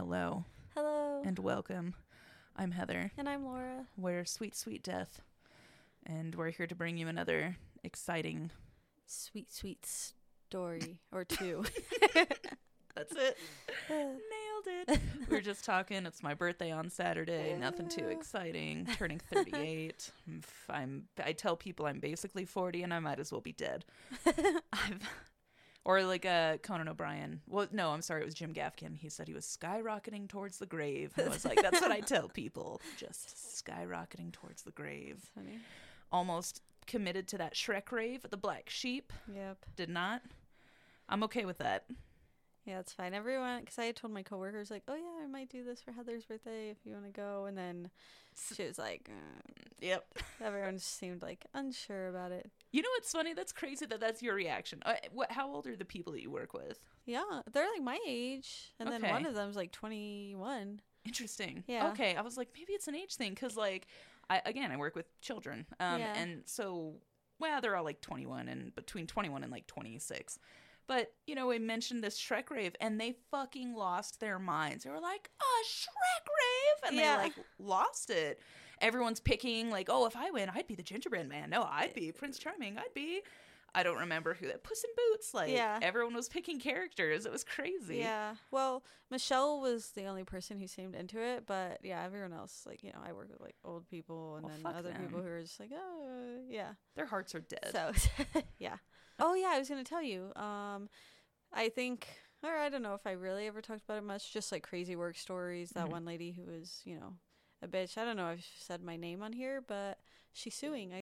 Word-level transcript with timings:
Hello 0.00 0.46
Hello. 0.74 1.20
and 1.26 1.38
welcome. 1.38 1.94
I'm 2.56 2.70
Heather. 2.70 3.12
And 3.18 3.28
I'm 3.28 3.44
Laura. 3.44 3.84
We're 3.98 4.24
Sweet 4.24 4.56
Sweet 4.56 4.82
Death, 4.82 5.20
and 6.06 6.34
we're 6.34 6.48
here 6.48 6.66
to 6.66 6.74
bring 6.74 6.96
you 6.96 7.06
another 7.06 7.58
exciting. 7.84 8.50
Sweet, 9.04 9.52
sweet 9.52 9.84
story 9.84 11.00
or 11.12 11.26
two. 11.26 11.64
That's 12.14 13.14
it. 13.14 13.36
Nailed 13.90 14.88
it. 14.88 15.00
we 15.28 15.36
were 15.36 15.42
just 15.42 15.66
talking. 15.66 16.06
It's 16.06 16.22
my 16.22 16.32
birthday 16.32 16.70
on 16.70 16.88
Saturday. 16.88 17.54
Nothing 17.60 17.90
too 17.90 18.08
exciting. 18.08 18.88
Turning 18.96 19.18
38. 19.18 20.12
I'm, 20.26 20.40
f- 20.42 20.64
I'm. 20.70 21.04
I 21.22 21.32
tell 21.32 21.56
people 21.56 21.84
I'm 21.84 22.00
basically 22.00 22.46
40, 22.46 22.84
and 22.84 22.94
I 22.94 23.00
might 23.00 23.20
as 23.20 23.30
well 23.30 23.42
be 23.42 23.52
dead. 23.52 23.84
I've. 24.72 25.10
Or 25.84 26.02
like 26.04 26.26
uh, 26.26 26.58
Conan 26.58 26.88
O'Brien. 26.88 27.40
Well, 27.46 27.66
no, 27.72 27.90
I'm 27.90 28.02
sorry. 28.02 28.22
It 28.22 28.26
was 28.26 28.34
Jim 28.34 28.52
Gaffigan. 28.52 28.96
He 28.98 29.08
said 29.08 29.28
he 29.28 29.34
was 29.34 29.46
skyrocketing 29.46 30.28
towards 30.28 30.58
the 30.58 30.66
grave. 30.66 31.12
And 31.16 31.26
I 31.26 31.30
was 31.30 31.44
like, 31.44 31.62
that's 31.62 31.80
what 31.80 31.90
I 31.90 32.00
tell 32.00 32.28
people. 32.28 32.80
Just 32.98 33.64
skyrocketing 33.64 34.32
towards 34.32 34.62
the 34.62 34.72
grave. 34.72 35.30
Funny. 35.34 35.58
Almost 36.12 36.62
committed 36.86 37.28
to 37.28 37.38
that 37.38 37.54
Shrek 37.54 37.90
rave 37.92 38.24
at 38.24 38.30
the 38.30 38.36
Black 38.36 38.68
Sheep. 38.68 39.12
Yep. 39.34 39.64
Did 39.76 39.88
not. 39.88 40.22
I'm 41.08 41.22
okay 41.24 41.44
with 41.46 41.58
that. 41.58 41.84
Yeah, 42.70 42.78
it's 42.78 42.92
fine. 42.92 43.14
Everyone, 43.14 43.60
because 43.60 43.80
I 43.80 43.86
had 43.86 43.96
told 43.96 44.12
my 44.12 44.22
coworkers, 44.22 44.70
like, 44.70 44.84
oh, 44.86 44.94
yeah, 44.94 45.24
I 45.24 45.26
might 45.26 45.48
do 45.48 45.64
this 45.64 45.80
for 45.82 45.90
Heather's 45.90 46.24
birthday 46.24 46.70
if 46.70 46.76
you 46.84 46.92
want 46.92 47.04
to 47.04 47.10
go. 47.10 47.46
And 47.46 47.58
then 47.58 47.90
she 48.54 48.62
was 48.64 48.78
like, 48.78 49.10
uh, 49.10 49.40
Yep. 49.80 50.04
everyone 50.40 50.74
just 50.76 50.96
seemed 50.96 51.20
like 51.20 51.46
unsure 51.52 52.06
about 52.08 52.30
it. 52.30 52.48
You 52.70 52.82
know 52.82 52.88
what's 52.96 53.10
funny? 53.10 53.34
That's 53.34 53.50
crazy 53.50 53.86
that 53.86 53.98
that's 53.98 54.22
your 54.22 54.36
reaction. 54.36 54.82
Uh, 54.86 54.94
what? 55.12 55.32
How 55.32 55.50
old 55.52 55.66
are 55.66 55.74
the 55.74 55.84
people 55.84 56.12
that 56.12 56.22
you 56.22 56.30
work 56.30 56.54
with? 56.54 56.78
Yeah, 57.06 57.40
they're 57.52 57.66
like 57.74 57.82
my 57.82 57.98
age. 58.06 58.72
And 58.78 58.88
then 58.88 59.02
one 59.02 59.22
Okay. 59.22 59.28
of 59.28 59.34
them's 59.34 59.56
like 59.56 59.72
21. 59.72 60.80
Interesting. 61.04 61.64
Yeah. 61.66 61.88
Okay. 61.88 62.14
I 62.14 62.20
was 62.20 62.36
like, 62.36 62.50
maybe 62.54 62.72
it's 62.74 62.86
an 62.86 62.94
age 62.94 63.16
thing 63.16 63.30
because, 63.30 63.56
like, 63.56 63.88
I 64.28 64.42
again, 64.46 64.70
I 64.70 64.76
work 64.76 64.94
with 64.94 65.06
children, 65.20 65.66
um, 65.80 65.98
Yeah. 66.00 66.12
and 66.14 66.42
so 66.46 67.00
well, 67.40 67.60
they're 67.62 67.74
all 67.74 67.84
like 67.84 68.02
21 68.02 68.48
and 68.48 68.72
between 68.76 69.06
21 69.06 69.42
and 69.42 69.50
like 69.50 69.66
26. 69.66 70.38
But 70.90 71.12
you 71.24 71.36
know, 71.36 71.46
we 71.46 71.60
mentioned 71.60 72.02
this 72.02 72.18
Shrek 72.20 72.50
rave, 72.50 72.74
and 72.80 73.00
they 73.00 73.14
fucking 73.30 73.74
lost 73.76 74.18
their 74.18 74.40
minds. 74.40 74.82
They 74.82 74.90
were 74.90 74.98
like, 74.98 75.30
"A 75.40 75.64
Shrek 75.64 76.26
rave," 76.26 76.88
and 76.88 76.96
Yeah. 76.96 77.16
they 77.18 77.22
like 77.22 77.34
lost 77.60 78.10
it. 78.10 78.40
Everyone's 78.80 79.20
picking 79.20 79.70
like, 79.70 79.86
"Oh, 79.88 80.06
if 80.06 80.16
I 80.16 80.32
win, 80.32 80.50
I'd 80.52 80.66
be 80.66 80.74
the 80.74 80.82
gingerbread 80.82 81.28
man. 81.28 81.48
No, 81.48 81.62
I'd 81.62 81.94
be 81.94 82.10
Prince 82.10 82.40
Charming. 82.40 82.76
I'd 82.76 82.92
be." 82.92 83.22
I 83.72 83.84
don't 83.84 83.98
remember 83.98 84.34
who 84.34 84.48
that 84.48 84.64
Puss 84.64 84.82
in 84.82 84.90
Boots. 84.96 85.32
Like 85.32 85.52
Yeah. 85.52 85.78
everyone 85.80 86.12
was 86.12 86.28
picking 86.28 86.58
characters. 86.58 87.24
It 87.24 87.30
was 87.30 87.44
crazy. 87.44 87.98
Yeah. 87.98 88.34
Well, 88.50 88.82
Michelle 89.12 89.60
was 89.60 89.92
the 89.92 90.06
only 90.06 90.24
person 90.24 90.58
who 90.58 90.66
seemed 90.66 90.96
into 90.96 91.20
it, 91.20 91.46
but 91.46 91.78
yeah, 91.84 92.02
everyone 92.02 92.32
else, 92.32 92.64
like, 92.66 92.82
you 92.82 92.90
know, 92.90 92.98
I 93.00 93.12
work 93.12 93.28
with 93.30 93.40
like 93.40 93.54
old 93.64 93.88
people 93.88 94.34
and 94.34 94.44
Well, 94.46 94.54
then 94.56 94.74
other 94.74 94.92
people 95.00 95.22
who 95.22 95.28
are 95.28 95.40
just 95.40 95.60
like, 95.60 95.70
oh, 95.72 96.40
yeah. 96.48 96.72
Their 96.96 97.06
hearts 97.06 97.32
are 97.36 97.42
dead. 97.42 97.70
So, 97.70 97.92
yeah. 98.58 98.78
Oh, 99.20 99.34
yeah, 99.34 99.50
I 99.52 99.58
was 99.58 99.68
going 99.68 99.82
to 99.82 99.88
tell 99.88 100.02
you. 100.02 100.32
Um, 100.36 100.88
I 101.52 101.68
think, 101.68 102.06
or 102.42 102.50
I 102.56 102.68
don't 102.68 102.82
know 102.82 102.94
if 102.94 103.06
I 103.06 103.12
really 103.12 103.46
ever 103.46 103.60
talked 103.60 103.82
about 103.84 103.98
it 103.98 104.04
much, 104.04 104.32
just 104.32 104.50
like 104.52 104.62
crazy 104.62 104.96
work 104.96 105.16
stories. 105.16 105.70
That 105.70 105.86
Mhm. 105.86 105.90
one 105.92 106.04
lady 106.04 106.32
who 106.32 106.44
was, 106.44 106.80
you 106.84 106.94
know, 106.98 107.14
a 107.62 107.68
bitch. 107.68 107.98
I 107.98 108.04
don't 108.04 108.16
know 108.16 108.28
if 108.30 108.38
I've 108.38 108.44
said 108.58 108.82
my 108.82 108.96
name 108.96 109.22
on 109.22 109.32
here, 109.32 109.60
but 109.60 109.98
she's 110.32 110.54
suing. 110.54 110.92
I 110.94 111.00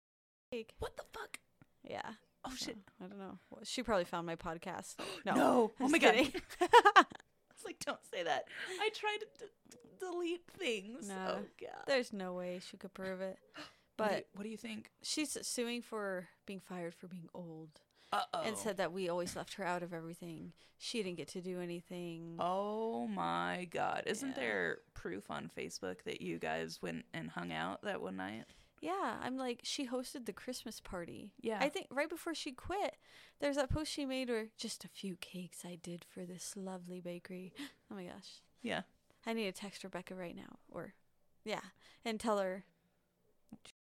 think. 0.51 0.73
what 0.79 0.95
the 0.97 1.03
fuck? 1.11 1.39
Yeah. 1.83 2.13
Oh 2.45 2.51
so, 2.51 2.67
shit. 2.67 2.77
I 3.03 3.07
don't 3.07 3.17
know. 3.19 3.39
Well, 3.49 3.61
She 3.63 3.81
probably 3.83 4.05
found 4.05 4.25
my 4.27 4.35
podcast. 4.35 4.95
No. 5.25 5.33
No. 5.33 5.71
Oh 5.79 5.87
my 5.89 5.97
just 5.97 6.31
god. 6.59 7.05
It's 7.51 7.65
like 7.65 7.79
don't 7.85 8.03
say 8.11 8.21
that. 8.23 8.45
I 8.79 8.89
try 8.93 9.17
to 9.19 9.25
d- 9.45 9.77
delete 9.99 10.45
things. 10.57 11.07
No. 11.07 11.37
Oh 11.39 11.45
god. 11.59 11.83
There's 11.87 12.13
no 12.13 12.33
way 12.33 12.59
she 12.65 12.77
could 12.77 12.93
prove 12.93 13.21
it. 13.21 13.39
What 13.97 14.09
do 14.09 14.15
you- 14.15 14.21
But 14.21 14.27
what 14.37 14.43
do 14.43 14.49
you 14.49 14.57
think? 14.57 14.91
she's 15.01 15.37
suing 15.47 15.81
for 15.81 16.27
being 16.45 16.59
fired 16.59 16.93
for 16.93 17.07
being 17.07 17.29
old 17.33 17.79
Uh 18.17 18.21
oh. 18.33 18.41
and 18.43 18.57
said 18.57 18.77
that 18.77 18.91
we 18.93 19.09
always 19.09 19.35
left 19.35 19.55
her 19.55 19.63
out 19.65 19.83
of 19.83 19.93
everything. 19.93 20.53
She 20.77 21.01
didn't 21.03 21.17
get 21.17 21.27
to 21.29 21.41
do 21.41 21.61
anything. 21.61 22.35
Oh 22.39 23.07
my 23.07 23.67
god. 23.71 24.03
Isn't 24.05 24.29
Yeah. 24.29 24.35
there 24.35 24.77
proof 24.93 25.29
on 25.31 25.49
Facebook 25.57 26.03
that 26.05 26.21
you 26.21 26.37
guys 26.39 26.81
went 26.81 27.05
and 27.13 27.29
hung 27.29 27.51
out 27.51 27.81
that 27.83 28.01
one 28.01 28.17
night? 28.17 28.45
Yeah, 28.81 29.15
I'm 29.23 29.37
like, 29.37 29.61
she 29.63 29.87
hosted 29.87 30.25
the 30.25 30.33
Christmas 30.33 30.79
party. 30.79 31.33
Yeah. 31.41 31.57
I 31.59 31.69
think 31.69 31.87
right 31.89 32.09
before 32.09 32.35
she 32.35 32.51
quit, 32.51 32.95
there's 33.39 33.55
that 33.55 33.69
post 33.69 33.91
she 33.91 34.05
made 34.05 34.29
where 34.29 34.47
just 34.57 34.83
a 34.85 34.89
few 34.89 35.15
cakes 35.15 35.63
I 35.65 35.75
did 35.81 36.05
for 36.05 36.25
this 36.25 36.53
lovely 36.55 37.01
bakery. 37.01 37.53
Oh 37.91 37.95
my 37.95 38.03
gosh. 38.05 38.41
Yeah. 38.61 38.81
I 39.25 39.33
need 39.33 39.45
to 39.45 39.51
text 39.59 39.83
Rebecca 39.83 40.13
right 40.15 40.35
now. 40.35 40.57
Or, 40.69 40.93
yeah, 41.43 41.61
and 42.03 42.19
tell 42.19 42.37
her. 42.39 42.65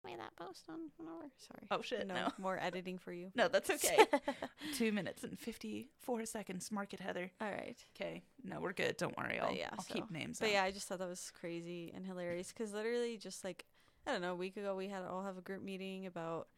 Made 0.05 0.19
that 0.21 0.35
post 0.37 0.65
on 0.69 0.79
whatever. 0.97 1.31
Sorry. 1.39 1.67
Oh 1.71 1.83
shit. 1.83 2.07
No. 2.07 2.29
more 2.39 2.59
editing 2.61 2.99
for 2.99 3.13
you. 3.13 3.31
No, 3.35 3.49
that's 3.49 3.69
okay. 3.69 3.99
Two 4.75 4.93
minutes 4.93 5.25
and 5.25 5.39
fifty-four 5.39 6.25
seconds. 6.25 6.71
Mark 6.71 6.95
it, 6.95 7.01
Heather. 7.01 7.31
All 7.41 7.51
right. 7.51 7.77
Okay. 7.97 8.23
No, 8.45 8.61
we're 8.61 8.73
good. 8.73 8.97
Don't 8.97 9.17
worry. 9.19 9.39
I'll, 9.41 9.55
yeah, 9.55 9.71
I'll 9.73 9.85
so- 9.85 9.95
keep 9.95 10.11
names. 10.11 10.39
But 10.39 10.47
out. 10.47 10.53
yeah, 10.53 10.63
I 10.65 10.71
just 10.71 10.87
thought 10.89 11.01
that 11.01 11.09
was 11.09 11.33
crazy 11.39 11.93
and 11.95 12.07
hilarious 12.07 12.53
because 12.53 12.73
literally 12.73 13.17
just 13.17 13.43
like 13.45 13.65
I 14.07 14.13
don't 14.13 14.23
know, 14.23 14.33
a 14.33 14.37
week 14.37 14.57
ago 14.57 14.75
we 14.77 14.89
had 14.89 15.03
all 15.03 15.25
have 15.25 15.37
a 15.37 15.43
group 15.43 15.63
meeting 15.63 16.07
about 16.07 16.49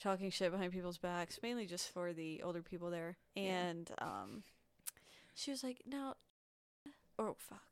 talking 0.00 0.30
shit 0.30 0.50
behind 0.52 0.72
people's 0.72 0.98
backs, 0.98 1.40
mainly 1.42 1.66
just 1.66 1.92
for 1.92 2.12
the 2.12 2.42
older 2.42 2.62
people 2.62 2.90
there. 2.90 3.16
Yeah. 3.34 3.42
And 3.42 3.90
um, 3.98 4.42
she 5.34 5.50
was 5.50 5.62
like, 5.64 5.82
"Now, 5.86 6.14
oh 7.18 7.36
fuck." 7.38 7.62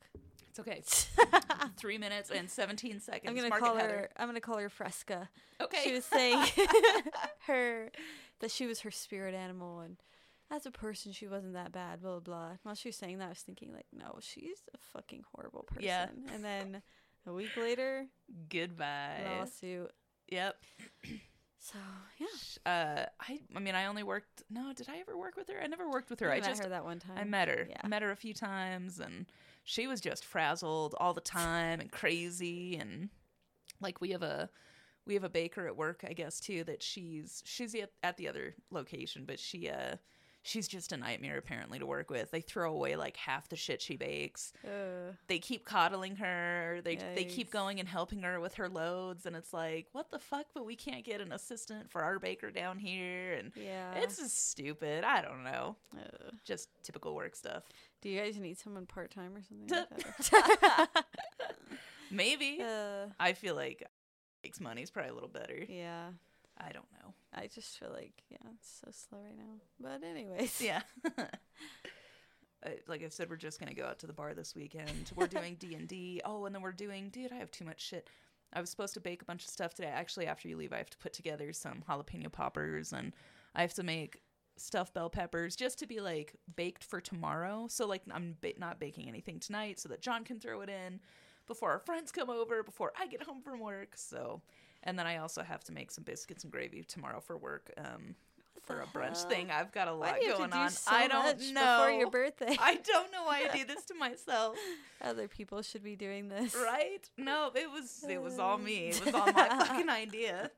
It's 0.59 1.09
okay. 1.19 1.29
Three 1.77 1.99
minutes 1.99 2.31
and 2.31 2.51
seventeen 2.51 3.01
seconds. 3.01 3.29
I'm 3.29 3.35
gonna 3.37 3.51
call 3.61 3.77
Heather. 3.77 3.89
her. 3.89 4.11
I'm 4.17 4.29
gonna 4.29 4.41
call 4.41 4.59
her 4.59 4.69
Fresca. 4.69 5.29
Okay. 5.61 5.81
She 5.85 5.93
was 5.93 6.05
saying 6.13 6.43
her 7.47 7.91
that 8.41 8.51
she 8.51 8.67
was 8.67 8.81
her 8.81 8.91
spirit 8.91 9.35
animal, 9.35 9.81
and 9.81 9.97
as 10.51 10.67
a 10.67 10.71
person 10.71 11.13
she 11.13 11.27
wasn't 11.27 11.55
that 11.55 11.73
bad. 11.73 12.01
Blah 12.01 12.13
blah 12.13 12.21
blah. 12.21 12.51
While 12.63 12.75
she 12.75 12.89
was 12.89 12.97
saying 12.97 13.19
that, 13.19 13.27
I 13.27 13.29
was 13.31 13.41
thinking 13.41 13.73
like, 13.73 13.87
no, 13.93 14.19
she's 14.21 14.59
a 14.75 14.79
fucking 14.93 15.25
horrible 15.35 15.63
person. 15.65 15.85
Yeah. 15.85 16.07
And 16.35 16.45
then 16.45 16.83
a 17.27 17.33
week 17.33 17.57
later, 17.57 18.07
Goodbye. 18.49 19.23
lawsuit. 19.39 19.91
Yep. 20.29 20.57
So 21.59 21.79
yeah, 22.19 22.71
Uh, 22.71 23.07
I 23.21 23.41
I 23.57 23.59
mean, 23.59 23.75
I 23.75 23.87
only 23.87 24.05
worked. 24.05 24.45
No, 24.49 24.73
did 24.73 24.89
I 24.89 24.99
ever 24.99 25.19
work 25.19 25.37
with 25.37 25.49
her? 25.49 25.61
I 25.61 25.67
never 25.67 25.91
worked 25.91 26.11
with 26.11 26.21
her. 26.21 26.31
I 26.31 26.37
met 26.39 26.45
just 26.49 26.63
her 26.63 26.69
that 26.69 26.85
one 26.85 27.01
time. 27.01 27.17
I 27.19 27.25
met 27.25 27.49
her. 27.49 27.67
Yeah. 27.69 27.79
I 27.83 27.89
met 27.89 28.03
her 28.03 28.13
a 28.13 28.17
few 28.17 28.33
times, 28.33 29.01
and 29.01 29.27
she 29.67 29.89
was 29.89 30.01
just 30.01 30.25
frazzled 30.25 30.95
all 30.99 31.13
the 31.13 31.21
time 31.21 31.81
and 31.81 31.91
crazy. 31.91 32.77
And 32.77 33.11
like 33.81 34.01
we 34.01 34.11
have 34.11 34.23
a 34.23 34.49
we 35.05 35.15
have 35.15 35.25
a 35.25 35.29
baker 35.29 35.67
at 35.67 35.77
work, 35.77 36.05
I 36.09 36.13
guess 36.13 36.41
too. 36.41 36.65
That 36.65 36.83
she's 36.83 37.43
she's 37.45 37.75
at, 37.75 37.91
at 38.03 38.17
the 38.17 38.29
other 38.29 38.55
location, 38.71 39.25
but 39.27 39.41
she 39.41 39.69
uh 39.69 39.97
she's 40.47 40.69
just 40.69 40.93
a 40.93 40.97
nightmare 40.97 41.37
apparently 41.39 41.79
to 41.79 41.87
work 41.87 42.09
with. 42.11 42.31
They 42.31 42.41
throw 42.41 42.73
away 42.73 42.97
like 42.97 43.17
half 43.17 43.49
the 43.49 43.57
shit 43.57 43.83
she 43.83 43.97
bakes. 43.97 44.53
Uh, 44.65 45.13
They 45.27 45.39
keep 45.39 45.65
coddling 45.65 46.17
her. 46.17 46.81
They 46.85 46.97
they 47.15 47.25
keep 47.25 47.51
going 47.51 47.81
and 47.81 47.89
helping 47.89 48.23
her 48.23 48.41
with 48.41 48.55
her 48.55 48.69
loads, 48.69 49.27
and 49.27 49.35
it's 49.37 49.53
like 49.53 49.89
what 49.93 50.11
the 50.11 50.19
fuck? 50.19 50.47
But 50.55 50.65
we 50.65 50.77
can't 50.77 51.05
get 51.05 51.21
an 51.21 51.33
assistant 51.33 51.91
for 51.91 52.03
our 52.03 52.19
baker 52.19 52.51
down 52.51 52.79
here, 52.79 53.35
and 53.35 53.53
yeah. 53.57 53.95
it's 53.97 54.19
just 54.19 54.49
stupid. 54.51 55.05
I 55.05 55.21
don't 55.23 55.45
know. 55.45 55.77
Uh, 55.97 56.31
Just 56.45 56.69
typical 56.83 57.15
work 57.15 57.35
stuff. 57.37 57.65
do 58.01 58.09
you 58.09 58.21
guys 58.21 58.37
need 58.39 58.59
someone 58.59 58.87
part 58.87 59.11
time 59.11 59.35
or 59.35 59.43
something? 59.43 59.87
Like? 60.79 60.97
Maybe. 62.11 62.61
uh, 62.63 63.07
I 63.19 63.33
feel 63.33 63.55
like 63.55 63.83
makes 64.45 64.61
money's 64.61 64.91
probably 64.91 65.11
a 65.11 65.15
little 65.15 65.29
better. 65.29 65.65
yeah. 65.69 66.11
I 66.59 66.73
don't 66.73 66.91
know. 67.03 67.15
I 67.35 67.49
just 67.49 67.79
feel 67.79 67.91
like 67.93 68.23
yeah, 68.31 68.39
it's 68.55 68.81
so 68.85 68.91
slow 68.91 69.19
right 69.23 69.37
now. 69.37 69.61
But 69.81 70.03
anyways, 70.07 70.61
Yeah. 70.61 70.83
Uh, 72.65 72.71
like 72.89 73.05
I 73.05 73.09
said, 73.09 73.29
we're 73.29 73.37
just 73.37 73.61
gonna 73.61 73.75
go 73.75 73.85
out 73.85 73.99
to 74.01 74.07
the 74.07 74.13
bar 74.15 74.33
this 74.35 74.55
weekend. 74.55 75.13
We're 75.15 75.27
doing 75.27 75.57
D 75.61 75.75
and 75.75 75.87
D. 75.87 76.23
Oh, 76.25 76.47
and 76.47 76.55
then 76.55 76.63
we're 76.63 76.73
doing. 76.73 77.11
Dude, 77.11 77.31
I 77.31 77.37
have 77.37 77.51
too 77.51 77.65
much 77.67 77.81
shit. 77.81 78.09
I 78.53 78.61
was 78.61 78.71
supposed 78.71 78.95
to 78.95 79.01
bake 79.01 79.23
a 79.23 79.27
bunch 79.27 79.45
of 79.45 79.51
stuff 79.51 79.75
today. 79.75 79.89
Actually, 79.89 80.27
after 80.27 80.49
you 80.49 80.57
leave, 80.57 80.73
I 80.73 80.79
have 80.79 80.91
to 80.91 80.99
put 80.99 81.13
together 81.13 81.53
some 81.53 81.85
jalapeno 81.89 82.33
poppers, 82.33 82.93
and 82.93 83.13
I 83.55 83.61
have 83.61 83.75
to 83.75 83.83
make 83.83 84.23
stuffed 84.57 84.95
bell 84.95 85.11
peppers 85.11 85.55
just 85.55 85.79
to 85.81 85.87
be 85.87 86.01
like 86.01 86.35
baked 86.57 86.83
for 86.83 87.01
tomorrow. 87.01 87.67
So 87.69 87.87
like 87.87 88.03
I'm 88.11 88.37
ba- 88.41 88.55
not 88.59 88.81
baking 88.81 89.07
anything 89.07 89.39
tonight, 89.39 89.79
so 89.79 89.91
that 89.91 90.01
John 90.01 90.25
can 90.25 90.41
throw 90.41 90.63
it 90.63 90.71
in 90.71 91.01
before 91.47 91.71
our 91.71 91.79
friends 91.79 92.11
come 92.11 92.31
over, 92.31 92.63
before 92.63 92.93
I 92.99 93.07
get 93.07 93.23
home 93.23 93.43
from 93.43 93.61
work. 93.61 93.91
So, 93.97 94.41
and 94.83 94.99
then 94.99 95.07
I 95.07 95.19
also 95.19 95.43
have 95.43 95.65
to 95.65 95.73
make 95.73 95.91
some 95.91 96.05
biscuits 96.05 96.45
and 96.45 96.53
gravy 96.53 96.83
tomorrow 96.83 97.21
for 97.21 97.37
work. 97.37 97.73
Um, 97.79 98.15
for 98.65 98.81
a 98.81 98.87
brunch 98.87 99.19
hell? 99.21 99.29
thing, 99.31 99.51
I've 99.53 99.71
got 99.71 99.87
a 99.87 99.93
lot 99.93 100.17
do 100.17 100.23
you 100.25 100.31
have 100.31 100.39
going 100.39 100.51
do 100.51 100.57
on. 100.57 100.71
so 100.71 100.91
I 100.91 101.07
don't 101.07 101.41
know. 101.55 101.79
before 101.79 101.91
your 101.93 102.11
birthday. 102.11 102.57
I 102.61 102.75
don't 102.75 103.13
know 103.13 103.23
why 103.25 103.47
I 103.49 103.57
do 103.57 103.65
this 103.65 103.85
to 103.85 103.95
myself. 103.99 104.57
Other 105.01 105.29
people 105.29 105.63
should 105.63 105.85
be 105.85 105.95
doing 105.95 106.29
this. 106.29 106.53
Right? 106.55 107.09
No, 107.17 107.53
it 107.55 107.71
was 107.71 108.05
it 108.09 108.21
was 108.21 108.41
all 108.41 108.59
me. 108.59 108.89
It 108.89 109.05
was 109.05 109.15
all 109.15 109.27
my 109.27 109.33
fucking 109.67 109.89
idea. 109.89 110.51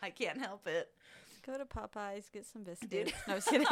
I 0.00 0.10
can't 0.10 0.38
help 0.38 0.68
it. 0.68 0.88
Go 1.44 1.58
to 1.58 1.64
Popeyes, 1.64 2.30
get 2.30 2.46
some 2.46 2.62
Dude. 2.62 2.78
biscuits. 2.80 3.12
No, 3.26 3.32
I 3.32 3.34
was 3.34 3.44
kidding. 3.44 3.66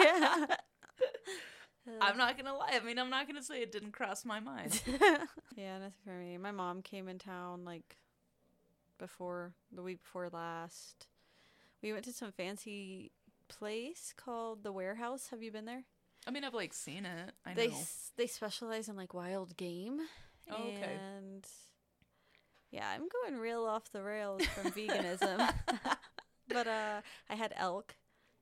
I'm 2.00 2.18
not 2.18 2.36
gonna 2.36 2.54
lie. 2.56 2.72
I 2.72 2.84
mean, 2.84 2.98
I'm 2.98 3.08
not 3.10 3.26
gonna 3.28 3.42
say 3.42 3.62
it 3.62 3.70
didn't 3.72 3.92
cross 3.92 4.24
my 4.24 4.40
mind. 4.40 4.82
yeah, 5.56 5.78
nothing 5.78 5.92
for 6.04 6.10
me. 6.10 6.36
My 6.38 6.50
mom 6.50 6.82
came 6.82 7.08
in 7.08 7.18
town 7.18 7.64
like 7.64 7.96
before 8.98 9.54
the 9.72 9.82
week 9.82 10.02
before 10.02 10.28
last. 10.28 11.06
We 11.82 11.92
went 11.92 12.04
to 12.06 12.12
some 12.12 12.32
fancy 12.32 13.12
place 13.48 14.12
called 14.16 14.62
the 14.64 14.72
Warehouse. 14.72 15.28
Have 15.30 15.42
you 15.42 15.50
been 15.52 15.64
there? 15.64 15.84
I 16.26 16.30
mean, 16.30 16.44
I've 16.44 16.54
like 16.54 16.74
seen 16.74 17.06
it. 17.06 17.32
I 17.46 17.54
they 17.54 17.68
know. 17.68 17.74
s- 17.74 18.12
they 18.16 18.26
specialize 18.26 18.88
in 18.88 18.96
like 18.96 19.14
wild 19.14 19.56
game. 19.56 20.00
Oh, 20.50 20.54
okay. 20.68 20.98
And 21.16 21.46
yeah, 22.70 22.88
I'm 22.94 23.08
going 23.08 23.40
real 23.40 23.64
off 23.64 23.90
the 23.92 24.02
rails 24.02 24.44
from 24.46 24.70
veganism. 24.72 25.52
but 26.48 26.66
uh 26.66 27.00
I 27.30 27.34
had 27.34 27.52
elk 27.56 27.94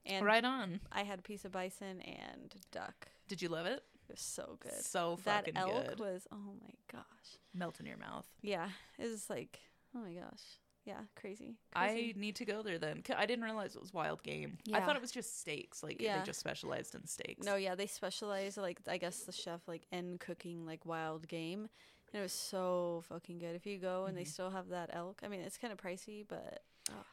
and 0.05 0.25
right 0.25 0.45
on. 0.45 0.81
I 0.93 1.03
had 1.03 1.19
a 1.19 1.23
piece 1.23 1.45
of 1.45 1.53
bison 1.53 2.01
and 2.01 2.55
duck. 2.73 3.09
Did 3.29 3.43
you 3.43 3.49
love 3.49 3.67
it? 3.67 3.83
It 4.09 4.13
was 4.13 4.21
so 4.21 4.57
good. 4.61 4.85
So 4.85 5.17
fucking 5.17 5.55
that 5.55 5.61
elk 5.61 5.89
good. 5.89 5.99
was 6.01 6.27
oh 6.33 6.55
my 6.63 6.75
gosh. 6.93 7.39
Melt 7.55 7.79
in 7.81 7.87
your 7.87 7.99
mouth. 7.99 8.27
Yeah, 8.43 8.69
it 8.99 9.09
was 9.11 9.29
like 9.29 9.61
oh 9.97 10.01
my 10.01 10.13
gosh. 10.13 10.43
Yeah, 10.85 11.01
crazy. 11.21 11.57
I 11.75 12.13
need 12.17 12.37
to 12.37 12.45
go 12.45 12.63
there 12.63 12.79
then. 12.79 13.03
I 13.17 13.27
didn't 13.27 13.45
realize 13.45 13.75
it 13.75 13.81
was 13.81 13.93
wild 13.93 14.23
game. 14.23 14.59
I 14.73 14.81
thought 14.81 14.95
it 14.95 15.03
was 15.03 15.11
just 15.11 15.41
steaks. 15.41 15.83
Like 15.83 16.01
Yeah. 16.01 16.19
they 16.21 16.25
just 16.25 16.39
specialized 16.39 16.95
in 16.95 17.07
steaks. 17.09 17.45
No, 17.45 17.57
yeah, 17.57 17.75
they 17.75 17.87
specialize 17.89 18.57
like 18.57 18.79
I 18.87 18.97
guess 18.99 19.21
the 19.25 19.33
chef 19.33 19.67
like 19.67 19.87
in 19.91 20.19
cooking 20.19 20.65
like 20.65 20.87
wild 20.87 21.27
game. 21.27 21.69
And 22.13 22.21
it 22.21 22.23
was 22.23 22.33
so 22.33 23.03
fucking 23.09 23.39
good. 23.39 23.57
If 23.57 23.67
you 23.67 23.79
go 23.79 24.05
and 24.07 24.17
they 24.17 24.23
Mhm. 24.23 24.29
still 24.29 24.51
have 24.51 24.69
that 24.69 24.91
elk, 24.93 25.23
I 25.25 25.29
mean 25.29 25.41
it's 25.41 25.59
kind 25.59 25.73
of 25.73 25.79
pricey, 25.81 26.25
but 26.27 26.63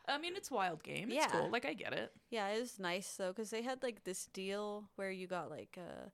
I 0.07 0.19
mean 0.19 0.35
it's 0.35 0.51
wild 0.51 0.83
game. 0.83 1.09
It's 1.09 1.15
Yeah. 1.25 1.31
cool. 1.31 1.49
Like 1.49 1.65
I 1.65 1.73
get 1.73 1.93
it. 1.93 2.13
yeah, 2.29 2.49
it 2.49 2.59
was 2.59 2.77
nice 2.77 3.15
though 3.17 3.31
because 3.31 3.49
they 3.49 3.63
had 3.63 3.81
like 3.81 4.03
this 4.03 4.27
deal 4.27 4.87
where 4.97 5.09
you 5.09 5.25
got 5.25 5.49
like 5.49 5.77
a 5.77 6.11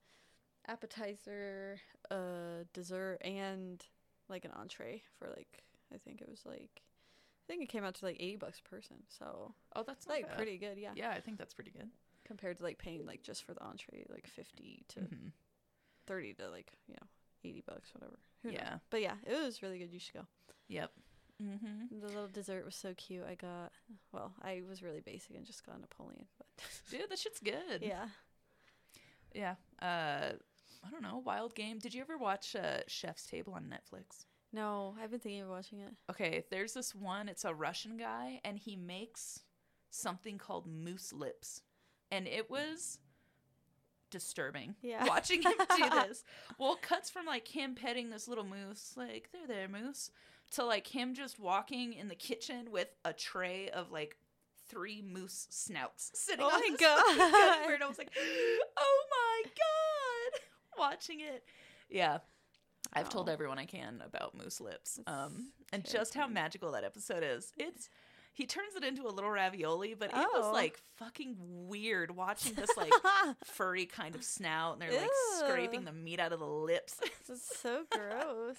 appetizer, 0.72 1.82
a 2.10 2.66
dessert, 2.74 3.18
and 3.22 3.86
like 4.30 4.46
an 4.46 4.52
entree 4.52 5.04
for 5.18 5.28
like 5.36 5.64
I 5.94 5.98
think 5.98 6.22
it 6.22 6.30
was 6.30 6.42
like 6.46 6.82
I 6.82 7.46
think 7.48 7.64
it 7.64 7.70
came 7.70 7.84
out 7.84 7.96
to 7.96 8.06
like 8.06 8.18
eighty 8.20 8.36
bucks 8.36 8.62
a 8.66 8.70
person. 8.70 8.98
So 9.08 9.54
Oh, 9.76 9.84
that's 9.84 10.08
like 10.08 10.28
bad. 10.28 10.36
pretty 10.38 10.58
good, 10.58 10.78
yeah. 10.78 10.92
Yeah, 10.96 11.10
I 11.12 11.20
think 11.20 11.38
that's 11.38 11.54
pretty 11.54 11.72
good. 11.72 11.90
Compared 12.26 12.58
to 12.58 12.64
like 12.64 12.78
paying 12.78 13.06
like 13.06 13.24
just 13.24 13.44
for 13.44 13.54
the 13.54 13.64
entree 13.64 14.06
like 14.10 14.28
fifty 14.28 14.84
to 14.90 15.00
Mhm. 15.02 15.32
thirty 16.06 16.34
to 16.36 16.50
like 16.50 16.74
you 16.88 16.94
know 16.96 17.08
eighty 17.44 17.62
bucks 17.66 17.94
whatever. 17.94 18.20
Who 18.44 18.50
knows? 18.52 18.60
Yeah. 18.62 18.78
But 18.90 19.02
yeah, 19.02 19.16
it 19.26 19.42
was 19.44 19.62
really 19.64 19.80
good. 19.80 19.92
You 19.92 20.00
should 20.00 20.14
go. 20.14 20.26
Yep. 20.68 20.92
Mm-hmm. 21.42 22.00
The 22.02 22.08
little 22.08 22.28
dessert 22.28 22.66
was 22.66 22.76
so 22.76 22.94
cute. 22.96 23.24
I 23.28 23.34
got 23.36 23.72
well, 24.12 24.34
I 24.42 24.62
was 24.70 24.84
really 24.84 25.00
basic 25.00 25.36
and 25.36 25.46
just 25.46 25.66
got 25.66 25.80
Napoleon, 25.82 26.26
but 26.38 26.48
Dude, 26.92 27.10
that 27.10 27.18
shit's 27.18 27.40
good. 27.40 27.82
yeah. 27.82 28.10
Yeah. 29.34 29.56
Uh, 29.82 30.34
I 30.86 30.90
don't 30.92 31.02
know. 31.02 31.22
Wild 31.26 31.56
game. 31.56 31.80
Did 31.80 31.94
you 31.94 32.02
ever 32.02 32.18
watch 32.18 32.56
uh, 32.56 32.80
Chef's 32.88 33.26
Table 33.26 33.54
on 33.54 33.64
Netflix? 33.74 34.26
No, 34.52 34.96
I've 35.02 35.12
been 35.12 35.20
thinking 35.20 35.42
of 35.44 35.50
watching 35.50 35.80
it. 35.80 35.94
Okay, 36.10 36.44
there's 36.50 36.74
this 36.74 36.96
one. 36.96 37.30
It's 37.30 37.46
a 37.46 37.54
Russian 37.54 37.98
guy, 37.98 38.42
and 38.44 38.58
he 38.58 38.76
makes 38.76 39.42
something 39.92 40.38
called 40.38 40.66
moose 40.68 41.14
lips, 41.14 41.62
and 42.12 42.28
it 42.28 42.50
was 42.50 42.98
disturbing. 44.10 44.76
Yeah. 44.82 45.06
watching 45.06 45.44
him 45.44 45.54
do 45.78 45.90
this. 46.08 46.24
Well, 46.58 46.74
it 46.74 46.82
cuts 46.82 47.10
from 47.12 47.26
like 47.28 47.48
him 47.48 47.76
petting 47.76 48.10
this 48.10 48.28
little 48.28 48.44
moose, 48.46 48.94
like 48.98 49.30
there, 49.32 49.48
there, 49.48 49.68
moose, 49.68 50.10
to 50.52 50.66
like 50.66 50.88
him 50.88 51.14
just 51.14 51.40
walking 51.40 51.94
in 51.94 52.08
the 52.08 52.16
kitchen 52.16 52.72
with 52.72 52.88
a 53.06 53.14
tray 53.14 53.70
of 53.70 53.92
like 53.92 54.18
three 54.68 55.02
moose 55.04 55.48
snouts 55.52 56.12
sitting 56.16 56.44
Oh 56.44 56.50
on 56.50 56.60
my 56.60 56.76
God. 56.80 57.64
board. 57.66 57.82
I 57.84 57.88
was 57.88 57.98
like, 58.00 58.12
oh 58.78 59.04
my 59.12 59.44
god, 59.50 60.42
watching 60.80 61.20
it. 61.20 61.44
Yeah. 61.90 62.20
I've 62.94 63.10
told 63.10 63.30
everyone 63.30 63.60
I 63.60 63.66
can 63.66 64.02
about 64.06 64.36
moose 64.36 64.60
lips. 64.60 65.00
Um, 65.08 65.52
and 65.72 65.86
just 65.86 66.14
how 66.16 66.28
magical 66.28 66.72
that 66.72 66.84
episode 66.84 67.24
is. 67.24 67.54
It's 67.58 67.90
he 68.34 68.46
turns 68.46 68.76
it 68.76 68.84
into 68.84 69.06
a 69.06 69.10
little 69.12 69.30
ravioli, 69.32 69.96
but 69.96 70.10
it 70.12 70.16
was 70.16 70.46
Oh. 70.46 70.52
like 70.54 70.80
fucking 70.96 71.36
weird 71.40 72.16
watching 72.16 72.54
this 72.54 72.70
like 72.78 72.92
furry 73.44 73.86
kind 73.86 74.16
of 74.16 74.24
snout 74.24 74.74
and 74.74 74.82
they're 74.82 75.00
like 75.02 75.10
scraping 75.38 75.84
the 75.86 75.92
meat 75.92 76.20
out 76.20 76.32
of 76.32 76.40
the 76.40 76.46
lips. 76.48 76.96
That's 77.28 77.60
so 77.60 77.84
gross. 77.92 78.58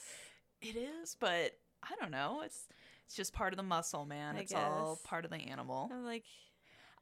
it 0.60 0.76
is, 0.76 1.16
but 1.18 1.56
I 1.82 1.94
don't 2.00 2.10
know. 2.10 2.42
It's 2.44 2.66
it's 3.06 3.16
just 3.16 3.32
part 3.32 3.52
of 3.52 3.56
the 3.56 3.62
muscle, 3.64 4.04
man. 4.04 4.36
I 4.36 4.40
it's 4.40 4.54
all 4.54 5.00
part 5.04 5.24
of 5.24 5.30
the 5.30 5.38
animal. 5.38 5.88
I'm 5.92 6.04
like, 6.04 6.24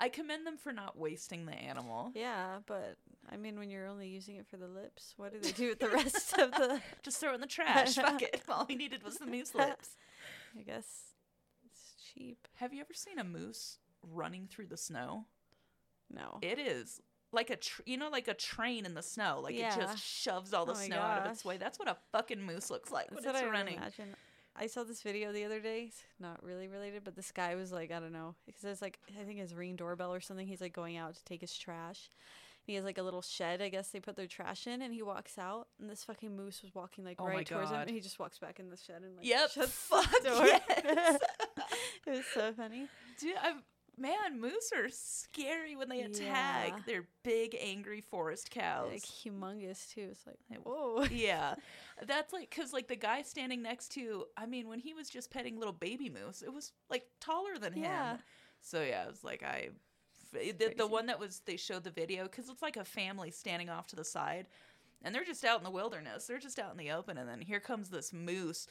I 0.00 0.08
commend 0.08 0.46
them 0.46 0.56
for 0.56 0.72
not 0.72 0.96
wasting 0.96 1.46
the 1.46 1.52
animal. 1.54 2.12
yeah, 2.14 2.58
but 2.66 2.96
I 3.30 3.36
mean, 3.36 3.58
when 3.58 3.68
you're 3.70 3.86
only 3.88 4.08
using 4.08 4.36
it 4.36 4.46
for 4.46 4.56
the 4.56 4.68
lips, 4.68 5.14
what 5.16 5.32
do 5.32 5.40
they 5.40 5.52
do 5.52 5.68
with 5.70 5.80
the 5.80 5.88
rest 5.88 6.32
of 6.38 6.52
the? 6.52 6.80
Just 7.02 7.18
throw 7.20 7.32
it 7.32 7.34
in 7.36 7.40
the 7.40 7.46
trash. 7.46 7.94
Fuck 7.96 8.22
it. 8.22 8.42
All 8.48 8.64
we 8.68 8.74
needed 8.76 9.02
was 9.02 9.18
the 9.18 9.26
moose 9.26 9.54
lips. 9.56 9.96
I 10.58 10.62
guess 10.62 10.86
it's 11.66 11.94
cheap. 12.14 12.46
Have 12.56 12.72
you 12.72 12.80
ever 12.80 12.94
seen 12.94 13.18
a 13.18 13.24
moose 13.24 13.78
running 14.02 14.46
through 14.48 14.66
the 14.68 14.76
snow? 14.76 15.26
No. 16.10 16.38
It 16.42 16.58
is 16.58 17.00
like 17.32 17.50
a 17.50 17.56
tr- 17.56 17.82
you 17.84 17.98
know 17.98 18.08
like 18.08 18.28
a 18.28 18.34
train 18.34 18.86
in 18.86 18.94
the 18.94 19.02
snow. 19.02 19.40
Like 19.42 19.56
it 19.56 19.70
just 19.74 19.98
shoves 20.02 20.54
all 20.54 20.64
the 20.64 20.72
Oh 20.72 20.76
snow 20.76 20.96
out 20.98 21.26
of 21.26 21.32
its 21.32 21.44
way. 21.44 21.58
That's 21.58 21.78
what 21.78 21.88
a 21.88 21.96
fucking 22.12 22.40
moose 22.42 22.70
looks 22.70 22.90
like 22.90 23.10
That's 23.10 23.26
when 23.26 23.34
what 23.34 23.42
it's 23.42 23.48
I 23.48 23.50
running. 23.50 23.76
imagine. 23.76 24.14
I 24.60 24.66
saw 24.66 24.82
this 24.84 25.02
video 25.02 25.32
the 25.32 25.44
other 25.44 25.60
day. 25.60 25.84
it's 25.88 26.02
Not 26.18 26.42
really 26.42 26.68
related, 26.68 27.04
but 27.04 27.14
this 27.14 27.30
guy 27.30 27.54
was 27.54 27.70
like, 27.72 27.90
I 27.92 28.00
don't 28.00 28.12
know, 28.12 28.34
because 28.46 28.64
it's 28.64 28.82
like 28.82 28.98
I 29.20 29.24
think 29.24 29.38
his 29.38 29.54
ring 29.54 29.76
doorbell 29.76 30.12
or 30.12 30.20
something. 30.20 30.46
He's 30.46 30.60
like 30.60 30.72
going 30.72 30.96
out 30.96 31.14
to 31.14 31.24
take 31.24 31.40
his 31.40 31.56
trash. 31.56 32.10
And 32.66 32.72
he 32.72 32.74
has 32.74 32.84
like 32.84 32.98
a 32.98 33.02
little 33.02 33.22
shed. 33.22 33.62
I 33.62 33.68
guess 33.68 33.90
they 33.90 34.00
put 34.00 34.16
their 34.16 34.26
trash 34.26 34.66
in, 34.66 34.82
and 34.82 34.92
he 34.92 35.02
walks 35.02 35.38
out, 35.38 35.68
and 35.80 35.88
this 35.88 36.04
fucking 36.04 36.36
moose 36.36 36.60
was 36.62 36.74
walking 36.74 37.04
like 37.04 37.16
Oh 37.20 37.26
right 37.26 37.46
towards 37.46 37.70
him, 37.70 37.80
and 37.80 37.90
he 37.90 38.00
just 38.00 38.18
walks 38.18 38.38
back 38.38 38.58
in 38.60 38.68
the 38.68 38.76
shed 38.76 39.02
and 39.02 39.16
like 39.16 39.26
Yep. 39.26 39.50
shuts 39.52 39.72
Fuck 39.72 40.10
the 40.22 40.28
door. 40.28 40.44
yes. 40.84 41.20
it 42.06 42.10
was 42.10 42.24
so 42.34 42.52
funny. 42.52 42.88
Dude, 43.20 43.36
I'm, 43.42 43.62
man, 43.98 44.40
moose 44.40 44.70
are 44.74 44.88
scary 44.90 45.76
when 45.76 45.88
they 45.88 46.00
attack. 46.00 46.68
Yeah. 46.68 46.78
They're 46.86 47.08
big, 47.22 47.56
angry 47.60 48.00
forest 48.00 48.50
cows. 48.50 48.90
Like 48.92 49.02
humongous 49.02 49.92
too. 49.92 50.08
It's 50.10 50.26
like 50.26 50.38
whoa. 50.64 51.04
yeah, 51.12 51.54
that's 52.06 52.32
like 52.32 52.50
because 52.50 52.72
like 52.72 52.88
the 52.88 52.96
guy 52.96 53.22
standing 53.22 53.62
next 53.62 53.88
to, 53.92 54.24
I 54.36 54.46
mean, 54.46 54.68
when 54.68 54.78
he 54.78 54.94
was 54.94 55.08
just 55.08 55.30
petting 55.30 55.58
little 55.58 55.72
baby 55.72 56.08
moose, 56.08 56.42
it 56.42 56.52
was 56.52 56.72
like 56.90 57.06
taller 57.20 57.58
than 57.58 57.76
Yeah. 57.76 58.12
him. 58.12 58.18
So 58.60 58.82
yeah, 58.82 59.04
it 59.04 59.08
was 59.08 59.24
like 59.24 59.42
I, 59.42 59.70
eh, 60.38 60.52
the, 60.58 60.74
the 60.76 60.86
one 60.86 61.06
that 61.06 61.18
was 61.20 61.40
they 61.46 61.56
showed 61.56 61.84
the 61.84 61.90
video 61.90 62.24
because 62.24 62.48
it's 62.48 62.62
like 62.62 62.76
a 62.76 62.84
family 62.84 63.30
standing 63.30 63.68
off 63.70 63.86
to 63.88 63.96
the 63.96 64.04
side, 64.04 64.46
and 65.02 65.14
they're 65.14 65.24
just 65.24 65.44
out 65.44 65.58
in 65.58 65.64
the 65.64 65.70
wilderness. 65.70 66.26
They're 66.26 66.38
just 66.38 66.58
out 66.58 66.72
in 66.72 66.76
the 66.78 66.90
open, 66.90 67.18
and 67.18 67.28
then 67.28 67.40
here 67.40 67.60
comes 67.60 67.88
this 67.88 68.12
moose. 68.12 68.66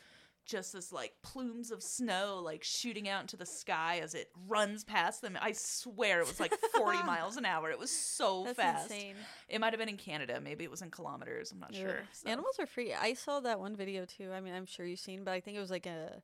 Just 0.48 0.72
this 0.74 0.92
like 0.94 1.14
plumes 1.24 1.72
of 1.72 1.84
snow 1.84 2.40
like 2.44 2.64
shooting 2.64 3.08
out 3.10 3.22
into 3.22 3.36
the 3.36 3.46
sky 3.46 4.00
as 4.02 4.14
it 4.16 4.30
runs 4.48 4.84
past 4.84 5.22
them. 5.22 5.38
I 5.42 5.52
swear 5.52 6.22
it 6.22 6.28
was 6.28 6.40
like 6.40 6.54
40 6.76 7.04
miles 7.06 7.36
an 7.36 7.46
hour. 7.46 7.70
It 7.70 7.78
was 7.78 7.92
so 7.92 8.46
That's 8.46 8.56
fast. 8.58 8.90
insane. 8.92 9.16
It 9.50 9.60
might 9.60 9.74
have 9.74 9.80
been 9.80 9.90
in 9.90 9.98
Canada. 9.98 10.40
Maybe 10.42 10.64
it 10.64 10.72
was 10.72 10.82
in 10.82 10.90
kilometers. 10.90 11.52
I'm 11.52 11.60
not 11.60 11.72
Ugh. 11.72 11.76
sure. 11.82 12.00
So- 12.14 12.30
Animals 12.30 12.56
are 12.60 12.66
free. 12.66 12.94
I 12.94 13.14
saw 13.14 13.42
that 13.42 13.60
one 13.60 13.76
video 13.76 14.06
too. 14.06 14.32
I 14.32 14.40
mean, 14.40 14.54
I'm 14.54 14.66
sure 14.66 14.86
you've 14.86 15.00
seen, 15.00 15.24
but 15.26 15.34
I 15.34 15.42
think 15.42 15.58
it 15.58 15.62
was 15.62 15.70
like 15.72 15.86
a 15.86 16.22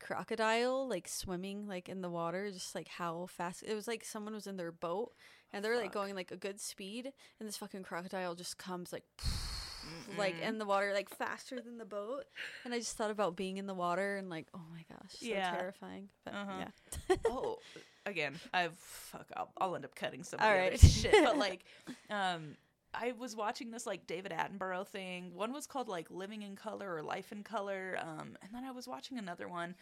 crocodile 0.00 0.88
like 0.88 1.08
swimming 1.08 1.66
like 1.66 1.88
in 1.88 2.00
the 2.00 2.08
water, 2.08 2.50
just 2.50 2.74
like 2.74 2.88
how 2.88 3.26
fast 3.26 3.62
it 3.66 3.74
was 3.74 3.86
like 3.88 4.04
someone 4.04 4.32
was 4.32 4.46
in 4.46 4.56
their 4.56 4.72
boat 4.72 5.12
and 5.52 5.64
they're 5.64 5.76
like 5.76 5.86
Fuck. 5.86 5.92
going 5.94 6.14
like 6.14 6.30
a 6.30 6.36
good 6.36 6.60
speed 6.60 7.12
and 7.38 7.48
this 7.48 7.56
fucking 7.56 7.82
crocodile 7.82 8.34
just 8.34 8.58
comes 8.58 8.92
like 8.92 9.02
like 10.16 10.36
Mm-mm. 10.40 10.48
in 10.48 10.58
the 10.58 10.64
water 10.66 10.92
like 10.92 11.08
faster 11.08 11.60
than 11.60 11.78
the 11.78 11.84
boat 11.84 12.24
and 12.64 12.72
I 12.74 12.78
just 12.78 12.96
thought 12.96 13.10
about 13.10 13.36
being 13.36 13.56
in 13.58 13.66
the 13.66 13.74
water 13.74 14.16
and 14.16 14.28
like 14.30 14.46
oh 14.54 14.60
my 14.72 14.84
gosh 14.90 15.12
so 15.20 15.26
Yeah. 15.26 15.50
terrifying 15.56 16.08
but 16.24 16.34
Uh-huh. 16.34 16.64
yeah 17.08 17.16
oh, 17.28 17.58
again, 18.06 18.34
I've 18.54 18.74
fuck. 18.76 19.26
I'll, 19.36 19.52
I'll 19.58 19.74
end 19.76 19.84
up 19.84 19.94
cutting 19.94 20.22
some 20.22 20.40
of 20.40 20.46
All 20.46 20.52
right. 20.54 20.78
shit. 20.80 21.12
But 21.24 21.36
like, 21.46 21.64
um, 22.10 22.56
I 22.94 23.12
was 23.12 23.36
watching 23.36 23.70
this 23.70 23.86
like 23.86 24.06
David 24.06 24.32
Attenborough 24.32 24.86
thing. 24.86 25.34
One 25.34 25.52
was 25.52 25.66
called 25.66 25.88
like 25.88 26.10
Living 26.10 26.42
in 26.42 26.56
Color 26.56 26.94
or 26.96 27.02
Life 27.02 27.32
in 27.32 27.42
Color. 27.42 27.98
Um, 28.00 28.36
and 28.42 28.50
then 28.52 28.64
I 28.64 28.70
was 28.70 28.88
watching 28.88 29.18
another 29.18 29.46
one, 29.48 29.74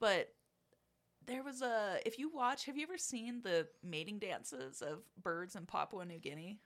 but 0.00 0.32
there 1.26 1.42
was 1.42 1.60
a. 1.60 1.98
If 2.06 2.18
you 2.18 2.30
watch, 2.30 2.64
have 2.64 2.76
you 2.78 2.84
ever 2.84 2.96
seen 2.98 3.42
the 3.42 3.66
mating 3.82 4.18
dances 4.20 4.80
of 4.80 5.00
birds 5.22 5.54
in 5.54 5.66
Papua 5.66 6.04
New 6.06 6.18
Guinea? 6.18 6.58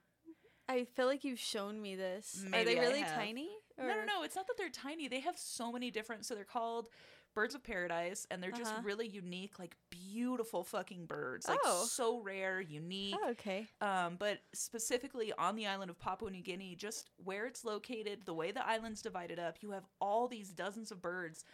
I 0.71 0.85
feel 0.85 1.07
like 1.07 1.25
you've 1.25 1.39
shown 1.41 1.81
me 1.83 1.97
this 1.97 2.45
are 2.53 2.65
they 2.65 2.79
I 2.79 2.83
really 2.83 3.01
have. 3.01 3.15
tiny 3.15 3.51
No, 3.79 3.87
no, 3.87 4.05
no. 4.05 4.23
It's 4.23 4.37
not 4.37 4.47
that 4.47 4.57
they're 4.59 4.69
tiny. 4.71 5.09
They 5.09 5.21
have 5.21 5.37
so 5.39 5.73
many 5.73 5.91
different. 5.91 6.25
So 6.27 6.35
they're 6.35 6.45
called 6.45 6.89
birds 7.35 7.55
of 7.55 7.63
paradise, 7.63 8.27
and 8.31 8.43
they're 8.43 8.51
just 8.51 8.73
Uh-huh. 8.73 8.83
really 8.83 9.07
unique, 9.09 9.59
like 9.59 9.77
beautiful 9.89 10.65
fucking 10.65 11.07
birds. 11.07 11.49
Like 11.49 11.61
Oh. 11.65 11.85
so 11.85 12.19
rare, 12.21 12.61
unique. 12.61 13.17
oh, 13.23 13.31
okay 13.31 13.69
Um, 13.81 14.17
but 14.17 14.41
specifically 14.53 15.33
on 15.35 15.55
the 15.57 15.67
island 15.67 15.91
of 15.91 15.99
Papua 15.99 16.31
New 16.31 16.43
Guinea, 16.43 16.75
just 16.75 17.11
where 17.25 17.47
it's 17.47 17.65
located, 17.65 18.23
the 18.25 18.35
way 18.35 18.51
the 18.53 18.67
island's 18.67 19.01
divided 19.03 19.39
up, 19.39 19.63
you 19.63 19.71
have 19.71 19.87
all 20.01 20.29
these 20.29 20.51
dozens 20.53 20.91
of 20.91 21.01
birds 21.01 21.45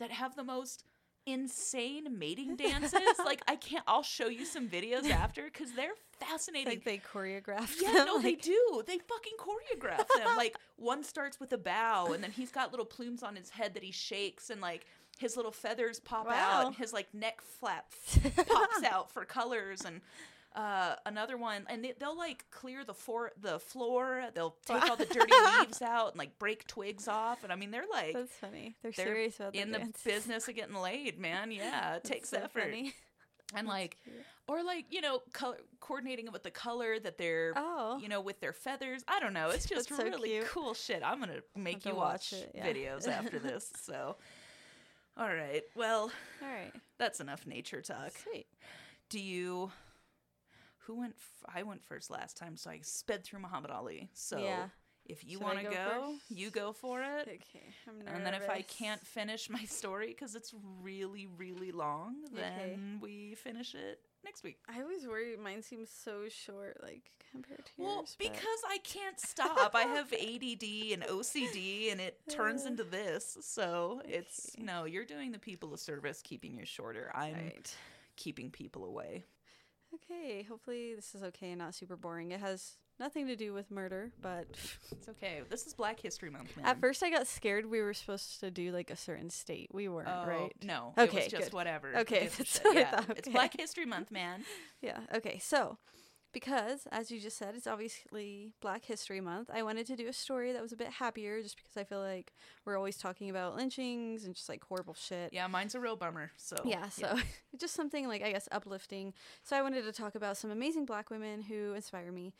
that 0.00 0.10
have 0.10 0.34
the 0.34 0.44
most 0.44 0.84
insane 1.32 2.18
mating 2.18 2.56
dances. 2.56 3.00
like 3.24 3.42
I 3.48 3.56
can't. 3.56 3.84
I'll 3.86 4.02
show 4.02 4.28
you 4.28 4.44
some 4.44 4.68
videos 4.68 5.08
after 5.10 5.44
because 5.44 5.72
they're 5.72 5.94
fascinating. 6.18 6.68
Like 6.68 6.84
they 6.84 6.98
choreographed 6.98 7.76
yeah, 7.80 7.92
them. 7.92 8.06
no, 8.06 8.20
they 8.20 8.34
do. 8.34 8.82
They 8.86 8.98
fucking 8.98 9.32
choreograph 9.38 10.06
them. 10.16 10.36
like 10.36 10.56
one 10.76 11.02
starts 11.02 11.40
with 11.40 11.52
a 11.52 11.58
bow, 11.58 12.12
and 12.12 12.22
then 12.22 12.30
he's 12.30 12.50
got 12.50 12.70
little 12.70 12.86
plumes 12.86 13.22
on 13.22 13.36
his 13.36 13.50
head 13.50 13.74
that 13.74 13.82
he 13.82 13.92
shakes, 13.92 14.50
and 14.50 14.60
like 14.60 14.86
his 15.18 15.36
little 15.36 15.52
feathers 15.52 16.00
pop 16.00 16.28
out, 16.30 16.66
and 16.66 16.76
his 16.76 16.92
like 16.92 17.12
neck 17.14 17.40
flap 17.40 17.92
pops 18.46 18.82
out 18.84 19.10
for 19.10 19.24
colors, 19.24 19.82
and 19.84 20.00
uh, 20.56 20.96
another 21.06 21.36
one, 21.36 21.64
and 21.68 21.84
they, 21.84 21.94
they'll 21.98 22.16
like 22.18 22.44
clear 22.50 22.84
the 22.84 22.94
floor, 22.94 23.30
the 23.40 23.58
floor. 23.60 24.24
They'll 24.34 24.56
take 24.66 24.82
all 24.88 24.96
the 24.96 25.06
dirty 25.06 25.32
leaves 25.60 25.80
out 25.82 26.10
and 26.12 26.18
like 26.18 26.38
break 26.38 26.66
twigs 26.66 27.06
off, 27.08 27.44
and 27.44 27.52
I 27.52 27.56
mean 27.56 27.70
they're 27.70 27.84
like 27.90 28.14
That's 28.14 28.32
funny. 28.32 28.74
They're, 28.82 28.92
they're 28.92 29.06
serious 29.06 29.38
about 29.38 29.54
in 29.54 29.70
the 29.70 29.92
business 30.04 30.48
of 30.48 30.54
getting 30.56 30.74
laid, 30.74 31.18
man. 31.18 31.50
Yeah, 31.52 31.96
it 31.96 32.04
takes 32.04 32.30
so 32.30 32.38
effort, 32.38 32.64
funny. 32.64 32.94
and 33.54 33.66
like 33.68 33.96
cute. 34.04 34.16
or 34.48 34.62
like 34.64 34.86
you 34.90 35.00
know 35.00 35.22
color 35.32 35.56
coordinating 35.80 36.26
it 36.26 36.32
with 36.32 36.42
the 36.42 36.50
color 36.50 36.98
that 37.00 37.16
they're 37.18 37.52
Oh. 37.56 37.98
you 38.00 38.08
know 38.08 38.20
with 38.20 38.40
their 38.40 38.52
feathers 38.52 39.02
i 39.08 39.18
don't 39.18 39.32
know 39.32 39.50
it's 39.50 39.66
just 39.68 39.88
so 39.88 40.02
really 40.04 40.28
cute. 40.30 40.46
cool 40.46 40.72
shit 40.74 41.02
i'm 41.04 41.18
gonna 41.18 41.40
make 41.56 41.84
you 41.84 41.94
watch 41.96 42.32
watch, 42.32 42.40
it, 42.42 42.52
yeah. 42.54 42.66
videos 42.66 43.08
after 43.08 43.38
this 43.40 43.68
so 43.82 44.16
all 45.16 45.26
right 45.28 45.62
well 45.74 46.12
All 46.42 46.48
right. 46.48 46.72
that's 46.98 47.18
enough 47.20 47.44
nature 47.46 47.80
talk 47.82 48.12
Sweet. 48.30 48.46
do 49.08 49.18
you 49.20 49.72
who 50.90 50.98
went 51.00 51.14
f- 51.16 51.44
i 51.54 51.62
went 51.62 51.82
first 51.84 52.10
last 52.10 52.36
time 52.36 52.56
so 52.56 52.70
i 52.70 52.78
sped 52.82 53.22
through 53.24 53.38
muhammad 53.40 53.70
ali 53.70 54.08
so 54.12 54.38
Yeah. 54.38 54.68
if 55.06 55.24
you 55.24 55.38
want 55.38 55.58
to 55.58 55.64
go 55.64 55.70
go, 55.70 56.14
you 56.28 56.50
go 56.50 56.72
for 56.72 57.00
it 57.02 57.28
Okay. 57.38 57.66
I'm 57.88 57.98
nervous. 57.98 58.12
and 58.14 58.26
then 58.26 58.34
if 58.34 58.48
I 58.50 58.62
can't 58.62 59.04
finish 59.06 59.48
my 59.50 59.64
story 59.64 60.08
because 60.08 60.34
it's 60.34 60.52
really, 60.82 61.26
really 61.44 61.72
long, 61.72 62.16
Okay. 62.32 62.42
then 62.42 62.98
we 63.00 63.34
finish 63.34 63.74
it 63.74 64.00
next 64.24 64.42
week. 64.44 64.58
I 64.68 64.82
always 64.82 65.06
worry 65.06 65.36
mine 65.36 65.62
seems 65.62 65.90
so 65.90 66.28
short, 66.28 66.76
like 66.82 67.10
compared 67.32 67.64
to 67.66 67.72
Well, 67.78 67.96
yours. 67.96 68.16
but- 68.18 68.32
because 68.32 68.62
I 68.68 68.78
can't 68.94 69.18
stop. 69.32 69.74
I 69.74 69.82
have 69.96 70.12
ADD 70.12 70.66
and 70.94 71.02
OCD, 71.16 71.90
and 71.92 72.00
it 72.00 72.20
turns 72.28 72.66
into 72.66 72.84
this. 72.84 73.38
So 73.40 74.02
it's 74.04 74.50
Okay. 74.54 74.62
no, 74.70 74.84
you're 74.84 75.06
doing 75.06 75.32
the 75.32 75.38
people 75.38 75.72
a 75.74 75.78
service, 75.78 76.20
keeping 76.22 76.52
you 76.58 76.64
shorter. 76.66 77.10
I'm 77.14 77.34
Right. 77.34 77.76
keeping 78.16 78.50
people 78.50 78.84
away. 78.84 79.24
Okay. 79.94 80.42
Hopefully 80.48 80.94
this 80.94 81.14
is 81.14 81.22
okay 81.22 81.50
and 81.50 81.58
not 81.58 81.74
super 81.74 81.96
boring. 81.96 82.30
It 82.32 82.40
has 82.40 82.76
nothing 82.98 83.26
to 83.28 83.36
do 83.36 83.52
with 83.52 83.70
murder, 83.70 84.12
but 84.20 84.46
It's 84.92 85.08
okay. 85.08 85.40
This 85.48 85.66
is 85.66 85.74
Black 85.74 86.00
History 86.00 86.30
Month, 86.30 86.56
man. 86.56 86.66
at 86.66 86.80
first 86.80 87.02
I 87.02 87.10
got 87.10 87.26
scared 87.26 87.66
we 87.66 87.80
were 87.80 87.94
supposed 87.94 88.40
to 88.40 88.50
do 88.50 88.72
like 88.72 88.90
a 88.90 88.96
certain 88.96 89.30
state. 89.30 89.68
We 89.72 89.88
weren't, 89.88 90.08
Oh, 90.08 90.24
right? 90.26 90.52
No. 90.62 90.92
it 90.96 91.02
Okay, 91.02 91.16
was 91.24 91.26
just 91.28 91.44
good. 91.44 91.52
whatever. 91.54 91.96
Okay, 91.98 92.24
Who 92.24 92.24
gives 92.24 92.34
a 92.34 92.38
that's 92.38 92.58
what 92.64 92.76
I 92.76 92.80
yeah, 92.80 92.90
thought, 93.00 93.18
It's. 93.18 93.28
Black 93.28 93.56
History 93.58 93.86
Month, 93.86 94.10
man. 94.10 94.44
Yeah. 94.82 95.00
Okay. 95.14 95.38
So, 95.42 95.76
because 96.32 96.86
as 96.92 97.10
you 97.10 97.18
just 97.20 97.36
said, 97.36 97.54
it's 97.54 97.66
obviously 97.66 98.52
Black 98.60 98.84
History 98.84 99.20
Month, 99.20 99.50
I 99.52 99.62
wanted 99.62 99.86
to 99.88 99.96
do 99.96 100.06
a 100.08 100.12
story 100.12 100.52
that 100.52 100.62
was 100.62 100.72
a 100.72 100.76
bit 100.76 100.88
happier 100.88 101.42
just 101.42 101.56
because 101.56 101.76
I 101.76 101.84
feel 101.84 102.00
like 102.00 102.32
we're 102.64 102.76
always 102.76 102.96
talking 102.96 103.30
about 103.30 103.56
lynchings 103.56 104.24
and 104.24 104.34
just 104.34 104.48
like 104.48 104.62
horrible 104.64 104.94
shit. 104.94 105.32
Yeah, 105.32 105.46
mine's 105.46 105.74
a 105.74 105.80
real 105.80 105.96
bummer. 105.96 106.30
So 106.36 106.56
Yeah, 106.64 106.88
so 106.88 107.16
just 107.58 107.74
something 107.74 108.06
like 108.08 108.22
I 108.22 108.32
guess 108.32 108.48
uplifting. 108.52 109.12
So 109.42 109.56
I 109.56 109.62
wanted 109.62 109.82
to 109.84 109.92
talk 109.92 110.14
about 110.14 110.36
some 110.36 110.50
amazing 110.50 110.84
black 110.86 111.10
women 111.10 111.42
who 111.42 111.74
inspire 111.74 112.12
me. 112.12 112.32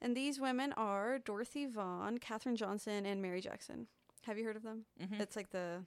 And 0.00 0.16
these 0.16 0.38
women 0.38 0.72
are 0.74 1.18
Dorothy 1.18 1.66
Vaughan, 1.66 2.18
Katherine 2.18 2.56
Johnson, 2.56 3.06
and 3.06 3.22
Mary 3.22 3.40
Jackson. 3.40 3.86
Have 4.22 4.38
you 4.38 4.44
heard 4.44 4.56
of 4.56 4.62
them? 4.62 4.84
Mhm. 5.00 5.20
It's 5.20 5.36
like 5.36 5.50
the 5.50 5.84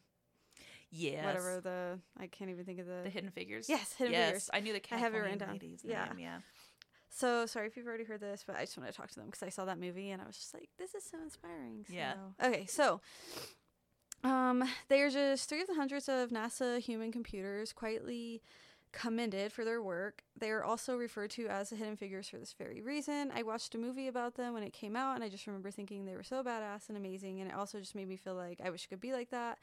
yes. 0.92 1.26
whatever 1.26 1.62
the 1.62 2.00
I 2.20 2.28
can't 2.28 2.50
even 2.50 2.66
think 2.66 2.80
of 2.80 2.88
the, 2.88 3.02
the 3.04 3.10
Hidden 3.10 3.32
Figures. 3.32 3.70
Yes, 3.70 3.94
Hidden 3.94 4.14
yes, 4.14 4.26
Figures. 4.28 4.50
I 4.54 4.60
knew 4.62 4.74
the 4.74 4.82
I 4.92 4.98
have 4.98 5.14
it 5.14 5.20
written 5.20 5.38
down. 5.38 5.52
lady's 5.54 5.82
Yeah. 5.84 6.06
name. 6.06 6.20
Yeah. 6.20 6.38
So 7.10 7.46
sorry 7.46 7.68
if 7.68 7.76
you've 7.76 7.88
already 7.88 8.04
heard 8.04 8.22
this, 8.22 8.44
but 8.46 8.56
I 8.56 8.62
just 8.62 8.78
want 8.78 8.90
to 8.90 8.96
talk 8.96 9.10
to 9.10 9.16
them 9.16 9.26
because 9.26 9.44
I 9.44 9.50
saw 9.50 9.66
that 9.66 9.80
movie 9.80 10.12
and 10.12 10.22
I 10.22 10.26
was 10.26 10.38
just 10.38 10.54
like, 10.54 10.70
this 10.78 10.94
is 10.96 11.04
so 11.04 11.18
inspiring. 11.22 11.86
Yeah. 11.90 12.14
So- 12.40 12.48
Okay, 12.48 12.66
so 12.68 13.02
um, 14.24 14.64
they 14.90 15.02
are 15.02 15.10
just 15.10 15.50
three 15.50 15.62
of 15.62 15.68
the 15.68 15.76
hundreds 15.76 16.08
of 16.10 16.30
NASA 16.30 16.80
human 16.80 17.12
computers 17.12 17.74
quietly 17.74 18.42
commended 18.92 19.52
for 19.54 19.64
their 19.64 19.82
work. 19.82 20.24
They 20.38 20.50
are 20.50 20.64
also 20.64 20.98
referred 20.98 21.30
to 21.32 21.48
as 21.48 21.70
the 21.70 21.76
hidden 21.76 21.96
figures 21.96 22.28
for 22.28 22.38
this 22.38 22.54
very 22.58 22.82
reason. 22.82 23.32
I 23.34 23.44
watched 23.44 23.76
a 23.76 23.78
movie 23.78 24.08
about 24.08 24.36
them 24.36 24.54
when 24.54 24.64
it 24.64 24.74
came 24.74 24.96
out, 24.96 25.16
and 25.16 25.24
I 25.24 25.30
just 25.30 25.46
remember 25.48 25.72
thinking 25.72 26.06
they 26.06 26.16
were 26.16 26.24
so 26.24 26.44
badass 26.44 26.90
and 26.90 26.98
amazing, 26.98 27.40
and 27.40 27.50
it 27.50 27.56
also 27.56 27.80
just 27.80 27.96
made 27.96 28.08
me 28.08 28.18
feel 28.18 28.36
like 28.36 28.60
I 28.64 28.70
wish 28.72 28.88
I 28.88 28.94
could 28.94 29.00
be 29.02 29.14
like 29.14 29.30
that. 29.30 29.58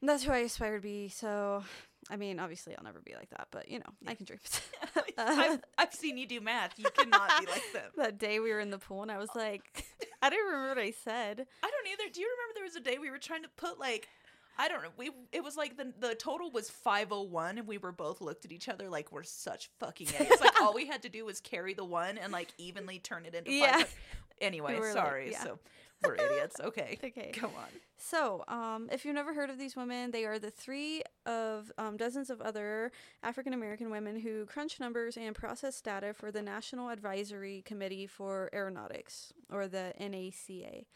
And 0.00 0.08
that's 0.08 0.24
who 0.24 0.32
I 0.32 0.38
aspire 0.38 0.76
to 0.76 0.82
be. 0.82 1.08
So, 1.08 1.64
I 2.10 2.16
mean, 2.16 2.38
obviously, 2.38 2.76
I'll 2.76 2.84
never 2.84 3.00
be 3.00 3.14
like 3.14 3.30
that, 3.30 3.48
but 3.50 3.68
you 3.70 3.78
know, 3.78 3.86
I 4.06 4.14
can 4.14 4.26
dream. 4.26 4.40
I've, 5.18 5.60
I've 5.78 5.94
seen 5.94 6.18
you 6.18 6.26
do 6.26 6.40
math. 6.40 6.78
You 6.78 6.86
cannot 6.96 7.40
be 7.40 7.46
like 7.46 7.72
them. 7.72 7.90
that 7.96 8.18
day 8.18 8.40
we 8.40 8.52
were 8.52 8.60
in 8.60 8.70
the 8.70 8.78
pool 8.78 9.02
and 9.02 9.10
I 9.10 9.18
was 9.18 9.30
oh. 9.34 9.38
like, 9.38 9.86
I 10.22 10.30
don't 10.30 10.44
remember 10.46 10.68
what 10.68 10.78
I 10.78 10.90
said. 10.90 11.46
I 11.62 11.70
don't 11.70 11.92
either. 11.92 12.12
Do 12.12 12.20
you 12.20 12.28
remember 12.28 12.54
there 12.54 12.64
was 12.64 12.76
a 12.76 12.80
day 12.80 12.98
we 12.98 13.10
were 13.10 13.18
trying 13.18 13.42
to 13.42 13.48
put 13.56 13.78
like 13.78 14.08
I 14.56 14.68
don't 14.68 14.82
know. 14.82 14.90
We 14.96 15.10
it 15.32 15.42
was 15.42 15.56
like 15.56 15.76
the 15.76 15.92
the 15.98 16.14
total 16.14 16.50
was 16.50 16.70
501 16.70 17.58
and 17.58 17.66
we 17.66 17.78
were 17.78 17.92
both 17.92 18.20
looked 18.20 18.44
at 18.44 18.52
each 18.52 18.68
other 18.68 18.88
like 18.88 19.10
we're 19.10 19.24
such 19.24 19.70
fucking 19.78 20.08
idiots. 20.08 20.40
like 20.40 20.60
all 20.60 20.74
we 20.74 20.86
had 20.86 21.02
to 21.02 21.08
do 21.08 21.24
was 21.24 21.40
carry 21.40 21.74
the 21.74 21.84
one 21.84 22.18
and 22.18 22.32
like 22.32 22.48
evenly 22.58 22.98
turn 22.98 23.26
it 23.26 23.34
into 23.34 23.52
Yeah. 23.52 23.78
five. 23.78 23.94
Anyway, 24.40 24.74
We 24.74 24.80
were 24.80 24.86
like- 24.86 24.94
sorry. 24.94 25.30
yeah. 25.32 25.42
So 25.42 25.58
we're 26.04 26.14
idiots. 26.14 26.60
Okay. 26.60 26.98
Okay. 27.04 27.32
Go 27.38 27.48
on. 27.48 27.68
So, 27.96 28.44
um, 28.48 28.88
if 28.90 29.04
you've 29.04 29.14
never 29.14 29.34
heard 29.34 29.50
of 29.50 29.58
these 29.58 29.76
women, 29.76 30.10
they 30.10 30.24
are 30.24 30.38
the 30.38 30.50
three 30.50 31.02
of 31.26 31.70
um, 31.78 31.96
dozens 31.96 32.30
of 32.30 32.40
other 32.40 32.92
African 33.22 33.52
American 33.52 33.90
women 33.90 34.18
who 34.18 34.46
crunch 34.46 34.80
numbers 34.80 35.16
and 35.16 35.34
process 35.34 35.80
data 35.80 36.12
for 36.14 36.32
the 36.32 36.42
National 36.42 36.88
Advisory 36.88 37.62
Committee 37.64 38.06
for 38.06 38.50
Aeronautics, 38.54 39.32
or 39.52 39.68
the 39.68 39.92
NACA, 40.00 40.86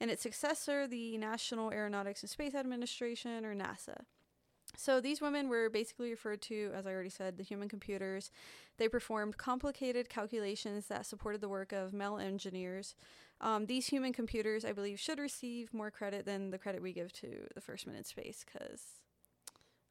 and 0.00 0.10
its 0.10 0.22
successor, 0.22 0.86
the 0.86 1.18
National 1.18 1.72
Aeronautics 1.72 2.22
and 2.22 2.30
Space 2.30 2.54
Administration, 2.54 3.44
or 3.44 3.54
NASA. 3.54 4.04
So 4.76 5.00
these 5.00 5.20
women 5.20 5.48
were 5.48 5.70
basically 5.70 6.10
referred 6.10 6.42
to, 6.42 6.70
as 6.74 6.86
I 6.86 6.90
already 6.90 7.10
said, 7.10 7.36
the 7.36 7.44
human 7.44 7.68
computers. 7.68 8.30
They 8.78 8.88
performed 8.88 9.38
complicated 9.38 10.08
calculations 10.08 10.88
that 10.88 11.06
supported 11.06 11.40
the 11.40 11.48
work 11.48 11.72
of 11.72 11.92
male 11.92 12.18
engineers. 12.18 12.94
Um, 13.40 13.66
these 13.66 13.86
human 13.86 14.12
computers, 14.12 14.64
I 14.64 14.72
believe, 14.72 14.98
should 14.98 15.18
receive 15.18 15.72
more 15.74 15.90
credit 15.90 16.24
than 16.24 16.50
the 16.50 16.58
credit 16.58 16.80
we 16.82 16.92
give 16.92 17.12
to 17.14 17.46
the 17.54 17.60
first 17.60 17.86
man 17.86 17.96
in 17.96 18.04
space, 18.04 18.44
because 18.44 18.82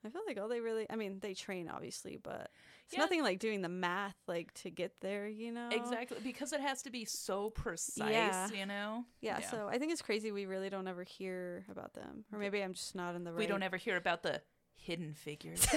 I 0.04 0.10
feel 0.10 0.22
like 0.28 0.40
all 0.40 0.48
they 0.48 0.62
really, 0.62 0.86
I 0.90 0.96
mean, 0.96 1.20
they 1.20 1.34
train 1.34 1.70
obviously, 1.70 2.18
but 2.22 2.50
it's 2.86 2.94
Yeah. 2.94 3.00
nothing 3.02 3.24
like 3.24 3.40
doing 3.40 3.62
the 3.62 3.70
math 3.70 4.16
like 4.28 4.54
to 4.56 4.70
get 4.70 4.94
there, 5.02 5.28
you 5.28 5.52
know? 5.52 5.70
Exactly 5.72 6.18
because 6.24 6.54
it 6.54 6.60
has 6.62 6.82
to 6.84 6.90
be 6.92 7.06
so 7.06 7.50
precise, 7.52 8.12
Yeah. 8.12 8.50
you 8.50 8.66
know. 8.66 9.06
Yeah, 9.22 9.40
so 9.42 9.68
I 9.68 9.80
think 9.80 9.92
it's 9.92 10.02
crazy 10.04 10.32
we 10.32 10.46
really 10.46 10.70
don't 10.70 10.88
ever 10.88 11.04
hear 11.04 11.66
about 11.72 11.94
them, 11.94 12.26
or 12.32 12.38
maybe 12.40 12.62
I'm 12.62 12.74
just 12.74 12.94
not 12.96 13.16
in 13.16 13.24
the 13.24 13.32
right. 13.32 13.40
we 13.40 13.48
don't 13.48 13.64
ever 13.64 13.78
hear 13.78 13.96
about 13.98 14.22
the 14.24 14.42
hidden 14.76 15.14
figures. 15.16 15.66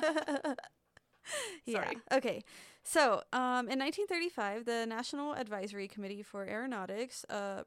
Yeah. 1.66 1.84
Sorry. 1.84 1.96
Okay. 2.12 2.44
So, 2.82 3.22
um, 3.32 3.68
in 3.68 3.78
1935, 3.78 4.64
the 4.64 4.86
National 4.86 5.34
Advisory 5.34 5.86
Committee 5.88 6.22
for 6.22 6.46
Aeronautics, 6.46 7.24
uh, 7.28 7.64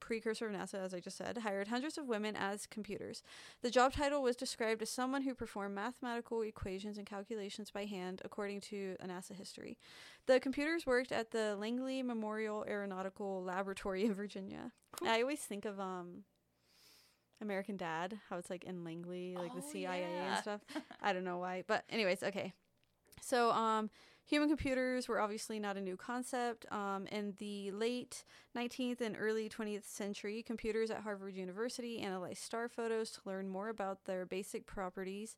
precursor 0.00 0.46
of 0.46 0.52
NASA, 0.52 0.74
as 0.74 0.92
I 0.94 1.00
just 1.00 1.16
said, 1.16 1.38
hired 1.38 1.68
hundreds 1.68 1.96
of 1.98 2.06
women 2.08 2.34
as 2.36 2.66
computers. 2.66 3.22
The 3.62 3.70
job 3.70 3.92
title 3.94 4.22
was 4.22 4.36
described 4.36 4.82
as 4.82 4.90
someone 4.90 5.22
who 5.22 5.34
performed 5.34 5.74
mathematical 5.74 6.42
equations 6.42 6.98
and 6.98 7.06
calculations 7.06 7.70
by 7.70 7.84
hand, 7.86 8.20
according 8.24 8.60
to 8.62 8.96
a 9.00 9.06
NASA 9.06 9.34
history. 9.34 9.78
The 10.26 10.40
computers 10.40 10.86
worked 10.86 11.12
at 11.12 11.30
the 11.32 11.56
Langley 11.56 12.02
Memorial 12.02 12.64
Aeronautical 12.68 13.42
Laboratory 13.42 14.04
in 14.06 14.14
Virginia. 14.14 14.72
Cool. 14.98 15.08
I 15.08 15.20
always 15.22 15.40
think 15.40 15.64
of 15.64 15.78
um, 15.80 16.24
American 17.40 17.76
Dad, 17.76 18.20
how 18.28 18.36
it's 18.36 18.50
like 18.50 18.64
in 18.64 18.84
Langley, 18.84 19.36
like 19.36 19.54
the 19.54 19.60
Oh, 19.66 19.72
CIA 19.72 20.00
yeah. 20.00 20.28
and 20.34 20.38
stuff. 20.42 20.60
I 21.02 21.12
don't 21.12 21.24
know 21.24 21.38
why, 21.38 21.64
but 21.66 21.84
anyways, 21.88 22.22
okay. 22.22 22.52
So, 23.20 23.50
um, 23.52 23.90
human 24.24 24.48
computers 24.48 25.08
were 25.08 25.20
obviously 25.20 25.58
not 25.58 25.76
a 25.76 25.80
new 25.80 25.96
concept. 25.96 26.70
Um, 26.72 27.06
in 27.08 27.34
the 27.38 27.70
late 27.72 28.24
19th 28.56 29.00
and 29.00 29.16
early 29.18 29.48
20th 29.48 29.84
century, 29.84 30.42
computers 30.42 30.90
at 30.90 31.02
Harvard 31.02 31.34
University 31.34 32.00
analyzed 32.00 32.42
star 32.42 32.68
photos 32.68 33.10
to 33.12 33.20
learn 33.24 33.48
more 33.48 33.68
about 33.68 34.04
their 34.04 34.24
basic 34.24 34.66
properties. 34.66 35.36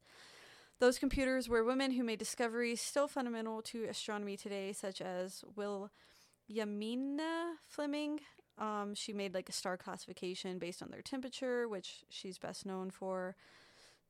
Those 0.78 0.98
computers 0.98 1.48
were 1.48 1.62
women 1.62 1.92
who 1.92 2.02
made 2.02 2.18
discoveries 2.18 2.80
still 2.80 3.06
fundamental 3.06 3.62
to 3.62 3.84
astronomy 3.84 4.36
today, 4.36 4.72
such 4.72 5.00
as 5.00 5.44
Will 5.54 5.90
Yamina 6.50 7.52
Fleming. 7.68 8.20
Um, 8.58 8.94
she 8.94 9.12
made 9.12 9.32
like 9.32 9.48
a 9.48 9.52
star 9.52 9.76
classification 9.76 10.58
based 10.58 10.82
on 10.82 10.90
their 10.90 11.02
temperature, 11.02 11.68
which 11.68 12.04
she's 12.10 12.38
best 12.38 12.66
known 12.66 12.90
for. 12.90 13.36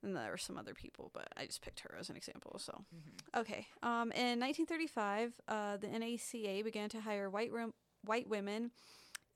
And 0.03 0.17
there 0.17 0.31
were 0.31 0.37
some 0.37 0.59
other 0.59 0.75
people, 0.75 1.11
but 1.15 1.29
I 1.37 1.47
just 1.47 1.63
picked 1.63 1.81
her 1.81 1.97
as 1.99 2.11
an 2.11 2.17
example. 2.17 2.59
So, 2.59 2.73
Mm-hmm. 2.95 3.41
okay. 3.41 3.67
Um, 3.83 4.11
in 4.13 4.41
1935, 4.41 5.33
uh, 5.49 5.77
the 5.77 5.87
NACA 5.87 6.65
began 6.65 6.89
to 6.91 7.01
hire 7.01 7.31
white 7.31 7.51
white 8.05 8.29
women 8.29 8.73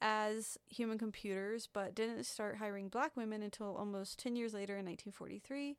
as 0.01 0.59
human 0.69 0.99
computers, 0.99 1.69
but 1.73 1.95
didn't 1.95 2.25
start 2.25 2.57
hiring 2.57 2.89
black 2.89 3.17
women 3.17 3.43
until 3.43 3.77
almost 3.77 4.19
10 4.19 4.37
years 4.37 4.53
later 4.55 4.75
in 4.77 4.85
1943. 4.85 5.77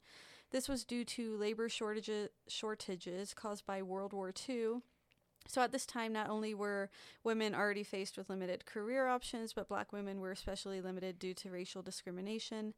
This 0.51 0.69
was 0.69 0.85
due 0.85 1.03
to 1.03 1.35
labor 1.37 1.67
shortages, 1.69 2.29
shortages 2.47 3.33
caused 3.33 3.65
by 3.65 3.81
World 3.83 4.13
War 4.13 4.33
II. 4.49 4.77
So 5.49 5.61
at 5.61 5.71
this 5.71 5.85
time, 5.85 6.13
not 6.13 6.29
only 6.29 6.53
were 6.53 6.89
women 7.23 7.53
already 7.53 7.83
faced 7.83 8.17
with 8.17 8.29
limited 8.29 8.65
career 8.65 9.07
options, 9.07 9.53
but 9.53 9.67
black 9.69 9.91
women 9.93 10.19
were 10.19 10.31
especially 10.31 10.81
limited 10.81 11.19
due 11.19 11.33
to 11.35 11.51
racial 11.51 11.81
discrimination. 11.81 12.73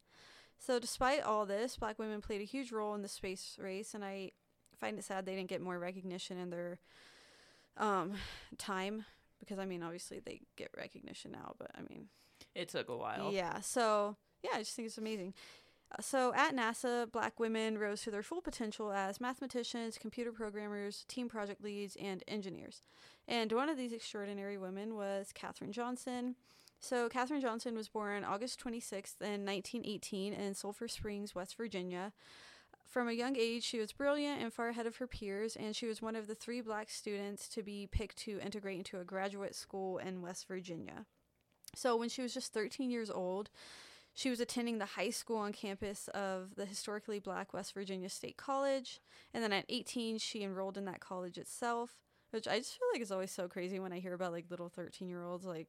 So, 0.60 0.78
despite 0.80 1.24
all 1.24 1.46
this, 1.46 1.78
black 1.78 1.98
women 1.98 2.22
played 2.22 2.42
a 2.42 2.46
huge 2.46 2.72
role 2.72 2.94
in 2.94 3.02
the 3.02 3.08
space 3.08 3.58
race, 3.60 3.94
and 3.94 4.04
I 4.04 4.32
find 4.78 4.98
it 5.00 5.06
sad 5.06 5.26
they 5.26 5.36
didn't 5.36 5.50
get 5.50 5.62
more 5.62 5.80
recognition 5.80 6.38
in 6.38 6.50
their 6.50 6.80
um, 7.78 8.14
time 8.58 9.06
because 9.40 9.58
I 9.60 9.66
mean, 9.66 9.82
obviously 9.84 10.20
they 10.20 10.42
get 10.58 10.70
recognition 10.78 11.32
now, 11.32 11.54
but 11.58 11.72
I 11.76 11.82
mean, 11.90 12.08
It 12.56 12.70
took 12.70 12.90
a 12.90 12.98
while. 12.98 13.32
yeah. 13.32 13.62
So 13.62 14.18
yeah, 14.44 14.52
I 14.56 14.60
just 14.60 14.76
think 14.76 14.88
it's 14.88 14.98
amazing. 14.98 15.34
Uh, 15.98 16.02
So 16.02 16.34
at 16.36 16.54
NASA, 16.56 17.10
black 17.12 17.40
women 17.40 17.78
rose 17.78 18.02
to 18.04 18.12
their 18.12 18.22
full 18.24 18.42
potential 18.42 18.92
as 18.92 19.22
mathematicians, 19.22 19.98
computer 19.98 20.32
programmers, 20.32 21.06
team 21.08 21.30
project 21.30 21.64
leads, 21.64 21.96
and 21.96 22.24
engineers. 22.28 22.82
And 23.28 23.52
one 23.54 23.70
of 23.70 23.78
these 23.78 23.94
extraordinary 23.94 24.58
women 24.58 24.96
was 24.96 25.32
Katherine 25.34 25.72
Johnson. 25.72 26.36
So 26.80 27.10
Katherine 27.10 27.42
Johnson 27.42 27.76
was 27.76 27.90
born 27.90 28.24
August 28.24 28.64
26th 28.64 29.22
in 29.22 29.46
1918 29.46 30.34
in 30.34 30.54
Sulphur 30.54 30.88
Springs, 30.88 31.36
West 31.36 31.58
Virginia. 31.58 32.14
From 32.88 33.08
a 33.08 33.14
young 33.14 33.36
age, 33.38 33.64
she 33.64 33.80
was 33.80 33.92
brilliant 33.92 34.42
and 34.42 34.52
far 34.52 34.70
ahead 34.70 34.88
of 34.88 34.96
her 34.96 35.06
peers, 35.06 35.56
and 35.56 35.76
she 35.76 35.86
was 35.86 36.02
one 36.02 36.16
of 36.16 36.26
the 36.26 36.34
three 36.34 36.62
black 36.62 36.90
students 36.90 37.48
to 37.50 37.62
be 37.62 37.88
picked 37.92 38.18
to 38.20 38.40
integrate 38.40 38.78
into 38.78 39.00
a 39.00 39.04
graduate 39.04 39.54
school 39.54 39.98
in 40.00 40.22
West 40.22 40.48
Virginia. 40.48 41.06
So 41.76 41.96
when 41.96 42.10
she 42.10 42.22
was 42.22 42.34
just 42.34 42.54
13 42.54 42.90
years 42.90 43.12
old, 43.12 43.50
she 44.14 44.30
was 44.30 44.40
attending 44.40 44.80
the 44.80 44.86
high 44.86 45.12
school 45.12 45.38
on 45.38 45.54
campus 45.54 46.08
of 46.10 46.56
the 46.56 46.66
historically 46.66 47.20
black 47.20 47.54
West 47.54 47.74
Virginia 47.74 48.10
State 48.10 48.38
College. 48.38 49.00
And 49.34 49.44
then 49.44 49.54
at 49.54 49.66
18, 49.70 50.18
she 50.18 50.44
enrolled 50.44 50.78
in 50.78 50.86
that 50.86 51.00
college 51.00 51.38
itself, 51.38 51.92
which 52.32 52.48
I 52.48 52.58
just 52.58 52.78
feel 52.80 52.88
like 52.92 53.02
is 53.02 53.12
always 53.12 53.32
so 53.32 53.48
crazy 53.48 53.80
when 53.80 53.94
I 53.94 54.00
hear 54.00 54.14
about 54.14 54.32
like 54.32 54.46
little 54.50 54.70
13 54.70 55.08
year 55.08 55.24
olds 55.24 55.46
like 55.46 55.68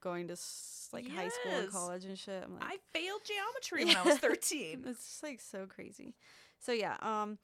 going 0.00 0.28
to 0.28 0.32
s- 0.34 0.88
like 0.92 1.08
high 1.08 1.28
school 1.28 1.52
and 1.52 1.70
college 1.70 2.04
and 2.04 2.18
shit. 2.18 2.42
I'm 2.44 2.54
like, 2.54 2.64
I 2.64 2.76
failed 2.92 3.22
geometry 3.24 3.84
when 3.84 3.96
I 3.96 4.02
was 4.02 4.18
13. 4.20 4.84
it's 4.86 5.04
just 5.04 5.22
like 5.22 5.40
so 5.40 5.66
crazy. 5.66 6.14
So 6.58 6.72
yeah, 6.72 6.96
um 7.02 7.38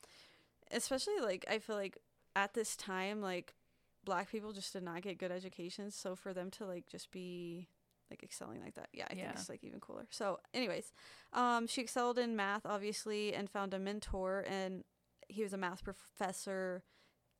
especially 0.70 1.20
like 1.20 1.44
I 1.50 1.58
feel 1.58 1.76
like 1.76 1.98
at 2.34 2.54
this 2.54 2.76
time 2.76 3.20
like 3.20 3.54
black 4.04 4.30
people 4.30 4.52
just 4.52 4.72
did 4.72 4.82
not 4.82 5.02
get 5.02 5.18
good 5.18 5.30
educations, 5.32 5.94
so 5.94 6.16
for 6.16 6.32
them 6.32 6.50
to 6.52 6.66
like 6.66 6.86
just 6.86 7.10
be 7.10 7.68
like 8.10 8.22
excelling 8.22 8.60
like 8.62 8.74
that. 8.74 8.88
Yeah, 8.92 9.06
I 9.10 9.14
Yeah. 9.14 9.26
think 9.26 9.34
it's 9.38 9.48
like 9.48 9.64
even 9.64 9.80
cooler. 9.80 10.06
So 10.10 10.38
anyways, 10.54 10.92
um 11.32 11.66
she 11.66 11.80
excelled 11.82 12.18
in 12.18 12.36
math 12.36 12.66
obviously 12.66 13.34
and 13.34 13.48
found 13.50 13.74
a 13.74 13.78
mentor 13.78 14.44
and 14.48 14.84
he 15.28 15.42
was 15.42 15.52
a 15.52 15.58
math 15.58 15.82
professor. 15.84 16.82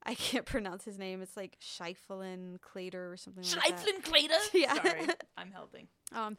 I 0.05 0.15
can't 0.15 0.47
pronounce 0.47 0.85
his 0.85 0.99
name. 0.99 1.23
It's 1.23 1.37
like 1.37 1.59
Schieffelin 1.61 2.59
Claytor 2.61 3.13
or 3.13 3.17
something 3.17 3.45
like 3.45 3.77
that. 3.77 3.87
Schieffelin 3.87 4.03
Claytor? 4.03 4.39
Yeah. 4.55 4.75
Sorry, 4.75 5.07
I'm 5.37 5.51
helping. 5.53 5.89
Um, 6.13 6.37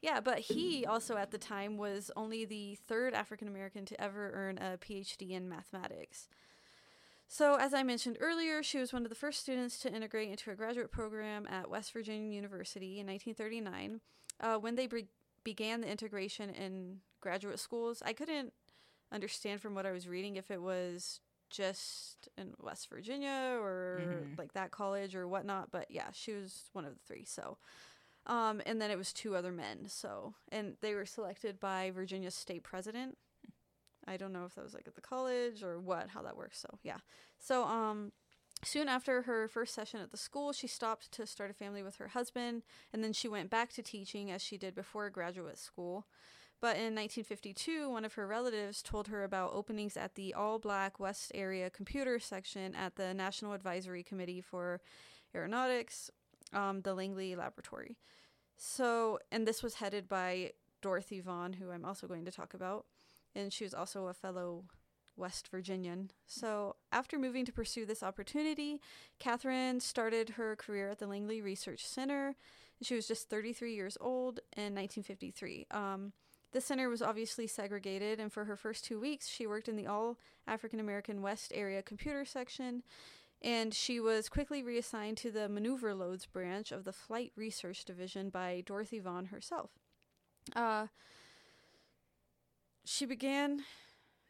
yeah, 0.00 0.20
but 0.20 0.40
he 0.40 0.84
also 0.84 1.16
at 1.16 1.30
the 1.30 1.38
time 1.38 1.76
was 1.76 2.10
only 2.16 2.44
the 2.44 2.76
third 2.88 3.14
African 3.14 3.46
American 3.48 3.84
to 3.86 4.00
ever 4.00 4.30
earn 4.34 4.58
a 4.58 4.76
PhD 4.78 5.30
in 5.30 5.48
mathematics. 5.48 6.28
So, 7.28 7.54
as 7.54 7.72
I 7.72 7.82
mentioned 7.82 8.18
earlier, 8.20 8.62
she 8.62 8.78
was 8.78 8.92
one 8.92 9.04
of 9.04 9.08
the 9.08 9.14
first 9.14 9.40
students 9.40 9.78
to 9.80 9.94
integrate 9.94 10.28
into 10.28 10.50
a 10.50 10.54
graduate 10.54 10.90
program 10.90 11.46
at 11.48 11.70
West 11.70 11.92
Virginia 11.92 12.34
University 12.34 13.00
in 13.00 13.06
1939. 13.06 14.00
Uh, 14.40 14.56
when 14.58 14.74
they 14.74 14.86
be- 14.86 15.06
began 15.44 15.80
the 15.80 15.88
integration 15.90 16.50
in 16.50 16.98
graduate 17.22 17.58
schools, 17.58 18.02
I 18.04 18.12
couldn't 18.12 18.52
understand 19.10 19.62
from 19.62 19.74
what 19.74 19.86
I 19.86 19.92
was 19.92 20.06
reading 20.06 20.36
if 20.36 20.50
it 20.50 20.60
was 20.60 21.20
just 21.52 22.28
in 22.36 22.54
West 22.58 22.88
Virginia 22.88 23.58
or 23.60 24.00
Mhm. 24.00 24.38
like 24.38 24.54
that 24.54 24.72
college 24.72 25.14
or 25.14 25.28
whatnot. 25.28 25.70
But 25.70 25.90
yeah, 25.90 26.10
she 26.12 26.32
was 26.32 26.68
one 26.72 26.84
of 26.84 26.94
the 26.94 27.00
three. 27.06 27.24
So, 27.24 27.58
um, 28.26 28.60
and 28.66 28.80
then 28.82 28.90
it 28.90 28.98
was 28.98 29.12
two 29.12 29.36
other 29.36 29.52
men. 29.52 29.88
So, 29.88 30.34
and 30.50 30.76
they 30.80 30.94
were 30.94 31.06
selected 31.06 31.60
by 31.60 31.90
Virginia's 31.92 32.34
state 32.34 32.64
president. 32.64 33.18
I 34.06 34.16
don't 34.16 34.32
know 34.32 34.44
if 34.46 34.54
that 34.56 34.64
was 34.64 34.74
like 34.74 34.88
at 34.88 34.94
the 34.96 35.00
college 35.00 35.62
or 35.62 35.78
what, 35.80 36.08
how 36.10 36.22
that 36.22 36.36
works. 36.36 36.58
So, 36.58 36.78
yeah. 36.82 36.98
So, 37.38 37.64
um, 37.64 38.12
soon 38.64 38.88
after 38.88 39.22
her 39.22 39.48
first 39.48 39.74
session 39.74 40.00
at 40.00 40.10
the 40.10 40.16
school, 40.16 40.52
she 40.52 40.66
stopped 40.66 41.12
to 41.12 41.26
start 41.26 41.50
a 41.50 41.54
family 41.54 41.82
with 41.82 41.96
her 41.96 42.08
husband, 42.08 42.62
and 42.92 43.02
then 43.04 43.12
she 43.12 43.28
went 43.28 43.50
back 43.50 43.72
to 43.74 43.82
teaching 43.82 44.30
as 44.30 44.42
she 44.42 44.58
did 44.58 44.74
before 44.74 45.10
graduate 45.10 45.58
school. 45.58 46.06
But 46.62 46.76
in 46.76 46.94
1952, 46.94 47.90
one 47.90 48.04
of 48.04 48.14
her 48.14 48.24
relatives 48.24 48.82
told 48.82 49.08
her 49.08 49.24
about 49.24 49.52
openings 49.52 49.96
at 49.96 50.14
the 50.14 50.32
all 50.32 50.60
black 50.60 51.00
West 51.00 51.32
Area 51.34 51.68
computer 51.68 52.20
section 52.20 52.76
at 52.76 52.94
the 52.94 53.12
National 53.12 53.52
Advisory 53.52 54.04
Committee 54.04 54.40
for 54.40 54.80
Aeronautics, 55.34 56.08
um, 56.52 56.82
the 56.82 56.94
Langley 56.94 57.34
Laboratory. 57.34 57.96
So, 58.56 59.18
and 59.32 59.44
this 59.44 59.60
was 59.60 59.74
headed 59.74 60.06
by 60.06 60.52
Dorothy 60.82 61.18
Vaughan, 61.18 61.54
who 61.54 61.72
I'm 61.72 61.84
also 61.84 62.06
going 62.06 62.24
to 62.26 62.30
talk 62.30 62.54
about. 62.54 62.86
And 63.34 63.52
she 63.52 63.64
was 63.64 63.74
also 63.74 64.06
a 64.06 64.14
fellow 64.14 64.66
West 65.16 65.48
Virginian. 65.48 66.12
So, 66.28 66.76
after 66.92 67.18
moving 67.18 67.44
to 67.44 67.52
pursue 67.52 67.86
this 67.86 68.04
opportunity, 68.04 68.80
Katherine 69.18 69.80
started 69.80 70.30
her 70.30 70.54
career 70.54 70.90
at 70.90 71.00
the 71.00 71.08
Langley 71.08 71.42
Research 71.42 71.84
Center. 71.84 72.36
She 72.82 72.94
was 72.94 73.08
just 73.08 73.28
33 73.28 73.74
years 73.74 73.98
old 74.00 74.38
in 74.56 74.74
1953. 74.76 75.66
Um, 75.72 76.12
the 76.52 76.60
center 76.60 76.88
was 76.88 77.02
obviously 77.02 77.46
segregated, 77.46 78.20
and 78.20 78.32
for 78.32 78.44
her 78.44 78.56
first 78.56 78.84
two 78.84 79.00
weeks, 79.00 79.28
she 79.28 79.46
worked 79.46 79.68
in 79.68 79.76
the 79.76 79.86
all 79.86 80.18
African 80.46 80.80
American 80.80 81.22
West 81.22 81.52
area 81.54 81.82
computer 81.82 82.24
section. 82.24 82.82
And 83.44 83.74
she 83.74 83.98
was 83.98 84.28
quickly 84.28 84.62
reassigned 84.62 85.16
to 85.18 85.30
the 85.32 85.48
maneuver 85.48 85.94
loads 85.94 86.26
branch 86.26 86.70
of 86.70 86.84
the 86.84 86.92
Flight 86.92 87.32
Research 87.34 87.84
Division 87.84 88.30
by 88.30 88.62
Dorothy 88.64 89.00
Vaughan 89.00 89.26
herself. 89.26 89.70
Uh, 90.54 90.86
she 92.84 93.04
began. 93.04 93.64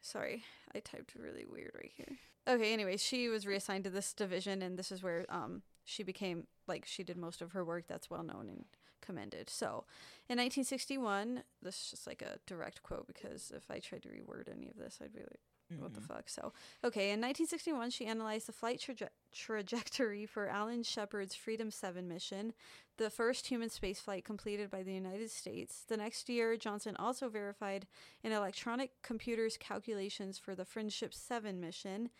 Sorry, 0.01 0.43
I 0.75 0.79
typed 0.79 1.13
really 1.15 1.45
weird 1.45 1.71
right 1.75 1.91
here. 1.95 2.17
Okay, 2.47 2.73
anyways, 2.73 3.01
she 3.01 3.29
was 3.29 3.45
reassigned 3.45 3.83
to 3.85 3.89
this 3.89 4.13
division, 4.13 4.61
and 4.61 4.77
this 4.77 4.91
is 4.91 5.03
where 5.03 5.25
um 5.29 5.61
she 5.85 6.03
became 6.03 6.47
like 6.67 6.85
she 6.85 7.03
did 7.03 7.17
most 7.17 7.41
of 7.41 7.51
her 7.51 7.63
work 7.63 7.85
that's 7.87 8.09
well 8.09 8.23
known 8.23 8.47
and 8.49 8.65
commended. 9.03 9.49
So, 9.49 9.85
in 10.29 10.37
1961, 10.39 11.43
this 11.61 11.75
is 11.75 11.89
just 11.91 12.07
like 12.07 12.21
a 12.21 12.39
direct 12.47 12.81
quote 12.81 13.05
because 13.07 13.51
if 13.55 13.69
I 13.69 13.79
tried 13.79 14.03
to 14.03 14.09
reword 14.09 14.49
any 14.51 14.69
of 14.69 14.77
this, 14.77 14.99
I'd 15.03 15.13
be 15.13 15.19
like, 15.19 15.39
what 15.79 15.93
the 15.93 16.01
Mhm. 16.01 16.07
fuck? 16.07 16.29
So, 16.29 16.53
okay, 16.83 17.11
in 17.11 17.19
1961, 17.19 17.89
she 17.89 18.05
analyzed 18.05 18.47
the 18.47 18.51
flight 18.53 18.79
traje- 18.79 19.09
trajectory 19.31 20.25
for 20.25 20.47
Alan 20.47 20.83
Shepard's 20.83 21.35
Freedom 21.35 21.71
7 21.71 22.07
mission, 22.07 22.53
the 22.97 23.09
first 23.09 23.47
human 23.47 23.69
spaceflight 23.69 24.23
completed 24.23 24.69
by 24.69 24.83
the 24.83 24.93
United 24.93 25.31
States. 25.31 25.83
The 25.83 25.97
next 25.97 26.29
year, 26.29 26.57
Johnson 26.57 26.95
also 26.97 27.27
verified 27.27 27.87
in 28.23 28.31
electronic 28.31 29.01
computers 29.01 29.57
calculations 29.57 30.37
for 30.37 30.53
the 30.55 30.65
Friendship 30.65 31.13
7 31.13 31.59
mission. 31.59 32.11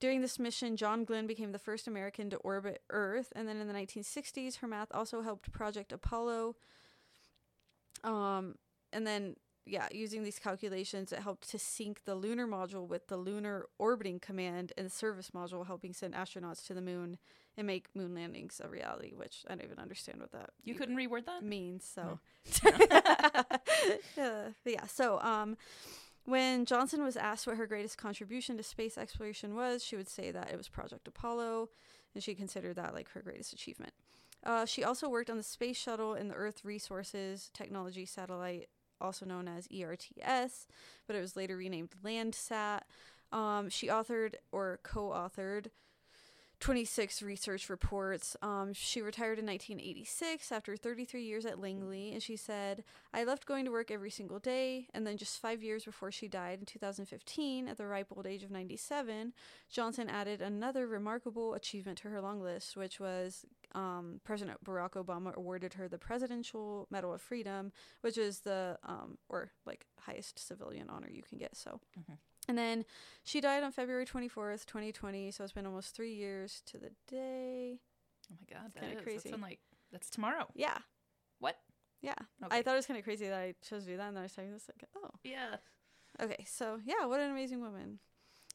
During 0.00 0.20
this 0.20 0.38
mission, 0.38 0.76
John 0.76 1.04
Glenn 1.04 1.26
became 1.26 1.52
the 1.52 1.58
first 1.58 1.88
American 1.88 2.30
to 2.30 2.36
orbit 2.38 2.82
Earth, 2.90 3.32
and 3.34 3.48
then 3.48 3.56
in 3.60 3.66
the 3.66 3.74
1960s, 3.74 4.58
her 4.58 4.68
math 4.68 4.88
also 4.92 5.22
helped 5.22 5.50
Project 5.50 5.92
Apollo. 5.92 6.54
Um, 8.04 8.54
and 8.92 9.06
then 9.06 9.36
yeah, 9.66 9.88
using 9.92 10.22
these 10.22 10.38
calculations, 10.38 11.12
it 11.12 11.18
helped 11.18 11.50
to 11.50 11.58
sync 11.58 12.04
the 12.04 12.14
lunar 12.14 12.46
module 12.46 12.86
with 12.88 13.08
the 13.08 13.16
lunar 13.18 13.66
orbiting 13.78 14.18
command 14.18 14.72
and 14.78 14.86
the 14.86 14.90
service 14.90 15.30
module, 15.34 15.66
helping 15.66 15.92
send 15.92 16.14
astronauts 16.14 16.66
to 16.66 16.74
the 16.74 16.80
moon 16.80 17.18
and 17.56 17.66
make 17.66 17.88
moon 17.94 18.14
landings 18.14 18.60
a 18.64 18.68
reality. 18.68 19.12
Which 19.14 19.44
I 19.46 19.50
don't 19.56 19.64
even 19.64 19.78
understand 19.78 20.20
what 20.20 20.32
that 20.32 20.50
You 20.64 20.74
couldn't 20.74 20.96
reword 20.96 21.26
that? 21.26 21.42
means. 21.42 21.84
So, 21.84 22.18
Uh, 22.62 23.42
but 24.16 24.72
yeah. 24.72 24.86
So, 24.86 25.20
um, 25.20 25.56
when 26.28 26.66
Johnson 26.66 27.02
was 27.02 27.16
asked 27.16 27.46
what 27.46 27.56
her 27.56 27.66
greatest 27.66 27.96
contribution 27.96 28.58
to 28.58 28.62
space 28.62 28.98
exploration 28.98 29.54
was, 29.54 29.82
she 29.82 29.96
would 29.96 30.08
say 30.08 30.30
that 30.30 30.50
it 30.52 30.58
was 30.58 30.68
Project 30.68 31.08
Apollo, 31.08 31.70
and 32.14 32.22
she 32.22 32.34
considered 32.34 32.76
that 32.76 32.92
like 32.92 33.08
her 33.10 33.22
greatest 33.22 33.54
achievement. 33.54 33.94
Uh, 34.44 34.66
she 34.66 34.84
also 34.84 35.08
worked 35.08 35.30
on 35.30 35.38
the 35.38 35.42
space 35.42 35.78
shuttle 35.78 36.12
and 36.12 36.30
the 36.30 36.34
Earth 36.34 36.64
Resources 36.64 37.50
Technology 37.54 38.04
Satellite, 38.04 38.68
also 39.00 39.24
known 39.24 39.48
as 39.48 39.68
ERTS, 39.72 40.66
but 41.06 41.16
it 41.16 41.20
was 41.20 41.34
later 41.34 41.56
renamed 41.56 41.90
Landsat. 42.04 42.80
Um, 43.32 43.70
she 43.70 43.88
authored 43.88 44.34
or 44.52 44.80
co-authored 44.82 45.68
26 46.60 47.22
research 47.22 47.68
reports. 47.70 48.36
Um, 48.42 48.72
she 48.72 49.00
retired 49.00 49.38
in 49.38 49.46
1986 49.46 50.50
after 50.50 50.76
33 50.76 51.22
years 51.22 51.46
at 51.46 51.60
Langley, 51.60 52.12
and 52.12 52.22
she 52.22 52.36
said, 52.36 52.82
I 53.14 53.24
left 53.24 53.46
going 53.46 53.64
to 53.64 53.70
work 53.70 53.90
every 53.90 54.10
single 54.10 54.38
day, 54.38 54.88
and 54.92 55.06
then 55.06 55.16
just 55.16 55.40
five 55.40 55.62
years 55.62 55.84
before 55.84 56.10
she 56.10 56.26
died 56.26 56.58
in 56.58 56.66
2015, 56.66 57.68
at 57.68 57.76
the 57.76 57.86
ripe 57.86 58.08
old 58.14 58.26
age 58.26 58.42
of 58.42 58.50
97, 58.50 59.32
Johnson 59.70 60.08
added 60.10 60.42
another 60.42 60.86
remarkable 60.86 61.54
achievement 61.54 61.98
to 61.98 62.08
her 62.08 62.20
long 62.20 62.40
list, 62.42 62.76
which 62.76 62.98
was 62.98 63.44
um, 63.74 64.20
President 64.24 64.62
Barack 64.64 64.92
Obama 64.92 65.32
awarded 65.34 65.74
her 65.74 65.88
the 65.88 65.98
Presidential 65.98 66.88
Medal 66.90 67.14
of 67.14 67.20
Freedom, 67.22 67.70
which 68.00 68.18
is 68.18 68.40
the, 68.40 68.78
um, 68.82 69.16
or 69.28 69.52
like 69.64 69.86
highest 70.00 70.44
civilian 70.44 70.88
honor 70.90 71.08
you 71.10 71.22
can 71.22 71.38
get. 71.38 71.56
So, 71.56 71.80
Mhm. 71.98 72.18
And 72.48 72.56
then 72.56 72.84
she 73.24 73.40
died 73.40 73.62
on 73.62 73.72
February 73.72 74.06
24th, 74.06 74.64
2020. 74.66 75.30
So 75.30 75.44
it's 75.44 75.52
been 75.52 75.66
almost 75.66 75.94
three 75.94 76.14
years 76.14 76.62
to 76.66 76.78
the 76.78 76.90
day. 77.06 77.78
Oh 78.30 78.34
my 78.40 78.58
god, 78.60 78.72
that 78.74 78.80
kinda 78.80 78.96
is. 78.96 79.02
crazy. 79.02 79.30
That's 79.30 79.42
like 79.42 79.60
that's 79.92 80.10
tomorrow. 80.10 80.46
Yeah. 80.54 80.78
What? 81.38 81.56
Yeah. 82.00 82.14
Okay. 82.44 82.56
I 82.58 82.62
thought 82.62 82.72
it 82.72 82.76
was 82.76 82.86
kind 82.86 82.98
of 82.98 83.04
crazy 83.04 83.28
that 83.28 83.38
I 83.38 83.54
chose 83.62 83.84
to 83.84 83.90
do 83.90 83.96
that. 83.96 84.08
And 84.08 84.16
then 84.16 84.22
I 84.22 84.24
was 84.24 84.32
typing 84.32 84.52
this, 84.52 84.68
like, 84.68 84.88
oh. 84.96 85.10
Yeah. 85.24 85.56
Okay. 86.20 86.44
So, 86.46 86.78
yeah, 86.84 87.06
what 87.06 87.20
an 87.20 87.30
amazing 87.30 87.60
woman. 87.60 87.98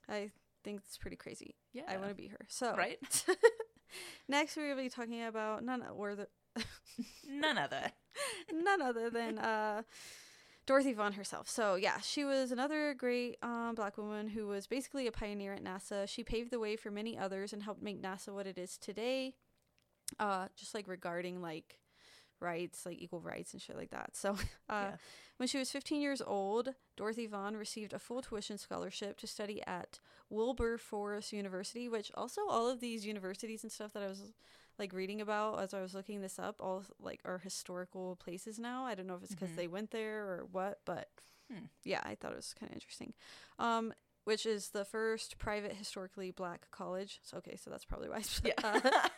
I 0.09 0.31
think 0.63 0.81
it's 0.85 0.97
pretty 0.97 1.17
crazy. 1.17 1.55
Yeah. 1.73 1.83
I 1.87 1.97
want 1.97 2.09
to 2.09 2.15
be 2.15 2.27
her. 2.27 2.39
So, 2.47 2.75
Right? 2.75 2.99
next 4.27 4.55
we 4.57 4.67
will 4.69 4.77
be 4.77 4.89
talking 4.89 5.23
about 5.23 5.63
none, 5.63 5.83
or 5.95 6.15
the, 6.15 6.27
None 7.27 7.57
other. 7.57 7.91
none 8.53 8.81
other 8.81 9.09
than 9.09 9.39
uh, 9.39 9.81
Dorothy 10.65 10.93
Vaughan 10.93 11.13
herself. 11.13 11.49
So 11.49 11.75
yeah, 11.75 11.99
she 11.99 12.23
was 12.23 12.51
another 12.51 12.93
great 12.93 13.37
um, 13.41 13.73
black 13.75 13.97
woman 13.97 14.29
who 14.29 14.47
was 14.47 14.65
basically 14.67 15.07
a 15.07 15.11
pioneer 15.11 15.53
at 15.53 15.63
NASA. 15.63 16.07
She 16.07 16.23
paved 16.23 16.51
the 16.51 16.59
way 16.59 16.75
for 16.75 16.89
many 16.89 17.17
others 17.17 17.51
and 17.53 17.63
helped 17.63 17.81
make 17.81 18.01
NASA 18.01 18.29
what 18.33 18.47
it 18.47 18.57
is 18.57 18.77
today. 18.77 19.33
Uh, 20.19 20.47
just 20.55 20.73
like 20.73 20.87
regarding 20.87 21.41
like 21.41 21.79
rights, 22.39 22.85
like 22.85 22.97
equal 23.01 23.21
rights 23.21 23.53
and 23.53 23.61
shit 23.61 23.75
like 23.75 23.89
that. 23.91 24.15
So 24.15 24.31
uh, 24.69 24.91
Yeah. 24.91 24.95
when 25.37 25.47
she 25.47 25.57
was 25.57 25.71
15 25.71 26.01
years 26.01 26.21
old, 26.21 26.69
Dorothy 26.95 27.25
Vaughan 27.27 27.57
received 27.57 27.93
a 27.93 27.99
full 27.99 28.21
tuition 28.21 28.57
scholarship 28.57 29.17
to 29.19 29.27
study 29.27 29.61
at 29.65 29.99
Wilberforce 30.29 31.31
University, 31.33 31.87
which 31.89 32.11
also 32.15 32.41
all 32.49 32.69
of 32.69 32.79
these 32.79 33.05
universities 33.05 33.63
and 33.63 33.71
stuff 33.71 33.93
that 33.93 34.03
I 34.03 34.07
was 34.07 34.33
like 34.83 34.93
reading 34.93 35.21
about 35.21 35.59
as 35.61 35.73
I 35.73 35.81
was 35.81 35.93
looking 35.93 36.21
this 36.21 36.37
up, 36.37 36.61
all 36.61 36.83
like 36.99 37.21
are 37.23 37.37
historical 37.39 38.17
places 38.17 38.59
now. 38.59 38.83
I 38.85 38.95
don't 38.95 39.07
know 39.07 39.15
if 39.15 39.23
it's 39.23 39.33
because 39.33 39.51
Mhm. 39.51 39.55
they 39.55 39.67
went 39.67 39.91
there 39.91 40.23
or 40.25 40.45
what, 40.51 40.79
but 40.85 41.07
Hmm. 41.51 41.65
yeah, 41.83 42.01
I 42.03 42.15
thought 42.15 42.31
it 42.33 42.35
was 42.37 42.53
kind 42.59 42.69
of 42.69 42.75
interesting. 42.75 43.13
Um, 43.59 43.93
which 44.25 44.45
is 44.45 44.69
the 44.69 44.85
first 44.85 45.37
private 45.37 45.73
historically 45.73 46.31
black 46.31 46.69
college. 46.71 47.19
So 47.23 47.37
okay, 47.37 47.55
so 47.57 47.69
that's 47.69 47.85
probably 47.85 48.09
why. 48.09 48.21
Yeah. 48.43 48.53
Uh, 48.63 49.09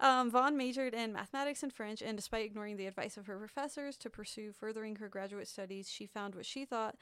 um, 0.00 0.30
Vaughan 0.30 0.56
majored 0.56 0.94
in 0.94 1.12
mathematics 1.12 1.62
and 1.62 1.72
French, 1.72 2.02
and 2.02 2.16
despite 2.16 2.44
ignoring 2.44 2.76
the 2.76 2.86
advice 2.86 3.16
of 3.16 3.26
her 3.26 3.38
professors 3.38 3.96
to 3.98 4.10
pursue 4.10 4.52
furthering 4.52 4.96
her 4.96 5.08
graduate 5.08 5.46
studies, 5.48 5.88
she 5.90 6.06
found 6.06 6.34
what 6.34 6.46
she 6.46 6.64
thought 6.64 6.96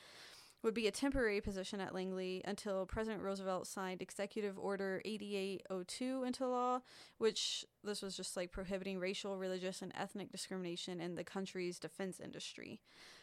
would 0.62 0.74
be 0.74 0.86
a 0.86 0.92
temporary 0.92 1.40
position 1.40 1.80
at 1.80 1.94
Langley 1.94 2.40
until 2.44 2.86
President 2.86 3.22
Roosevelt 3.22 3.66
signed 3.66 4.00
Executive 4.00 4.58
Order 4.58 5.02
8802 5.04 6.24
into 6.24 6.46
law, 6.46 6.80
which 7.18 7.64
this 7.82 8.02
was 8.02 8.16
just 8.16 8.36
like 8.36 8.52
prohibiting 8.52 8.98
racial, 8.98 9.38
religious, 9.38 9.82
and 9.82 9.92
ethnic 9.96 10.30
discrimination 10.30 11.00
in 11.00 11.16
the 11.16 11.24
country's 11.24 11.78
defense 11.78 12.20
industry. 12.20 12.80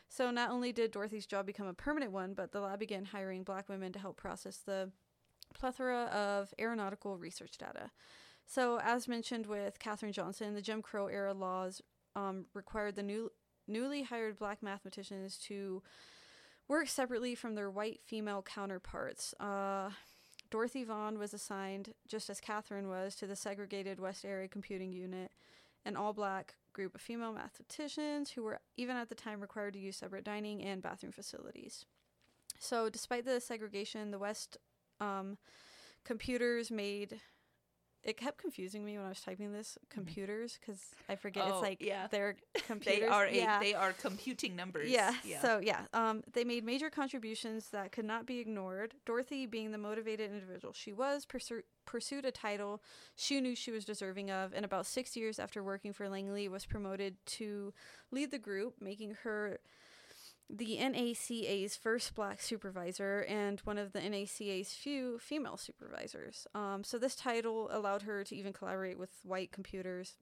So 0.10 0.32
not 0.32 0.50
only 0.50 0.74
did 0.74 0.92
Dorothy's 0.92 1.28
job 1.28 1.46
become 1.46 1.68
a 1.68 1.74
permanent 1.74 2.12
one, 2.12 2.34
but 2.34 2.52
the 2.52 2.62
lab 2.62 2.80
began 2.80 3.06
hiring 3.06 3.44
black 3.44 3.70
women 3.70 3.94
to 3.94 4.00
help 4.00 4.18
process 4.18 4.58
the 4.58 4.92
plethora 5.54 6.06
of 6.06 6.54
aeronautical 6.60 7.18
research 7.18 7.58
data. 7.58 7.92
So, 8.46 8.80
as 8.80 9.08
mentioned 9.08 9.46
with 9.46 9.78
Katherine 9.78 10.12
Johnson, 10.12 10.56
the 10.56 10.62
Jim 10.62 10.82
Crow 10.82 11.06
era 11.08 11.34
laws 11.34 11.82
um, 12.16 12.46
required 12.56 12.96
the 12.96 13.04
new, 13.04 13.32
newly 13.68 14.02
hired 14.02 14.40
black 14.40 14.64
mathematicians 14.64 15.38
to 15.46 15.84
work 16.70 16.88
separately 16.88 17.36
from 17.36 17.56
their 17.56 17.70
white 17.70 18.00
female 18.06 18.42
counterparts. 18.42 19.34
Uh, 19.40 19.90
Dorothy 20.50 20.84
Vaughan 20.84 21.20
was 21.20 21.34
assigned, 21.34 21.94
just 22.08 22.30
as 22.30 22.40
Katherine 22.40 22.88
was, 22.88 23.16
to 23.16 23.28
the 23.28 23.36
segregated 23.36 24.00
West 24.00 24.24
Area 24.24 24.48
Computing 24.48 24.94
Unit, 24.94 25.32
an 25.84 25.98
all 25.98 26.14
black 26.14 26.56
group 26.72 26.96
of 26.96 27.02
female 27.02 27.34
mathematicians 27.34 28.32
who 28.32 28.44
were, 28.44 28.60
even 28.78 28.96
at 28.96 29.10
the 29.10 29.16
time, 29.16 29.42
required 29.42 29.74
to 29.74 29.80
use 29.80 29.98
separate 29.98 30.24
dining 30.24 30.64
and 30.64 30.82
bathroom 30.82 31.12
facilities. 31.12 31.86
So, 32.60 32.90
despite 32.90 33.26
the 33.26 33.42
segregation, 33.42 34.12
the 34.12 34.20
West 34.20 34.58
um, 35.00 35.38
computers 36.04 36.72
made. 36.72 37.20
It 38.04 38.16
kept 38.18 38.38
confusing 38.38 38.86
me 38.86 38.98
when 38.98 39.06
I 39.06 39.10
was 39.10 39.20
typing 39.20 39.52
this 39.52 39.78
computers 39.90 40.58
because 40.60 40.80
I 41.10 41.16
forget 41.16 41.44
Oh, 41.46 41.54
it's 41.54 41.62
like 41.62 41.82
yeah. 41.82 42.08
their 42.08 42.38
computers. 42.68 43.02
They 43.02 43.06
are 43.08 43.26
a, 43.26 43.34
yeah. 43.36 43.60
they 43.60 43.74
are 43.74 43.92
computing 43.94 44.56
numbers. 44.56 44.90
Yeah. 44.90 45.14
Yeah. 45.26 45.42
So 45.42 45.60
yeah, 45.62 45.82
um, 45.94 46.24
they 46.34 46.46
made 46.46 46.64
major 46.64 46.90
contributions 46.90 47.70
that 47.72 47.92
could 47.92 48.06
not 48.06 48.26
be 48.26 48.40
ignored. 48.40 48.94
Dorothy, 49.06 49.46
being 49.46 49.72
the 49.72 49.78
motivated 49.78 50.32
individual 50.32 50.74
she 50.74 50.94
was, 50.94 51.26
pursu- 51.26 51.64
pursued 51.86 52.24
a 52.24 52.32
title 52.32 52.82
she 53.16 53.42
knew 53.42 53.54
she 53.56 53.72
was 53.72 53.84
deserving 53.84 54.32
of, 54.32 54.54
and 54.54 54.64
about 54.64 54.86
six 54.86 55.18
years 55.18 55.38
after 55.38 55.62
working 55.62 55.92
for 55.92 56.08
Langley, 56.08 56.48
was 56.48 56.66
promoted 56.66 57.18
to 57.26 57.74
lead 58.12 58.32
the 58.32 58.40
group, 58.40 58.76
making 58.80 59.18
her 59.24 59.60
the 60.50 60.78
NACA's 60.80 61.76
first 61.76 62.16
black 62.16 62.42
supervisor 62.42 63.22
and 63.28 63.60
one 63.62 63.78
of 63.78 63.94
the 63.94 64.00
NACA's 64.00 64.74
few 64.74 65.20
female 65.20 65.58
supervisors. 65.58 66.48
Um, 66.56 66.84
so 66.84 66.98
this 66.98 67.16
title 67.16 67.70
allowed 67.72 68.04
her 68.04 68.24
to 68.24 68.36
even 68.36 68.54
collaborate 68.54 68.98
with 68.98 69.12
white 69.24 69.52
computers. 69.52 70.18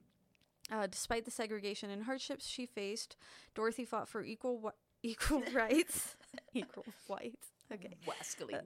Uh, 0.70 0.86
despite 0.86 1.24
the 1.24 1.32
segregation 1.32 1.90
and 1.90 2.04
hardships 2.04 2.46
she 2.46 2.66
faced, 2.66 3.16
Dorothy 3.56 3.86
fought 3.86 4.10
for 4.10 4.24
equal 4.24 4.74
equal 5.04 5.44
rights, 5.54 6.18
equal 6.54 6.86
whites. 7.08 7.52
Okay. 7.72 7.96
Wascally 8.08 8.60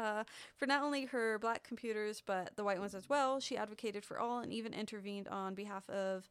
uh, 0.00 0.24
for 0.56 0.66
not 0.66 0.82
only 0.82 1.04
her 1.04 1.38
black 1.38 1.62
computers 1.62 2.22
but 2.24 2.56
the 2.56 2.64
white 2.64 2.80
ones 2.80 2.94
as 2.94 3.08
well, 3.08 3.38
she 3.38 3.56
advocated 3.56 4.04
for 4.04 4.18
all 4.18 4.40
and 4.40 4.52
even 4.52 4.72
intervened 4.72 5.28
on 5.28 5.54
behalf 5.54 5.88
of 5.90 6.28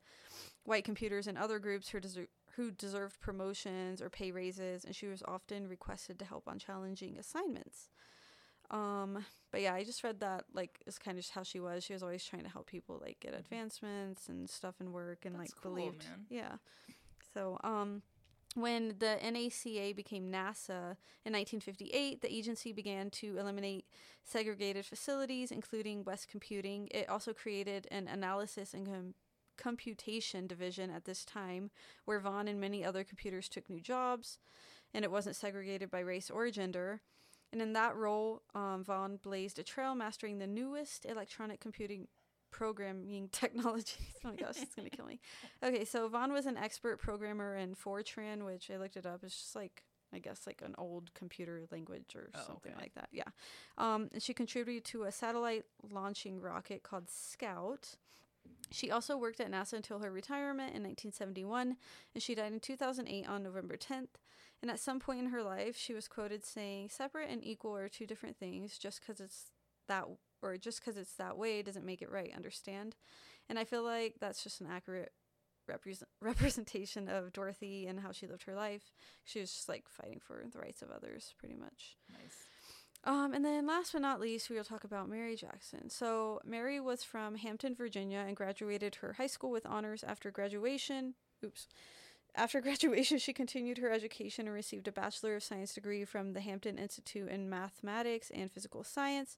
white 0.63 0.83
computers 0.83 1.27
and 1.27 1.37
other 1.37 1.59
groups 1.59 1.89
who, 1.89 1.99
deser- 1.99 2.27
who 2.55 2.71
deserved 2.71 3.19
promotions 3.19 4.01
or 4.01 4.09
pay 4.09 4.31
raises, 4.31 4.83
and 4.85 4.95
she 4.95 5.07
was 5.07 5.23
often 5.27 5.67
requested 5.67 6.19
to 6.19 6.25
help 6.25 6.47
on 6.47 6.59
challenging 6.59 7.17
assignments. 7.17 7.89
Um, 8.71 9.25
but 9.51 9.61
yeah, 9.61 9.73
I 9.73 9.83
just 9.83 10.03
read 10.03 10.19
that 10.19 10.45
like 10.53 10.79
it's 10.85 10.99
kind 10.99 11.17
of 11.17 11.23
just 11.23 11.33
how 11.33 11.43
she 11.43 11.59
was. 11.59 11.83
She 11.83 11.93
was 11.93 12.03
always 12.03 12.23
trying 12.23 12.43
to 12.43 12.49
help 12.49 12.67
people 12.67 12.99
like 13.03 13.19
get 13.19 13.33
advancements 13.33 14.29
and 14.29 14.47
stuff 14.49 14.75
in 14.79 14.91
work 14.91 15.25
and 15.25 15.35
That's 15.35 15.51
like 15.51 15.61
cool, 15.61 15.73
believed. 15.75 16.05
man. 16.07 16.25
Yeah. 16.29 16.51
So 17.33 17.57
um 17.63 18.03
when 18.55 18.95
the 18.99 19.17
NACA 19.23 19.95
became 19.95 20.31
NASA 20.31 20.97
in 21.23 21.33
1958, 21.33 22.21
the 22.21 22.33
agency 22.33 22.73
began 22.73 23.09
to 23.11 23.37
eliminate 23.37 23.85
segregated 24.23 24.85
facilities, 24.85 25.51
including 25.51 26.03
West 26.03 26.27
Computing. 26.27 26.87
It 26.91 27.07
also 27.09 27.31
created 27.33 27.87
an 27.91 28.07
analysis 28.07 28.73
and 28.73 28.85
com- 28.87 29.13
computation 29.59 30.47
division 30.47 30.89
at 30.89 31.05
this 31.05 31.23
time, 31.23 31.69
where 32.05 32.19
Vaughan 32.19 32.47
and 32.47 32.59
many 32.59 32.83
other 32.83 33.03
computers 33.03 33.47
took 33.47 33.69
new 33.69 33.79
jobs, 33.81 34.39
and 34.93 35.05
it 35.05 35.11
wasn't 35.11 35.35
segregated 35.35 35.91
by 35.91 35.99
race 35.99 36.29
or 36.31 36.49
gender. 36.49 37.01
And 37.51 37.61
in 37.61 37.73
that 37.73 37.95
role, 37.95 38.41
um, 38.55 38.83
Vaughan 38.83 39.17
blazed 39.21 39.59
a 39.59 39.63
trail 39.63 39.93
mastering 39.95 40.37
the 40.39 40.47
newest 40.47 41.05
electronic 41.05 41.59
computing 41.59 42.07
programming 42.51 43.29
technologies. 43.31 43.97
oh 44.25 44.29
my 44.29 44.35
gosh, 44.35 44.55
it's 44.61 44.75
gonna 44.75 44.89
kill 44.89 45.05
me. 45.05 45.19
Okay, 45.63 45.85
so 45.85 46.07
Vaughan 46.07 46.33
was 46.33 46.45
an 46.45 46.57
expert 46.57 46.97
programmer 46.99 47.55
in 47.55 47.75
Fortran, 47.75 48.45
which 48.45 48.71
I 48.71 48.77
looked 48.77 48.97
it 48.97 49.05
up. 49.05 49.23
It's 49.23 49.35
just 49.39 49.55
like 49.55 49.83
I 50.11 50.17
guess 50.17 50.47
like 50.47 50.63
an 50.65 50.73
old 50.79 51.13
computer 51.13 51.65
language 51.71 52.15
or 52.15 52.31
Oh, 52.33 52.39
something 52.47 52.71
okay. 52.71 52.81
like 52.81 52.93
that. 52.95 53.09
Yeah. 53.11 53.25
Um, 53.77 54.09
and 54.11 54.21
she 54.23 54.33
contributed 54.33 54.83
to 54.85 55.03
a 55.03 55.11
satellite 55.11 55.65
launching 55.91 56.41
rocket 56.41 56.81
called 56.81 57.09
Scout. 57.09 57.95
She 58.71 58.91
also 58.91 59.17
worked 59.17 59.39
at 59.39 59.51
NASA 59.51 59.73
until 59.73 59.99
her 59.99 60.11
retirement 60.11 60.75
in 60.75 60.83
1971, 60.83 61.77
and 62.13 62.23
she 62.23 62.35
died 62.35 62.53
in 62.53 62.59
2008 62.59 63.27
on 63.27 63.43
November 63.43 63.77
10th. 63.77 64.19
And 64.61 64.69
at 64.69 64.79
some 64.79 64.99
point 64.99 65.19
in 65.19 65.27
her 65.27 65.41
life, 65.41 65.77
she 65.77 65.93
was 65.93 66.07
quoted 66.07 66.45
saying, 66.45 66.89
"Separate 66.89 67.29
and 67.29 67.43
equal 67.43 67.75
are 67.77 67.89
two 67.89 68.05
different 68.05 68.37
things. 68.37 68.77
Just 68.77 68.99
because 68.99 69.19
it's 69.21 69.51
that, 69.87 70.05
or 70.41 70.57
just 70.57 70.81
because 70.81 70.97
it's 70.97 71.13
that 71.13 71.37
way, 71.37 71.61
doesn't 71.61 71.85
make 71.85 72.01
it 72.01 72.11
right. 72.11 72.35
Understand?" 72.35 72.95
And 73.47 73.57
I 73.57 73.63
feel 73.63 73.83
like 73.83 74.15
that's 74.19 74.43
just 74.43 74.61
an 74.61 74.67
accurate 74.69 75.13
represent- 75.67 76.09
representation 76.21 77.07
of 77.07 77.31
Dorothy 77.31 77.87
and 77.87 78.01
how 78.01 78.11
she 78.11 78.27
lived 78.27 78.43
her 78.43 78.55
life. 78.55 78.91
She 79.23 79.39
was 79.39 79.51
just 79.51 79.69
like 79.69 79.87
fighting 79.87 80.19
for 80.19 80.43
the 80.51 80.59
rights 80.59 80.81
of 80.81 80.91
others, 80.91 81.33
pretty 81.37 81.55
much. 81.55 81.97
Nice. 82.11 82.48
Um, 83.05 83.33
and 83.33 83.45
then 83.45 83.65
last 83.65 83.93
but 83.93 84.01
not 84.01 84.19
least, 84.19 84.49
we 84.49 84.57
will 84.57 84.63
talk 84.63 84.83
about 84.83 85.09
Mary 85.09 85.35
Jackson. 85.35 85.89
So 85.89 86.41
Mary 86.45 86.79
was 86.79 87.03
from 87.03 87.35
Hampton, 87.35 87.73
Virginia, 87.75 88.23
and 88.27 88.35
graduated 88.35 88.95
her 88.95 89.13
high 89.13 89.27
school 89.27 89.51
with 89.51 89.65
honors 89.65 90.03
after 90.03 90.29
graduation. 90.31 91.13
Oops. 91.43 91.67
After 92.35 92.59
graduation, 92.61 93.17
she 93.17 93.31
continued 93.33 93.77
her 93.77 93.89
education 93.89 94.47
and 94.47 94.53
received 94.53 94.87
a 94.87 94.91
Bachelor 94.91 95.37
of 95.37 95.43
Science 95.43 95.73
degree 95.73 96.03
from 96.03 96.33
the 96.33 96.41
Hampton 96.41 96.77
Institute 96.77 97.29
in 97.29 97.49
Mathematics 97.49 98.29
and 98.33 98.51
Physical 98.51 98.83
Science. 98.83 99.37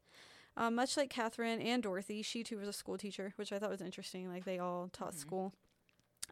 Um, 0.57 0.75
much 0.75 0.97
like 0.97 1.09
Katherine 1.09 1.61
and 1.61 1.81
Dorothy, 1.83 2.23
she 2.23 2.43
too 2.43 2.57
was 2.57 2.67
a 2.67 2.73
school 2.73 2.97
teacher, 2.97 3.31
which 3.37 3.53
I 3.53 3.59
thought 3.59 3.69
was 3.69 3.81
interesting. 3.81 4.27
Like 4.27 4.43
they 4.43 4.59
all 4.59 4.89
taught 4.91 5.13
Mhm. 5.13 5.19
school. 5.19 5.53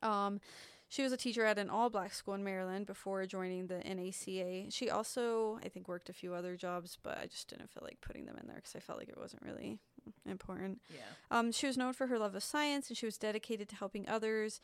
Um, 0.01 0.41
she 0.89 1.03
was 1.03 1.11
a 1.11 1.17
teacher 1.17 1.45
at 1.45 1.59
an 1.59 1.69
all 1.69 1.91
black 1.91 2.13
school 2.13 2.33
in 2.33 2.43
Maryland 2.43 2.87
before 2.87 3.23
joining 3.27 3.67
the 3.67 3.75
NACA. 3.75 4.73
She 4.73 4.89
also, 4.89 5.59
I 5.63 5.69
think, 5.69 5.87
worked 5.87 6.09
a 6.09 6.13
few 6.13 6.33
other 6.33 6.57
jobs, 6.57 6.97
but 7.01 7.19
I 7.19 7.27
just 7.27 7.47
didn't 7.47 7.69
feel 7.69 7.83
like 7.83 8.01
putting 8.01 8.25
them 8.25 8.35
in 8.41 8.47
there 8.47 8.55
because 8.55 8.75
I 8.75 8.79
felt 8.79 8.97
like 8.97 9.07
it 9.07 9.17
wasn't 9.17 9.43
really 9.43 9.77
important. 10.25 10.81
Yeah. 10.91 11.01
Um, 11.29 11.51
she 11.51 11.67
was 11.67 11.77
known 11.77 11.93
for 11.93 12.07
her 12.07 12.17
love 12.17 12.33
of 12.33 12.43
science 12.43 12.89
and 12.89 12.97
she 12.97 13.05
was 13.05 13.19
dedicated 13.19 13.69
to 13.69 13.75
helping 13.75 14.09
others 14.09 14.61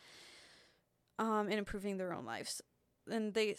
um, 1.20 1.48
and 1.48 1.54
improving 1.54 1.98
their 1.98 2.12
own 2.12 2.26
lives. 2.26 2.60
And 3.10 3.34
they, 3.34 3.56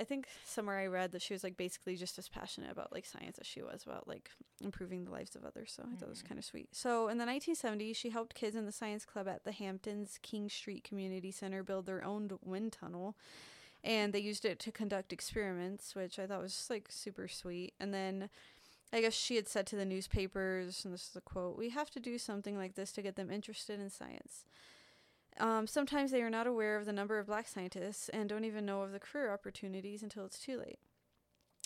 i 0.00 0.04
think 0.04 0.26
somewhere 0.44 0.78
I 0.78 0.86
read 0.86 1.12
that 1.12 1.22
she 1.22 1.32
was 1.34 1.44
like 1.44 1.56
basically 1.56 1.96
just 1.96 2.18
as 2.18 2.28
passionate 2.28 2.70
about 2.72 2.92
like 2.92 3.06
science 3.06 3.38
as 3.38 3.46
she 3.46 3.62
was 3.62 3.82
about 3.84 4.08
like 4.08 4.30
improving 4.60 5.04
the 5.04 5.10
lives 5.10 5.36
of 5.36 5.44
others. 5.44 5.72
So 5.76 5.84
I 5.84 5.94
thought 5.96 6.06
it 6.06 6.10
was 6.10 6.22
Mhm. 6.22 6.28
kind 6.28 6.38
of 6.38 6.44
sweet. 6.44 6.74
So 6.74 7.08
in 7.08 7.18
the 7.18 7.24
1970s, 7.26 7.96
she 7.96 8.10
helped 8.10 8.34
kids 8.34 8.56
in 8.56 8.66
the 8.66 8.72
science 8.72 9.04
club 9.04 9.28
at 9.28 9.44
the 9.44 9.52
Hamptons 9.52 10.18
King 10.22 10.48
Street 10.48 10.82
Community 10.84 11.30
Center 11.30 11.62
build 11.62 11.86
their 11.86 12.04
own 12.04 12.38
wind 12.42 12.72
tunnel. 12.72 13.16
And 13.84 14.12
they 14.12 14.18
used 14.18 14.44
it 14.44 14.58
to 14.60 14.72
conduct 14.72 15.12
experiments, 15.12 15.94
which 15.94 16.18
I 16.18 16.26
thought 16.26 16.42
was 16.42 16.52
just, 16.54 16.68
like 16.70 16.86
super 16.90 17.28
sweet. 17.28 17.74
And 17.78 17.94
then 17.94 18.28
I 18.92 19.00
guess 19.00 19.14
she 19.14 19.36
had 19.36 19.46
said 19.46 19.66
to 19.68 19.76
the 19.76 19.84
newspapers, 19.84 20.84
and 20.84 20.92
this 20.92 21.08
is 21.10 21.14
a 21.16 21.20
quote 21.20 21.56
We 21.56 21.68
have 21.70 21.90
to 21.92 22.00
do 22.00 22.18
something 22.18 22.56
like 22.56 22.74
this 22.74 22.90
to 22.92 23.02
get 23.02 23.14
them 23.16 23.30
interested 23.30 23.78
in 23.78 23.90
science. 23.90 24.44
Um, 25.40 25.66
sometimes 25.66 26.10
they 26.10 26.22
are 26.22 26.30
not 26.30 26.46
aware 26.46 26.76
of 26.76 26.84
the 26.84 26.92
number 26.92 27.18
of 27.18 27.26
black 27.26 27.46
scientists 27.48 28.08
and 28.08 28.28
don't 28.28 28.44
even 28.44 28.66
know 28.66 28.82
of 28.82 28.92
the 28.92 28.98
career 28.98 29.32
opportunities 29.32 30.02
until 30.02 30.24
it's 30.24 30.38
too 30.38 30.58
late. 30.58 30.78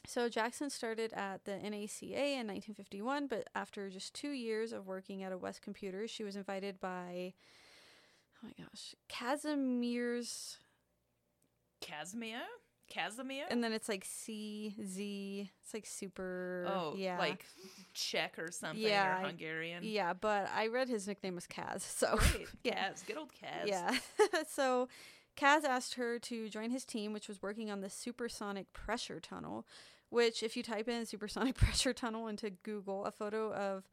So 0.06 0.28
Jackson 0.28 0.68
started 0.68 1.12
at 1.12 1.44
the 1.44 1.52
NACA 1.52 2.12
in 2.12 2.48
1951, 2.48 3.28
but 3.28 3.48
after 3.54 3.88
just 3.88 4.14
two 4.14 4.30
years 4.30 4.72
of 4.72 4.87
working 4.87 5.22
at 5.22 5.32
a 5.32 5.38
West 5.38 5.62
Computers, 5.62 6.11
she 6.11 6.24
was 6.24 6.35
invited 6.35 6.80
by, 6.80 7.35
oh 8.42 8.48
my 8.48 8.64
gosh, 8.64 8.94
Casimir's, 9.08 10.58
Casimir? 11.80 12.40
Casimir? 12.88 13.45
and 13.51 13.62
then 13.64 13.73
it's 13.73 13.88
like 13.88 14.05
C 14.05 14.75
Z. 14.85 15.51
It's 15.62 15.75
like 15.75 15.87
super. 15.87 16.66
oh, 16.68 16.95
yeah, 16.97 17.18
like 17.18 17.45
Czech 17.95 18.38
or 18.38 18.51
something 18.51 18.83
Yeah, 18.83 19.23
or 19.23 19.27
Hungarian. 19.27 19.83
yeah. 19.85 20.12
But 20.12 20.51
I 20.55 20.66
read 20.68 20.88
his 20.88 21.07
nickname 21.09 21.35
was 21.35 21.47
Kaz, 21.47 21.81
so 21.81 22.16
Great. 22.16 22.49
Yeah. 22.64 22.90
Kaz. 22.90 23.07
Good 23.07 23.16
old 23.16 23.31
Kaz. 23.33 23.66
Yeah. 23.66 23.97
so 24.49 24.88
Kaz 25.37 25.64
asked 25.64 25.95
her 25.95 26.18
to 26.18 26.49
join 26.51 26.71
his 26.71 26.85
team, 26.85 27.12
which 27.12 27.29
was 27.29 27.40
working 27.42 27.71
on 27.71 27.81
the 27.81 27.88
supersonic 27.90 28.73
pressure 28.75 29.18
tunnel, 29.21 29.66
which, 30.11 30.42
if 30.42 30.57
you 30.57 30.62
type 30.62 30.88
in 30.88 31.07
supersonic 31.07 31.55
pressure 31.57 31.95
tunnel 31.95 32.29
into 32.29 32.51
Google, 32.51 33.07
a 33.07 33.11
photo 33.11 33.53
of 33.55 33.88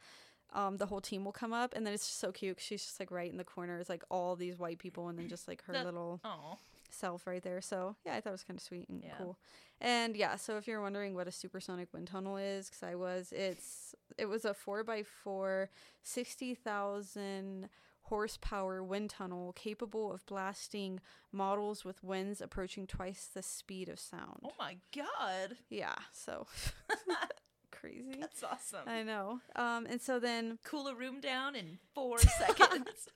um, 0.51 0.75
the 0.77 0.87
whole 0.87 0.99
team 0.99 1.23
will 1.23 1.31
come 1.31 1.53
up. 1.53 1.73
And 1.75 1.85
then 1.85 1.93
it's 1.93 2.07
just 2.07 2.19
so 2.19 2.31
cute 2.33 2.57
'cause 2.57 2.63
she's 2.65 2.83
just 2.83 2.99
like 2.99 3.11
right 3.11 3.31
in 3.31 3.37
the 3.37 3.43
corner. 3.45 3.77
It's 3.79 3.87
like 3.89 4.03
all 4.09 4.35
these 4.35 4.57
white 4.57 4.79
people 4.79 5.07
and 5.07 5.17
then 5.17 5.29
just 5.29 5.47
like 5.47 5.63
her 5.65 5.73
That- 5.73 5.85
little 5.85 6.19
Oh. 6.25 6.57
Self 6.91 7.25
right 7.27 7.41
there. 7.43 7.61
So 7.61 7.95
yeah, 8.05 8.15
I 8.15 8.21
thought 8.21 8.29
it 8.29 8.33
was 8.33 8.43
kind 8.43 8.57
of 8.59 8.63
sweet 8.63 8.87
and 8.89 9.01
Yeah. 9.03 9.15
cool. 9.17 9.37
And 9.81 10.15
yeah, 10.17 10.35
so 10.35 10.57
if 10.57 10.67
you're 10.67 10.81
wondering 10.81 11.15
what 11.15 11.27
a 11.27 11.31
supersonic 11.31 11.93
wind 11.93 12.07
tunnel 12.07 12.35
is, 12.37 12.67
because 12.69 12.83
I 12.83 12.95
was, 12.95 13.31
it's 13.31 13.95
it 14.17 14.25
was 14.25 14.43
a 14.45 14.53
four 14.53 14.83
by 14.83 15.03
four, 15.03 15.69
sixty 16.03 16.53
thousand 16.53 17.69
horsepower 18.03 18.83
wind 18.83 19.11
tunnel 19.11 19.53
capable 19.53 20.11
of 20.11 20.25
blasting 20.25 20.99
models 21.31 21.85
with 21.85 22.03
winds 22.03 22.41
approaching 22.41 22.87
twice 22.87 23.29
the 23.33 23.43
speed 23.43 23.87
of 23.87 23.99
sound. 23.99 24.39
Oh 24.43 24.51
my 24.57 24.77
god. 24.95 25.57
Yeah, 25.69 25.93
so 26.11 26.47
crazy. 27.71 28.15
That's 28.19 28.43
awesome. 28.43 28.87
I 28.87 29.03
know. 29.03 29.39
Um, 29.55 29.85
and 29.89 30.01
so 30.01 30.19
then 30.19 30.57
Cool 30.65 30.87
a 30.87 30.95
room 30.95 31.21
down 31.21 31.55
in 31.55 31.77
four 31.93 32.17
seconds. 32.39 33.07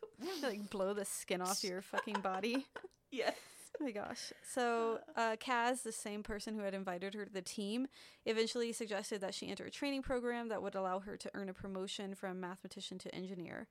like 0.41 0.69
blow 0.69 0.93
the 0.93 1.05
skin 1.05 1.41
off 1.41 1.63
your 1.63 1.81
fucking 1.81 2.21
body. 2.21 2.65
yes. 3.11 3.35
Oh 3.79 3.83
my 3.83 3.91
gosh. 3.91 4.31
So, 4.47 4.99
uh, 5.15 5.35
Kaz, 5.39 5.83
the 5.83 5.91
same 5.91 6.23
person 6.23 6.55
who 6.55 6.61
had 6.61 6.73
invited 6.73 7.13
her 7.13 7.25
to 7.25 7.33
the 7.33 7.41
team, 7.41 7.87
eventually 8.25 8.71
suggested 8.71 9.21
that 9.21 9.33
she 9.33 9.49
enter 9.49 9.65
a 9.65 9.71
training 9.71 10.01
program 10.03 10.49
that 10.49 10.61
would 10.61 10.75
allow 10.75 10.99
her 10.99 11.17
to 11.17 11.31
earn 11.33 11.49
a 11.49 11.53
promotion 11.53 12.15
from 12.15 12.39
mathematician 12.39 12.97
to 12.99 13.13
engineer. 13.15 13.67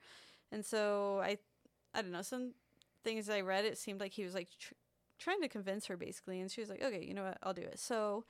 And 0.50 0.64
so, 0.64 1.20
I, 1.22 1.38
I 1.94 2.02
don't 2.02 2.12
know, 2.12 2.22
some 2.22 2.52
things 3.04 3.28
I 3.28 3.40
read, 3.40 3.64
it 3.64 3.78
seemed 3.78 4.00
like 4.00 4.12
he 4.12 4.24
was 4.24 4.34
like 4.34 4.48
tr- 4.58 4.74
trying 5.18 5.40
to 5.42 5.48
convince 5.48 5.86
her 5.86 5.96
basically. 5.96 6.40
And 6.40 6.50
she 6.50 6.60
was 6.60 6.70
like, 6.70 6.82
okay, 6.82 7.04
you 7.04 7.14
know 7.14 7.24
what, 7.24 7.38
I'll 7.42 7.54
do 7.54 7.62
it. 7.62 7.78
So, 7.78 8.24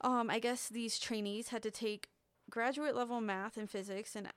um, 0.00 0.30
I 0.30 0.38
guess 0.38 0.68
these 0.68 0.98
trainees 0.98 1.48
had 1.48 1.62
to 1.62 1.70
take 1.70 2.08
graduate 2.50 2.94
level 2.94 3.20
math 3.20 3.56
and 3.56 3.68
physics 3.68 4.14
and 4.16 4.28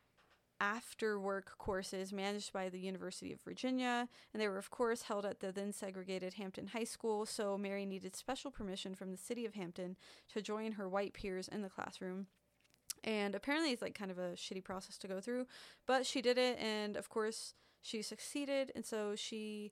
after 0.61 1.19
work 1.19 1.57
courses 1.57 2.13
managed 2.13 2.53
by 2.53 2.69
the 2.69 2.79
University 2.79 3.33
of 3.33 3.41
Virginia, 3.41 4.07
and 4.31 4.41
they 4.41 4.47
were, 4.47 4.59
of 4.59 4.69
course, 4.69 5.01
held 5.01 5.25
at 5.25 5.39
the 5.39 5.51
then 5.51 5.73
segregated 5.73 6.35
Hampton 6.35 6.67
High 6.67 6.83
School. 6.83 7.25
So 7.25 7.57
Mary 7.57 7.83
needed 7.85 8.15
special 8.15 8.51
permission 8.51 8.93
from 8.93 9.09
the 9.09 9.17
city 9.17 9.43
of 9.45 9.55
Hampton 9.55 9.97
to 10.29 10.41
join 10.41 10.73
her 10.73 10.87
white 10.87 11.13
peers 11.13 11.47
in 11.47 11.63
the 11.63 11.69
classroom. 11.69 12.27
And 13.03 13.33
apparently, 13.33 13.71
it's 13.71 13.81
like 13.81 13.95
kind 13.95 14.11
of 14.11 14.19
a 14.19 14.33
shitty 14.33 14.63
process 14.63 14.99
to 14.99 15.07
go 15.07 15.19
through, 15.19 15.47
but 15.87 16.05
she 16.05 16.21
did 16.21 16.37
it, 16.37 16.59
and 16.59 16.95
of 16.95 17.09
course, 17.09 17.55
she 17.81 18.03
succeeded. 18.03 18.71
And 18.75 18.85
so 18.85 19.15
she 19.15 19.71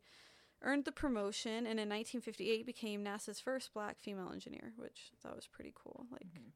earned 0.64 0.86
the 0.86 0.92
promotion, 0.92 1.68
and 1.68 1.80
in 1.80 1.88
1958 1.88 2.66
became 2.66 3.06
NASA's 3.06 3.40
first 3.40 3.74
black 3.76 4.00
female 4.00 4.32
engineer, 4.34 4.74
which 4.76 5.12
I 5.14 5.18
thought 5.22 5.36
was 5.36 5.48
pretty 5.48 5.72
cool. 5.76 6.08
Like, 6.12 6.28
Mhm. 6.34 6.52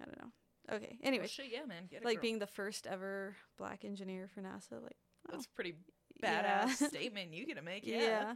I 0.00 0.06
don't 0.06 0.18
know. 0.18 0.32
Okay. 0.72 0.98
Anyway, 1.02 1.22
Well, 1.22 1.28
shit, 1.28 1.46
yeah, 1.52 1.64
man. 1.66 1.84
Get 1.90 2.02
a 2.02 2.04
like 2.04 2.16
girl. 2.16 2.22
being 2.22 2.38
the 2.38 2.46
first 2.46 2.86
ever 2.86 3.36
black 3.58 3.84
engineer 3.84 4.28
for 4.32 4.40
NASA. 4.40 4.82
Like, 4.82 4.96
oh, 5.28 5.32
That's 5.32 5.46
a 5.46 5.48
pretty 5.50 5.74
yeah. 6.22 6.66
badass 6.66 6.88
statement 6.88 7.32
you 7.34 7.46
gonna 7.46 7.62
make. 7.62 7.86
Yeah. 7.86 7.98
yeah. 8.00 8.34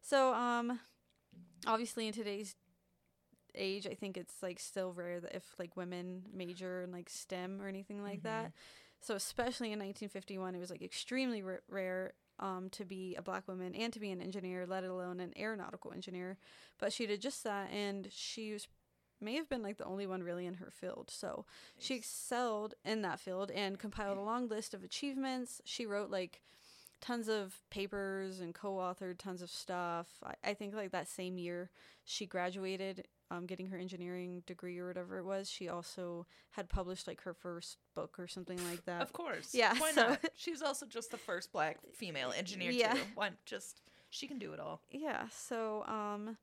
So, 0.00 0.32
um, 0.34 0.78
obviously 1.66 2.06
in 2.06 2.12
today's 2.12 2.54
age, 3.54 3.86
I 3.86 3.94
think 3.94 4.16
it's 4.16 4.42
like 4.42 4.58
still 4.58 4.92
rare 4.92 5.20
that 5.20 5.34
if 5.34 5.44
like 5.58 5.76
women 5.76 6.22
major 6.32 6.82
in 6.82 6.92
like 6.92 7.08
STEM 7.08 7.60
or 7.60 7.68
anything 7.68 8.02
like 8.02 8.22
that. 8.22 8.52
So, 9.00 9.14
especially 9.14 9.68
in 9.68 9.78
1951, 9.78 10.54
it 10.54 10.58
was 10.58 10.70
like 10.70 10.82
extremely 10.82 11.42
r- 11.42 11.62
rare. 11.68 12.14
Um, 12.40 12.68
to 12.70 12.84
be 12.84 13.14
a 13.14 13.22
black 13.22 13.46
woman 13.46 13.76
and 13.76 13.92
to 13.92 14.00
be 14.00 14.10
an 14.10 14.20
engineer, 14.20 14.66
let 14.66 14.82
alone 14.82 15.20
an 15.20 15.32
aeronautical 15.38 15.92
engineer, 15.92 16.36
but 16.80 16.92
she 16.92 17.06
did 17.06 17.20
just 17.22 17.44
that, 17.44 17.70
and 17.70 18.08
she 18.10 18.52
was 18.52 18.66
may 19.20 19.34
have 19.36 19.48
been 19.48 19.62
like 19.62 19.78
the 19.78 19.84
only 19.84 20.06
one 20.06 20.22
really 20.22 20.46
in 20.46 20.54
her 20.54 20.70
field. 20.70 21.10
So 21.10 21.44
she 21.78 21.94
excelled 21.94 22.74
in 22.84 23.02
that 23.02 23.20
field 23.20 23.50
and 23.50 23.78
compiled 23.78 24.18
a 24.18 24.22
long 24.22 24.48
list 24.48 24.74
of 24.74 24.82
achievements. 24.84 25.60
She 25.64 25.86
wrote 25.86 26.10
like 26.10 26.42
tons 27.00 27.28
of 27.28 27.60
papers 27.70 28.40
and 28.40 28.54
co-authored 28.54 29.18
tons 29.18 29.42
of 29.42 29.50
stuff. 29.50 30.06
I, 30.24 30.50
I 30.50 30.54
think 30.54 30.74
like 30.74 30.92
that 30.92 31.08
same 31.08 31.36
year 31.38 31.70
she 32.04 32.24
graduated, 32.26 33.06
um, 33.30 33.46
getting 33.46 33.66
her 33.68 33.76
engineering 33.78 34.42
degree 34.46 34.78
or 34.78 34.86
whatever 34.88 35.18
it 35.18 35.24
was. 35.24 35.50
She 35.50 35.68
also 35.68 36.26
had 36.52 36.68
published 36.68 37.06
like 37.06 37.20
her 37.22 37.34
first 37.34 37.78
book 37.94 38.16
or 38.18 38.26
something 38.26 38.58
like 38.70 38.84
that. 38.86 39.02
Of 39.02 39.12
course. 39.12 39.54
Yeah, 39.54 39.74
Why 39.78 39.92
so- 39.92 40.08
not? 40.08 40.24
She's 40.36 40.62
also 40.62 40.86
just 40.86 41.10
the 41.10 41.18
first 41.18 41.52
black 41.52 41.78
female 41.94 42.32
engineer 42.36 42.70
Yeah. 42.70 42.94
too. 42.94 43.00
Why 43.14 43.30
just 43.46 43.80
she 44.10 44.26
can 44.26 44.38
do 44.38 44.52
it 44.52 44.60
all. 44.60 44.80
Yeah. 44.90 45.24
So 45.30 45.84
um. 45.86 46.36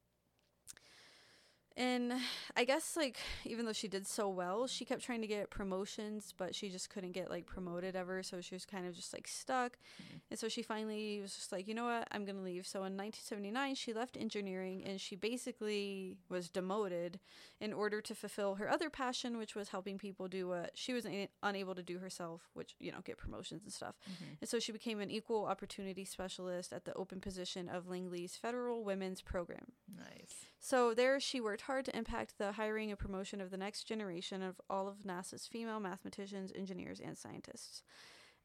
And 1.77 2.13
I 2.57 2.65
guess 2.65 2.97
like 2.97 3.17
even 3.45 3.65
though 3.65 3.73
she 3.73 3.87
did 3.87 4.05
so 4.05 4.27
well, 4.29 4.67
she 4.67 4.83
kept 4.85 5.01
trying 5.03 5.21
to 5.21 5.27
get 5.27 5.49
promotions, 5.49 6.33
but 6.37 6.53
she 6.53 6.69
just 6.69 6.89
couldn't 6.89 7.13
get 7.13 7.29
like 7.29 7.45
promoted 7.45 7.95
ever. 7.95 8.21
So 8.23 8.41
she 8.41 8.55
was 8.55 8.65
kind 8.65 8.85
of 8.85 8.93
just 8.93 9.13
like 9.13 9.27
stuck. 9.27 9.77
Mhm. 10.01 10.19
And 10.31 10.39
so 10.39 10.47
she 10.49 10.61
finally 10.61 11.19
was 11.21 11.33
just 11.35 11.51
like, 11.51 11.67
you 11.67 11.73
know 11.73 11.85
what, 11.85 12.07
I'm 12.11 12.25
gonna 12.25 12.41
leave. 12.41 12.67
So 12.67 12.79
in 12.83 12.97
1979, 12.97 13.75
she 13.75 13.93
left 13.93 14.17
engineering 14.17 14.83
and 14.85 14.99
she 14.99 15.15
basically 15.15 16.17
was 16.29 16.49
demoted 16.49 17.19
in 17.59 17.71
order 17.73 18.01
to 18.01 18.13
fulfill 18.15 18.55
her 18.55 18.69
other 18.69 18.89
passion, 18.89 19.37
which 19.37 19.55
was 19.55 19.69
helping 19.69 19.97
people 19.97 20.27
do 20.27 20.47
what 20.49 20.71
she 20.75 20.93
was 20.93 21.05
a- 21.05 21.29
unable 21.41 21.73
to 21.75 21.83
do 21.83 21.99
herself, 21.99 22.49
which 22.53 22.75
you 22.79 22.91
know 22.91 22.99
get 23.03 23.17
promotions 23.17 23.63
and 23.63 23.71
stuff. 23.73 23.95
And 24.41 24.49
so 24.49 24.59
she 24.59 24.71
became 24.71 24.99
an 24.99 25.09
equal 25.09 25.45
opportunity 25.45 26.05
specialist 26.05 26.73
at 26.73 26.85
the 26.85 26.93
open 26.95 27.21
position 27.21 27.69
of 27.69 27.87
Langley's 27.87 28.35
Federal 28.35 28.83
Women's 28.83 29.21
Program. 29.21 29.71
Nice. 29.87 30.47
So 30.63 30.93
there 30.93 31.19
she 31.19 31.41
worked 31.41 31.61
hard 31.61 31.85
to 31.85 31.97
impact 31.97 32.37
the 32.37 32.51
hiring 32.51 32.91
and 32.91 32.99
promotion 32.99 33.41
of 33.41 33.49
the 33.49 33.57
next 33.57 33.85
generation 33.85 34.43
of 34.43 34.61
all 34.69 34.87
of 34.87 34.99
NASA's 34.99 35.47
female 35.47 35.79
mathematicians, 35.79 36.51
engineers, 36.55 37.01
and 37.03 37.17
scientists. 37.17 37.81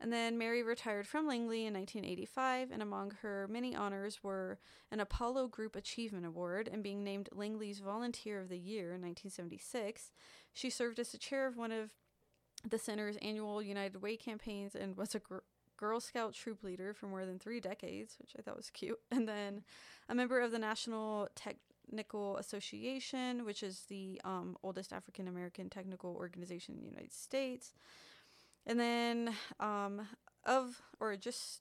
And 0.01 0.11
then 0.11 0.39
Mary 0.39 0.63
retired 0.63 1.07
from 1.07 1.27
Langley 1.27 1.67
in 1.67 1.75
1985, 1.75 2.71
and 2.71 2.81
among 2.81 3.13
her 3.21 3.47
many 3.51 3.77
honors 3.77 4.25
were 4.25 4.59
an 4.91 5.01
Apollo 5.01 5.49
Group 5.49 5.77
Achievement 5.77 6.25
Award 6.25 6.71
and 6.73 6.83
being 6.83 7.05
named 7.05 7.29
Langley's 7.33 7.81
Volunteer 7.81 8.41
of 8.41 8.49
the 8.49 8.59
Year 8.59 8.95
in 8.95 9.03
1976. 9.03 10.11
She 10.55 10.71
served 10.71 10.99
as 10.99 11.13
the 11.13 11.19
chair 11.19 11.47
of 11.47 11.59
one 11.59 11.73
of 11.73 11.93
the 12.67 12.79
center's 12.79 13.19
annual 13.19 13.63
United 13.63 14.01
Way 14.01 14.17
campaigns 14.17 14.75
and 14.75 14.97
was 14.97 15.15
a 15.15 15.19
gr- 15.19 15.39
Girl 15.77 16.01
Scout 16.01 16.33
troop 16.33 16.63
leader 16.63 16.95
for 16.95 17.07
more 17.07 17.27
than 17.27 17.39
three 17.39 17.61
decades, 17.61 18.17
which 18.19 18.33
I 18.39 18.43
thought 18.43 18.57
was 18.57 18.71
cute. 18.71 18.99
And 19.11 19.29
then 19.29 19.65
a 20.09 20.15
member 20.15 20.41
of 20.41 20.51
the 20.51 20.59
National 20.59 21.29
Technical 21.91 22.37
Association, 22.39 23.45
which 23.45 23.63
is 23.63 23.83
the 23.89 24.21
um, 24.25 24.57
oldest 24.63 24.93
African 24.93 25.29
American 25.29 25.69
technical 25.71 26.15
organization 26.17 26.75
in 26.75 26.81
the 26.83 26.89
United 26.89 27.13
States. 27.13 27.73
And 28.67 28.81
then 28.81 29.33
um, 29.61 30.03
of, 30.45 30.83
or 30.99 31.17
just, 31.17 31.61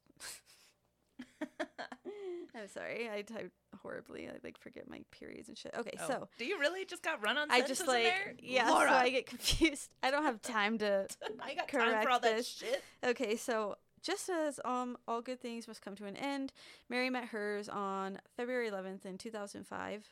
I'm 1.41 2.67
sorry, 2.67 3.09
I 3.13 3.21
typed 3.21 3.51
horribly. 3.81 4.27
I 4.27 4.31
like 4.43 4.57
forget 4.57 4.89
my 4.89 5.01
periods 5.11 5.47
and 5.49 5.57
shit. 5.57 5.73
Okay, 5.77 5.91
Oh, 6.01 6.07
so 6.07 6.27
do 6.39 6.45
you 6.45 6.59
really 6.59 6.85
just 6.85 7.03
got 7.03 7.23
run 7.23 7.37
on? 7.37 7.51
I 7.51 7.61
just 7.61 7.87
like, 7.87 8.39
yeah, 8.41 8.69
Laura, 8.71 8.89
so 8.89 8.95
I 8.95 9.09
get 9.09 9.27
confused. 9.27 9.89
I 10.01 10.09
don't 10.09 10.23
have 10.23 10.41
time 10.41 10.79
to 10.79 11.07
I 11.43 11.53
got 11.53 11.67
time 11.67 11.81
correct 11.81 12.03
for 12.03 12.09
all 12.09 12.19
that 12.19 12.37
this. 12.37 12.47
shit. 12.47 12.83
Okay, 13.05 13.35
so 13.35 13.75
just 14.05 14.29
as 14.29 14.59
um 14.63 14.97
all 15.07 15.21
good 15.21 15.41
things 15.41 15.67
must 15.67 15.81
come 15.81 15.95
to 15.95 16.05
an 16.05 16.15
end, 16.15 16.53
Mary 16.89 17.09
met 17.09 17.25
hers 17.25 17.67
on 17.67 18.19
February 18.37 18.69
11th 18.69 19.05
in 19.05 19.17
2005. 19.17 20.07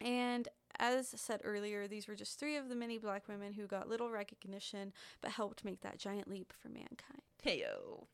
And 0.00 0.48
as 0.78 1.08
said 1.08 1.42
earlier, 1.44 1.86
these 1.86 2.08
were 2.08 2.14
just 2.14 2.40
three 2.40 2.56
of 2.56 2.70
the 2.70 2.74
many 2.74 2.96
black 2.96 3.28
women 3.28 3.52
who 3.52 3.66
got 3.66 3.88
little 3.88 4.10
recognition 4.10 4.92
but 5.20 5.32
helped 5.32 5.64
make 5.64 5.82
that 5.82 5.98
giant 5.98 6.28
leap 6.28 6.54
for 6.62 6.68
mankind. 6.68 7.20
Heyo. 7.44 8.06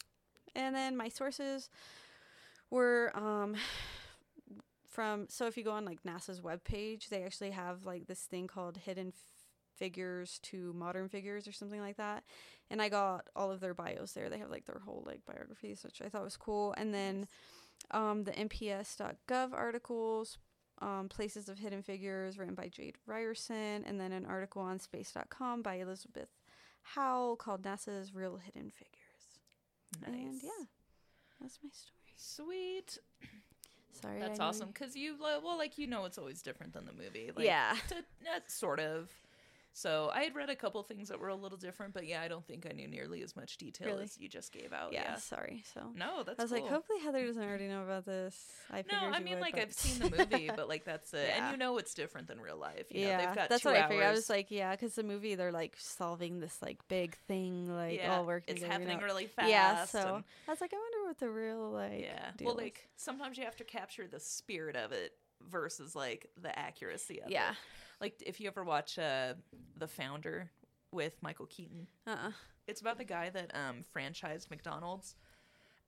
And 0.57 0.75
then 0.75 0.97
my 0.97 1.09
sources 1.09 1.71
were 2.71 3.13
um 3.15 3.55
from 4.89 5.27
so 5.29 5.47
if 5.47 5.57
you 5.57 5.63
go 5.63 5.73
on 5.73 5.85
like 5.85 6.03
NASA's 6.03 6.41
webpage, 6.41 7.09
they 7.11 7.23
actually 7.23 7.51
have 7.51 7.85
like 7.85 8.07
this 8.07 8.23
thing 8.23 8.49
called 8.49 8.79
hidden 8.79 9.09
F- 9.09 9.15
figures 9.77 10.41
to 10.43 10.73
modern 10.73 11.09
figures 11.09 11.47
or 11.47 11.53
something 11.53 11.81
like 11.81 11.99
that. 11.99 12.25
And 12.71 12.83
I 12.83 12.89
got 12.89 13.29
all 13.37 13.53
of 13.53 13.61
their 13.61 13.75
bios 13.75 14.13
there. 14.13 14.29
They 14.29 14.39
have 14.39 14.51
like 14.51 14.67
their 14.67 14.81
whole 14.85 15.05
like 15.07 15.25
biographies, 15.25 15.85
which 15.85 16.03
I 16.03 16.09
thought 16.09 16.25
was 16.25 16.37
cool. 16.37 16.75
And 16.77 16.93
then 16.93 17.29
um 17.93 18.25
the 18.25 18.33
NPS.gov 18.33 19.53
articles 19.53 20.39
um, 20.81 21.09
Places 21.09 21.49
of 21.49 21.59
Hidden 21.59 21.83
Figures, 21.83 22.39
written 22.39 22.55
by 22.55 22.69
Jade 22.69 22.97
Ryerson, 23.07 23.85
and 23.87 23.99
then 24.01 24.13
an 24.13 24.27
article 24.27 24.63
on 24.63 24.79
space.com 24.79 25.63
by 25.63 25.77
Elizabeth 25.77 26.29
Howell 26.83 27.37
called 27.37 27.63
NASA's 27.63 28.15
Real 28.15 28.37
Hidden 28.37 28.71
Figures. 28.71 28.97
Nice. 30.03 30.11
And 30.13 30.43
yeah, 30.43 30.67
that's 31.41 31.59
my 31.63 31.71
story. 31.73 31.93
Sweet. 32.17 32.99
Sorry. 34.03 34.21
That's 34.21 34.41
awesome. 34.41 34.69
Because 34.69 34.95
you, 34.95 35.17
well, 35.19 35.57
like, 35.57 35.79
you 35.79 35.87
know, 35.87 36.05
it's 36.05 36.19
always 36.19 36.43
different 36.43 36.75
than 36.75 36.85
the 36.85 36.93
movie. 36.93 37.31
Like, 37.35 37.47
yeah. 37.47 37.75
To, 37.89 37.97
uh, 37.97 38.41
sort 38.47 38.79
of. 38.79 39.09
So 39.79 40.11
I 40.11 40.23
had 40.23 40.35
read 40.35 40.49
a 40.49 40.57
couple 40.57 40.83
things 40.85 41.11
that 41.11 41.21
were 41.21 41.29
a 41.29 41.35
little 41.35 41.59
different, 41.59 41.93
but 41.93 42.07
yeah, 42.07 42.23
I 42.23 42.29
don't 42.29 42.47
think 42.47 42.67
I 42.67 42.73
knew 42.73 42.89
nearly 42.89 43.23
as 43.23 43.37
much 43.37 43.59
detail 43.59 43.89
Really? 43.89 44.05
as 44.05 44.17
you 44.19 44.27
just 44.27 44.51
gave 44.51 44.73
out. 44.73 44.95
yeah, 44.95 45.03
Yeah. 45.03 45.17
Sorry. 45.17 45.65
So 45.75 45.83
No, 45.95 46.23
that's 46.23 46.41
I 46.41 46.43
was 46.45 46.51
like, 46.51 46.67
hopefully 46.67 46.99
Heather 47.01 47.27
doesn't 47.27 47.43
already 47.43 47.69
know 47.69 47.83
about 47.85 48.07
this. 48.07 48.35
I 48.71 48.85
No, 48.91 48.97
I 48.99 49.21
mean, 49.21 49.35
would, 49.35 49.43
like 49.43 49.53
but- 49.53 49.61
I've 49.65 49.73
seen 49.75 49.99
the 50.11 50.17
movie, 50.17 50.51
but 50.57 50.67
like 50.71 50.87
that's 50.87 51.13
it, 51.13 51.27
Yeah. 51.29 51.43
and 51.49 51.53
you 51.53 51.59
know 51.59 51.77
it's 51.77 51.93
different 51.93 52.27
than 52.27 52.41
real 52.41 52.57
life. 52.57 52.87
You 52.89 53.03
know, 53.03 53.09
yeah, 53.11 53.27
they've 53.27 53.35
got 53.37 53.51
that's 53.51 53.67
what 53.67 53.77
I 53.77 53.87
figured. 53.87 54.07
I 54.07 54.13
was 54.13 54.31
like, 54.31 54.51
yeah, 54.51 54.71
because 54.71 54.95
the 54.95 55.03
movie 55.03 55.35
they're 55.35 55.53
like 55.53 55.75
solving 55.79 56.41
this 56.41 56.63
like 56.63 56.79
big 56.89 57.15
thing, 57.29 57.67
like 57.71 57.99
yeah, 57.99 58.17
all 58.17 58.25
working 58.25 58.55
it's 58.55 58.63
together. 58.63 58.81
you 58.83 58.89
happening 58.89 58.99
know? 59.01 59.05
really 59.13 59.27
fast. 59.27 59.51
Yeah, 59.51 59.85
so 59.85 59.99
and- 60.17 60.25
I 60.49 60.53
was 60.53 60.61
like, 60.63 60.73
I 60.73 60.77
wonder 60.79 61.07
what 61.07 61.19
the 61.19 61.29
real 61.29 61.71
like. 61.71 62.01
yeah. 62.01 62.31
Well, 62.41 62.55
is. 62.57 62.63
like 62.63 62.89
sometimes 62.97 63.37
you 63.37 63.45
have 63.45 63.57
to 63.57 63.65
capture 63.65 64.07
the 64.07 64.21
spirit 64.21 64.75
of 64.75 64.93
it 64.93 65.13
versus 65.51 65.95
like 65.95 66.31
the 66.41 66.59
accuracy 66.59 67.21
of 67.21 67.27
it. 67.29 67.33
yeah, 67.35 67.53
Like 68.01 68.23
if 68.25 68.41
you 68.41 68.47
ever 68.49 68.65
watch 68.65 68.99
uh 68.99 69.35
The 69.79 69.89
Founder 69.89 70.51
with 70.93 71.15
Michael 71.23 71.47
Keaton, 71.47 71.87
uh, 72.07 72.17
uh 72.27 72.31
it's 72.67 72.81
about 72.81 72.99
the 72.99 73.05
guy 73.05 73.31
that 73.31 73.53
um 73.55 73.85
franchised 73.95 74.51
McDonald's. 74.51 75.17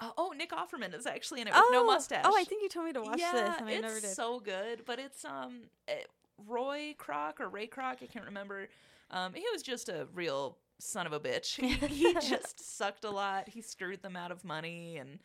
Uh, 0.00 0.10
oh, 0.16 0.32
Nick 0.36 0.52
Offerman 0.52 0.94
is 0.96 1.06
actually 1.06 1.40
in 1.40 1.48
it 1.48 1.54
with 1.54 1.64
no 1.72 1.84
mustache. 1.84 2.22
Oh, 2.24 2.36
I 2.36 2.44
think 2.44 2.62
you 2.62 2.68
told 2.68 2.86
me 2.86 2.92
to 2.92 3.02
watch 3.02 3.18
yeah, 3.18 3.32
this, 3.32 3.50
I 3.60 3.70
it's 3.72 3.82
never 3.82 4.00
did. 4.00 4.10
so 4.10 4.38
good. 4.38 4.82
But 4.86 4.98
it's 5.00 5.24
um 5.24 5.62
eh, 5.88 6.02
Roy 6.46 6.94
Kroc 6.98 7.40
or 7.40 7.48
Ray 7.48 7.66
Kroc, 7.66 8.02
I 8.02 8.06
can't 8.06 8.26
remember. 8.26 8.68
Um, 9.10 9.32
he 9.34 9.44
was 9.52 9.62
just 9.62 9.88
a 9.88 10.06
real 10.14 10.56
son 10.78 11.06
of 11.06 11.12
a 11.12 11.20
bitch. 11.20 11.58
He 11.88 12.14
just 12.28 12.76
sucked 12.76 13.04
a 13.04 13.10
lot. 13.10 13.48
He 13.48 13.60
screwed 13.60 14.02
them 14.02 14.16
out 14.16 14.30
of 14.30 14.44
money 14.44 14.98
and. 14.98 15.18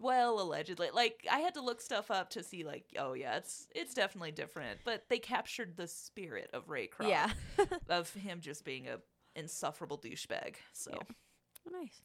Well, 0.00 0.40
allegedly, 0.40 0.90
like 0.92 1.26
I 1.30 1.40
had 1.40 1.54
to 1.54 1.60
look 1.60 1.80
stuff 1.80 2.10
up 2.10 2.30
to 2.30 2.42
see, 2.42 2.64
like, 2.64 2.84
oh 2.98 3.14
yeah, 3.14 3.36
it's 3.36 3.66
it's 3.74 3.94
definitely 3.94 4.32
different. 4.32 4.80
But 4.84 5.04
they 5.08 5.18
captured 5.18 5.76
the 5.76 5.88
spirit 5.88 6.50
of 6.52 6.68
Ray 6.68 6.88
Kroc, 6.88 7.08
yeah, 7.08 7.30
of 7.88 8.12
him 8.14 8.40
just 8.40 8.64
being 8.64 8.86
a 8.88 8.98
insufferable 9.34 9.98
douchebag. 9.98 10.56
So 10.72 10.92
Oh, 11.00 11.70
nice. 11.70 12.00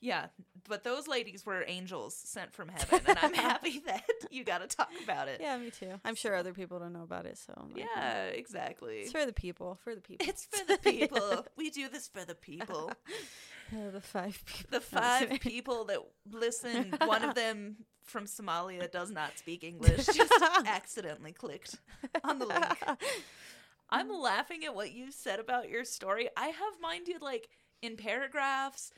Yeah, 0.00 0.26
but 0.68 0.84
those 0.84 1.06
ladies 1.08 1.44
were 1.44 1.64
angels 1.66 2.14
sent 2.14 2.52
from 2.52 2.68
heaven, 2.68 3.00
and 3.06 3.18
I'm 3.20 3.34
happy 3.48 3.80
that 3.86 4.04
you 4.30 4.44
got 4.44 4.58
to 4.58 4.76
talk 4.76 4.90
about 5.04 5.28
it. 5.28 5.40
Yeah, 5.40 5.56
me 5.58 5.70
too. 5.70 6.00
I'm 6.04 6.14
sure 6.14 6.34
other 6.34 6.52
people 6.52 6.78
don't 6.78 6.92
know 6.92 7.02
about 7.02 7.26
it, 7.26 7.38
so 7.38 7.52
I'm 7.56 7.72
like, 7.72 7.84
Yeah, 7.96 8.24
exactly. 8.26 8.98
it's 9.00 9.12
for 9.12 9.26
the 9.26 9.32
people, 9.32 9.78
for 9.82 9.94
the 9.94 10.00
people. 10.00 10.26
It's 10.28 10.46
for 10.46 10.64
the 10.66 10.78
people. 10.82 11.44
we 11.56 11.70
do 11.70 11.88
this 11.88 12.08
for 12.08 12.24
the 12.24 12.34
people. 12.34 12.92
Uh, 13.72 13.88
the 13.92 14.00
five 14.00 14.42
people. 14.46 14.68
The 14.72 14.80
five 14.80 15.38
people 15.38 15.84
that 15.84 15.98
listen, 16.32 16.92
one 17.04 17.22
of 17.22 17.36
them 17.36 17.76
from 18.02 18.24
Somalia 18.24 18.90
does 18.90 19.12
not 19.12 19.38
speak 19.38 19.62
English, 19.62 20.06
just 20.06 20.32
accidentally 20.66 21.30
clicked 21.30 21.76
on 22.24 22.40
the 22.40 22.46
link. 22.46 22.64
I'm 23.88 24.08
laughing 24.10 24.64
at 24.64 24.74
what 24.74 24.90
you 24.90 25.12
said 25.12 25.38
about 25.38 25.68
your 25.68 25.84
story. 25.84 26.28
I 26.36 26.46
have 26.48 26.80
mine 26.80 27.04
did 27.04 27.22
like 27.22 27.48
in 27.80 27.96
paragraphs. 27.96 28.92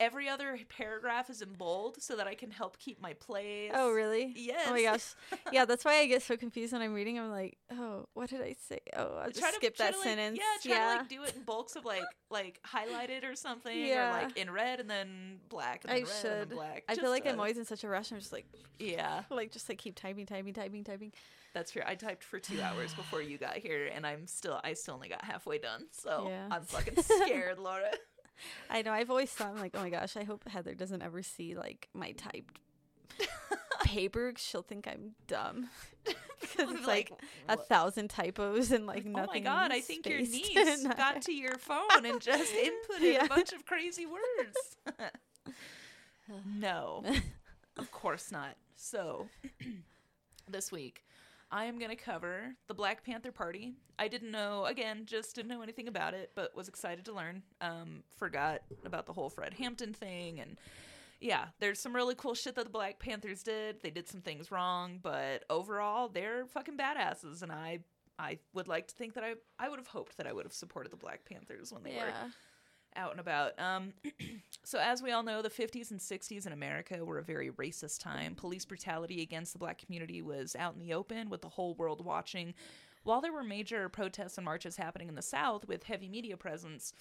Every 0.00 0.28
other 0.30 0.58
paragraph 0.70 1.28
is 1.28 1.42
in 1.42 1.52
bold 1.52 2.02
so 2.02 2.16
that 2.16 2.26
I 2.26 2.34
can 2.34 2.50
help 2.50 2.78
keep 2.78 3.00
my 3.02 3.12
place. 3.12 3.70
Oh, 3.74 3.92
really? 3.92 4.32
Yes. 4.34 4.64
Oh 4.66 4.72
my 4.72 4.82
gosh. 4.82 5.14
Yeah, 5.52 5.66
that's 5.66 5.84
why 5.84 5.98
I 5.98 6.06
get 6.06 6.22
so 6.22 6.36
confused 6.38 6.72
when 6.72 6.80
I'm 6.80 6.94
reading. 6.94 7.18
I'm 7.18 7.30
like, 7.30 7.58
oh, 7.70 8.06
what 8.14 8.30
did 8.30 8.40
I 8.40 8.56
say? 8.66 8.80
Oh, 8.96 9.18
I'll 9.18 9.28
just 9.28 9.40
Try 9.40 9.50
to- 9.50 9.56
skip 9.56 9.76
try 9.76 9.86
that 9.86 9.92
to, 9.92 9.98
like- 9.98 10.08
sentence. 10.08 10.38
Yeah, 10.64 10.72
try 10.74 10.80
to 10.94 10.98
like 11.00 11.08
do 11.10 11.22
it 11.24 11.36
in 11.36 11.42
bulks 11.42 11.76
of 11.76 11.84
like 11.84 12.02
like 12.30 12.58
highlighted 12.66 13.30
or 13.30 13.34
something, 13.36 13.92
or 13.92 14.10
like 14.10 14.36
in 14.38 14.50
red 14.50 14.80
and 14.80 14.88
then 14.88 15.38
black 15.50 15.82
and 15.84 15.92
I 15.92 15.96
then 16.00 16.04
red 16.04 16.10
and 16.12 16.20
should. 16.22 16.48
then 16.50 16.56
black. 16.56 16.84
I 16.88 16.94
feel 16.94 17.02
Just, 17.04 17.10
like 17.12 17.26
I'm 17.26 17.38
uh, 17.38 17.42
always 17.42 17.58
in 17.58 17.64
such 17.66 17.84
a 17.84 17.88
rush. 17.88 18.10
I'm 18.10 18.18
just 18.18 18.32
like, 18.32 18.46
yeah, 18.78 19.24
like 19.30 19.52
just 19.52 19.68
like 19.68 19.76
keep 19.78 19.96
typing, 19.96 20.24
typing, 20.24 20.54
typing, 20.54 20.82
typing. 20.82 21.12
that's 21.52 21.72
true. 21.72 21.82
I 21.84 21.94
typed 21.94 22.24
for 22.24 22.38
two 22.38 22.62
hours 22.62 22.94
before 22.94 23.20
you 23.20 23.36
got 23.36 23.58
here, 23.58 23.90
and 23.94 24.06
I'm 24.06 24.26
still 24.26 24.58
I 24.64 24.72
still 24.72 24.94
only 24.94 25.08
got 25.08 25.22
halfway 25.24 25.58
done, 25.58 25.84
so 25.92 26.26
Yeah. 26.30 26.46
I'm 26.50 26.62
fucking 26.62 27.02
scared, 27.02 27.58
Laura. 27.58 27.90
I 28.70 28.82
know. 28.82 28.92
I've 28.92 29.10
always 29.10 29.30
thought, 29.30 29.48
I'm 29.54 29.58
like, 29.60 29.72
oh 29.74 29.80
my 29.82 29.90
gosh, 29.90 30.16
I 30.16 30.24
hope 30.24 30.48
Heather 30.48 30.74
doesn't 30.74 31.02
ever 31.02 31.22
see 31.22 31.54
like 31.54 31.88
my 31.94 32.12
typed 32.12 32.58
paper. 33.84 34.32
She'll 34.36 34.62
think 34.62 34.86
I'm 34.86 35.12
dumb 35.26 35.68
because 36.40 36.70
it's 36.72 36.86
like, 36.86 37.12
a 37.48 37.56
thousand 37.56 38.08
typos 38.08 38.72
and 38.72 38.86
like 38.86 39.04
oh 39.06 39.10
nothing. 39.10 39.44
my 39.44 39.50
god, 39.50 39.72
I 39.72 39.80
think 39.80 40.06
your 40.06 40.20
niece 40.20 40.84
got 40.96 41.22
to 41.22 41.32
your 41.32 41.58
phone 41.58 42.04
and 42.04 42.20
just 42.20 42.52
inputted 42.52 43.00
Yeah. 43.14 43.24
a 43.24 43.28
bunch 43.28 43.52
of 43.52 43.64
crazy 43.66 44.06
words. 44.06 44.76
no, 46.58 47.02
of 47.76 47.90
course 47.90 48.30
not. 48.32 48.56
So, 48.76 49.28
this 50.48 50.72
week, 50.72 51.04
I 51.52 51.64
am 51.64 51.78
going 51.78 51.90
to 51.90 51.96
cover 51.96 52.54
the 52.68 52.74
Black 52.74 53.04
Panther 53.04 53.32
Party. 53.32 53.74
I 53.98 54.08
didn't 54.08 54.30
know, 54.30 54.66
again, 54.66 55.02
just 55.04 55.34
didn't 55.34 55.48
know 55.48 55.62
anything 55.62 55.88
about 55.88 56.14
it, 56.14 56.30
but 56.34 56.54
was 56.54 56.68
excited 56.68 57.04
to 57.06 57.12
learn. 57.12 57.42
Um, 57.60 58.04
forgot 58.16 58.62
about 58.84 59.06
the 59.06 59.12
whole 59.12 59.28
Fred 59.30 59.54
Hampton 59.54 59.92
thing 59.92 60.40
and 60.40 60.56
yeah, 61.20 61.46
there's 61.58 61.78
some 61.78 61.94
really 61.94 62.14
cool 62.14 62.34
shit 62.34 62.54
that 62.54 62.64
the 62.64 62.70
Black 62.70 62.98
Panthers 62.98 63.42
did. 63.42 63.82
They 63.82 63.90
did 63.90 64.08
some 64.08 64.22
things 64.22 64.50
wrong, 64.50 64.98
but 65.02 65.44
overall, 65.50 66.08
they're 66.08 66.46
fucking 66.46 66.78
badasses. 66.78 67.42
And 67.42 67.52
I, 67.52 67.80
I 68.18 68.38
would 68.54 68.68
like 68.68 68.88
to 68.88 68.94
think 68.94 69.14
that 69.14 69.24
I, 69.24 69.34
I 69.58 69.68
would 69.68 69.78
have 69.78 69.86
hoped 69.86 70.16
that 70.16 70.26
I 70.26 70.32
would 70.32 70.46
have 70.46 70.54
supported 70.54 70.90
the 70.90 70.96
Black 70.96 71.26
Panthers 71.26 71.72
when 71.72 71.82
they 71.82 71.90
were 71.90 72.06
yeah. 72.08 72.28
Out 72.96 73.12
and 73.12 73.20
about. 73.20 73.58
Um, 73.58 73.92
so 74.64 74.78
as 74.78 75.02
we 75.02 75.12
all 75.12 75.22
know, 75.22 75.42
the 75.42 75.50
50s 75.50 75.90
and 75.90 76.00
60s 76.00 76.46
in 76.46 76.52
America 76.52 77.04
were 77.04 77.18
a 77.18 77.24
very 77.24 77.50
racist 77.50 78.00
time. 78.00 78.34
Police 78.34 78.64
brutality 78.64 79.22
against 79.22 79.52
the 79.52 79.58
black 79.58 79.78
community 79.78 80.22
was 80.22 80.56
out 80.56 80.74
in 80.74 80.80
the 80.80 80.94
open 80.94 81.30
with 81.30 81.42
the 81.42 81.48
whole 81.48 81.74
world 81.74 82.04
watching. 82.04 82.54
While 83.02 83.22
there 83.22 83.32
were 83.32 83.42
major 83.42 83.88
protests 83.88 84.36
and 84.36 84.44
marches 84.44 84.76
happening 84.76 85.08
in 85.08 85.14
the 85.14 85.22
South 85.22 85.66
with 85.66 85.84
heavy 85.84 86.08
media 86.08 86.36
presence, 86.36 86.92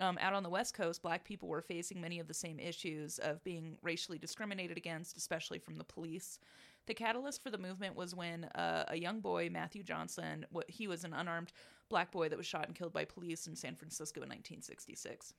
um, 0.00 0.18
out 0.20 0.34
on 0.34 0.42
the 0.42 0.50
West 0.50 0.74
Coast, 0.74 1.00
black 1.00 1.24
people 1.24 1.48
were 1.48 1.62
facing 1.62 2.00
many 2.00 2.20
of 2.20 2.28
the 2.28 2.34
same 2.34 2.58
issues 2.58 3.18
of 3.18 3.42
being 3.42 3.78
racially 3.82 4.18
discriminated 4.18 4.76
against, 4.76 5.16
especially 5.16 5.58
from 5.58 5.78
the 5.78 5.84
police. 5.84 6.38
The 6.86 6.94
catalyst 6.94 7.42
for 7.42 7.50
the 7.50 7.58
movement 7.58 7.96
was 7.96 8.14
when 8.14 8.44
uh, 8.54 8.84
a 8.88 8.96
young 8.96 9.20
boy, 9.20 9.48
Matthew 9.50 9.82
Johnson, 9.82 10.46
he 10.68 10.86
was 10.86 11.04
an 11.04 11.14
unarmed 11.14 11.52
black 11.88 12.10
boy 12.10 12.28
that 12.28 12.38
was 12.38 12.46
shot 12.46 12.66
and 12.66 12.74
killed 12.74 12.92
by 12.92 13.04
police 13.04 13.46
in 13.46 13.56
San 13.56 13.74
Francisco 13.74 14.20
in 14.20 14.28
1966. 14.28 15.34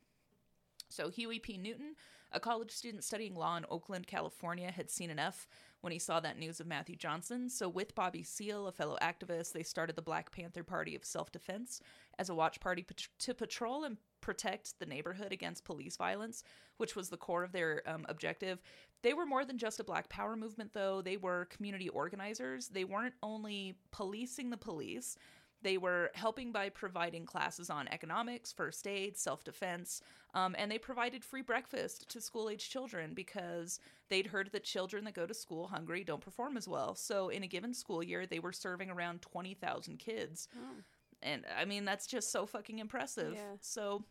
So 0.89 1.09
Huey 1.09 1.39
P. 1.39 1.57
Newton, 1.57 1.95
a 2.31 2.39
college 2.39 2.71
student 2.71 3.03
studying 3.03 3.35
law 3.35 3.57
in 3.57 3.65
Oakland, 3.69 4.07
California, 4.07 4.71
had 4.71 4.89
seen 4.89 5.09
enough 5.09 5.47
when 5.81 5.93
he 5.93 5.99
saw 5.99 6.19
that 6.19 6.39
news 6.39 6.59
of 6.59 6.67
Matthew 6.67 6.95
Johnson. 6.95 7.49
So 7.49 7.69
with 7.69 7.95
Bobby 7.95 8.23
Seale, 8.23 8.67
a 8.67 8.71
fellow 8.71 8.97
activist, 9.01 9.53
they 9.53 9.63
started 9.63 9.95
the 9.95 10.01
Black 10.01 10.31
Panther 10.31 10.63
Party 10.63 10.95
of 10.95 11.05
Self-Defense 11.05 11.81
as 12.17 12.29
a 12.29 12.35
watch 12.35 12.59
party 12.59 12.83
pat- 12.83 13.07
to 13.19 13.33
patrol 13.33 13.83
and 13.83 13.97
protect 14.21 14.79
the 14.79 14.85
neighborhood 14.85 15.31
against 15.31 15.65
police 15.65 15.95
violence, 15.95 16.43
which 16.77 16.95
was 16.95 17.09
the 17.09 17.17
core 17.17 17.43
of 17.43 17.51
their 17.51 17.83
um, 17.85 18.05
objective. 18.09 18.61
They 19.03 19.13
were 19.13 19.25
more 19.25 19.45
than 19.45 19.57
just 19.57 19.79
a 19.79 19.83
Black 19.83 20.09
Power 20.09 20.35
movement, 20.35 20.73
though. 20.73 21.01
They 21.01 21.17
were 21.17 21.45
community 21.45 21.89
organizers. 21.89 22.67
They 22.69 22.83
weren't 22.83 23.13
only 23.21 23.75
policing 23.91 24.49
the 24.49 24.57
police, 24.57 25.15
they 25.61 25.77
were 25.77 26.11
helping 26.13 26.51
by 26.51 26.69
providing 26.69 27.25
classes 27.25 27.69
on 27.69 27.87
economics, 27.87 28.51
first 28.51 28.87
aid, 28.87 29.17
self 29.17 29.43
defense, 29.43 30.01
um, 30.33 30.55
and 30.57 30.71
they 30.71 30.77
provided 30.77 31.23
free 31.23 31.41
breakfast 31.41 32.09
to 32.09 32.21
school 32.21 32.49
age 32.49 32.69
children 32.69 33.13
because 33.13 33.79
they'd 34.09 34.27
heard 34.27 34.51
that 34.51 34.63
children 34.63 35.03
that 35.05 35.13
go 35.13 35.25
to 35.25 35.33
school 35.33 35.67
hungry 35.67 36.03
don't 36.03 36.21
perform 36.21 36.57
as 36.57 36.67
well. 36.67 36.95
So, 36.95 37.29
in 37.29 37.43
a 37.43 37.47
given 37.47 37.73
school 37.73 38.03
year, 38.03 38.25
they 38.25 38.39
were 38.39 38.53
serving 38.53 38.89
around 38.89 39.21
20,000 39.21 39.97
kids. 39.97 40.47
Oh. 40.55 40.81
And 41.23 41.45
I 41.57 41.65
mean, 41.65 41.85
that's 41.85 42.05
just 42.05 42.31
so 42.31 42.45
fucking 42.45 42.79
impressive. 42.79 43.33
Yeah. 43.35 43.55
So, 43.61 44.03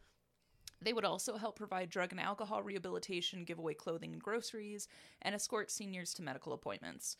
they 0.82 0.92
would 0.92 1.04
also 1.04 1.36
help 1.36 1.56
provide 1.56 1.90
drug 1.90 2.12
and 2.12 2.20
alcohol 2.20 2.62
rehabilitation, 2.62 3.44
give 3.44 3.58
away 3.58 3.74
clothing 3.74 4.12
and 4.12 4.22
groceries, 4.22 4.88
and 5.22 5.34
escort 5.34 5.70
seniors 5.70 6.12
to 6.14 6.22
medical 6.22 6.52
appointments. 6.52 7.16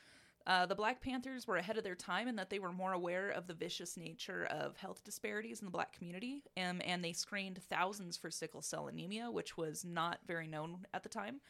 Uh, 0.47 0.64
the 0.64 0.74
Black 0.74 1.01
Panthers 1.01 1.49
were 1.49 1.57
ahead 1.57 1.76
of 1.76 1.82
their 1.82 1.97
time 1.97 2.28
in 2.28 2.36
that 2.36 2.51
they 2.51 2.61
were 2.61 2.72
more 2.72 2.92
aware 2.92 3.30
of 3.30 3.49
the 3.49 3.55
vicious 3.55 3.97
nature 3.97 4.47
of 4.47 4.76
health 4.76 5.03
disparities 5.03 5.61
in 5.61 5.64
the 5.64 5.70
black 5.72 5.92
community, 5.92 6.44
um, 6.57 6.80
and 6.84 7.05
they 7.05 7.12
screened 7.12 7.61
thousands 7.68 8.16
for 8.16 8.30
sickle 8.30 8.62
cell 8.62 8.86
anemia, 8.86 9.28
which 9.28 9.57
was 9.57 9.84
not 9.84 10.20
very 10.24 10.47
known 10.47 10.86
at 10.94 11.03
the 11.03 11.09
time. 11.09 11.40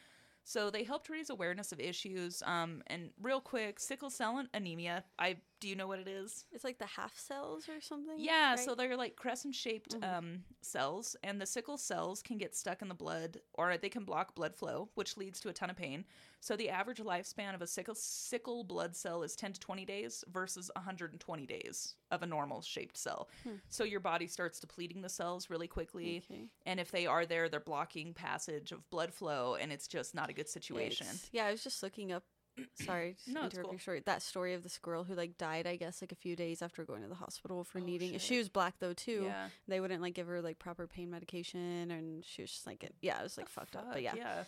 So 0.47 0.69
they 0.69 0.83
helped 0.85 1.09
raise 1.09 1.29
awareness 1.29 1.73
of 1.73 1.79
issues. 1.81 2.41
Um, 2.45 2.81
and 2.87 3.09
real 3.21 3.41
quick, 3.41 3.81
sickle 3.81 4.09
cell 4.09 4.41
anemia. 4.53 5.03
I 5.19 5.35
do 5.59 5.67
you 5.67 5.75
know 5.75 5.87
what 5.87 5.97
it 5.99 6.07
is? 6.07 6.45
It's 6.53 6.63
like 6.63 6.77
the 6.77 6.85
half 6.85 7.17
cells 7.17 7.67
or 7.67 7.81
something. 7.81 8.15
Yeah, 8.17 8.51
right? 8.51 8.59
so 8.59 8.73
they're 8.75 8.95
like 8.95 9.15
crescent 9.15 9.55
shaped 9.55 9.99
Mhm. 9.99 10.03
um, 10.17 10.43
cells, 10.61 11.15
and 11.23 11.41
the 11.41 11.47
sickle 11.47 11.77
cells 11.77 12.21
can 12.21 12.37
get 12.37 12.55
stuck 12.55 12.81
in 12.83 12.87
the 12.87 12.93
blood 12.93 13.41
or 13.55 13.75
they 13.75 13.89
can 13.89 14.05
block 14.05 14.35
blood 14.35 14.55
flow, 14.55 14.87
which 14.93 15.17
leads 15.17 15.39
to 15.41 15.49
a 15.49 15.53
ton 15.53 15.69
of 15.71 15.75
pain. 15.75 16.05
So 16.39 16.55
the 16.55 16.69
average 16.69 16.99
lifespan 16.99 17.55
of 17.55 17.61
a 17.63 17.67
sickle, 17.67 17.95
sickle 17.95 18.63
blood 18.63 18.95
cell 18.95 19.23
is 19.23 19.35
10 19.35 19.51
to 19.53 19.59
20 19.59 19.83
days 19.83 20.23
versus 20.31 20.69
120 20.75 21.45
days 21.47 21.95
of 22.11 22.23
a 22.23 22.25
normal 22.25 22.61
shaped 22.61 22.97
cell. 22.97 23.29
Hmm. 23.43 23.55
So 23.69 23.83
your 23.83 23.99
body 23.99 24.27
starts 24.27 24.59
depleting 24.59 25.01
the 25.01 25.09
cells 25.09 25.49
really 25.49 25.67
quickly. 25.67 26.23
Okay. 26.29 26.45
And 26.65 26.79
if 26.79 26.91
they 26.91 27.05
are 27.05 27.25
there, 27.25 27.49
they're 27.49 27.59
blocking 27.59 28.13
passage 28.13 28.71
of 28.71 28.89
blood 28.89 29.13
flow, 29.13 29.55
and 29.59 29.71
it's 29.71 29.87
just 29.87 30.15
not 30.15 30.29
a 30.29 30.33
good 30.33 30.47
situation. 30.49 31.07
Yikes. 31.07 31.29
Yeah, 31.31 31.45
I 31.47 31.51
was 31.51 31.63
just 31.63 31.83
looking 31.83 32.11
up. 32.11 32.23
Sorry, 32.85 33.15
No, 33.27 33.43
it's 33.45 33.53
interrupt 33.53 33.65
cool. 33.65 33.73
your 33.73 33.79
story. 33.79 34.01
That 34.05 34.23
story 34.23 34.55
of 34.55 34.63
this 34.63 34.79
girl 34.79 35.03
who 35.03 35.13
like 35.13 35.37
died, 35.37 35.67
I 35.67 35.75
guess, 35.75 36.01
like 36.01 36.11
a 36.11 36.15
few 36.15 36.35
days 36.35 36.63
after 36.63 36.83
going 36.83 37.03
to 37.03 37.07
the 37.07 37.13
hospital 37.13 37.63
for 37.63 37.77
Oh, 37.79 37.83
needing. 37.85 38.13
shit. 38.13 38.21
She 38.21 38.37
was 38.39 38.49
black 38.49 38.73
though 38.79 38.93
too. 38.93 39.25
Yeah. 39.25 39.49
They 39.67 39.79
wouldn't 39.79 40.01
like 40.01 40.15
give 40.15 40.25
her 40.25 40.41
like 40.41 40.57
proper 40.57 40.87
pain 40.87 41.11
medication, 41.11 41.91
and 41.91 42.25
she 42.25 42.41
was 42.41 42.49
just 42.49 42.65
like, 42.65 42.83
it, 42.83 42.95
yeah, 42.99 43.19
it 43.19 43.23
was 43.23 43.37
like 43.37 43.47
fucked 43.47 43.75
up. 43.75 43.89
But 43.93 44.01
yeah, 44.01 44.13
yeah. 44.15 44.43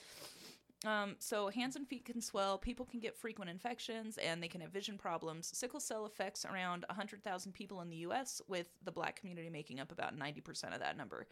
Um, 0.86 1.16
so 1.20 1.50
hands 1.50 1.76
and 1.76 1.88
feet 1.88 2.06
can 2.06 2.22
swell. 2.22 2.58
People 2.58 2.86
can 2.86 3.00
get 3.00 3.18
frequent 3.18 3.52
infections, 3.52 4.18
and 4.18 4.42
they 4.42 4.48
can 4.48 4.62
have 4.62 4.72
vision 4.72 4.98
problems. 4.98 5.52
Sickle 5.54 5.80
cell 5.80 6.06
affects 6.06 6.46
around 6.46 6.86
100,000 6.88 7.52
people 7.52 7.82
in 7.82 7.90
the 7.90 7.98
U.S., 7.98 8.42
with 8.48 8.68
the 8.84 8.92
black 8.92 9.20
community 9.20 9.50
making 9.50 9.80
up 9.80 9.92
about 9.92 10.18
90% 10.18 10.74
of 10.74 10.80
that 10.80 10.98
number. 10.98 11.28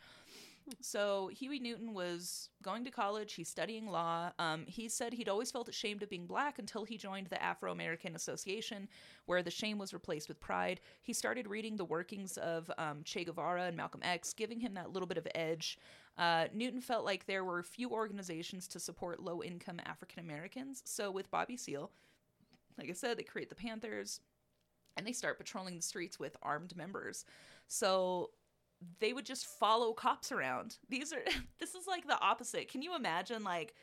So 0.82 1.30
Huey 1.30 1.60
Newton 1.60 1.94
was 1.94 2.50
going 2.62 2.84
to 2.86 2.92
college. 2.92 3.34
He's 3.34 3.48
studying 3.48 3.88
law. 3.88 4.32
Um, 4.38 4.66
he 4.68 4.90
said 4.90 5.14
he'd 5.14 5.30
always 5.30 5.52
felt 5.52 5.70
ashamed 5.70 6.04
of 6.04 6.10
being 6.10 6.28
black 6.28 6.60
until 6.60 6.84
he 6.84 6.98
joined 6.98 7.28
the 7.28 7.42
Afro 7.42 7.72
American 7.72 8.16
Association, 8.16 8.88
where 9.26 9.42
the 9.42 9.52
shame 9.52 9.78
was 9.78 9.94
replaced 9.94 10.28
with 10.28 10.40
pride. 10.40 10.82
He 11.04 11.14
started 11.14 11.48
reading 11.48 11.78
the 11.78 11.86
workings 11.86 12.38
of 12.38 12.70
um, 12.78 13.02
Che 13.04 13.24
Guevara 13.24 13.64
and 13.64 13.78
Malcolm 13.78 14.02
X, 14.04 14.34
giving 14.34 14.60
him 14.60 14.74
that 14.74 14.92
little 14.92 15.08
bit 15.08 15.18
of 15.18 15.28
edge. 15.36 15.80
Uh, 16.18 16.46
Newton 16.54 16.82
felt 16.82 17.06
like 17.06 17.26
there 17.26 17.44
were 17.44 17.62
few 17.62 17.92
organizations 17.92 18.68
to 18.70 18.80
support 18.80 19.22
low 19.22 19.44
income 19.44 19.80
African 19.86 20.20
Americans. 20.20 20.82
So 20.86 21.12
with 21.12 21.30
Bobby 21.30 21.58
Seale, 21.58 21.92
like 22.78 22.90
I 22.90 22.94
said, 22.94 23.18
they 23.18 23.24
create 23.24 23.50
the 23.50 23.56
Panthers 23.56 24.20
and 24.96 25.06
they 25.06 25.12
start 25.12 25.38
patrolling 25.38 25.76
the 25.76 25.82
streets 25.82 26.20
with 26.20 26.36
armed 26.42 26.76
members. 26.76 27.24
So 27.68 28.32
they 29.00 29.14
would 29.14 29.26
just 29.26 29.46
follow 29.46 29.94
cops 29.94 30.32
around. 30.32 30.78
These 30.90 31.14
are 31.14 31.24
this 31.60 31.76
is 31.76 31.88
like 31.88 32.08
the 32.08 32.20
opposite. 32.20 32.70
Can 32.70 32.82
you 32.82 32.96
imagine 32.96 33.44
like 33.44 33.76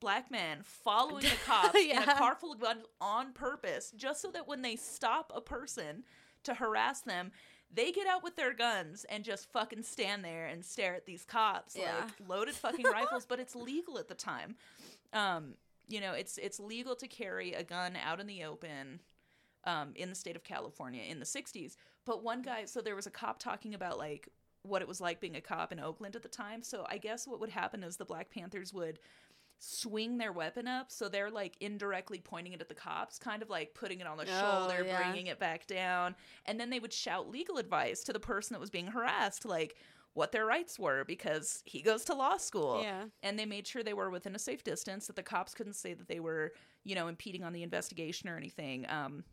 black 0.00 0.30
men 0.30 0.58
following 0.62 1.24
the 1.24 1.36
cops 1.46 1.78
in 1.78 1.96
a 1.96 2.14
car 2.14 2.36
full 2.36 2.52
of 2.52 2.60
guns 2.60 2.84
on 3.00 3.32
purpose 3.32 3.92
just 3.96 4.20
so 4.20 4.30
that 4.30 4.46
when 4.46 4.62
they 4.62 4.76
stop 4.76 5.32
a 5.34 5.40
person 5.40 6.04
to 6.44 6.54
harass 6.54 7.00
them, 7.00 7.32
they 7.74 7.92
get 7.92 8.06
out 8.06 8.22
with 8.22 8.36
their 8.36 8.54
guns 8.54 9.04
and 9.10 9.24
just 9.24 9.50
fucking 9.52 9.82
stand 9.82 10.24
there 10.24 10.46
and 10.46 10.64
stare 10.64 10.94
at 10.94 11.04
these 11.06 11.24
cops 11.24 11.76
Yeah. 11.76 11.96
like 12.00 12.28
loaded 12.28 12.54
fucking 12.54 12.86
rifles, 12.92 13.26
but 13.26 13.38
it's 13.40 13.54
legal 13.54 13.98
at 13.98 14.08
the 14.08 14.14
time. 14.14 14.56
Um, 15.12 15.54
you 15.88 16.00
know, 16.00 16.12
it's 16.12 16.38
it's 16.38 16.58
legal 16.60 16.94
to 16.96 17.06
carry 17.08 17.52
a 17.54 17.62
gun 17.62 17.96
out 17.96 18.20
in 18.20 18.26
the 18.26 18.44
open 18.44 19.00
um, 19.64 19.92
in 19.96 20.08
the 20.08 20.14
state 20.14 20.36
of 20.36 20.44
California 20.44 21.02
in 21.08 21.18
the 21.18 21.24
60s. 21.26 21.76
But 22.04 22.22
one 22.22 22.42
guy, 22.42 22.64
so 22.64 22.80
there 22.80 22.96
was 22.96 23.06
a 23.06 23.10
cop 23.10 23.38
talking 23.38 23.74
about 23.74 23.98
like 23.98 24.28
what 24.62 24.82
it 24.82 24.88
was 24.88 25.00
like 25.00 25.20
being 25.20 25.36
a 25.36 25.40
cop 25.40 25.72
in 25.72 25.80
Oakland 25.80 26.16
at 26.16 26.22
the 26.22 26.28
time. 26.28 26.62
So 26.62 26.86
I 26.88 26.98
guess 26.98 27.26
what 27.26 27.40
would 27.40 27.50
happen 27.50 27.82
is 27.84 27.96
the 27.96 28.04
Black 28.04 28.30
Panthers 28.30 28.72
would 28.74 28.98
swing 29.60 30.18
their 30.18 30.32
weapon 30.32 30.68
up 30.68 30.90
so 30.90 31.08
they're 31.08 31.30
like 31.30 31.56
indirectly 31.60 32.20
pointing 32.20 32.52
it 32.52 32.60
at 32.60 32.68
the 32.68 32.74
cops 32.74 33.18
kind 33.18 33.42
of 33.42 33.50
like 33.50 33.74
putting 33.74 33.98
it 34.00 34.06
on 34.06 34.16
the 34.16 34.24
Oh, 34.28 34.68
shoulder 34.68 34.84
yeah. 34.86 35.02
bringing 35.02 35.26
it 35.26 35.38
back 35.40 35.66
down. 35.66 36.14
And 36.46 36.60
then 36.60 36.70
they 36.70 36.78
would 36.78 36.92
shout 36.92 37.28
legal 37.28 37.58
advice 37.58 38.02
to 38.04 38.12
the 38.12 38.20
person 38.20 38.54
that 38.54 38.60
was 38.60 38.70
being 38.70 38.86
harassed 38.86 39.44
like 39.44 39.76
what 40.14 40.32
their 40.32 40.46
rights 40.46 40.78
were 40.78 41.04
because 41.04 41.62
he 41.64 41.82
goes 41.82 42.04
to 42.04 42.14
law 42.14 42.36
school. 42.36 42.80
Yeah. 42.82 43.04
and 43.22 43.38
they 43.38 43.46
made 43.46 43.66
sure 43.66 43.82
they 43.82 43.94
were 43.94 44.10
within 44.10 44.34
a 44.34 44.38
safe 44.38 44.62
distance 44.64 45.06
that 45.08 45.16
the 45.16 45.22
cops 45.22 45.54
couldn't 45.54 45.74
say 45.74 45.92
that 45.94 46.08
they 46.08 46.20
were 46.20 46.52
you 46.84 46.94
know 46.94 47.08
impeding 47.08 47.42
on 47.42 47.52
the 47.52 47.62
investigation 47.64 48.28
or 48.28 48.36
anything. 48.36 48.86
Um 48.88 49.24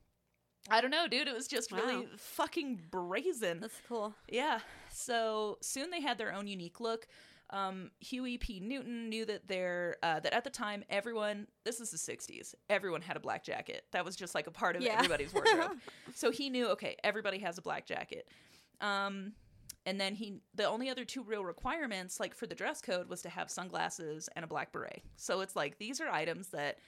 i 0.71 0.81
don't 0.81 0.89
know 0.89 1.07
dude 1.07 1.27
it 1.27 1.35
was 1.35 1.47
just 1.47 1.71
really 1.71 2.07
fucking 2.17 2.81
brazen. 2.89 3.59
That's 3.59 3.79
cool. 3.87 4.15
yeah. 4.27 4.59
So 4.91 5.59
soon 5.61 5.91
they 5.91 6.01
had 6.01 6.17
their 6.17 6.33
own 6.33 6.47
unique 6.47 6.79
look 6.79 7.07
um, 7.51 7.91
Huey 7.99 8.37
P. 8.37 8.59
Newton 8.59 9.09
knew 9.09 9.25
that 9.25 9.47
there 9.47 9.97
uh, 10.03 10.19
that 10.21 10.33
at 10.33 10.43
the 10.43 10.49
time 10.49 10.83
everyone 10.89 11.47
this 11.63 11.79
is 11.79 11.91
the 11.91 11.97
60s 11.97 12.55
everyone 12.69 13.01
had 13.01 13.15
a 13.17 13.19
black 13.19 13.43
jacket 13.43 13.83
that 13.91 14.03
was 14.03 14.15
just 14.15 14.33
like 14.33 14.47
a 14.47 14.51
part 14.51 14.75
of 14.75 14.81
Yeah. 14.81 14.95
everybody's 14.95 15.33
wardrobe 15.33 15.77
so 16.15 16.31
he 16.31 16.49
knew 16.49 16.67
okay 16.69 16.95
everybody 17.03 17.37
has 17.39 17.57
a 17.57 17.61
black 17.61 17.85
jacket 17.85 18.27
um, 18.81 19.33
and 19.85 20.01
then 20.01 20.15
he 20.15 20.39
the 20.55 20.65
only 20.65 20.89
other 20.89 21.05
two 21.05 21.21
real 21.23 21.45
requirements 21.45 22.19
like 22.19 22.33
for 22.33 22.47
the 22.47 22.55
dress 22.55 22.81
code 22.81 23.07
was 23.07 23.21
to 23.21 23.29
have 23.29 23.51
sunglasses 23.51 24.27
and 24.35 24.43
a 24.43 24.47
black 24.47 24.71
beret 24.71 25.03
so 25.15 25.41
it's 25.41 25.55
like 25.55 25.77
these 25.77 26.01
are 26.01 26.09
items 26.09 26.47
that 26.47 26.79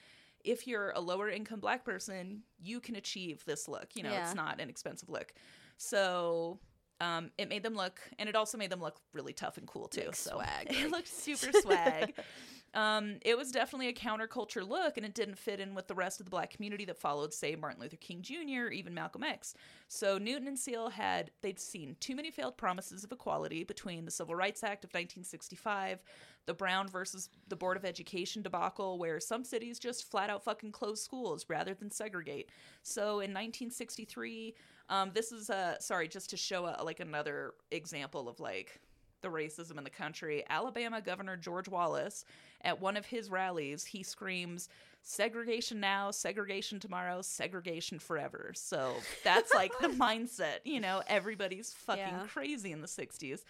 if 0.43 0.65
you're 0.65 0.91
a 0.95 0.99
lower 0.99 1.29
income 1.29 1.59
black 1.59 1.85
person 1.85 2.41
you 2.59 2.79
can 2.79 2.95
achieve 2.95 3.43
this 3.45 3.67
look 3.67 3.89
you 3.95 4.01
know 4.01 4.11
Yeah. 4.11 4.23
it's 4.23 4.33
not 4.35 4.59
an 4.59 4.69
expensive 4.69 5.09
look 5.09 5.33
so 5.77 6.59
um, 6.99 7.31
it 7.37 7.49
made 7.49 7.63
them 7.63 7.75
look 7.75 7.99
and 8.17 8.27
it 8.27 8.35
also 8.35 8.57
made 8.57 8.69
them 8.69 8.81
look 8.81 8.99
really 9.13 9.33
tough 9.33 9.57
and 9.57 9.67
cool 9.67 9.87
too 9.87 10.01
Like 10.05 10.15
so 10.15 10.31
swag, 10.31 10.67
it 10.69 10.91
looked 10.91 11.07
super 11.07 11.51
swag 11.61 12.13
um, 12.73 13.15
it 13.21 13.37
was 13.37 13.51
definitely 13.51 13.87
a 13.87 13.93
counterculture 13.93 14.67
look, 14.67 14.97
and 14.97 15.05
it 15.05 15.15
didn't 15.15 15.37
fit 15.37 15.59
in 15.59 15.73
with 15.73 15.87
the 15.87 15.95
rest 15.95 16.19
of 16.19 16.25
the 16.25 16.29
black 16.29 16.51
community 16.51 16.85
that 16.85 16.97
followed, 16.97 17.33
say, 17.33 17.55
Martin 17.55 17.81
Luther 17.81 17.95
King 17.95 18.21
Jr. 18.21 18.65
or 18.65 18.71
even 18.71 18.93
Malcolm 18.93 19.23
X. 19.23 19.53
So 19.87 20.17
Newton 20.17 20.47
and 20.47 20.59
Seale 20.59 20.89
had 20.89 21.31
they'd 21.41 21.59
seen 21.59 21.95
too 21.99 22.15
many 22.15 22.29
failed 22.29 22.57
promises 22.57 23.03
of 23.03 23.11
equality 23.11 23.63
between 23.63 24.05
the 24.05 24.11
Civil 24.11 24.35
Rights 24.35 24.63
Act 24.63 24.83
of 24.83 24.89
1965, 24.89 26.03
the 26.45 26.53
Brown 26.53 26.87
versus 26.87 27.29
the 27.47 27.55
Board 27.55 27.77
of 27.77 27.85
Education 27.85 28.41
debacle, 28.41 28.99
where 28.99 29.19
some 29.19 29.43
cities 29.43 29.79
just 29.79 30.09
flat 30.09 30.29
out 30.29 30.43
fucking 30.43 30.71
closed 30.71 31.03
schools 31.03 31.45
rather 31.49 31.73
than 31.73 31.89
segregate. 31.89 32.49
So 32.83 33.21
in 33.21 33.33
1963, 33.33 34.55
um, 34.89 35.11
this 35.13 35.31
is 35.31 35.49
uh 35.49 35.79
sorry, 35.79 36.07
just 36.07 36.29
to 36.31 36.37
show 36.37 36.65
a, 36.65 36.83
like 36.83 36.99
another 36.99 37.53
example 37.71 38.27
of 38.29 38.39
like 38.39 38.79
the 39.21 39.27
racism 39.29 39.77
in 39.77 39.83
the 39.83 39.89
country. 39.89 40.43
Alabama 40.49 41.01
Governor 41.01 41.35
George 41.37 41.67
Wallace, 41.67 42.23
at 42.61 42.79
one 42.79 42.95
of 42.97 43.05
his 43.07 43.29
rallies, 43.31 43.83
he 43.83 44.03
screams, 44.03 44.69
segregation 45.01 45.79
now, 45.79 46.11
segregation 46.11 46.79
tomorrow, 46.79 47.21
segregation 47.23 47.97
forever. 47.99 48.51
So 48.55 48.93
that's 49.23 49.53
like 49.55 49.71
the 49.81 49.87
mindset, 49.99 50.59
you 50.65 50.79
know, 50.79 51.01
everybody's 51.07 51.73
fucking 51.73 52.03
Yeah. 52.03 52.27
crazy 52.27 52.71
in 52.71 52.81
the 52.81 52.87
60s. 52.87 53.43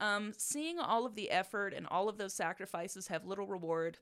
Um, 0.00 0.32
seeing 0.36 0.78
all 0.78 1.06
of 1.06 1.14
the 1.14 1.30
effort 1.30 1.72
and 1.72 1.86
all 1.86 2.08
of 2.08 2.18
those 2.18 2.34
sacrifices 2.34 3.06
have 3.08 3.24
little 3.24 3.46
reward, 3.46 3.98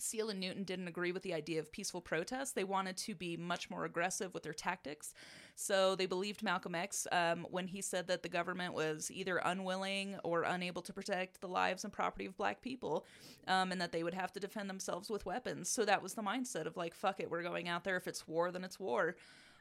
Seale 0.00 0.30
and 0.30 0.40
Newton 0.40 0.62
didn't 0.64 0.88
agree 0.88 1.12
with 1.12 1.22
the 1.22 1.34
idea 1.34 1.58
of 1.60 1.72
peaceful 1.72 2.00
protest. 2.00 2.54
They 2.54 2.64
wanted 2.64 2.96
to 2.98 3.14
be 3.14 3.36
much 3.36 3.68
more 3.68 3.84
aggressive 3.84 4.32
with 4.32 4.44
their 4.44 4.52
tactics. 4.54 5.12
So 5.60 5.96
they 5.96 6.06
believed 6.06 6.44
Malcolm 6.44 6.76
X 6.76 7.08
um, 7.10 7.44
when 7.50 7.66
he 7.66 7.82
said 7.82 8.06
that 8.06 8.22
the 8.22 8.28
government 8.28 8.74
was 8.74 9.10
either 9.10 9.38
unwilling 9.38 10.14
or 10.22 10.44
unable 10.44 10.82
to 10.82 10.92
protect 10.92 11.40
the 11.40 11.48
lives 11.48 11.82
and 11.82 11.92
property 11.92 12.26
of 12.26 12.36
black 12.36 12.62
people 12.62 13.04
um, 13.48 13.72
and 13.72 13.80
that 13.80 13.90
they 13.90 14.04
would 14.04 14.14
have 14.14 14.32
to 14.34 14.40
defend 14.40 14.70
themselves 14.70 15.10
with 15.10 15.26
weapons. 15.26 15.68
So 15.68 15.84
that 15.84 16.00
was 16.00 16.14
the 16.14 16.22
mindset 16.22 16.66
of 16.66 16.76
like, 16.76 16.94
fuck 16.94 17.18
it, 17.18 17.28
we're 17.28 17.42
going 17.42 17.68
out 17.68 17.82
there. 17.82 17.96
If 17.96 18.06
it's 18.06 18.28
war, 18.28 18.52
then 18.52 18.62
it's 18.62 18.78
war. 18.78 19.16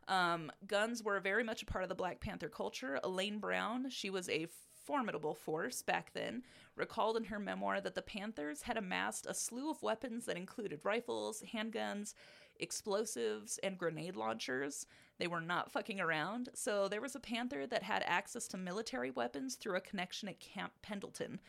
Um, 0.08 0.52
guns 0.68 1.02
were 1.02 1.20
very 1.20 1.43
much 1.43 1.64
a 1.64 1.66
part 1.66 1.84
of 1.84 1.89
the 1.89 1.95
Black 1.95 2.20
Panther 2.20 2.48
culture. 2.48 3.00
Elaine 3.04 3.39
Brown, 3.39 3.89
she 3.89 4.12
was 4.12 4.30
a 4.30 4.45
formidable 4.86 5.34
force 5.34 5.82
back 5.82 6.14
then, 6.14 6.43
recalled 6.76 7.18
in 7.18 7.26
her 7.26 7.39
memoir 7.39 7.82
that 7.82 7.95
the 7.95 8.04
Panthers 8.04 8.62
had 8.62 8.78
amassed 8.78 9.26
a 9.26 9.34
slew 9.34 9.72
of 9.72 9.82
weapons 9.82 10.26
that 10.26 10.38
included 10.38 10.80
rifles, 10.84 11.43
handguns, 11.54 12.14
explosives, 12.60 13.60
and 13.64 13.78
grenade 13.78 14.16
launchers. 14.16 14.86
They 15.20 15.28
were 15.28 15.41
not 15.41 15.72
fucking 15.72 15.99
around. 15.99 16.49
So 16.53 16.88
there 16.88 17.01
was 17.01 17.16
a 17.16 17.20
Panther 17.20 17.66
that 17.68 17.84
had 17.84 18.03
access 18.05 18.47
to 18.49 18.58
military 18.58 19.12
weapons 19.12 19.55
through 19.55 19.76
a 19.76 19.82
connection 19.82 20.30
at 20.30 20.39
Camp 20.39 20.74
Pendleton. 20.82 21.39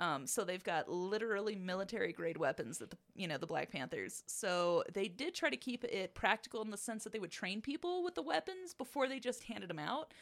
Um, 0.00 0.26
so 0.26 0.44
they've 0.44 0.64
got 0.64 0.90
literally 0.90 1.54
military 1.54 2.12
grade 2.12 2.36
weapons 2.36 2.78
that 2.78 2.90
the 2.90 2.96
you 3.14 3.28
know 3.28 3.38
the 3.38 3.46
Black 3.46 3.70
Panthers. 3.70 4.24
So 4.26 4.82
they 4.92 5.06
did 5.06 5.34
try 5.34 5.50
to 5.50 5.56
keep 5.56 5.84
it 5.84 6.14
practical 6.14 6.62
in 6.62 6.70
the 6.70 6.76
sense 6.76 7.04
that 7.04 7.12
they 7.12 7.20
would 7.20 7.30
train 7.30 7.60
people 7.60 8.02
with 8.02 8.16
the 8.16 8.22
weapons 8.22 8.74
before 8.74 9.08
they 9.08 9.20
just 9.20 9.44
handed 9.44 9.70
them 9.70 9.78
out. 9.78 10.12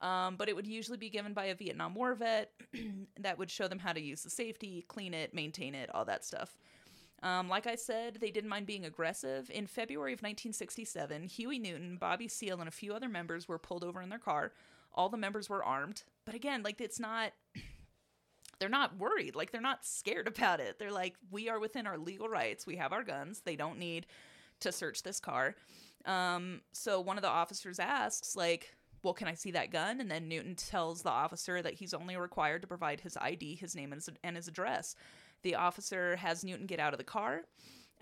Um, 0.00 0.36
but 0.36 0.48
it 0.48 0.56
would 0.56 0.66
usually 0.66 0.96
be 0.96 1.10
given 1.10 1.34
by 1.34 1.46
a 1.46 1.54
Vietnam 1.54 1.94
War 1.94 2.14
vet 2.14 2.52
that 3.20 3.38
would 3.38 3.50
show 3.50 3.68
them 3.68 3.78
how 3.78 3.92
to 3.92 4.00
use 4.00 4.22
the 4.22 4.30
safety, 4.30 4.84
clean 4.88 5.12
it, 5.12 5.34
maintain 5.34 5.74
it, 5.74 5.94
all 5.94 6.06
that 6.06 6.24
stuff. 6.24 6.56
Um, 7.22 7.48
like 7.48 7.66
I 7.66 7.74
said, 7.74 8.18
they 8.20 8.30
didn't 8.30 8.48
mind 8.48 8.66
being 8.66 8.84
aggressive. 8.84 9.50
In 9.50 9.66
February 9.66 10.12
of 10.12 10.20
1967, 10.20 11.24
Huey 11.24 11.58
Newton, 11.58 11.96
Bobby 11.96 12.28
Seale, 12.28 12.60
and 12.60 12.68
a 12.68 12.72
few 12.72 12.94
other 12.94 13.08
members 13.08 13.46
were 13.46 13.58
pulled 13.58 13.84
over 13.84 14.00
in 14.00 14.08
their 14.08 14.18
car. 14.18 14.52
All 14.94 15.08
the 15.08 15.16
members 15.16 15.48
were 15.48 15.64
armed. 15.64 16.02
But 16.24 16.34
again, 16.34 16.62
like 16.62 16.80
it's 16.80 16.98
not 16.98 17.32
they're 18.58 18.68
not 18.68 18.98
worried. 18.98 19.34
Like 19.34 19.52
they're 19.52 19.60
not 19.60 19.84
scared 19.84 20.28
about 20.28 20.60
it. 20.60 20.78
They're 20.78 20.92
like, 20.92 21.14
we 21.30 21.48
are 21.48 21.60
within 21.60 21.86
our 21.86 21.98
legal 21.98 22.28
rights. 22.28 22.66
We 22.66 22.76
have 22.76 22.92
our 22.92 23.02
guns. 23.04 23.42
They 23.44 23.56
don't 23.56 23.78
need 23.78 24.06
to 24.60 24.72
search 24.72 25.02
this 25.02 25.20
car. 25.20 25.56
Um, 26.04 26.60
so 26.72 27.00
one 27.00 27.18
of 27.18 27.22
the 27.22 27.28
officers 27.28 27.78
asks, 27.78 28.36
like, 28.36 28.74
well, 29.02 29.14
can 29.14 29.28
I 29.28 29.34
see 29.34 29.52
that 29.52 29.70
gun? 29.70 30.00
And 30.00 30.10
then 30.10 30.28
Newton 30.28 30.54
tells 30.54 31.02
the 31.02 31.10
officer 31.10 31.62
that 31.62 31.74
he's 31.74 31.94
only 31.94 32.16
required 32.16 32.62
to 32.62 32.68
provide 32.68 33.00
his 33.00 33.16
ID, 33.16 33.56
his 33.56 33.74
name, 33.74 33.92
and 33.92 34.02
his, 34.02 34.10
and 34.22 34.36
his 34.36 34.48
address. 34.48 34.94
The 35.42 35.54
officer 35.54 36.16
has 36.16 36.44
Newton 36.44 36.66
get 36.66 36.80
out 36.80 36.92
of 36.92 36.98
the 36.98 37.04
car. 37.04 37.42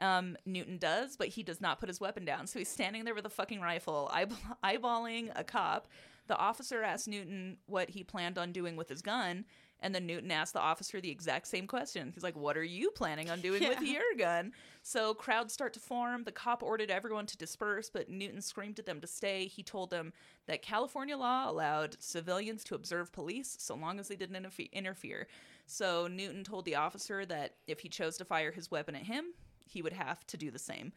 Um, 0.01 0.37
Newton 0.47 0.79
does, 0.79 1.17
but 1.17 1.29
he 1.29 1.43
does 1.43 1.61
not 1.61 1.81
put 1.81 1.89
his 1.89 2.01
weapon 2.01 2.25
down. 2.25 2.47
So 2.47 2.59
he's 2.59 2.69
standing 2.69 3.05
there 3.05 3.15
with 3.15 3.27
a 3.27 3.31
fucking 3.31 3.61
rifle, 3.61 4.11
eyeballing 4.65 5.31
a 5.37 5.45
cop. 5.45 5.89
The 6.29 6.37
officer 6.37 6.83
asks 6.83 7.09
Newton 7.09 7.57
what 7.67 7.91
he 7.91 8.05
planned 8.05 8.39
on 8.39 8.53
doing 8.53 8.77
with 8.77 8.89
his 8.89 9.03
gun, 9.03 9.45
and 9.81 9.95
then 9.95 10.07
Newton 10.07 10.31
asked 10.31 10.55
the 10.55 10.61
officer 10.61 11.01
the 11.01 11.11
exact 11.11 11.47
same 11.47 11.67
question. 11.67 12.11
He's 12.13 12.23
like, 12.23 12.37
What 12.37 12.57
are 12.57 12.65
you 12.65 12.91
planning 12.91 13.31
on 13.31 13.41
doing 13.41 13.63
yeah. 13.63 13.71
with 13.71 13.83
your 13.83 14.03
gun? 14.19 14.53
So 14.83 15.15
crowds 15.15 15.53
start 15.53 15.73
to 15.75 15.81
form. 15.81 16.25
The 16.25 16.33
cop 16.33 16.63
ordered 16.63 16.91
everyone 16.91 17.27
to 17.27 17.37
disperse, 17.37 17.91
but 17.91 18.09
Newton 18.09 18.41
screamed 18.41 18.79
at 18.79 18.87
them 18.87 19.01
to 19.01 19.07
stay. 19.07 19.47
He 19.47 19.63
told 19.63 19.91
them 19.91 20.13
that 20.47 20.63
California 20.63 21.17
law 21.17 21.51
allowed 21.51 21.97
civilians 22.01 22.65
to 22.65 22.75
observe 22.75 23.13
police 23.13 23.57
so 23.59 23.75
long 23.75 24.01
as 24.01 24.09
they 24.09 24.17
didn't 24.17 24.51
interfere. 24.73 25.27
So 25.71 26.07
Newton 26.07 26.45
told 26.45 26.65
the 26.65 26.77
officer 26.77 27.27
that 27.27 27.57
if 27.67 27.81
he 27.81 27.91
chose 27.91 28.17
to 28.17 28.25
fire 28.25 28.51
his 28.51 28.71
weapon 28.71 28.95
at 28.95 29.03
him, 29.03 29.27
he 29.67 29.83
would 29.83 29.93
have 29.93 30.27
to 30.29 30.39
do 30.39 30.51
the 30.51 30.59
same. 30.59 30.93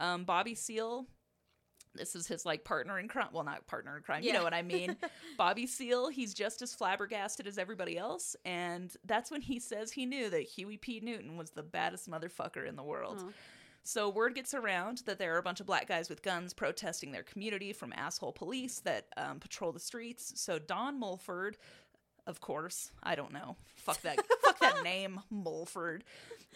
Um, 0.00 0.24
Bobby 0.24 0.56
Seale, 0.56 1.06
this 1.94 2.16
is 2.16 2.26
his 2.26 2.44
like 2.44 2.64
partner 2.64 2.98
in 2.98 3.06
crime. 3.06 3.28
Well, 3.32 3.44
not 3.44 3.68
partner 3.68 3.96
in 3.96 4.02
crime. 4.02 4.24
Yeah. 4.24 4.32
You 4.32 4.38
know 4.38 4.44
what 4.44 4.52
I 4.52 4.62
mean? 4.62 4.96
Bobby 5.38 5.64
Seale, 5.64 6.08
he's 6.08 6.34
just 6.34 6.60
as 6.60 6.74
flabbergasted 6.74 7.46
as 7.46 7.56
everybody 7.56 7.96
else. 7.96 8.34
And 8.44 8.92
that's 9.04 9.30
when 9.30 9.42
he 9.42 9.60
says 9.60 9.92
he 9.92 10.06
knew 10.06 10.28
that 10.28 10.42
Huey 10.42 10.76
P. 10.76 10.98
Newton 11.00 11.36
was 11.36 11.50
the 11.50 11.62
baddest 11.62 12.10
motherfucker 12.10 12.66
in 12.66 12.74
the 12.74 12.82
world. 12.82 13.22
Oh. 13.24 13.32
So 13.84 14.08
word 14.08 14.34
gets 14.34 14.52
around 14.52 15.04
that 15.06 15.20
there 15.20 15.36
are 15.36 15.38
a 15.38 15.42
bunch 15.44 15.60
of 15.60 15.66
black 15.66 15.86
guys 15.86 16.08
with 16.08 16.20
guns 16.20 16.52
protesting 16.52 17.12
their 17.12 17.22
community 17.22 17.72
from 17.72 17.92
asshole 17.92 18.32
police 18.32 18.80
that 18.80 19.06
um, 19.16 19.38
patrol 19.38 19.70
the 19.70 19.78
streets. 19.78 20.32
So 20.34 20.58
Don 20.58 20.98
Mulford, 20.98 21.56
of 22.26 22.40
course, 22.40 22.90
I 23.02 23.14
don't 23.14 23.32
know. 23.32 23.56
Fuck 23.76 24.02
that. 24.02 24.18
fuck 24.42 24.58
that 24.60 24.82
name, 24.82 25.20
Mulford. 25.30 26.04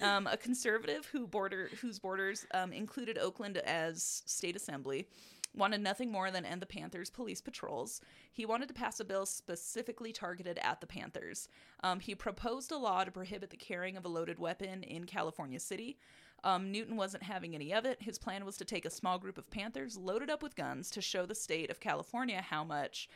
Um, 0.01 0.27
a 0.27 0.37
conservative 0.37 1.07
who 1.07 1.27
border 1.27 1.71
whose 1.81 1.99
borders 1.99 2.47
um, 2.53 2.73
included 2.73 3.19
Oakland 3.19 3.59
as 3.59 4.23
state 4.27 4.57
assembly 4.57 5.07
wanted 5.55 5.81
nothing 5.81 6.13
more 6.13 6.31
than 6.31 6.45
end 6.45 6.63
the 6.63 6.67
Panthers' 6.67 7.11
police 7.11 7.41
patrols. 7.41 8.01
He 8.33 8.47
wanted 8.47 8.69
to 8.69 8.75
pass 8.75 9.01
a 9.01 9.05
bill 9.05 9.27
specifically 9.27 10.13
targeted 10.13 10.59
at 10.63 10.81
the 10.81 10.87
Panthers. 10.87 11.49
Um, 11.83 12.01
he 12.01 12.15
proposed 12.15 12.71
a 12.71 12.79
law 12.79 13.05
to 13.05 13.11
prohibit 13.11 13.51
the 13.51 13.57
carrying 13.57 13.97
of 13.97 14.05
a 14.05 14.09
loaded 14.09 14.39
weapon 14.39 14.83
in 14.85 15.05
California 15.05 15.59
City. 15.59 15.99
Um, 16.43 16.73
Newton 16.73 16.97
wasn't 16.97 17.25
having 17.25 17.55
any 17.55 17.75
of 17.75 17.85
it. 17.85 18.01
His 18.01 18.19
plan 18.19 18.45
was 18.45 18.57
to 18.59 18.65
take 18.65 18.85
a 18.85 18.91
small 18.91 19.19
group 19.19 19.37
of 19.37 19.51
Panthers 19.51 19.97
loaded 19.97 20.31
up 20.31 20.43
with 20.43 20.57
guns 20.57 20.91
to 20.93 21.03
show 21.03 21.27
the 21.27 21.35
state 21.35 21.71
of 21.71 21.81
California 21.81 22.41
how 22.41 22.65
much 22.65 23.09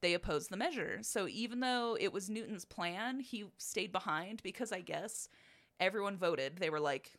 they 0.00 0.14
opposed 0.14 0.50
the 0.50 0.56
measure. 0.56 0.98
So 1.02 1.28
even 1.28 1.60
though 1.60 1.96
it 1.98 2.12
was 2.12 2.30
Newton's 2.30 2.64
plan, 2.64 3.20
he 3.20 3.44
stayed 3.58 3.92
behind 3.92 4.42
because 4.42 4.72
I 4.72 4.80
guess 4.80 5.28
everyone 5.78 6.16
voted. 6.16 6.58
They 6.58 6.70
were 6.70 6.80
like, 6.80 7.12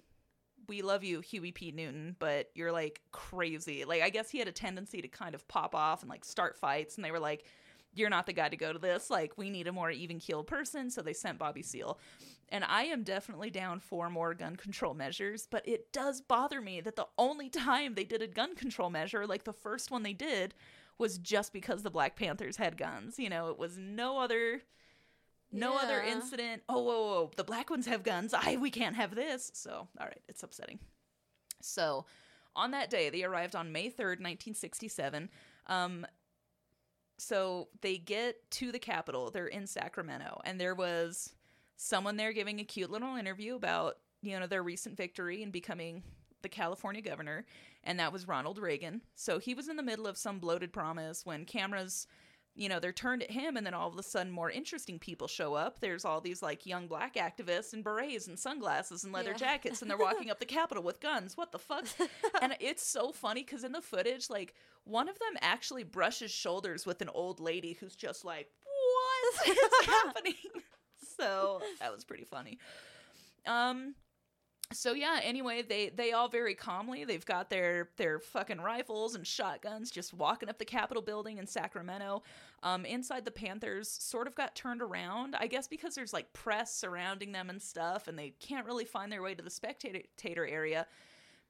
we 0.67 0.81
love 0.81 1.03
you, 1.03 1.21
Huey 1.21 1.51
P. 1.51 1.71
Newton, 1.71 2.15
but 2.19 2.49
you're 2.53 2.71
like 2.71 3.01
crazy. 3.11 3.83
Like, 3.85 4.01
I 4.01 4.09
guess 4.09 4.29
he 4.29 4.39
had 4.39 4.47
a 4.47 4.51
tendency 4.51 5.01
to 5.01 5.07
kind 5.07 5.35
of 5.35 5.47
pop 5.47 5.75
off 5.75 6.01
and 6.01 6.09
like 6.09 6.23
start 6.23 6.55
fights, 6.57 6.95
and 6.95 7.05
they 7.05 7.11
were 7.11 7.19
like, 7.19 7.45
you're 7.93 8.09
not 8.09 8.25
the 8.25 8.33
guy 8.33 8.47
to 8.47 8.55
go 8.55 8.71
to 8.71 8.79
this. 8.79 9.09
Like, 9.09 9.37
we 9.37 9.49
need 9.49 9.67
a 9.67 9.71
more 9.73 9.91
even 9.91 10.19
keeled 10.19 10.47
person. 10.47 10.89
So 10.89 11.01
they 11.01 11.13
sent 11.13 11.37
Bobby 11.37 11.61
Seale. 11.61 11.99
And 12.47 12.63
I 12.63 12.83
am 12.83 13.03
definitely 13.03 13.49
down 13.49 13.79
for 13.79 14.09
more 14.09 14.33
gun 14.33 14.55
control 14.55 14.93
measures, 14.93 15.47
but 15.49 15.67
it 15.67 15.91
does 15.91 16.21
bother 16.21 16.61
me 16.61 16.81
that 16.81 16.95
the 16.95 17.07
only 17.17 17.49
time 17.49 17.95
they 17.95 18.03
did 18.03 18.21
a 18.21 18.27
gun 18.27 18.55
control 18.55 18.89
measure, 18.89 19.25
like 19.25 19.45
the 19.45 19.53
first 19.53 19.89
one 19.89 20.03
they 20.03 20.13
did, 20.13 20.53
was 21.01 21.17
just 21.17 21.51
because 21.51 21.83
the 21.83 21.89
Black 21.89 22.15
Panthers 22.15 22.55
had 22.55 22.77
guns. 22.77 23.19
You 23.19 23.29
know, 23.29 23.49
it 23.49 23.59
was 23.59 23.77
no 23.77 24.19
other 24.19 24.61
no 25.51 25.73
yeah. 25.73 25.79
other 25.83 26.01
incident. 26.01 26.61
Oh, 26.69 26.81
whoa, 26.81 27.01
whoa, 27.01 27.31
the 27.35 27.43
black 27.43 27.69
ones 27.69 27.85
have 27.87 28.03
guns. 28.03 28.33
I 28.33 28.55
we 28.55 28.69
can't 28.69 28.95
have 28.95 29.13
this. 29.13 29.51
So, 29.53 29.87
all 29.99 30.05
right, 30.05 30.21
it's 30.29 30.43
upsetting. 30.43 30.79
So, 31.61 32.05
on 32.55 32.71
that 32.71 32.89
day, 32.89 33.09
they 33.09 33.23
arrived 33.23 33.55
on 33.55 33.71
May 33.71 33.87
3rd, 33.87 34.19
1967. 34.21 35.29
Um, 35.67 36.05
so 37.17 37.67
they 37.81 37.97
get 37.97 38.49
to 38.51 38.71
the 38.71 38.79
Capitol. 38.79 39.29
They're 39.29 39.47
in 39.47 39.67
Sacramento, 39.67 40.41
and 40.45 40.59
there 40.59 40.73
was 40.73 41.33
someone 41.75 42.17
there 42.17 42.33
giving 42.33 42.59
a 42.59 42.63
cute 42.63 42.89
little 42.89 43.15
interview 43.15 43.55
about 43.55 43.97
you 44.21 44.39
know 44.39 44.47
their 44.47 44.63
recent 44.63 44.97
victory 44.97 45.43
and 45.43 45.51
becoming 45.51 46.03
the 46.41 46.49
California 46.49 47.01
governor, 47.01 47.45
and 47.83 47.99
that 47.99 48.13
was 48.13 48.27
Ronald 48.27 48.57
Reagan. 48.57 49.01
So 49.15 49.39
he 49.39 49.53
was 49.53 49.67
in 49.67 49.75
the 49.75 49.83
middle 49.83 50.07
of 50.07 50.17
some 50.17 50.39
bloated 50.39 50.73
promise 50.73 51.25
when 51.25 51.45
cameras 51.45 52.07
you 52.53 52.67
know, 52.67 52.79
they're 52.79 52.91
turned 52.91 53.23
at 53.23 53.31
him, 53.31 53.55
and 53.55 53.65
then 53.65 53.73
all 53.73 53.87
of 53.87 53.97
a 53.97 54.03
sudden, 54.03 54.31
more 54.31 54.51
interesting 54.51 54.99
people 54.99 55.27
show 55.27 55.53
up. 55.53 55.79
There's 55.79 56.03
all 56.03 56.19
these 56.19 56.41
like 56.41 56.65
young 56.65 56.87
black 56.87 57.15
activists 57.15 57.73
in 57.73 57.81
berets 57.81 58.27
and 58.27 58.37
sunglasses 58.37 59.03
and 59.03 59.13
leather 59.13 59.31
yeah. 59.31 59.37
jackets, 59.37 59.81
and 59.81 59.89
they're 59.89 59.97
walking 59.99 60.29
up 60.29 60.39
the 60.39 60.45
Capitol 60.45 60.83
with 60.83 60.99
guns. 60.99 61.37
What 61.37 61.51
the 61.51 61.59
fuck? 61.59 61.85
and 62.41 62.55
it's 62.59 62.85
so 62.85 63.11
funny 63.11 63.43
because 63.43 63.63
in 63.63 63.71
the 63.71 63.81
footage, 63.81 64.29
like 64.29 64.53
one 64.83 65.07
of 65.07 65.17
them 65.19 65.37
actually 65.41 65.83
brushes 65.83 66.31
shoulders 66.31 66.85
with 66.85 67.01
an 67.01 67.09
old 67.09 67.39
lady 67.39 67.77
who's 67.79 67.95
just 67.95 68.25
like, 68.25 68.49
"What 68.65 69.47
is 69.49 69.85
happening?" 69.85 70.35
so 71.17 71.61
that 71.79 71.93
was 71.93 72.03
pretty 72.03 72.25
funny. 72.25 72.59
Um, 73.47 73.95
so 74.71 74.93
yeah 74.93 75.19
anyway 75.23 75.61
they 75.61 75.89
they 75.89 76.11
all 76.11 76.27
very 76.27 76.55
calmly 76.55 77.03
they've 77.03 77.25
got 77.25 77.49
their 77.49 77.89
their 77.97 78.19
fucking 78.19 78.59
rifles 78.59 79.15
and 79.15 79.25
shotguns 79.25 79.91
just 79.91 80.13
walking 80.13 80.49
up 80.49 80.57
the 80.57 80.65
capitol 80.65 81.01
building 81.01 81.37
in 81.37 81.47
sacramento. 81.47 82.23
Um, 82.63 82.85
inside 82.85 83.25
the 83.25 83.31
panthers 83.31 83.89
sort 83.89 84.27
of 84.27 84.35
got 84.35 84.55
turned 84.55 84.81
around 84.81 85.35
i 85.39 85.47
guess 85.47 85.67
because 85.67 85.95
there's 85.95 86.13
like 86.13 86.31
press 86.33 86.73
surrounding 86.73 87.31
them 87.31 87.49
and 87.49 87.61
stuff 87.61 88.07
and 88.07 88.17
they 88.17 88.33
can't 88.39 88.65
really 88.67 88.85
find 88.85 89.11
their 89.11 89.23
way 89.23 89.33
to 89.33 89.41
the 89.41 89.49
spectator 89.49 90.45
area 90.45 90.85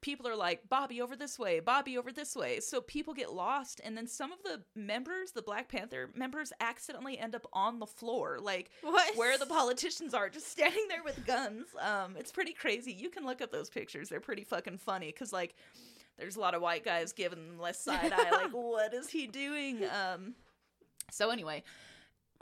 people 0.01 0.27
are 0.27 0.35
like 0.35 0.67
bobby 0.67 1.01
over 1.01 1.15
this 1.15 1.37
way 1.37 1.59
bobby 1.59 1.97
over 1.97 2.11
this 2.11 2.35
way. 2.35 2.59
So 2.59 2.81
people 2.81 3.13
get 3.13 3.31
lost 3.33 3.79
and 3.83 3.95
then 3.95 4.07
some 4.07 4.31
of 4.31 4.41
the 4.43 4.61
members 4.75 5.31
the 5.31 5.41
black 5.41 5.69
panther 5.69 6.09
members 6.15 6.51
accidentally 6.59 7.17
end 7.17 7.35
up 7.35 7.47
on 7.53 7.79
the 7.79 7.85
floor 7.85 8.39
like 8.41 8.71
what? 8.81 9.15
where 9.15 9.37
the 9.37 9.45
politicians 9.45 10.13
are 10.13 10.29
just 10.29 10.51
standing 10.51 10.87
there 10.89 11.03
with 11.03 11.25
guns. 11.25 11.67
Um 11.79 12.15
it's 12.17 12.31
pretty 12.31 12.53
crazy. 12.53 12.91
You 12.91 13.09
can 13.09 13.25
look 13.25 13.41
up 13.41 13.51
those 13.51 13.69
pictures. 13.69 14.09
They're 14.09 14.19
pretty 14.19 14.43
fucking 14.43 14.79
funny 14.79 15.07
because 15.07 15.31
like 15.31 15.55
there's 16.17 16.35
a 16.35 16.39
lot 16.39 16.53
of 16.53 16.61
white 16.61 16.83
guys 16.83 17.13
giving 17.13 17.39
them 17.47 17.59
less 17.59 17.79
side 17.79 18.11
eye 18.11 18.31
like 18.31 18.51
what 18.51 18.93
is 18.93 19.09
he 19.09 19.27
doing? 19.27 19.83
Um 19.85 20.35
so 21.11 21.29
anyway 21.29 21.63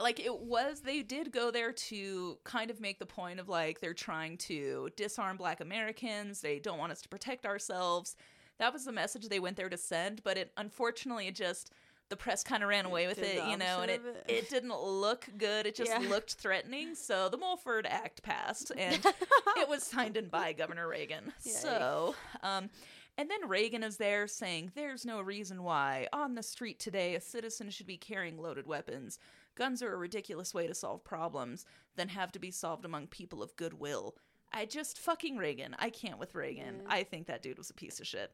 like 0.00 0.18
it 0.18 0.40
was 0.40 0.80
they 0.80 1.02
did 1.02 1.30
go 1.30 1.50
there 1.50 1.72
to 1.72 2.38
kind 2.44 2.70
of 2.70 2.80
make 2.80 2.98
the 2.98 3.06
point 3.06 3.38
of 3.38 3.48
like 3.48 3.80
they're 3.80 3.94
trying 3.94 4.36
to 4.36 4.88
disarm 4.96 5.36
black 5.36 5.60
americans 5.60 6.40
they 6.40 6.58
don't 6.58 6.78
want 6.78 6.92
us 6.92 7.02
to 7.02 7.08
protect 7.08 7.46
ourselves 7.46 8.16
that 8.58 8.72
was 8.72 8.84
the 8.84 8.92
message 8.92 9.28
they 9.28 9.40
went 9.40 9.56
there 9.56 9.68
to 9.68 9.76
send 9.76 10.22
but 10.22 10.36
it 10.36 10.52
unfortunately 10.56 11.26
it 11.26 11.34
just 11.34 11.72
the 12.10 12.16
press 12.16 12.42
kind 12.42 12.62
of 12.62 12.68
ran 12.68 12.84
away 12.86 13.06
with 13.06 13.22
it, 13.22 13.36
you 13.48 13.56
know, 13.56 13.82
and 13.82 13.90
it, 13.90 14.02
it, 14.04 14.24
it 14.26 14.50
didn't 14.50 14.76
look 14.76 15.28
good. 15.38 15.64
It 15.64 15.76
just 15.76 15.92
yeah. 15.92 15.98
looked 16.08 16.34
threatening. 16.34 16.96
So 16.96 17.28
the 17.28 17.38
Mulford 17.38 17.86
Act 17.88 18.22
passed, 18.22 18.72
and 18.76 18.98
it 19.56 19.68
was 19.68 19.84
signed 19.84 20.16
in 20.16 20.26
by 20.26 20.52
Governor 20.52 20.88
Reagan. 20.88 21.32
Yay. 21.44 21.52
So, 21.52 22.16
um, 22.42 22.68
and 23.16 23.30
then 23.30 23.48
Reagan 23.48 23.82
is 23.82 23.96
there 23.96 24.26
saying, 24.26 24.72
There's 24.74 25.04
no 25.04 25.20
reason 25.20 25.62
why 25.62 26.08
on 26.12 26.34
the 26.34 26.42
street 26.42 26.80
today 26.80 27.14
a 27.14 27.20
citizen 27.20 27.70
should 27.70 27.86
be 27.86 27.96
carrying 27.96 28.38
loaded 28.38 28.66
weapons. 28.66 29.18
Guns 29.60 29.82
are 29.82 29.92
a 29.92 29.98
ridiculous 29.98 30.54
way 30.54 30.66
to 30.66 30.74
solve 30.74 31.04
problems 31.04 31.66
than 31.94 32.08
have 32.08 32.32
to 32.32 32.38
be 32.38 32.50
solved 32.50 32.86
among 32.86 33.08
people 33.08 33.42
of 33.42 33.54
goodwill. 33.56 34.16
I 34.54 34.64
just 34.64 34.98
fucking 34.98 35.36
Reagan. 35.36 35.76
I 35.78 35.90
can't 35.90 36.18
with 36.18 36.34
Reagan. 36.34 36.76
Yeah. 36.80 36.94
I 36.94 37.02
think 37.02 37.26
that 37.26 37.42
dude 37.42 37.58
was 37.58 37.68
a 37.68 37.74
piece 37.74 38.00
of 38.00 38.06
shit. 38.06 38.32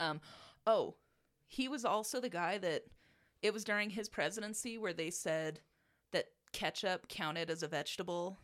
Um, 0.00 0.20
oh, 0.66 0.96
he 1.46 1.68
was 1.68 1.84
also 1.84 2.20
the 2.20 2.28
guy 2.28 2.58
that 2.58 2.86
it 3.40 3.54
was 3.54 3.62
during 3.62 3.88
his 3.88 4.08
presidency 4.08 4.78
where 4.78 4.92
they 4.92 5.10
said 5.10 5.60
that 6.10 6.24
ketchup 6.52 7.06
counted 7.06 7.48
as 7.48 7.62
a 7.62 7.68
vegetable 7.68 8.36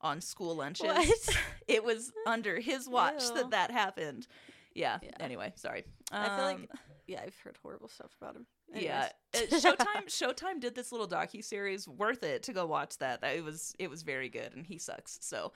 on 0.00 0.22
school 0.22 0.56
lunches. 0.56 0.86
What? 0.86 1.38
it 1.68 1.84
was 1.84 2.10
under 2.26 2.58
his 2.58 2.88
watch 2.88 3.22
Ew. 3.22 3.34
that 3.34 3.50
that 3.50 3.70
happened. 3.70 4.26
Yeah. 4.74 4.98
yeah. 5.02 5.10
Anyway, 5.20 5.52
sorry. 5.56 5.84
Um, 6.10 6.22
I 6.22 6.36
feel 6.36 6.44
like 6.46 6.56
um, 6.56 6.66
yeah, 7.06 7.20
I've 7.24 7.36
heard 7.38 7.56
horrible 7.62 7.88
stuff 7.88 8.16
about 8.20 8.36
him. 8.36 8.46
Yeah, 8.74 9.08
Anyways. 9.32 9.64
Uh, 9.64 9.70
Showtime. 9.70 10.06
Showtime 10.06 10.60
did 10.60 10.74
this 10.74 10.90
little 10.90 11.06
docu 11.06 11.42
series. 11.42 11.86
Worth 11.86 12.22
it 12.24 12.42
to 12.44 12.52
go 12.52 12.66
watch 12.66 12.98
that. 12.98 13.20
That 13.20 13.36
it 13.36 13.44
was 13.44 13.74
it 13.78 13.88
was 13.88 14.02
very 14.02 14.28
good, 14.28 14.54
and 14.54 14.66
he 14.66 14.78
sucks. 14.78 15.18
So, 15.22 15.52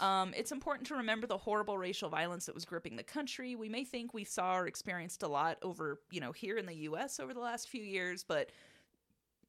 um, 0.00 0.32
it's 0.36 0.50
important 0.52 0.88
to 0.88 0.94
remember 0.94 1.26
the 1.26 1.36
horrible 1.36 1.76
racial 1.76 2.08
violence 2.08 2.46
that 2.46 2.54
was 2.54 2.64
gripping 2.64 2.96
the 2.96 3.02
country. 3.02 3.54
We 3.54 3.68
may 3.68 3.84
think 3.84 4.14
we 4.14 4.24
saw 4.24 4.56
or 4.56 4.66
experienced 4.66 5.22
a 5.22 5.28
lot 5.28 5.58
over 5.62 6.00
you 6.10 6.20
know 6.20 6.32
here 6.32 6.56
in 6.56 6.66
the 6.66 6.76
U.S. 6.76 7.20
over 7.20 7.34
the 7.34 7.40
last 7.40 7.68
few 7.68 7.82
years, 7.82 8.24
but 8.26 8.50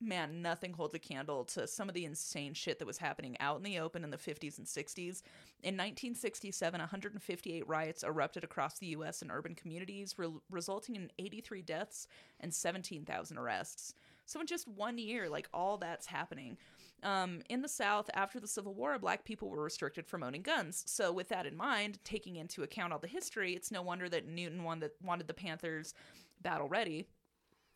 man, 0.02 0.42
nothing 0.42 0.74
holds 0.74 0.94
a 0.94 1.00
candle 1.00 1.44
to 1.46 1.68
some 1.68 1.88
of 1.88 1.96
the 1.96 2.06
insane 2.06 2.54
shit 2.54 2.80
that 2.80 2.86
was 2.86 2.98
happening 2.98 3.36
out 3.40 3.58
in 3.58 3.64
the 3.64 3.80
open 3.80 4.04
in 4.04 4.10
the 4.10 4.18
50s 4.18 4.58
and 4.58 4.68
60s. 4.68 5.22
In 5.64 5.76
1967, 5.76 6.80
158 6.80 7.68
riots 7.68 8.04
erupted 8.04 8.44
across 8.44 8.80
the 8.80 8.88
U.S. 8.88 9.22
and 9.22 9.32
urban 9.32 9.56
communities, 9.56 10.16
re- 10.18 10.30
resulting 10.50 10.96
in 10.96 11.12
83 11.18 11.62
deaths 11.62 12.08
and 12.40 12.54
17,000 12.54 13.38
arrests. 13.38 13.94
So, 14.26 14.40
in 14.40 14.48
just 14.48 14.68
one 14.68 14.98
year, 14.98 15.30
like 15.30 15.48
all 15.54 15.78
that's 15.78 16.08
happening. 16.08 16.58
Um, 17.04 17.42
in 17.50 17.62
the 17.62 17.70
South, 17.70 18.10
after 18.14 18.40
the 18.40 18.48
Civil 18.48 18.74
War, 18.74 18.98
black 18.98 19.26
people 19.26 19.50
were 19.50 19.62
restricted 19.62 20.08
from 20.08 20.24
owning 20.24 20.42
guns. 20.42 20.84
So, 20.88 21.12
with 21.12 21.30
that 21.30 21.46
in 21.46 21.56
mind, 21.56 22.00
taking 22.04 22.36
into 22.36 22.64
account 22.64 22.94
all 22.94 23.00
the 23.00 23.08
history, 23.08 23.54
it's 23.54 23.72
no 23.72 23.82
wonder 23.82 24.10
that 24.10 24.28
Newton 24.28 24.64
wanted 24.64 25.28
the 25.28 25.34
Panthers 25.34 25.94
battle 26.42 26.68
ready. 26.68 27.06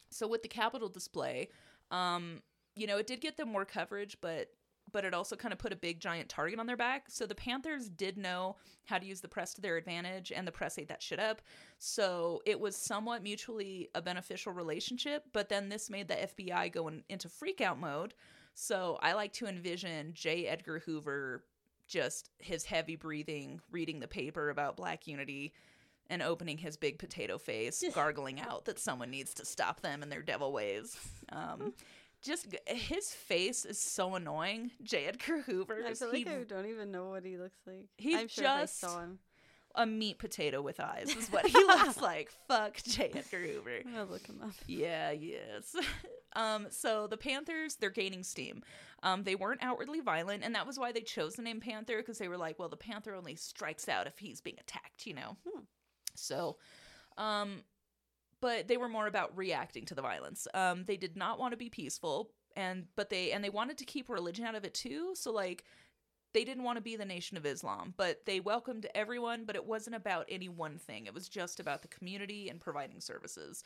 So, 0.09 0.27
with 0.27 0.41
the 0.41 0.47
Capitol 0.47 0.89
display, 0.89 1.49
um, 1.91 2.41
you 2.75 2.87
know, 2.87 2.97
it 2.97 3.07
did 3.07 3.21
get 3.21 3.37
them 3.37 3.51
more 3.51 3.65
coverage, 3.65 4.17
but 4.21 4.49
but 4.91 5.05
it 5.05 5.13
also 5.13 5.35
kind 5.35 5.53
of 5.53 5.59
put 5.59 5.71
a 5.71 5.75
big 5.75 5.99
giant 5.99 6.29
target 6.29 6.59
on 6.59 6.65
their 6.65 6.77
back. 6.77 7.05
So 7.09 7.25
the 7.25 7.35
Panthers 7.35 7.89
did 7.89 8.17
know 8.17 8.55
how 8.85 8.97
to 8.97 9.05
use 9.05 9.21
the 9.21 9.27
press 9.27 9.53
to 9.53 9.61
their 9.61 9.77
advantage, 9.77 10.31
and 10.31 10.47
the 10.47 10.51
press 10.51 10.79
ate 10.79 10.87
that 10.87 11.03
shit 11.03 11.19
up. 11.19 11.41
So 11.77 12.41
it 12.45 12.59
was 12.59 12.75
somewhat 12.75 13.23
mutually 13.23 13.89
a 13.93 14.01
beneficial 14.01 14.51
relationship. 14.51 15.25
But 15.31 15.49
then 15.49 15.69
this 15.69 15.89
made 15.89 16.07
the 16.07 16.15
FBI 16.15 16.71
go 16.71 16.87
in, 16.87 17.03
into 17.09 17.27
freakout 17.27 17.77
mode. 17.77 18.13
So 18.53 18.97
I 19.01 19.13
like 19.13 19.33
to 19.33 19.45
envision 19.45 20.13
J. 20.13 20.47
Edgar 20.47 20.79
Hoover 20.79 21.43
just 21.87 22.29
his 22.39 22.65
heavy 22.65 22.95
breathing, 22.95 23.59
reading 23.71 23.99
the 23.99 24.07
paper 24.07 24.49
about 24.49 24.77
black 24.77 25.07
unity. 25.07 25.53
And 26.11 26.23
opening 26.23 26.57
his 26.57 26.75
big 26.75 26.97
potato 26.97 27.37
face, 27.37 27.83
gargling 27.93 28.39
out 28.39 28.65
that 28.65 28.79
someone 28.79 29.11
needs 29.11 29.33
to 29.35 29.45
stop 29.45 29.81
them 29.81 30.01
in 30.01 30.09
their 30.09 30.23
devil 30.23 30.51
ways. 30.51 30.97
Um, 31.31 31.73
just 32.23 32.47
his 32.65 33.11
face 33.13 33.63
is 33.63 33.79
so 33.79 34.15
annoying. 34.15 34.71
J. 34.81 35.05
Edgar 35.05 35.41
Hoover. 35.41 35.83
I 35.87 35.93
feel 35.93 36.11
he- 36.11 36.25
like 36.25 36.33
I 36.35 36.43
don't 36.45 36.65
even 36.65 36.91
know 36.91 37.09
what 37.11 37.23
he 37.23 37.37
looks 37.37 37.59
like. 37.67 37.85
He's 37.97 38.17
I'm 38.17 38.27
sure 38.27 38.43
if 38.45 38.49
I 38.49 38.65
saw 38.65 38.99
him. 39.01 39.19
a 39.75 39.85
meat 39.85 40.17
potato 40.17 40.61
with 40.63 40.79
eyes 40.79 41.15
is 41.15 41.27
what 41.29 41.45
he 41.47 41.53
looks 41.59 42.01
like. 42.01 42.31
Fuck 42.47 42.77
J. 42.83 43.11
Edgar 43.15 43.45
Hoover. 43.45 43.77
I'm 43.85 43.91
gonna 43.93 44.11
look 44.11 44.25
him 44.25 44.41
up. 44.43 44.51
Yeah, 44.65 45.11
yes. 45.11 45.75
um, 46.35 46.65
so 46.71 47.05
the 47.05 47.17
Panthers, 47.17 47.75
they're 47.75 47.91
gaining 47.91 48.23
steam. 48.23 48.63
Um, 49.03 49.23
they 49.23 49.35
weren't 49.35 49.63
outwardly 49.63 49.99
violent, 50.01 50.43
and 50.43 50.55
that 50.55 50.65
was 50.67 50.79
why 50.79 50.91
they 50.91 51.01
chose 51.01 51.35
the 51.35 51.43
name 51.43 51.59
Panther 51.61 51.97
because 51.99 52.17
they 52.17 52.27
were 52.27 52.35
like, 52.37 52.57
well, 52.57 52.67
the 52.67 52.75
Panther 52.77 53.13
only 53.15 53.35
strikes 53.35 53.87
out 53.87 54.07
if 54.07 54.17
he's 54.17 54.41
being 54.41 54.57
attacked, 54.59 55.05
you 55.05 55.13
know. 55.13 55.37
Hmm. 55.47 55.61
So, 56.15 56.57
um, 57.17 57.63
but 58.41 58.67
they 58.67 58.77
were 58.77 58.89
more 58.89 59.07
about 59.07 59.35
reacting 59.37 59.85
to 59.85 59.95
the 59.95 60.01
violence. 60.01 60.47
Um, 60.53 60.83
they 60.85 60.97
did 60.97 61.17
not 61.17 61.39
want 61.39 61.51
to 61.51 61.57
be 61.57 61.69
peaceful, 61.69 62.31
and 62.55 62.85
but 62.95 63.09
they 63.09 63.31
and 63.31 63.43
they 63.43 63.49
wanted 63.49 63.77
to 63.79 63.85
keep 63.85 64.09
religion 64.09 64.45
out 64.45 64.55
of 64.55 64.65
it 64.65 64.73
too. 64.73 65.13
So 65.15 65.31
like. 65.31 65.63
They 66.31 66.43
didn't 66.43 66.63
want 66.63 66.77
to 66.77 66.81
be 66.83 66.95
the 66.95 67.05
Nation 67.05 67.37
of 67.37 67.45
Islam, 67.47 67.95
but 67.97 68.23
they 68.27 68.39
welcomed 68.39 68.85
everyone, 68.93 69.45
but 69.45 69.55
it 69.55 69.65
wasn't 69.65 69.95
about 69.95 70.27
any 70.29 70.47
one 70.47 70.77
thing. 70.77 71.07
It 71.07 71.13
was 71.15 71.27
just 71.27 71.59
about 71.59 71.81
the 71.81 71.87
community 71.87 72.49
and 72.49 72.61
providing 72.61 73.01
services. 73.01 73.63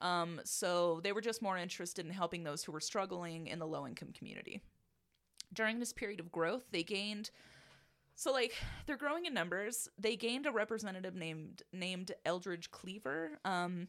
Um, 0.00 0.40
so 0.42 1.00
they 1.04 1.12
were 1.12 1.20
just 1.20 1.42
more 1.42 1.58
interested 1.58 2.06
in 2.06 2.12
helping 2.12 2.42
those 2.42 2.64
who 2.64 2.72
were 2.72 2.80
struggling 2.80 3.48
in 3.48 3.58
the 3.58 3.66
low 3.66 3.86
income 3.86 4.12
community. 4.16 4.62
During 5.52 5.78
this 5.78 5.92
period 5.92 6.18
of 6.18 6.32
growth, 6.32 6.64
they 6.70 6.82
gained 6.82 7.30
so 8.16 8.32
like 8.32 8.54
they're 8.86 8.96
growing 8.96 9.26
in 9.26 9.34
numbers. 9.34 9.88
They 9.98 10.16
gained 10.16 10.46
a 10.46 10.50
representative 10.52 11.14
named 11.14 11.62
named 11.72 12.12
Eldridge 12.24 12.70
Cleaver. 12.70 13.38
Um, 13.44 13.88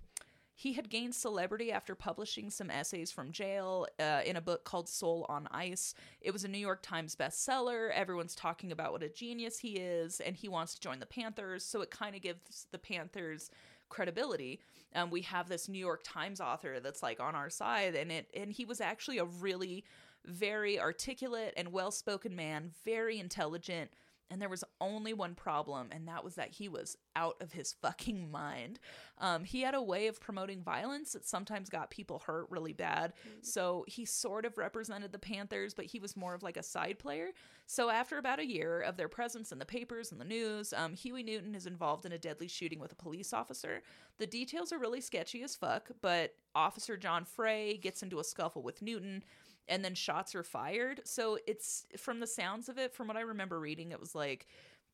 he 0.53 0.73
had 0.73 0.89
gained 0.89 1.13
celebrity 1.13 1.71
after 1.71 1.93
publishing 1.93 2.49
some 2.49 2.71
essays 2.71 3.11
from 3.11 3.31
jail 3.31 3.85
uh, 3.99 4.21
in 4.25 4.35
a 4.35 4.41
book 4.41 4.63
called 4.63 4.89
Soul 4.89 5.23
on 5.29 5.47
Ice. 5.51 5.93
It 6.19 6.31
was 6.31 6.43
a 6.43 6.47
New 6.47 6.57
York 6.57 6.81
Times 6.81 7.15
bestseller. 7.15 7.91
Everyone's 7.93 8.33
talking 8.33 8.71
about 8.71 8.91
what 8.91 9.03
a 9.03 9.09
genius 9.09 9.59
he 9.59 9.73
is, 9.73 10.19
and 10.19 10.35
he 10.35 10.49
wants 10.49 10.73
to 10.73 10.81
join 10.81 10.99
the 10.99 11.05
Panthers. 11.05 11.63
So 11.63 11.81
it 11.81 11.91
kind 11.91 12.15
of 12.15 12.23
gives 12.23 12.65
the 12.71 12.79
Panthers 12.79 13.51
credibility. 13.89 14.59
Um, 14.95 15.11
we 15.11 15.21
have 15.21 15.47
this 15.47 15.69
New 15.69 15.77
York 15.77 16.01
Times 16.03 16.41
author 16.41 16.79
that's 16.79 17.03
like 17.03 17.19
on 17.19 17.35
our 17.35 17.51
side, 17.51 17.93
and 17.93 18.11
it 18.11 18.27
and 18.35 18.51
he 18.51 18.65
was 18.65 18.81
actually 18.81 19.19
a 19.19 19.25
really 19.25 19.83
very 20.25 20.79
articulate 20.79 21.53
and 21.55 21.71
well-spoken 21.71 22.35
man, 22.35 22.71
very 22.83 23.19
intelligent. 23.19 23.91
And 24.29 24.41
there 24.41 24.49
was 24.49 24.63
only 24.81 25.13
one 25.13 25.35
problem, 25.35 25.87
and 25.91 26.07
that 26.07 26.23
was 26.23 26.35
that 26.35 26.49
he 26.49 26.67
was 26.67 26.97
out 27.15 27.37
of 27.41 27.53
his 27.53 27.73
fucking 27.81 28.29
mind. 28.29 28.79
Um, 29.19 29.43
he 29.43 29.61
had 29.61 29.73
a 29.73 29.81
way 29.81 30.07
of 30.07 30.19
promoting 30.19 30.61
violence 30.61 31.13
that 31.13 31.25
sometimes 31.25 31.69
got 31.69 31.89
people 31.89 32.19
hurt 32.19 32.47
really 32.49 32.73
bad. 32.73 33.13
So 33.41 33.85
he 33.87 34.05
sort 34.05 34.45
of 34.45 34.57
represented 34.57 35.11
the 35.11 35.19
Panthers, 35.19 35.73
but 35.73 35.85
he 35.85 35.99
was 35.99 36.17
more 36.17 36.33
of 36.33 36.43
like 36.43 36.57
a 36.57 36.63
side 36.63 36.99
player. 36.99 37.29
So 37.65 37.89
after 37.89 38.17
about 38.17 38.39
a 38.39 38.45
year 38.45 38.81
of 38.81 38.97
their 38.97 39.07
presence 39.09 39.51
in 39.51 39.59
the 39.59 39.65
papers 39.65 40.11
and 40.11 40.21
the 40.21 40.25
news, 40.25 40.73
um, 40.73 40.93
Huey 40.93 41.23
Newton 41.23 41.55
is 41.55 41.65
involved 41.65 42.05
in 42.05 42.11
a 42.11 42.17
deadly 42.17 42.47
shooting 42.47 42.79
with 42.79 42.91
a 42.91 42.95
police 42.95 43.33
officer. 43.33 43.81
The 44.17 44.27
details 44.27 44.71
are 44.71 44.79
really 44.79 45.01
sketchy 45.01 45.43
as 45.43 45.55
fuck, 45.55 45.89
but 46.01 46.35
Officer 46.55 46.97
John 46.97 47.25
Frey 47.25 47.77
gets 47.77 48.03
into 48.03 48.19
a 48.19 48.23
scuffle 48.23 48.63
with 48.63 48.81
Newton 48.81 49.23
and 49.69 49.83
then 49.83 49.95
shots 49.95 50.35
are 50.35 50.43
fired. 50.43 51.01
So 51.03 51.37
it's 51.47 51.85
from 51.97 52.19
the 52.19 52.27
sounds 52.27 52.69
of 52.69 52.77
it, 52.77 52.93
from 52.93 53.07
what 53.07 53.17
I 53.17 53.21
remember 53.21 53.59
reading, 53.59 53.91
it 53.91 53.99
was 53.99 54.15
like 54.15 54.47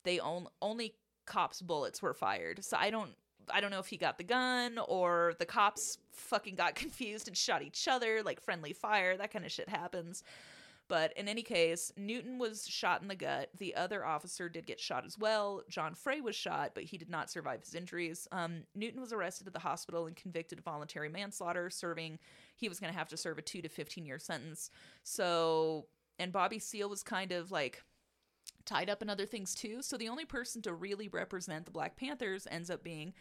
they 0.03 0.19
on, 0.19 0.47
only 0.61 0.95
cops' 1.25 1.61
bullets 1.61 2.01
were 2.01 2.13
fired. 2.13 2.63
So 2.63 2.77
I 2.79 2.89
don't 2.89 3.11
I 3.51 3.59
don't 3.59 3.71
know 3.71 3.79
if 3.79 3.87
he 3.87 3.97
got 3.97 4.17
the 4.17 4.23
gun 4.23 4.79
or 4.87 5.33
the 5.37 5.45
cops 5.45 5.97
fucking 6.11 6.55
got 6.55 6.75
confused 6.75 7.27
and 7.27 7.35
shot 7.35 7.61
each 7.61 7.87
other, 7.87 8.23
like 8.23 8.41
friendly 8.41 8.73
fire, 8.73 9.17
that 9.17 9.31
kind 9.31 9.45
of 9.45 9.51
shit 9.51 9.69
happens. 9.69 10.23
But 10.89 11.13
in 11.17 11.27
any 11.27 11.43
case, 11.43 11.91
Newton 11.97 12.37
was 12.37 12.67
shot 12.67 13.01
in 13.01 13.07
the 13.07 13.15
gut. 13.15 13.49
The 13.57 13.75
other 13.75 14.05
officer 14.05 14.49
did 14.49 14.65
get 14.65 14.79
shot 14.79 15.05
as 15.05 15.17
well. 15.17 15.61
John 15.69 15.95
Frey 15.95 16.19
was 16.19 16.35
shot, 16.35 16.71
but 16.75 16.83
he 16.83 16.97
did 16.97 17.09
not 17.09 17.31
survive 17.31 17.61
his 17.61 17.73
injuries. 17.73 18.27
Um, 18.31 18.63
Newton 18.75 18.99
was 18.99 19.13
arrested 19.13 19.47
at 19.47 19.53
the 19.53 19.59
hospital 19.59 20.07
and 20.07 20.15
convicted 20.15 20.59
of 20.59 20.65
voluntary 20.65 21.09
manslaughter, 21.09 21.69
serving, 21.69 22.19
he 22.55 22.69
was 22.69 22.79
going 22.79 22.91
to 22.91 22.97
have 22.97 23.09
to 23.09 23.17
serve 23.17 23.37
a 23.37 23.41
two 23.41 23.61
to 23.61 23.69
15 23.69 24.05
year 24.05 24.19
sentence. 24.19 24.69
So, 25.03 25.85
and 26.19 26.31
Bobby 26.31 26.59
Seale 26.59 26.89
was 26.89 27.03
kind 27.03 27.31
of 27.31 27.51
like 27.51 27.83
tied 28.65 28.89
up 28.89 29.01
in 29.01 29.09
other 29.09 29.25
things 29.25 29.55
too. 29.55 29.81
So 29.81 29.97
the 29.97 30.09
only 30.09 30.25
person 30.25 30.61
to 30.63 30.73
really 30.73 31.07
represent 31.07 31.65
the 31.65 31.71
Black 31.71 31.97
Panthers 31.97 32.47
ends 32.49 32.69
up 32.69 32.83
being 32.83 33.13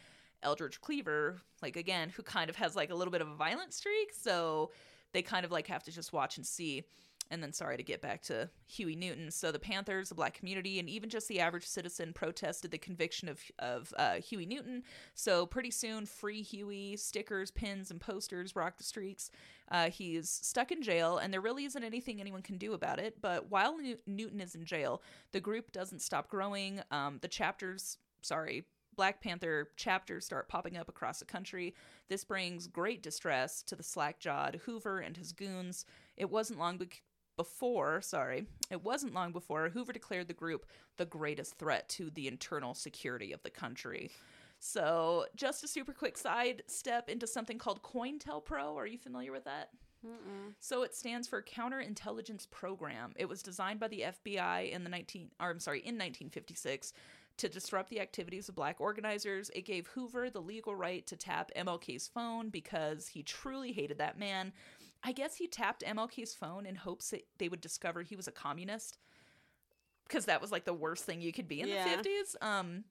Eldridge 0.43 0.81
Cleaver, 0.81 1.43
like 1.63 1.77
again, 1.77 2.11
who 2.11 2.23
kind 2.23 2.51
of 2.51 2.57
has 2.57 2.77
like 2.77 2.91
a 2.91 2.95
little 2.95 3.13
bit 3.13 3.21
of 3.21 3.29
a 3.29 3.35
violent 3.35 3.73
streak. 3.73 4.13
So 4.13 4.71
they 5.13 5.23
kind 5.23 5.45
of 5.45 5.51
like 5.51 5.67
have 5.69 5.85
to 5.85 5.93
just 5.93 6.13
watch 6.13 6.37
and 6.37 6.47
see. 6.47 6.85
And 7.31 7.43
then, 7.43 7.55
sorry 7.55 7.79
to 7.79 7.83
get 7.83 8.03
back 8.03 8.21
to 8.25 8.51
Huey 8.67 8.95
Newton. 8.95 9.31
So 9.31 9.51
the 9.53 9.59
Panthers, 9.59 10.11
the 10.11 10.15
black 10.15 10.35
community, 10.35 10.79
and 10.79 10.87
even 10.87 11.09
just 11.09 11.29
the 11.29 11.41
average 11.41 11.65
citizen 11.65 12.13
protested 12.13 12.71
the 12.71 12.77
conviction 12.77 13.27
of 13.27 13.41
of 13.59 13.95
uh, 13.97 14.17
Huey 14.17 14.45
Newton. 14.45 14.83
So 15.15 15.47
pretty 15.47 15.71
soon, 15.71 16.05
free 16.05 16.43
Huey 16.43 16.95
stickers, 16.99 17.51
pins, 17.51 17.91
and 17.91 18.03
posters 18.03 18.55
rock 18.55 18.77
the 18.77 18.85
streets. 18.85 19.31
Uh, 19.71 19.89
he's 19.89 20.29
stuck 20.29 20.73
in 20.73 20.83
jail, 20.83 21.17
and 21.17 21.33
there 21.33 21.41
really 21.41 21.65
isn't 21.65 21.83
anything 21.83 22.21
anyone 22.21 22.43
can 22.43 22.59
do 22.59 22.75
about 22.75 22.99
it. 22.99 23.23
But 23.23 23.51
while 23.51 23.79
New- 23.79 23.99
Newton 24.07 24.41
is 24.43 24.55
in 24.55 24.67
jail, 24.67 25.01
the 25.33 25.41
group 25.41 25.73
doesn't 25.73 26.03
stop 26.03 26.29
growing. 26.29 26.83
Um, 26.91 27.19
the 27.23 27.29
chapters, 27.29 27.97
sorry, 28.21 28.67
Black 28.95 29.23
Panther 29.23 29.71
chapters 29.77 30.27
start 30.27 30.51
popping 30.51 30.77
up 30.77 30.91
across 30.91 31.21
the 31.21 31.25
country. 31.25 31.75
This 32.11 32.25
brings 32.25 32.67
great 32.67 33.03
distress 33.03 33.63
to 33.63 33.75
the 33.75 33.83
slack 33.83 34.21
jawed 34.21 34.61
Hoover 34.67 34.99
and 34.99 35.17
his 35.17 35.33
goons. 35.33 35.87
It 36.19 36.31
wasn't 36.31 36.59
long 36.59 36.77
be- 36.77 36.91
before, 37.43 38.01
sorry, 38.03 38.47
it 38.71 38.85
wasn't 38.85 39.15
long 39.15 39.33
before 39.33 39.69
Hoover 39.69 39.93
declared 39.93 40.29
the 40.29 40.33
group 40.33 40.65
the 40.97 41.05
greatest 41.05 41.59
threat 41.59 41.89
to 41.89 42.09
the 42.09 42.29
internal 42.29 42.73
security 42.73 43.33
of 43.33 43.43
the 43.43 43.51
country. 43.51 44.13
So, 44.61 45.27
just 45.35 45.65
a 45.65 45.69
super 45.69 45.93
quick 45.93 46.17
side 46.17 46.63
step 46.69 47.09
into 47.09 47.27
something 47.27 47.59
called 47.59 47.83
COINTELPRO. 47.83 48.77
Are 48.77 48.87
you 48.87 48.97
familiar 48.97 49.33
with 49.33 49.43
that? 49.47 49.71
Mm-mm. 50.07 50.55
So 50.61 50.85
it 50.85 50.95
stands 50.95 51.27
for 51.27 51.43
Counterintelligence 51.43 52.49
Program. 52.51 53.13
It 53.17 53.29
was 53.29 53.43
designed 53.43 53.81
by 53.81 53.89
the 53.89 54.05
FBI 54.25 54.71
in 54.71 54.85
the 54.85 54.91
19 54.91 55.31
or 55.41 55.51
I'm 55.51 55.59
sorry, 55.59 55.81
in 55.81 55.97
1956 55.97 56.93
to 57.39 57.49
disrupt 57.49 57.91
the 57.91 58.01
activities 58.01 58.49
of 58.49 58.55
black 58.55 58.81
organizers. 58.81 59.51
It 59.53 59.65
gave 59.65 59.89
Hoover 59.89 60.31
the 60.31 60.41
legal 60.41 60.77
right 60.77 61.05
to 61.09 61.17
tap 61.17 61.51
MLK's 61.57 62.07
phone 62.07 62.51
because 62.51 63.09
he 63.09 63.25
truly 63.25 63.73
hated 63.73 63.99
that 63.99 64.17
man. 64.17 64.53
I 65.05 65.13
guess 65.13 65.37
he 65.37 65.47
tapped 65.49 65.83
MLK's 65.85 66.35
phone 66.35 66.65
in 66.67 66.77
hopes 66.77 67.11
that 67.11 67.23
they 67.39 67.49
would 67.49 67.61
discover 67.61 68.03
he 68.03 68.17
was 68.17 68.29
a 68.29 68.33
communist 68.33 68.99
because 70.07 70.27
that 70.27 70.41
was 70.41 70.53
like 70.53 70.65
the 70.65 70.75
worst 70.75 71.05
thing 71.05 71.21
you 71.21 71.33
could 71.33 71.49
be 71.49 71.61
in 71.61 71.69
Yeah. 71.69 71.97
the 72.01 72.09
50s. 72.09 72.37
Um 72.43 72.85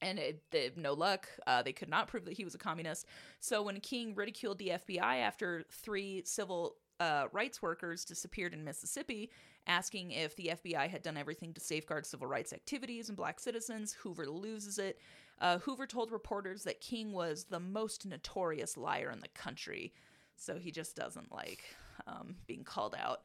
and 0.00 0.20
it, 0.20 0.76
no 0.76 0.92
luck. 0.92 1.28
Uh, 1.44 1.60
they 1.60 1.72
could 1.72 1.88
not 1.88 2.06
prove 2.06 2.24
that 2.26 2.34
he 2.34 2.44
was 2.44 2.54
a 2.54 2.58
communist. 2.58 3.04
So 3.40 3.62
when 3.62 3.80
King 3.80 4.14
ridiculed 4.14 4.58
the 4.58 4.68
FBI 4.86 5.16
after 5.18 5.64
three 5.72 6.22
civil 6.24 6.76
uh, 7.00 7.24
rights 7.32 7.60
workers 7.60 8.04
disappeared 8.04 8.54
in 8.54 8.62
Mississippi, 8.62 9.28
asking 9.66 10.12
if 10.12 10.36
the 10.36 10.52
FBI 10.54 10.88
had 10.88 11.02
done 11.02 11.16
everything 11.16 11.52
to 11.54 11.60
safeguard 11.60 12.06
civil 12.06 12.28
rights 12.28 12.52
activities 12.52 13.08
and 13.08 13.16
black 13.16 13.40
citizens, 13.40 13.92
Hoover 14.04 14.28
loses 14.28 14.78
it. 14.78 15.00
Uh, 15.40 15.58
Hoover 15.58 15.86
told 15.86 16.12
reporters 16.12 16.62
that 16.62 16.80
King 16.80 17.10
was 17.12 17.46
the 17.46 17.58
most 17.60 18.06
notorious 18.06 18.76
liar 18.76 19.10
in 19.10 19.18
the 19.18 19.28
country, 19.28 19.92
so 20.38 20.58
he 20.58 20.70
just 20.70 20.96
doesn't 20.96 21.32
like 21.32 21.64
um, 22.06 22.36
being 22.46 22.64
called 22.64 22.94
out. 22.98 23.22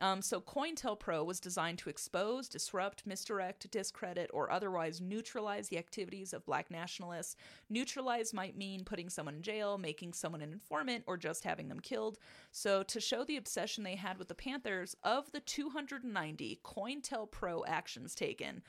Um, 0.00 0.20
so 0.20 0.40
COINTELPRO 0.40 1.24
was 1.24 1.38
designed 1.38 1.78
to 1.78 1.90
expose, 1.90 2.48
disrupt, 2.48 3.06
misdirect, 3.06 3.70
discredit, 3.70 4.30
or 4.32 4.50
otherwise 4.50 5.00
neutralize 5.00 5.68
the 5.68 5.78
activities 5.78 6.32
of 6.32 6.44
black 6.44 6.70
nationalists. 6.72 7.36
Neutralize 7.70 8.34
might 8.34 8.56
mean 8.56 8.84
putting 8.84 9.08
someone 9.08 9.36
in 9.36 9.42
jail, 9.42 9.78
making 9.78 10.12
someone 10.12 10.42
an 10.42 10.52
informant, 10.52 11.04
or 11.06 11.16
just 11.16 11.44
having 11.44 11.68
them 11.68 11.78
killed. 11.78 12.18
So 12.50 12.82
to 12.82 13.00
show 13.00 13.22
the 13.22 13.36
obsession 13.36 13.84
they 13.84 13.94
had 13.94 14.18
with 14.18 14.28
the 14.28 14.34
Panthers, 14.34 14.96
of 15.04 15.30
the 15.30 15.40
290 15.40 16.60
COINTELPRO 16.64 17.62
actions 17.68 18.14
taken, 18.16 18.62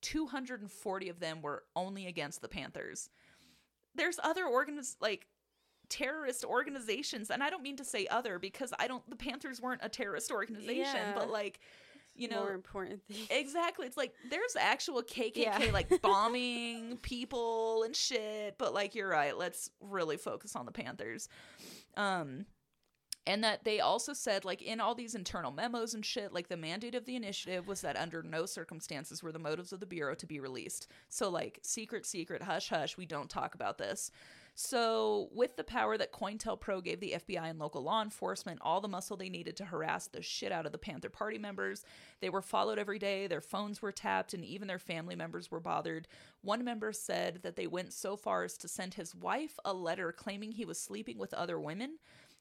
240 0.00 1.08
of 1.08 1.20
them 1.20 1.42
were 1.42 1.64
only 1.76 2.06
against 2.06 2.40
the 2.40 2.48
Panthers. 2.48 3.10
There's 3.94 4.20
other 4.22 4.44
organiz 4.44 4.96
like 5.00 5.26
terrorist 5.88 6.44
organizations 6.44 7.30
and 7.30 7.42
I 7.42 7.50
don't 7.50 7.62
mean 7.62 7.76
to 7.76 7.84
say 7.84 8.06
other 8.10 8.38
because 8.38 8.72
I 8.78 8.86
don't 8.88 9.08
the 9.08 9.16
Panthers 9.16 9.60
weren't 9.60 9.80
a 9.84 9.88
terrorist 9.88 10.30
organization, 10.30 10.84
Yeah. 10.84 11.14
but 11.14 11.30
like 11.30 11.60
you 12.14 12.28
know 12.28 12.40
more 12.40 12.52
important 12.52 13.00
thing. 13.06 13.26
Exactly. 13.30 13.86
It's 13.86 13.96
like 13.96 14.12
there's 14.30 14.56
actual 14.58 15.02
KKK 15.02 15.36
Yeah. 15.36 15.70
like 15.72 16.00
bombing 16.02 16.98
people 17.02 17.84
and 17.84 17.94
shit, 17.94 18.56
but 18.58 18.74
like 18.74 18.94
you're 18.94 19.08
right, 19.08 19.36
let's 19.38 19.70
really 19.80 20.16
focus 20.16 20.56
on 20.56 20.66
the 20.66 20.72
Panthers. 20.72 21.28
Um 21.96 22.46
and 23.26 23.44
that 23.44 23.62
they 23.62 23.78
also 23.80 24.14
said 24.14 24.44
like 24.46 24.62
in 24.62 24.80
all 24.80 24.94
these 24.94 25.14
internal 25.14 25.52
memos 25.52 25.92
and 25.94 26.04
shit 26.04 26.32
like 26.32 26.48
the 26.48 26.56
mandate 26.56 26.94
of 26.94 27.04
the 27.04 27.14
initiative 27.14 27.68
was 27.68 27.82
that 27.82 27.96
under 27.96 28.22
no 28.22 28.46
circumstances 28.46 29.22
were 29.22 29.32
the 29.32 29.38
motives 29.38 29.70
of 29.72 29.80
the 29.80 29.86
bureau 29.86 30.14
to 30.14 30.26
be 30.26 30.40
released 30.40 30.88
so 31.10 31.28
like 31.28 31.58
secret 31.62 32.06
secret 32.06 32.42
hush 32.42 32.70
hush 32.70 32.96
we 32.96 33.04
don't 33.04 33.28
talk 33.28 33.54
about 33.54 33.76
this 33.76 34.10
so 34.60 35.28
with 35.32 35.56
the 35.56 35.62
power 35.62 35.96
that 35.96 36.12
cointelpro 36.12 36.82
gave 36.82 36.98
the 36.98 37.14
fbi 37.16 37.48
and 37.48 37.58
local 37.58 37.82
law 37.82 38.02
enforcement 38.02 38.58
all 38.60 38.80
the 38.80 38.88
muscle 38.88 39.16
they 39.16 39.28
needed 39.28 39.56
to 39.56 39.64
harass 39.64 40.08
the 40.08 40.20
shit 40.20 40.50
out 40.50 40.66
of 40.66 40.72
the 40.72 40.78
panther 40.78 41.08
party 41.08 41.38
members 41.38 41.84
they 42.20 42.28
were 42.28 42.42
followed 42.42 42.78
every 42.78 42.98
day 42.98 43.28
their 43.28 43.40
phones 43.40 43.80
were 43.80 43.92
tapped 43.92 44.34
and 44.34 44.44
even 44.44 44.66
their 44.68 44.78
family 44.78 45.14
members 45.14 45.50
were 45.50 45.60
bothered. 45.60 46.08
One 46.42 46.64
member 46.64 46.92
said 46.92 47.40
that 47.42 47.56
they 47.56 47.66
went 47.66 47.92
so 47.92 48.16
far 48.16 48.44
as 48.44 48.56
to 48.58 48.68
send 48.68 48.94
his 48.94 49.14
wife 49.14 49.58
a 49.64 49.72
letter 49.72 50.12
claiming 50.12 50.52
he 50.52 50.64
was 50.64 50.80
sleeping 50.80 51.18
with 51.18 51.34
other 51.34 51.60
women 51.60 51.98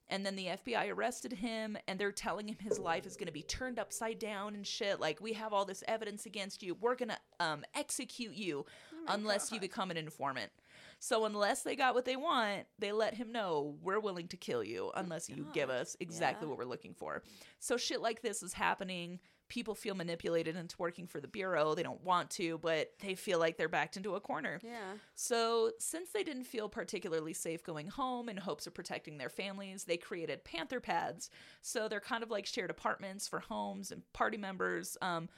and 0.10 0.26
then 0.26 0.36
the 0.36 0.48
FBI 0.48 0.90
arrested 0.94 1.34
him 1.34 1.78
and 1.88 2.00
they're 2.00 2.14
telling 2.14 2.48
him 2.48 2.56
his 2.60 2.80
life 2.80 3.06
is 3.06 3.18
going 3.18 3.28
to 3.28 3.34
be 3.34 3.44
turned 3.44 3.78
upside 3.78 4.20
down 4.20 4.56
and 4.56 4.66
shit 4.66 5.00
like 5.02 5.20
we 5.20 5.34
have 5.34 5.52
all 5.52 5.66
this 5.66 5.84
evidence 5.88 6.26
against 6.26 6.64
you. 6.64 6.76
We're 6.80 6.96
going 6.96 7.10
to 7.10 7.20
um 7.40 7.66
execute 7.76 8.36
you 8.36 8.66
unless 9.08 9.52
you 9.52 9.60
become 9.60 9.92
an 9.92 9.98
informant 9.98 10.52
so 11.00 11.26
unless 11.26 11.64
they 11.64 11.76
got 11.76 11.94
what 11.96 12.06
they 12.06 12.16
want 12.16 12.66
they 12.80 12.92
let 12.92 13.14
him 13.14 13.32
know 13.32 13.76
we're 13.82 14.00
willing 14.00 14.28
to 14.28 14.38
kill 14.38 14.64
you 14.64 14.92
unless 14.96 15.30
you 15.30 15.46
give 15.54 15.70
us 15.70 15.96
exactly 16.00 16.46
yeah. 16.46 16.50
what 16.50 16.58
we're 16.58 16.66
looking 16.66 16.94
for 16.94 17.22
so 17.60 17.78
shit 17.78 18.02
like 18.02 18.22
this 18.22 18.42
is 18.42 18.54
happening 18.54 19.20
people 19.50 19.74
feel 19.74 19.96
manipulated 19.96 20.58
into 20.58 20.76
working 20.78 21.08
for 21.08 21.22
the 21.22 21.28
bureau 21.28 21.74
they 21.74 21.84
don't 21.84 22.04
want 22.04 22.30
to 22.30 22.58
but 22.58 22.92
they 23.00 23.16
feel 23.16 23.40
like 23.40 23.56
they're 23.58 23.70
backed 23.70 23.96
into 23.96 24.16
a 24.16 24.20
corner 24.20 24.60
Yeah. 24.62 24.96
so, 25.16 25.72
since 25.80 26.10
they 26.10 26.24
didn't 26.24 26.44
feel 26.44 26.68
particularly 26.68 27.34
safe 27.34 27.64
going 27.64 27.88
home 27.88 28.28
in 28.28 28.36
hopes 28.38 28.68
of 28.68 28.74
protecting 28.74 29.18
their 29.18 29.30
families, 29.30 29.86
they 29.86 29.96
created 29.98 30.44
Panther 30.44 30.80
Pads. 30.82 31.30
So, 31.62 31.88
they're 31.88 32.02
kind 32.02 32.24
of 32.24 32.30
like 32.30 32.46
shared 32.46 32.70
apartments 32.70 33.28
for 33.28 33.40
homes 33.40 33.92
and 33.92 34.02
party 34.14 34.38
members. 34.38 34.98
Um, 35.02 35.30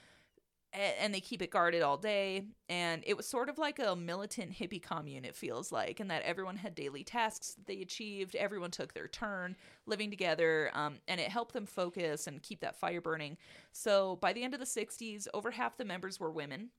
and 0.73 1.13
they 1.13 1.19
keep 1.19 1.41
it 1.41 1.49
guarded 1.49 1.81
all 1.81 1.97
day. 1.97 2.43
And 2.67 3.03
it 3.05 3.17
was 3.17 3.25
sort 3.25 3.49
of 3.49 3.57
like 3.57 3.79
a 3.79 3.95
militant 3.95 4.53
hippie 4.53 4.81
commune, 4.81 5.25
it 5.25 5.35
feels 5.35 5.71
like, 5.71 5.99
and 5.99 6.11
that 6.11 6.23
everyone 6.23 6.57
had 6.57 6.75
daily 6.75 7.03
tasks 7.03 7.55
that 7.55 7.65
they 7.65 7.81
achieved. 7.81 8.35
Everyone 8.35 8.71
took 8.71 8.93
their 8.93 9.07
turn 9.07 9.55
living 9.85 10.09
together, 10.09 10.69
um, 10.73 10.97
and 11.07 11.19
it 11.19 11.29
helped 11.29 11.53
them 11.53 11.65
focus 11.65 12.27
and 12.27 12.43
keep 12.43 12.61
that 12.61 12.79
fire 12.79 13.01
burning. 13.01 13.37
So, 13.71 14.17
by 14.17 14.33
the 14.33 14.43
end 14.43 14.53
of 14.53 14.59
the 14.59 14.65
60s, 14.65 15.27
over 15.33 15.51
half 15.51 15.77
the 15.77 15.85
members 15.85 16.19
were 16.19 16.31
women 16.31 16.69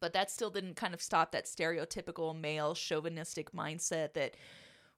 but 0.00 0.14
that 0.14 0.30
still 0.30 0.48
didn't 0.48 0.76
kind 0.76 0.94
of 0.94 1.02
stop 1.02 1.30
that 1.32 1.44
stereotypical 1.44 2.34
male 2.34 2.74
chauvinistic 2.74 3.52
mindset 3.52 4.14
that 4.14 4.34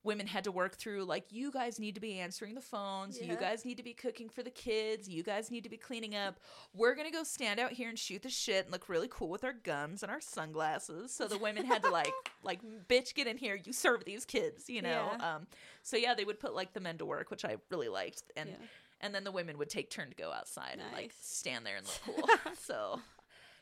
women 0.04 0.26
had 0.26 0.44
to 0.44 0.50
work 0.52 0.76
through 0.76 1.04
like 1.04 1.26
you 1.30 1.52
guys 1.52 1.78
need 1.78 1.94
to 1.94 2.00
be 2.00 2.18
answering 2.18 2.54
the 2.54 2.60
phones. 2.60 3.20
You 3.20 3.36
guys 3.36 3.64
need 3.64 3.76
to 3.76 3.82
be 3.84 3.92
cooking 3.92 4.28
for 4.28 4.42
the 4.42 4.50
kids. 4.50 5.08
You 5.08 5.22
guys 5.22 5.50
need 5.50 5.62
to 5.62 5.70
be 5.70 5.76
cleaning 5.76 6.16
up. 6.16 6.40
We're 6.74 6.94
gonna 6.94 7.10
go 7.12 7.22
stand 7.22 7.60
out 7.60 7.72
here 7.72 7.88
and 7.88 7.98
shoot 7.98 8.22
the 8.22 8.28
shit 8.30 8.64
and 8.64 8.72
look 8.72 8.88
really 8.88 9.08
cool 9.10 9.28
with 9.28 9.44
our 9.44 9.52
guns 9.52 10.02
and 10.02 10.10
our 10.10 10.20
sunglasses. 10.20 11.14
So 11.14 11.28
the 11.28 11.38
women 11.38 11.64
had 11.64 11.82
to 11.84 11.90
like 11.90 12.12
like 12.42 12.60
bitch 12.88 13.14
get 13.14 13.26
in 13.26 13.36
here. 13.36 13.58
You 13.62 13.72
serve 13.72 14.04
these 14.04 14.24
kids 14.24 14.68
you 14.68 14.82
know? 14.82 15.10
Yeah. 15.18 15.34
um 15.36 15.46
so 15.82 15.96
yeah 15.96 16.14
they 16.14 16.24
would 16.24 16.40
put 16.40 16.54
like 16.54 16.72
the 16.72 16.80
men 16.80 16.98
to 16.98 17.06
work 17.06 17.30
which 17.30 17.44
i 17.44 17.56
really 17.70 17.88
liked. 17.88 18.24
And 18.36 18.48
Yeah. 18.50 18.56
and 19.02 19.14
then 19.14 19.22
the 19.24 19.32
women 19.32 19.56
would 19.58 19.70
take 19.70 19.88
turn 19.90 20.08
to 20.10 20.16
go 20.16 20.32
outside 20.32 20.72
and 20.80 20.92
like 20.92 21.12
stand 21.20 21.64
there 21.64 21.76
and 21.76 21.86
look 21.86 22.16
cool. 22.16 22.28
So 22.58 23.00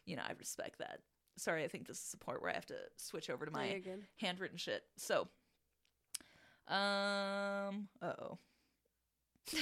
you 0.07 0.17
know 0.17 0.23
i 0.27 0.33
respect 0.39 0.79
that. 0.79 1.01
Sorry 1.37 1.65
i 1.65 1.69
think 1.69 1.87
this 1.87 1.99
is 2.03 2.11
the 2.13 2.17
part 2.19 2.41
where 2.41 2.51
i 2.51 2.55
have 2.55 2.67
to 2.67 2.77
switch 2.97 3.29
over 3.29 3.45
to 3.45 3.51
my 3.51 3.83
handwritten 4.17 4.57
shit. 4.57 4.85
So 4.97 5.29
um 6.71 7.89
uh-oh 8.01 8.39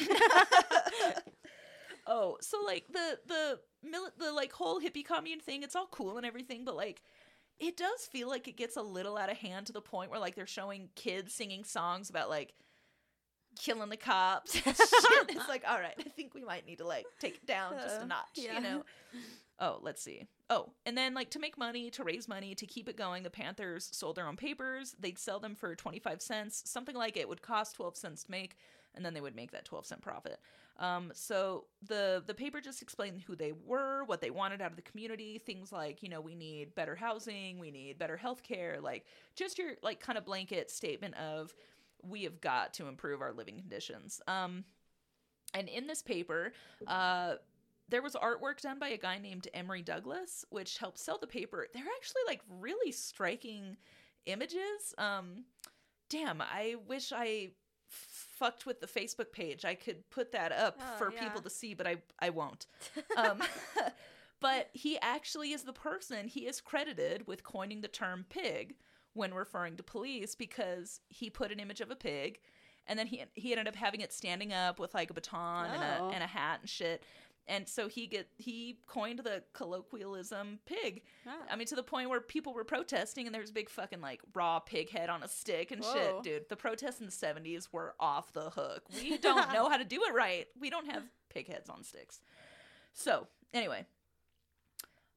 oh 2.07 2.37
so 2.41 2.59
like 2.67 2.85
the 2.93 3.19
the 3.27 3.59
mili- 3.87 4.13
the 4.19 4.33
like 4.33 4.53
whole 4.53 4.81
hippie 4.81 5.05
commune 5.05 5.41
thing 5.41 5.63
it's 5.63 5.75
all 5.77 5.89
cool 5.91 6.17
and 6.17 6.27
everything 6.27 6.65
but 6.65 6.77
like 6.77 7.03
it 7.59 7.77
does 7.77 8.07
feel 8.13 8.29
like 8.29 8.47
it 8.47 8.57
gets 8.57 8.77
a 8.77 8.83
little 8.83 9.17
out 9.17 9.31
of 9.31 9.37
hand 9.39 9.67
to 9.67 9.73
the 9.73 9.81
point 9.81 10.11
where 10.11 10.21
like 10.21 10.35
they're 10.35 10.47
showing 10.47 10.89
kids 10.95 11.35
singing 11.35 11.65
songs 11.65 12.09
about 12.11 12.29
like 12.29 12.53
killing 13.59 13.89
the 13.89 13.97
cops 13.97 14.55
and 14.55 14.77
shit. 14.77 15.31
it's 15.31 15.49
like 15.49 15.65
all 15.69 15.81
right 15.81 15.95
i 15.99 16.03
think 16.11 16.35
we 16.35 16.45
might 16.45 16.67
need 16.67 16.79
to 16.79 16.87
like 16.87 17.07
take 17.21 17.37
it 17.37 17.47
down 17.47 17.73
just 17.83 17.97
a 17.99 18.03
Uh, 18.03 18.07
notch 18.07 18.27
yeah. 18.35 18.55
you 18.55 18.61
know 18.61 18.83
oh 19.61 19.79
let's 19.83 20.03
see. 20.03 20.27
Oh 20.51 20.71
and 20.87 20.97
then 20.97 21.15
like 21.15 21.31
to 21.31 21.39
make 21.39 21.59
money 21.59 21.91
to 21.91 22.05
raise 22.05 22.29
money 22.29 22.55
to 22.55 22.67
keep 22.67 22.89
it 22.89 22.97
going 22.97 23.23
the 23.23 23.31
panthers 23.31 23.89
sold 23.93 24.17
their 24.17 24.27
own 24.27 24.37
papers. 24.37 24.97
They'd 24.99 25.19
sell 25.19 25.41
them 25.41 25.55
for 25.55 25.75
25 25.75 26.23
cents 26.23 26.63
something 26.67 26.97
like 26.97 27.17
it 27.17 27.29
would 27.29 27.43
cost 27.43 27.77
12 27.77 27.97
cents 27.97 28.25
to 28.25 28.31
make 28.31 28.57
and 28.95 29.05
then 29.05 29.15
they 29.15 29.21
would 29.21 29.37
make 29.37 29.53
that 29.53 29.65
12 29.65 29.87
cent 29.87 30.01
profit. 30.03 30.41
Um, 30.79 31.11
so 31.13 31.65
the 31.87 32.23
the 32.27 32.35
paper 32.35 32.61
just 32.61 32.83
explained 32.83 33.23
who 33.27 33.35
they 33.35 33.53
were 33.67 34.05
what 34.05 34.21
they 34.21 34.31
wanted 34.31 34.63
out 34.63 34.71
of 34.71 34.77
the 34.77 34.83
community 34.83 35.39
things 35.39 35.73
like 35.73 36.03
you 36.03 36.09
know 36.09 36.21
we 36.21 36.37
need 36.37 36.75
better 36.75 36.95
housing 36.95 37.59
we 37.59 37.73
need 37.73 37.99
better 37.99 38.17
health 38.17 38.45
care 38.45 38.79
like 38.81 39.05
just 39.35 39.59
your 39.59 39.73
like 39.83 39.99
kind 39.99 40.17
of 40.17 40.25
blanket 40.25 40.71
statement 40.71 41.17
of 41.17 41.53
we 42.03 42.25
have 42.25 42.41
got 42.41 42.75
to 42.75 42.87
improve 42.87 43.21
our 43.21 43.33
living 43.33 43.57
conditions. 43.59 44.21
Um, 44.29 44.65
and 45.55 45.69
in 45.69 45.87
this 45.87 46.03
paper 46.03 46.53
uh, 46.87 47.35
there 47.89 48.03
was 48.03 48.15
artwork 48.15 48.61
done 48.61 48.79
by 48.79 48.89
a 48.89 48.99
guy 48.99 49.19
named 49.19 49.49
Emory 49.55 49.83
Douglas, 49.83 50.45
which 50.51 50.79
helped 50.79 50.99
sell 50.99 51.19
the 51.19 51.27
paper. 51.27 51.67
They're 51.73 51.83
actually 51.97 52.23
like 52.27 52.41
really 52.61 52.93
striking 52.93 53.77
images. 54.27 54.95
Um, 54.99 55.45
damn, 56.11 56.41
I 56.43 56.77
wish 56.87 57.13
I 57.15 57.51
fucked 57.89 58.67
with 58.67 58.81
the 58.81 58.87
Facebook 58.87 59.33
page. 59.33 59.65
I 59.65 59.75
could 59.75 60.09
put 60.11 60.33
that 60.33 60.53
up 60.53 60.79
Oh, 60.81 60.99
for 60.99 61.13
yeah. 61.13 61.23
people 61.25 61.41
to 61.43 61.51
see, 61.51 61.75
but 61.75 61.87
I 61.87 61.97
I 62.19 62.31
won't. 62.31 62.67
Um, 63.17 63.43
but 64.41 64.69
he 64.73 64.99
actually 65.01 65.53
is 65.53 65.63
the 65.65 65.73
person 65.73 66.29
he 66.29 66.47
is 66.47 66.61
credited 66.61 67.27
with 67.27 67.43
coining 67.43 67.81
the 67.81 67.89
term 67.89 68.25
pig 68.29 68.75
when 69.15 69.35
referring 69.35 69.77
to 69.77 69.83
police 69.83 70.35
because 70.35 71.01
he 71.09 71.29
put 71.31 71.51
an 71.51 71.59
image 71.59 71.81
of 71.81 71.91
a 71.91 71.97
pig 71.97 72.39
and 72.87 72.97
then 72.99 73.07
he 73.09 73.25
he 73.35 73.53
ended 73.53 73.67
up 73.67 73.75
having 73.75 74.01
it 74.01 74.13
standing 74.13 74.53
up 74.53 74.79
with 74.79 74.95
like 74.95 75.11
a 75.11 75.15
baton 75.15 75.71
and 75.71 75.83
Oh. 75.83 76.09
a 76.09 76.11
and 76.13 76.23
a 76.23 76.27
hat 76.27 76.61
and 76.61 76.69
shit. 76.69 77.03
And 77.49 77.67
so 77.67 77.89
he 77.89 78.07
get 78.07 78.29
he 78.37 78.79
coined 78.87 79.21
the 79.21 79.43
colloquialism 79.55 80.61
pig. 80.67 81.03
Ah. 81.27 81.33
I 81.51 81.57
mean 81.57 81.67
to 81.69 81.75
the 81.75 81.83
point 81.83 82.11
where 82.11 82.21
people 82.21 82.53
were 82.53 82.65
protesting 82.65 83.27
and 83.27 83.35
there 83.35 83.41
was 83.41 83.51
big 83.51 83.71
fucking 83.71 84.01
like 84.01 84.21
raw 84.35 84.59
pig 84.59 84.91
head 84.91 85.09
on 85.09 85.23
a 85.23 85.29
stick 85.29 85.71
and 85.71 85.83
Whoa. 85.83 85.93
shit, 85.95 86.23
dude. 86.23 86.49
The 86.49 86.57
protests 86.57 87.01
in 87.01 87.07
the 87.07 87.13
70s 87.13 87.69
were 87.73 87.95
off 87.99 88.33
the 88.33 88.51
hook. 88.51 88.85
We 89.03 89.17
don't 89.19 89.53
know 89.53 89.69
how 89.69 89.79
to 89.79 89.85
do 89.85 90.03
it 90.07 90.15
right. 90.15 90.47
We 90.61 90.69
don't 90.71 90.91
have 90.91 91.05
pig 91.31 91.49
heads 91.49 91.71
on 91.71 91.83
sticks. 91.85 92.21
So, 92.93 93.27
anyway, 93.55 93.87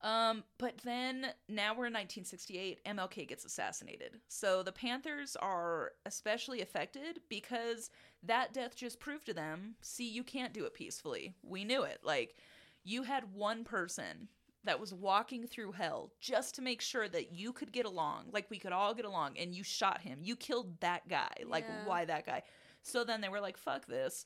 um, 0.03 0.43
but 0.57 0.77
then 0.83 1.27
now 1.47 1.71
we're 1.73 1.85
in 1.87 1.93
1968. 1.93 2.83
MLK 2.85 3.27
gets 3.27 3.45
assassinated. 3.45 4.19
So 4.27 4.63
the 4.63 4.71
Panthers 4.71 5.35
are 5.35 5.91
especially 6.05 6.61
affected 6.61 7.21
because 7.29 7.89
that 8.23 8.53
death 8.53 8.75
just 8.75 8.99
proved 8.99 9.25
to 9.27 9.33
them 9.33 9.75
see, 9.81 10.09
you 10.09 10.23
can't 10.23 10.53
do 10.53 10.65
it 10.65 10.73
peacefully. 10.73 11.35
We 11.43 11.63
knew 11.63 11.83
it. 11.83 11.99
Like, 12.03 12.35
you 12.83 13.03
had 13.03 13.33
one 13.33 13.63
person 13.63 14.27
that 14.63 14.79
was 14.79 14.93
walking 14.93 15.45
through 15.47 15.71
hell 15.71 16.11
just 16.19 16.55
to 16.55 16.61
make 16.61 16.81
sure 16.81 17.07
that 17.09 17.31
you 17.31 17.51
could 17.53 17.71
get 17.71 17.85
along, 17.85 18.25
like 18.31 18.45
we 18.49 18.59
could 18.59 18.71
all 18.71 18.93
get 18.93 19.05
along, 19.05 19.37
and 19.39 19.53
you 19.55 19.63
shot 19.63 20.01
him. 20.01 20.19
You 20.21 20.35
killed 20.35 20.79
that 20.81 21.07
guy. 21.07 21.31
Like, 21.47 21.65
Yeah. 21.67 21.85
why 21.85 22.05
that 22.05 22.25
guy? 22.25 22.43
So 22.83 23.03
then 23.03 23.21
they 23.21 23.29
were 23.29 23.39
like, 23.39 23.57
fuck 23.57 23.85
this. 23.87 24.25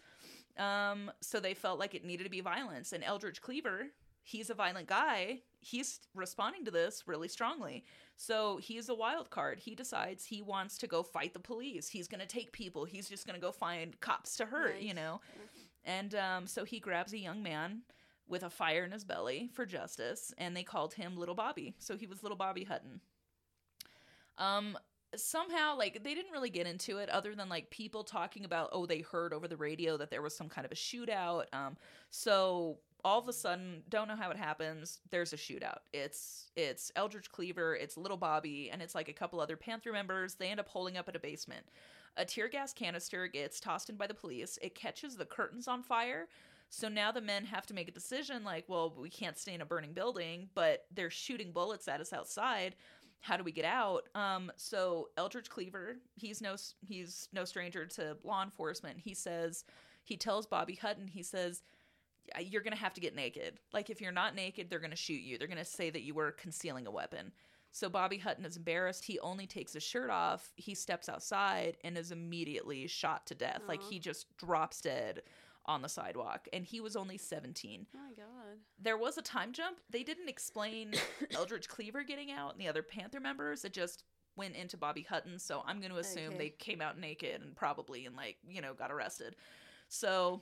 Um, 0.57 1.11
so 1.21 1.39
they 1.39 1.53
felt 1.53 1.80
like 1.80 1.95
it 1.95 2.05
needed 2.05 2.23
to 2.26 2.30
be 2.30 2.41
violence. 2.41 2.93
And 2.93 3.03
Eldridge 3.03 3.41
Cleaver, 3.41 3.88
he's 4.23 4.49
a 4.49 4.53
violent 4.53 4.88
guy. 4.88 5.41
He's 5.68 5.99
responding 6.13 6.63
to 6.66 6.72
this 6.72 7.07
really 7.07 7.28
strongly. 7.28 7.86
So 8.18 8.57
he's 8.57 8.88
a 8.88 8.93
wild 8.93 9.32
card. 9.32 9.59
He 9.59 9.74
decides 9.74 10.24
he 10.24 10.43
wants 10.43 10.78
to 10.78 10.86
go 10.86 11.01
fight 11.01 11.34
the 11.34 11.39
police. 11.39 11.89
He's 11.89 12.07
going 12.07 12.22
to 12.22 12.28
take 12.28 12.51
people. 12.51 12.86
He's 12.86 13.09
just 13.09 13.26
going 13.26 13.34
to 13.34 13.41
go 13.41 13.51
find 13.51 13.99
cops 13.99 14.38
to 14.38 14.45
hurt, 14.45 14.80
you 14.80 14.93
know? 14.93 15.22
And 15.84 16.13
um, 16.13 16.45
so 16.45 16.66
he 16.66 16.80
grabs 16.80 17.13
a 17.13 17.18
young 17.18 17.41
man 17.41 17.82
with 18.28 18.43
a 18.43 18.49
fire 18.51 18.84
in 18.84 18.91
his 18.91 19.03
belly 19.03 19.49
for 19.53 19.66
justice, 19.66 20.32
and 20.38 20.55
they 20.55 20.61
called 20.61 20.93
him 20.93 21.18
Little 21.18 21.34
Bobby. 21.34 21.74
So 21.80 21.97
he 21.97 22.05
was 22.05 22.22
Little 22.22 22.38
Bobby 22.38 22.63
Hutton. 22.63 23.01
Um, 24.38 24.78
somehow, 25.16 25.76
like, 25.76 26.03
they 26.03 26.13
didn't 26.13 26.32
really 26.32 26.51
get 26.51 26.68
into 26.68 26.99
it 26.99 27.09
other 27.09 27.34
than 27.34 27.49
like 27.49 27.72
people 27.72 28.03
talking 28.03 28.45
about, 28.45 28.70
oh, 28.72 28.86
they 28.86 28.99
heard 28.99 29.34
over 29.34 29.47
the 29.47 29.57
radio 29.57 29.97
that 29.97 30.11
there 30.11 30.22
was 30.22 30.38
some 30.38 30.49
kind 30.49 30.66
of 30.66 30.72
a 30.72 30.76
shootout. 30.76 31.45
Um, 31.53 31.76
so 32.11 32.78
all 33.06 33.20
of 33.20 33.28
a 33.28 33.34
sudden, 33.34 33.84
don't 33.88 34.08
know 34.08 34.16
how 34.16 34.32
it 34.32 34.38
happens. 34.38 34.99
There's 35.12 35.32
a 35.32 35.38
shootout. 35.38 35.78
It's 35.93 36.49
it's 36.56 36.91
Eldridge 36.95 37.32
Cleaver, 37.32 37.76
it's 37.76 37.97
Little 37.97 38.18
Bobby, 38.18 38.72
and 38.72 38.82
it's 38.82 38.95
like 38.95 39.08
a 39.08 39.14
couple 39.14 39.39
other 39.39 39.56
Panther 39.56 39.93
members. 39.93 40.34
They 40.34 40.47
end 40.47 40.60
up 40.60 40.68
holding 40.68 40.97
up 40.97 41.08
at 41.08 41.16
a 41.16 41.20
basement. 41.20 41.68
A 42.18 42.26
tear 42.26 42.49
gas 42.49 42.74
canister 42.74 43.28
gets 43.28 43.60
tossed 43.60 43.91
in 43.91 43.95
by 43.95 44.08
the 44.08 44.14
police. 44.16 44.58
It 44.62 44.74
catches 44.74 45.16
the 45.16 45.26
curtains 45.26 45.68
on 45.68 45.84
fire. 45.84 46.28
So 46.70 46.89
now 46.89 47.12
the 47.12 47.22
men 47.22 47.45
have 47.45 47.68
to 47.68 47.76
make 47.76 47.88
a 47.88 47.91
decision 47.91 48.43
like, 48.43 48.66
well, 48.68 48.91
we 48.99 49.10
can't 49.10 49.38
stay 49.38 49.53
in 49.53 49.62
a 49.62 49.66
burning 49.66 49.93
building, 49.93 50.49
but 50.56 50.86
they're 50.93 51.12
shooting 51.12 51.51
bullets 51.51 51.88
at 51.88 52.01
us 52.01 52.12
outside. 52.12 52.76
How 53.22 53.38
do 53.38 53.43
we 53.43 53.51
get 53.51 53.66
out? 53.66 54.10
Um, 54.16 54.51
so 54.56 55.10
Eldridge 55.16 55.49
Cleaver, 55.49 55.97
he's 56.16 56.41
no 56.41 56.56
he's 56.82 57.28
no 57.34 57.45
stranger 57.45 57.86
to 57.86 58.18
law 58.24 58.43
enforcement. 58.43 58.97
He 58.99 59.14
says 59.14 59.64
he 60.03 60.18
tells 60.18 60.47
Bobby 60.47 60.76
Hutton, 60.76 61.08
he 61.08 61.24
says, 61.24 61.62
"Yeah, 61.62 61.74
you're 62.39 62.61
going 62.63 62.73
to 62.73 62.80
have 62.80 62.93
to 62.93 63.01
get 63.01 63.15
naked. 63.15 63.59
Like 63.73 63.89
if 63.89 64.01
you're 64.01 64.11
not 64.11 64.36
naked, 64.36 64.69
they're 64.69 64.80
going 64.80 64.91
to 64.91 64.95
shoot 64.97 65.21
you. 65.21 65.38
They're 65.38 65.47
going 65.47 65.57
to 65.57 65.65
say 65.65 65.89
that 65.89 66.01
you 66.03 66.13
were 66.13 66.32
concealing 66.32 66.88
a 66.88 66.91
weapon. 66.91 67.32
So 67.71 67.89
Bobby 67.89 68.17
Hutton 68.17 68.45
is 68.45 68.55
embarrassed. 68.55 69.03
He 69.03 69.19
only 69.19 69.47
takes 69.47 69.73
his 69.73 69.84
shirt 69.84 70.09
off. 70.09 70.53
He 70.55 70.73
steps 70.76 71.09
outside 71.09 71.76
and 71.84 71.97
is 71.97 72.11
immediately 72.11 72.88
shot 72.88 73.26
to 73.28 73.36
death. 73.36 73.63
Like 73.67 73.84
he 73.84 73.99
just 73.99 74.36
drops 74.38 74.80
dead 74.80 75.23
on 75.65 75.82
the 75.82 75.89
sidewalk. 75.89 76.47
And 76.53 76.63
he 76.63 76.80
was 76.80 76.95
only 76.95 77.17
17. 77.17 77.88
Oh 77.93 77.99
my 77.99 78.13
god. 78.13 78.59
There 78.82 78.97
was 78.97 79.17
a 79.17 79.21
time 79.21 79.51
jump. 79.51 79.80
They 79.89 80.03
didn't 80.03 80.30
explain 80.30 80.93
Eldridge 81.36 81.67
Cleaver 81.67 82.03
getting 82.03 82.32
out 82.32 82.53
and 82.53 82.61
the 82.61 82.67
other 82.69 82.84
Panther 82.84 83.19
members. 83.19 83.65
It 83.65 83.73
just 83.73 84.03
went 84.38 84.55
into 84.55 84.78
Bobby 84.78 85.01
Hutton. 85.01 85.38
So 85.38 85.63
I'm 85.65 85.80
going 85.80 85.91
to 85.91 85.97
assume 85.97 86.28
Okay. 86.30 86.38
they 86.38 86.49
came 86.51 86.82
out 86.82 86.97
naked 86.99 87.41
and 87.41 87.55
probably 87.55 88.05
and 88.05 88.15
like, 88.15 88.38
you 88.47 88.61
know, 88.61 88.73
got 88.73 88.91
arrested. 88.91 89.36
So 89.89 90.41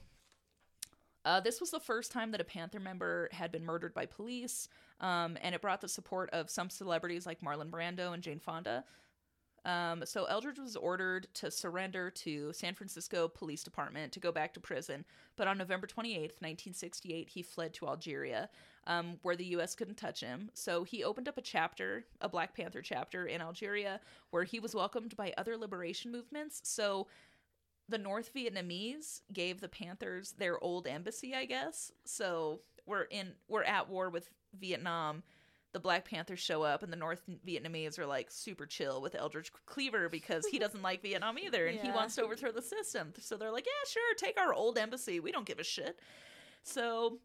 uh, 1.26 1.40
this 1.40 1.60
was 1.60 1.72
the 1.72 1.80
first 1.80 2.12
time 2.12 2.32
that 2.32 2.42
a 2.42 2.46
Panther 2.46 2.80
member 2.80 3.30
had 3.32 3.52
been 3.52 3.66
murdered 3.66 3.94
by 3.94 4.06
police, 4.06 4.68
um, 5.00 5.38
and 5.42 5.56
it 5.56 5.62
brought 5.62 5.82
the 5.82 5.88
support 5.88 6.30
of 6.32 6.50
some 6.50 6.70
celebrities 6.70 7.26
like 7.26 7.42
Marlon 7.42 7.70
Brando 7.70 8.14
and 8.14 8.22
Jane 8.22 8.40
Fonda. 8.40 8.84
Um, 9.66 10.04
so 10.06 10.26
Eldridge 10.26 10.60
was 10.60 10.76
ordered 10.76 11.28
to 11.36 11.50
surrender 11.50 12.10
to 12.10 12.52
San 12.52 12.74
Francisco 12.74 13.30
Police 13.30 13.64
Department 13.64 14.12
to 14.12 14.20
go 14.20 14.32
back 14.32 14.54
to 14.54 14.60
prison, 14.60 15.06
but 15.38 15.48
on 15.48 15.58
November 15.58 15.88
28th, 15.88 16.42
1968, 16.42 17.30
he 17.30 17.42
fled 17.42 17.74
to 17.76 17.88
Algeria, 17.88 18.50
um, 18.88 19.18
where 19.22 19.38
the 19.38 19.46
U.S. 19.46 19.74
couldn't 19.74 19.96
touch 19.96 20.20
him. 20.20 20.50
So 20.54 20.84
he 20.84 21.06
opened 21.06 21.30
up 21.30 21.38
a 21.38 21.42
chapter, 21.42 22.04
a 22.20 22.28
Black 22.28 22.54
Panther 22.54 22.82
chapter 22.82 23.26
in 23.26 23.42
Algeria, 23.42 24.02
where 24.32 24.44
he 24.44 24.60
was 24.60 24.76
welcomed 24.76 25.16
by 25.16 25.34
other 25.38 25.56
liberation 25.56 26.12
movements. 26.12 26.60
So 26.66 27.08
the 27.90 27.98
North 27.98 28.34
Vietnamese 28.34 29.22
gave 29.32 29.60
the 29.60 29.70
Panthers 29.70 30.34
their 30.38 30.62
old 30.64 30.88
embassy, 30.88 31.34
I 31.36 31.46
guess. 31.46 31.92
So 32.06 32.62
we're 32.86 33.04
in 33.04 33.34
we're 33.48 33.64
at 33.64 33.90
war 33.90 34.10
with 34.10 34.30
Vietnam. 34.60 35.24
The 35.74 35.80
Black 35.80 36.06
Panthers 36.06 36.40
show 36.40 36.62
up, 36.62 36.84
and 36.84 36.94
the 36.94 36.98
North 36.98 37.24
Vietnamese 37.48 37.98
are 37.98 38.06
like 38.06 38.30
super 38.30 38.68
chill 38.68 39.02
with 39.02 39.16
Eldridge 39.16 39.52
Cleaver 39.66 40.08
because 40.08 40.46
he 40.46 40.60
doesn't 40.60 40.84
like 40.84 41.02
Vietnam 41.02 41.40
either, 41.40 41.66
and 41.66 41.80
he 41.80 41.90
wants 41.96 42.16
to 42.16 42.24
overthrow 42.24 42.52
the 42.52 42.62
system. 42.62 43.12
So 43.20 43.38
they're 43.38 43.52
like, 43.52 43.66
yeah, 43.66 43.90
sure, 43.90 44.16
take 44.16 44.40
our 44.40 44.54
old 44.54 44.78
embassy. 44.78 45.20
We 45.20 45.32
don't 45.32 45.48
give 45.48 45.58
a 45.58 45.64
shit. 45.64 46.00
So 46.62 47.18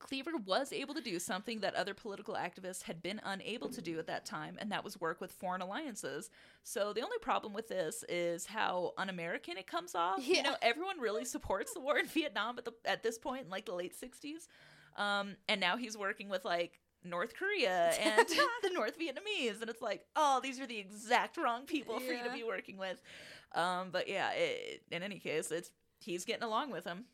Cleaver 0.00 0.32
was 0.44 0.72
able 0.72 0.94
to 0.94 1.00
do 1.00 1.18
something 1.18 1.60
that 1.60 1.74
other 1.74 1.94
political 1.94 2.34
activists 2.34 2.82
had 2.82 3.02
been 3.02 3.20
unable 3.22 3.68
to 3.68 3.80
do 3.80 3.98
at 3.98 4.06
that 4.08 4.24
time, 4.24 4.56
and 4.58 4.72
that 4.72 4.82
was 4.82 5.00
work 5.00 5.20
with 5.20 5.30
foreign 5.30 5.60
alliances. 5.60 6.30
So 6.64 6.92
the 6.92 7.02
only 7.02 7.18
problem 7.20 7.52
with 7.52 7.68
this 7.68 8.02
is 8.08 8.46
how 8.46 8.94
un-American 8.96 9.58
it 9.58 9.66
comes 9.66 9.94
off. 9.94 10.26
You 10.26 10.42
know, 10.42 10.56
everyone 10.62 10.98
really 10.98 11.24
supports 11.24 11.74
the 11.74 11.80
war 11.80 11.98
in 11.98 12.06
Vietnam 12.06 12.58
at 12.58 12.64
the 12.64 12.72
at 12.84 13.02
this 13.02 13.18
point 13.18 13.44
in 13.44 13.50
like 13.50 13.66
the 13.66 13.74
late 13.74 13.94
'60s, 13.94 14.48
um, 15.00 15.36
and 15.48 15.60
now 15.60 15.76
he's 15.76 15.96
working 15.96 16.28
with 16.28 16.44
like 16.44 16.80
North 17.04 17.34
Korea 17.34 17.92
and 18.00 18.26
the 18.62 18.70
North 18.72 18.98
Vietnamese, 18.98 19.60
and 19.60 19.70
it's 19.70 19.82
like, 19.82 20.04
oh, 20.16 20.40
these 20.42 20.58
are 20.60 20.66
the 20.66 20.78
exact 20.78 21.36
wrong 21.36 21.66
people 21.66 22.00
for 22.00 22.12
you 22.12 22.24
to 22.24 22.32
be 22.32 22.42
working 22.42 22.78
with. 22.78 23.00
Um, 23.54 23.88
but 23.90 24.08
yeah, 24.08 24.30
it, 24.32 24.82
in 24.90 25.02
any 25.02 25.18
case, 25.18 25.50
it's 25.50 25.70
he's 26.00 26.24
getting 26.24 26.44
along 26.44 26.70
with 26.70 26.84
him. 26.84 27.04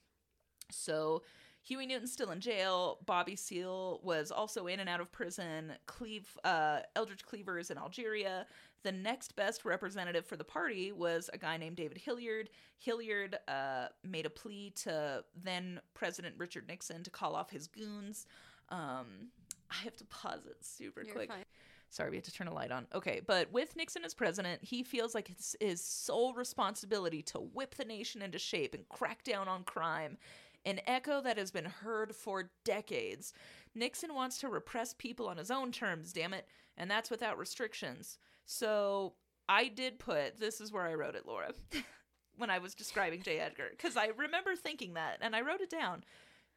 So 0.71 1.23
Huey 1.67 1.85
Newton's 1.87 2.13
still 2.13 2.31
in 2.31 2.41
jail. 2.41 2.99
Bobby 3.07 3.35
Seale 3.35 3.99
was 4.05 4.31
also 4.31 4.69
in 4.69 4.79
and 4.79 4.89
out 4.89 5.01
of 5.01 5.11
prison. 5.11 5.73
Cleve, 5.87 6.29
uh, 6.45 6.81
Eldridge 6.95 7.25
Cleaver 7.25 7.59
is 7.59 7.73
in 7.73 7.77
Algeria. 7.79 8.47
The 8.85 8.93
next 8.93 9.35
best 9.35 9.65
representative 9.65 10.25
for 10.25 10.37
the 10.37 10.45
party 10.45 10.93
was 10.93 11.29
a 11.33 11.39
guy 11.39 11.57
named 11.57 11.75
David 11.75 11.99
Hilliard. 11.99 12.51
Hilliard 12.79 13.39
uh, 13.49 13.89
made 14.05 14.27
a 14.27 14.31
plea 14.31 14.71
to 14.77 15.25
then 15.35 15.81
President 15.93 16.37
Richard 16.39 16.69
Nixon 16.69 17.03
to 17.03 17.11
call 17.11 17.35
off 17.35 17.51
his 17.51 17.67
goons. 17.67 18.27
Um, 18.69 19.31
I 19.69 19.83
have 19.83 19.97
to 19.97 20.05
pause 20.05 20.47
it 20.47 20.65
super 20.65 21.03
You're 21.03 21.15
quick. 21.15 21.31
fine. 21.31 21.45
Sorry, 21.91 22.11
we 22.11 22.17
had 22.17 22.25
to 22.25 22.33
turn 22.33 22.47
a 22.47 22.55
light 22.55 22.71
on. 22.71 22.87
Okay, 22.95 23.21
but 23.27 23.51
with 23.53 23.75
Nixon 23.75 24.05
as 24.05 24.15
president, 24.15 24.63
he 24.63 24.85
feels 24.85 25.15
like 25.15 25.31
it's 25.31 25.57
his 25.61 25.83
sole 25.83 26.35
responsibility 26.35 27.23
to 27.23 27.39
whip 27.39 27.75
the 27.75 27.85
nation 27.85 28.23
into 28.23 28.39
shape 28.39 28.75
and 28.75 28.89
crack 28.89 29.25
down 29.25 29.49
on 29.49 29.65
crime. 29.65 30.19
An 30.67 30.81
echo 30.87 31.23
that 31.23 31.39
has 31.39 31.51
been 31.51 31.65
heard 31.65 32.15
for 32.15 32.51
decades. 32.65 33.33
Nixon 33.75 34.15
wants 34.15 34.39
to 34.39 34.49
repress 34.49 34.93
people 34.93 35.29
on 35.29 35.37
his 35.37 35.51
own 35.51 35.71
terms, 35.71 36.13
damn 36.13 36.35
it, 36.35 36.49
and 36.77 36.91
that's 36.91 37.11
without 37.11 37.39
restrictions. 37.39 38.19
So 38.45 39.15
I 39.49 39.69
did 39.69 39.99
put 39.99 40.39
this 40.39 40.61
is 40.61 40.73
where 40.73 40.83
I 40.83 40.95
wrote 40.95 41.15
it, 41.15 41.27
Laura, 41.27 41.53
when 42.37 42.51
I 42.51 42.59
was 42.59 42.75
describing 42.75 43.23
J. 43.23 43.39
Edgar, 43.39 43.69
because 43.71 43.97
I 43.97 44.09
remember 44.17 44.57
thinking 44.57 44.95
that 44.95 45.19
and 45.21 45.37
I 45.37 45.43
wrote 45.43 45.61
it 45.61 45.71
down. 45.71 46.05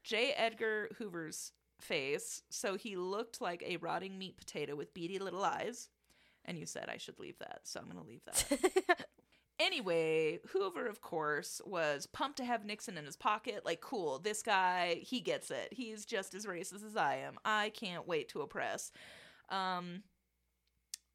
J. 0.04 0.34
Edgar 0.36 0.90
Hoover's 0.98 1.52
face, 1.80 2.42
so 2.50 2.76
he 2.76 2.96
looked 2.96 3.42
like 3.42 3.64
a 3.66 3.78
rotting 3.78 4.18
meat 4.18 4.38
potato 4.38 4.76
with 4.76 4.94
beady 4.94 5.20
little 5.20 5.44
eyes. 5.44 5.90
And 6.46 6.58
you 6.58 6.66
said 6.66 6.90
I 6.90 6.98
should 6.98 7.20
leave 7.20 7.38
that, 7.40 7.62
so 7.64 7.80
I'm 7.80 7.86
going 7.86 8.02
to 8.02 8.10
leave 8.10 8.24
that. 8.26 9.06
anyway, 9.60 10.40
Hoover, 10.50 10.88
of 10.88 11.02
course, 11.02 11.62
was 11.66 12.06
pumped 12.06 12.38
to 12.38 12.46
have 12.46 12.66
Nixon 12.66 12.98
in 12.98 13.06
his 13.06 13.16
pocket. 13.16 13.66
Like, 13.66 13.82
cool, 13.82 14.20
this 14.20 14.42
guy, 14.42 15.00
he 15.02 15.20
gets 15.20 15.52
it. 15.52 15.70
He's 15.72 16.06
just 16.06 16.34
as 16.34 16.46
racist 16.46 16.86
as 16.86 16.96
I 16.96 17.18
am. 17.18 17.38
I 17.46 17.70
can't 17.70 18.08
wait 18.08 18.30
to 18.30 18.42
oppress. 18.42 18.92
Um, 19.50 20.04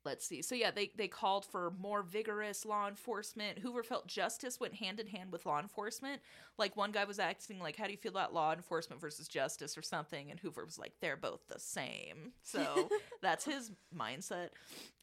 let's 0.04 0.26
see. 0.26 0.42
So 0.42 0.54
yeah, 0.54 0.70
they 0.70 0.90
they 0.96 1.08
called 1.08 1.44
for 1.44 1.72
more 1.78 2.02
vigorous 2.02 2.64
law 2.64 2.88
enforcement. 2.88 3.58
Hoover 3.58 3.82
felt 3.82 4.06
justice 4.06 4.60
went 4.60 4.74
hand 4.74 5.00
in 5.00 5.06
hand 5.06 5.32
with 5.32 5.46
law 5.46 5.60
enforcement. 5.60 6.20
Like 6.58 6.76
one 6.76 6.92
guy 6.92 7.04
was 7.04 7.18
asking 7.18 7.58
like, 7.58 7.76
"How 7.76 7.86
do 7.86 7.92
you 7.92 7.98
feel 7.98 8.12
about 8.12 8.34
law 8.34 8.52
enforcement 8.52 9.00
versus 9.00 9.28
justice 9.28 9.76
or 9.76 9.82
something?" 9.82 10.30
And 10.30 10.38
Hoover 10.40 10.64
was 10.64 10.78
like, 10.78 10.92
"They're 11.00 11.16
both 11.16 11.46
the 11.48 11.58
same." 11.58 12.32
So 12.42 12.88
that's 13.22 13.44
his 13.44 13.72
mindset. 13.96 14.50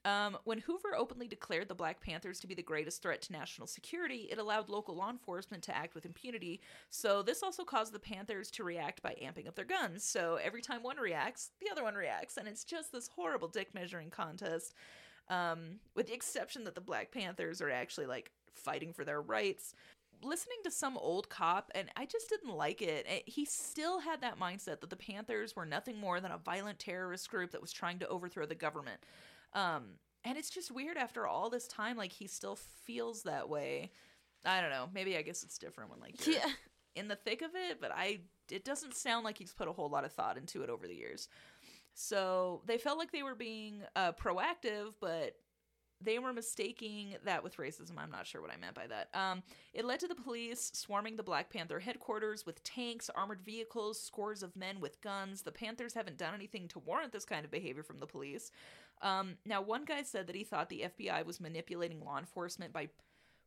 Um, 0.03 0.37
when 0.45 0.59
Hoover 0.59 0.95
openly 0.97 1.27
declared 1.27 1.67
the 1.67 1.75
Black 1.75 2.01
Panthers 2.01 2.39
to 2.39 2.47
be 2.47 2.55
the 2.55 2.63
greatest 2.63 3.03
threat 3.03 3.21
to 3.23 3.33
national 3.33 3.67
security, 3.67 4.27
it 4.31 4.39
allowed 4.39 4.67
local 4.67 4.95
law 4.95 5.11
enforcement 5.11 5.61
to 5.63 5.77
act 5.77 5.93
with 5.93 6.05
impunity. 6.05 6.59
So 6.89 7.21
this 7.21 7.43
also 7.43 7.63
caused 7.63 7.93
the 7.93 7.99
Panthers 7.99 8.49
to 8.51 8.63
react 8.63 9.03
by 9.03 9.15
amping 9.21 9.47
up 9.47 9.55
their 9.55 9.65
guns. 9.65 10.03
So 10.03 10.39
every 10.43 10.61
time 10.61 10.81
one 10.81 10.97
reacts, 10.97 11.51
the 11.61 11.69
other 11.69 11.83
one 11.83 11.93
reacts, 11.93 12.37
and 12.37 12.47
it's 12.47 12.63
just 12.63 12.91
this 12.91 13.09
horrible 13.15 13.47
dick 13.47 13.75
measuring 13.75 14.09
contest. 14.09 14.73
Um, 15.30 15.80
with 15.95 16.07
the 16.07 16.13
exception 16.13 16.65
that 16.65 16.76
the 16.76 16.82
Black 16.82 17.11
Panthers 17.11 17.61
are 17.61 17.69
actually 17.69 18.05
like 18.07 18.32
fighting 18.53 18.91
for 18.93 19.05
their 19.05 19.22
rights. 19.22 19.74
Listening 20.24 20.57
to 20.65 20.72
some 20.72 20.97
old 20.97 21.30
cop, 21.30 21.72
and 21.74 21.89
I 21.95 22.05
just 22.05 22.30
didn't 22.30 22.53
like 22.55 22.82
it. 22.82 23.05
Eh, 23.07 23.22
He 23.26 23.45
still 23.45 23.99
had 24.01 24.22
that 24.22 24.39
mindset 24.39 24.82
that 24.82 24.89
the 24.91 24.95
Panthers 24.95 25.55
were 25.55 25.65
nothing 25.65 25.97
more 25.97 26.19
than 26.19 26.32
a 26.32 26.38
violent 26.38 26.78
terrorist 26.80 27.30
group 27.30 27.51
that 27.51 27.61
was 27.61 27.72
trying 27.72 27.97
to 27.99 28.07
overthrow 28.07 28.45
the 28.45 28.53
government. 28.53 28.99
Um, 29.53 29.93
and 30.24 30.38
it's 30.38 30.51
just 30.51 30.69
weird 30.69 30.97
after 30.97 31.26
all 31.26 31.49
this 31.49 31.67
time, 31.67 31.97
like 31.97 32.11
he 32.11 32.28
still 32.28 32.55
feels 32.86 33.24
that 33.24 33.49
way. 33.49 33.91
I 34.45 34.61
don't 34.61 34.69
know. 34.69 34.89
Maybe 34.93 35.17
I 35.17 35.24
guess 35.24 35.41
it's 35.43 35.57
different 35.57 35.89
when 35.89 35.99
like 35.99 36.28
Yeah. 36.28 36.45
in 36.95 37.07
the 37.07 37.15
thick 37.15 37.41
of 37.41 37.51
it, 37.55 37.80
but 37.82 37.91
I 37.91 38.19
it 38.51 38.65
doesn't 38.65 38.93
sound 38.95 39.24
like 39.24 39.38
he's 39.38 39.53
put 39.53 39.69
a 39.69 39.72
whole 39.72 39.89
lot 39.89 40.03
of 40.03 40.11
thought 40.11 40.38
into 40.38 40.61
it 40.61 40.69
over 40.69 40.86
the 40.88 40.95
years. 40.95 41.30
So 41.93 42.61
they 42.65 42.77
felt 42.77 42.97
like 42.97 43.11
they 43.11 43.23
were 43.23 43.35
being 43.35 43.81
uh, 43.95 44.13
proactive, 44.13 44.93
but 44.99 45.35
they 46.03 46.19
were 46.19 46.33
mistaking 46.33 47.15
that 47.25 47.43
with 47.43 47.57
racism. 47.57 47.97
I'm 47.97 48.11
not 48.11 48.25
sure 48.25 48.41
what 48.41 48.51
I 48.51 48.57
meant 48.57 48.73
by 48.73 48.87
that. 48.87 49.09
Um, 49.13 49.43
it 49.73 49.85
led 49.85 49.99
to 49.99 50.07
the 50.07 50.15
police 50.15 50.71
swarming 50.73 51.15
the 51.15 51.23
Black 51.23 51.51
Panther 51.51 51.79
headquarters 51.79 52.45
with 52.45 52.63
tanks, 52.63 53.09
armored 53.13 53.41
vehicles, 53.41 54.01
scores 54.01 54.41
of 54.41 54.55
men 54.55 54.79
with 54.79 55.01
guns. 55.01 55.43
The 55.43 55.51
Panthers 55.51 55.93
haven't 55.93 56.17
done 56.17 56.33
anything 56.33 56.67
to 56.69 56.79
warrant 56.79 57.11
this 57.11 57.25
kind 57.25 57.45
of 57.45 57.51
behavior 57.51 57.83
from 57.83 57.99
the 57.99 58.07
police. 58.07 58.51
Um, 59.01 59.37
now, 59.45 59.61
one 59.61 59.85
guy 59.85 60.03
said 60.03 60.27
that 60.27 60.35
he 60.35 60.43
thought 60.43 60.69
the 60.69 60.85
FBI 60.97 61.25
was 61.25 61.39
manipulating 61.39 62.03
law 62.03 62.17
enforcement 62.17 62.73
by 62.73 62.89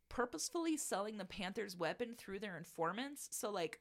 purposefully 0.09 0.77
selling 0.77 1.17
the 1.17 1.25
Panthers' 1.25 1.77
weapon 1.77 2.15
through 2.17 2.39
their 2.39 2.57
informants. 2.57 3.29
So, 3.33 3.51
like, 3.51 3.81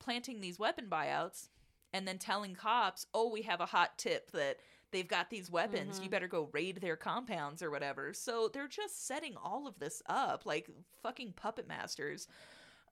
planting 0.00 0.40
these 0.40 0.58
weapon 0.58 0.86
buyouts 0.90 1.48
and 1.92 2.06
then 2.06 2.18
telling 2.18 2.54
cops, 2.54 3.06
oh, 3.14 3.30
we 3.30 3.42
have 3.42 3.60
a 3.60 3.66
hot 3.66 3.98
tip 3.98 4.30
that 4.32 4.58
they've 4.92 5.08
got 5.08 5.30
these 5.30 5.50
weapons. 5.50 6.00
You 6.00 6.08
Mhm. 6.08 6.10
better 6.10 6.28
go 6.28 6.50
raid 6.52 6.78
their 6.80 6.96
compounds 6.96 7.62
or 7.62 7.70
whatever. 7.70 8.12
So 8.12 8.48
they're 8.52 8.68
just 8.68 9.06
setting 9.06 9.36
all 9.36 9.66
of 9.66 9.78
this 9.78 10.02
up 10.06 10.46
like 10.46 10.68
fucking 11.02 11.32
puppet 11.34 11.68
masters. 11.68 12.28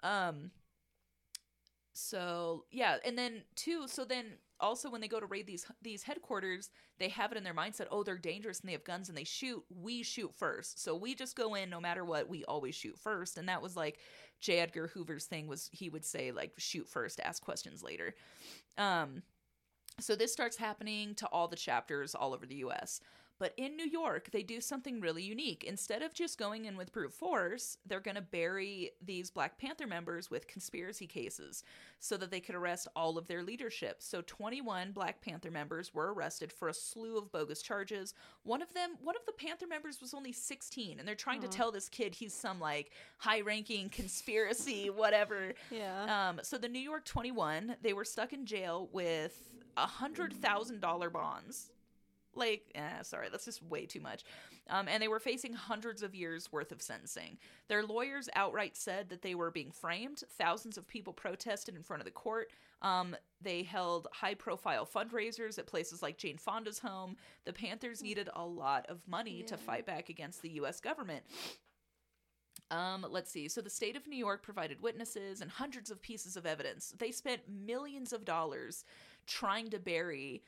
Um 0.03 0.51
so 1.93 2.65
yeah, 2.71 2.97
and 3.05 3.19
then 3.19 3.43
too, 3.57 3.89
so 3.89 4.05
then 4.05 4.27
also 4.61 4.91
when 4.91 5.01
they 5.01 5.09
go 5.09 5.19
to 5.21 5.27
raid 5.27 5.47
these 5.47 5.67
these 5.83 6.03
headquarters, 6.03 6.71
they 6.99 7.09
have 7.09 7.33
it 7.33 7.39
in 7.39 7.45
their 7.45 7.55
mindset, 7.55 7.87
oh, 7.91 8.03
they're 8.03 8.19
dangerous 8.19 8.61
and 8.61 8.69
they 8.69 8.73
have 8.73 8.85
guns 8.85 9.09
and 9.09 9.19
they 9.19 9.25
shoot. 9.25 9.63
We 9.71 10.03
shoot 10.03 10.35
first. 10.35 10.81
So 10.83 10.95
we 10.95 11.15
just 11.15 11.37
go 11.37 11.55
in 11.55 11.69
no 11.71 11.81
matter 11.81 12.05
what, 12.05 12.29
we 12.29 12.45
always 12.45 12.75
shoot 12.75 12.99
first. 12.99 13.39
And 13.39 13.49
that 13.49 13.63
was 13.63 13.77
like 13.77 13.99
J. 14.41 14.61
Edgar 14.61 14.89
Hoover's 14.89 15.27
thing 15.27 15.47
was 15.47 15.69
he 15.73 15.89
would 15.89 16.05
say 16.05 16.33
like 16.33 16.53
shoot 16.59 16.89
first, 16.89 17.21
ask 17.21 17.43
questions 17.43 17.83
later. 17.83 18.15
Um 18.79 19.23
so 19.99 20.17
this 20.17 20.33
starts 20.33 20.57
happening 20.57 21.15
to 21.17 21.27
all 21.27 21.49
the 21.49 21.57
chapters 21.57 22.15
all 22.15 22.33
over 22.33 22.47
the 22.47 22.57
US. 22.57 23.01
But 23.41 23.55
in 23.57 23.75
New 23.75 23.89
York, 23.89 24.29
they 24.33 24.43
do 24.43 24.61
something 24.61 25.01
really 25.01 25.23
unique. 25.23 25.65
Instead 25.65 26.03
of 26.03 26.13
just 26.13 26.39
going 26.39 26.67
in 26.67 26.77
with 26.77 26.93
brute 26.93 27.15
force, 27.15 27.79
they're 27.87 27.99
going 27.99 28.17
to 28.17 28.21
bury 28.21 28.91
these 29.03 29.31
Black 29.31 29.59
Panther 29.59 29.87
members 29.87 30.31
with 30.31 30.47
conspiracy 30.47 31.07
cases 31.07 31.65
so 32.01 32.19
that 32.19 32.31
they 32.31 32.41
could 32.41 32.55
arrest 32.55 32.87
all 32.95 33.17
of 33.17 33.27
their 33.29 33.43
leadership. 33.43 34.03
So 34.03 34.21
21 34.27 34.93
Black 34.93 35.23
Panther 35.23 35.51
members 35.51 35.95
were 35.95 36.13
arrested 36.13 36.53
for 36.53 36.69
a 36.69 36.75
slew 36.75 37.17
of 37.17 37.33
bogus 37.33 37.63
charges. 37.63 38.13
One 38.43 38.61
of 38.61 38.75
them, 38.75 38.91
one 39.03 39.17
of 39.17 39.25
the 39.25 39.33
Panther 39.33 39.67
members 39.67 40.03
was 40.03 40.13
only 40.13 40.33
16, 40.33 40.99
and 40.99 41.09
they're 41.09 41.15
trying 41.15 41.39
Aw. 41.39 41.47
to 41.47 41.49
tell 41.49 41.73
this 41.73 41.89
kid 41.89 42.15
he's 42.15 42.35
some 42.35 42.61
like 42.61 42.91
high-ranking 43.17 43.89
conspiracy 43.89 44.91
whatever. 44.91 45.55
Yeah. 45.71 46.29
Um, 46.29 46.41
so 46.43 46.59
the 46.59 46.69
New 46.69 46.79
York 46.79 47.07
21, 47.07 47.77
they 47.81 47.95
were 47.95 48.05
stuck 48.05 48.35
in 48.35 48.45
jail 48.45 48.91
with 48.93 49.55
a 49.79 49.87
hundred 49.87 50.35
thousand 50.35 50.81
dollar 50.81 51.09
bonds. 51.09 51.71
Like, 52.35 52.71
eh, 52.75 53.03
sorry, 53.03 53.29
that's 53.31 53.45
just 53.45 53.63
way 53.63 53.87
too 53.87 54.01
much. 54.01 54.25
Um, 54.69 54.87
and 54.89 55.03
they 55.03 55.09
were 55.09 55.19
facing 55.19 55.53
hundreds 55.53 56.03
of 56.03 56.15
years 56.15 56.53
worth 56.53 56.71
of 56.71 56.81
sentencing. 56.81 57.39
Their 57.69 57.85
lawyers 57.85 58.29
outright 58.35 58.77
said 58.77 59.09
that 59.09 59.23
they 59.23 59.35
were 59.35 59.51
being 59.51 59.73
framed. 59.73 60.23
Thousands 60.39 60.79
of 60.79 60.87
people 60.87 61.13
protested 61.13 61.75
in 61.75 61.83
front 61.83 62.01
of 62.01 62.05
the 62.05 62.13
court. 62.13 62.51
Um, 62.83 63.17
they 63.43 63.63
held 63.63 64.07
high 64.13 64.35
profile 64.35 64.87
fundraisers 64.87 65.59
at 65.59 65.67
places 65.67 66.03
like 66.03 66.19
Jane 66.19 66.39
Fonda's 66.39 66.79
home. 66.79 67.17
The 67.45 67.53
Panthers 67.53 68.03
needed 68.03 68.31
a 68.35 68.45
lot 68.45 68.87
of 68.89 69.01
money 69.09 69.43
to 69.45 69.57
fight 69.57 69.87
back 69.87 70.09
against 70.09 70.41
the 70.41 70.51
U.S. 70.51 70.81
government. 70.81 71.25
Um, 72.71 73.05
let's 73.11 73.31
see. 73.31 73.49
So 73.49 73.61
the 73.61 73.71
state 73.71 73.97
of 73.97 74.07
New 74.07 74.17
York 74.17 74.43
provided 74.43 74.81
witnesses 74.81 75.41
and 75.41 75.51
hundreds 75.51 75.91
of 75.91 76.01
pieces 76.01 76.37
of 76.37 76.47
evidence. 76.47 76.95
They 76.97 77.11
spent 77.11 77.43
millions 77.49 78.13
of 78.13 78.25
dollars 78.25 78.85
trying 79.27 79.71
to 79.71 79.81
bury 79.81 80.43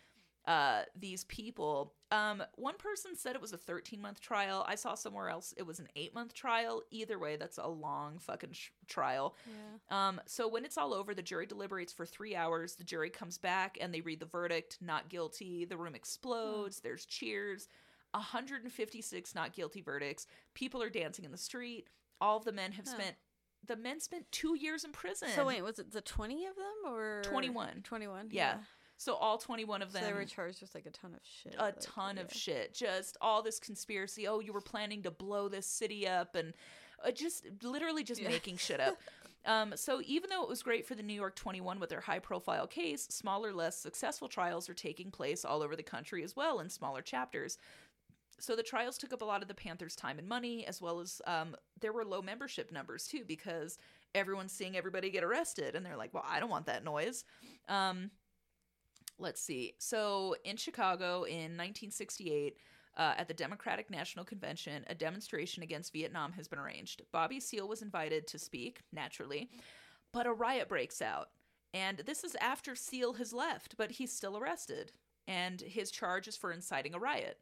uh, 0.46 0.82
these 0.98 1.24
people. 1.24 1.94
Um, 2.10 2.42
one 2.56 2.76
person 2.76 3.16
said 3.16 3.34
it 3.36 3.40
was 3.40 3.52
a 3.52 3.56
13 3.56 4.00
month 4.02 4.20
trial. 4.20 4.64
I 4.68 4.74
saw 4.74 4.94
somewhere 4.94 5.28
else 5.28 5.54
it 5.56 5.62
was 5.66 5.78
an 5.78 5.88
eight 5.96 6.14
month 6.14 6.34
trial. 6.34 6.82
Either 6.90 7.18
way, 7.18 7.36
that's 7.36 7.58
a 7.58 7.66
long 7.68 8.18
fucking 8.18 8.52
sh- 8.52 8.70
trial. 8.88 9.36
yeah. 9.46 10.08
Um, 10.08 10.20
so 10.26 10.48
when 10.48 10.64
it's 10.64 10.76
all 10.76 10.92
over, 10.92 11.14
the 11.14 11.22
jury 11.22 11.46
deliberates 11.46 11.92
for 11.92 12.04
three 12.04 12.34
hours. 12.36 12.74
The 12.74 12.84
jury 12.84 13.08
comes 13.08 13.38
back 13.38 13.78
and 13.80 13.94
they 13.94 14.00
read 14.00 14.20
the 14.20 14.26
verdict 14.26 14.78
not 14.80 15.08
guilty. 15.08 15.64
The 15.64 15.76
room 15.76 15.94
explodes. 15.94 16.80
There's 16.80 17.06
cheers. 17.06 17.68
156 18.12 19.34
not 19.34 19.52
guilty 19.54 19.80
verdicts. 19.80 20.26
People 20.54 20.82
are 20.82 20.90
dancing 20.90 21.24
in 21.24 21.30
the 21.32 21.38
street. 21.38 21.88
All 22.20 22.36
of 22.36 22.44
the 22.44 22.52
men 22.52 22.72
have 22.72 22.86
Huh. 22.86 22.92
spent. 22.94 23.16
The 23.64 23.76
men 23.76 24.00
spent 24.00 24.30
two 24.32 24.56
years 24.56 24.84
in 24.84 24.90
prison. 24.92 25.28
So 25.36 25.46
wait, 25.46 25.62
was 25.62 25.78
it 25.78 25.92
the 25.92 26.00
twenty 26.00 26.46
of 26.46 26.56
them 26.56 26.92
or 26.92 27.22
21. 27.24 27.82
Twenty-one. 27.84 28.28
Yeah. 28.32 28.58
So 29.02 29.14
all 29.14 29.36
21 29.38 29.82
of 29.82 29.90
So 29.90 29.98
them. 29.98 30.06
they 30.06 30.12
were 30.12 30.24
charged 30.24 30.60
with 30.60 30.74
like 30.74 30.86
a 30.86 30.90
ton 30.90 31.12
of 31.14 31.20
shit. 31.24 31.54
a 31.58 31.62
like, 31.64 31.74
ton 31.80 32.18
of 32.18 32.32
shit. 32.32 32.72
Just 32.74 33.16
all 33.20 33.42
this 33.42 33.58
conspiracy. 33.58 34.28
Oh, 34.28 34.38
you 34.40 34.52
were 34.52 34.60
planning 34.60 35.02
to 35.02 35.10
blow 35.10 35.48
this 35.48 35.66
city 35.66 36.06
up, 36.06 36.34
and 36.36 36.52
uh, 37.04 37.10
just 37.10 37.44
literally 37.62 38.04
just 38.04 38.20
Yeah. 38.22 38.28
making 38.28 38.56
shit 38.58 38.80
up. 38.80 38.96
Um, 39.44 39.72
so 39.76 40.00
even 40.06 40.30
though 40.30 40.44
it 40.44 40.48
was 40.48 40.62
great 40.62 40.86
for 40.86 40.94
the 40.94 41.02
New 41.02 41.14
York 41.14 41.34
21 41.34 41.80
with 41.80 41.90
their 41.90 42.00
high-profile 42.02 42.68
case, 42.68 43.06
smaller, 43.06 43.52
less 43.52 43.76
successful 43.76 44.28
trials 44.28 44.68
are 44.68 44.74
taking 44.74 45.10
place 45.10 45.44
all 45.44 45.62
over 45.64 45.74
the 45.74 45.82
country 45.82 46.22
as 46.22 46.36
well 46.36 46.60
in 46.60 46.68
smaller 46.70 47.02
chapters. 47.02 47.58
So 48.38 48.54
the 48.54 48.62
trials 48.62 48.98
took 48.98 49.12
up 49.12 49.20
a 49.20 49.24
lot 49.24 49.42
of 49.42 49.48
the 49.48 49.54
Panthers' 49.54 49.96
time 49.96 50.20
and 50.20 50.28
money, 50.28 50.64
as 50.64 50.80
well 50.80 51.00
as 51.00 51.20
um, 51.26 51.56
there 51.80 51.92
were 51.92 52.04
low 52.04 52.22
membership 52.22 52.70
numbers 52.70 53.08
too, 53.08 53.24
because 53.26 53.78
everyone's 54.14 54.52
seeing 54.52 54.76
everybody 54.76 55.10
get 55.10 55.24
arrested, 55.24 55.74
and 55.74 55.84
they're 55.84 55.96
like, 55.96 56.14
"Well, 56.14 56.24
I 56.24 56.38
don't 56.38 56.48
want 56.50 56.66
that 56.66 56.84
noise." 56.84 57.24
Um, 57.68 58.12
let's 59.22 59.40
see. 59.40 59.74
So 59.78 60.36
in 60.44 60.56
Chicago 60.56 61.22
in 61.22 61.56
1968, 61.56 62.56
uh, 62.96 63.14
at 63.16 63.28
the 63.28 63.34
Democratic 63.34 63.90
National 63.90 64.24
Convention, 64.24 64.84
a 64.88 64.94
demonstration 64.94 65.62
against 65.62 65.92
Vietnam 65.92 66.32
has 66.32 66.46
been 66.46 66.58
arranged. 66.58 67.02
Bobby 67.10 67.40
Seale 67.40 67.68
was 67.68 67.82
invited 67.82 68.26
to 68.26 68.38
speak, 68.38 68.80
naturally, 68.92 69.48
but 70.12 70.26
a 70.26 70.32
riot 70.32 70.68
breaks 70.68 71.00
out. 71.00 71.28
And 71.72 71.98
this 72.04 72.22
is 72.22 72.36
after 72.40 72.74
Seale 72.74 73.14
has 73.14 73.32
left, 73.32 73.76
but 73.78 73.92
he's 73.92 74.12
still 74.12 74.36
arrested. 74.36 74.92
And 75.26 75.60
his 75.60 75.90
charge 75.90 76.28
is 76.28 76.36
for 76.36 76.52
inciting 76.52 76.94
a 76.94 76.98
riot. 76.98 77.38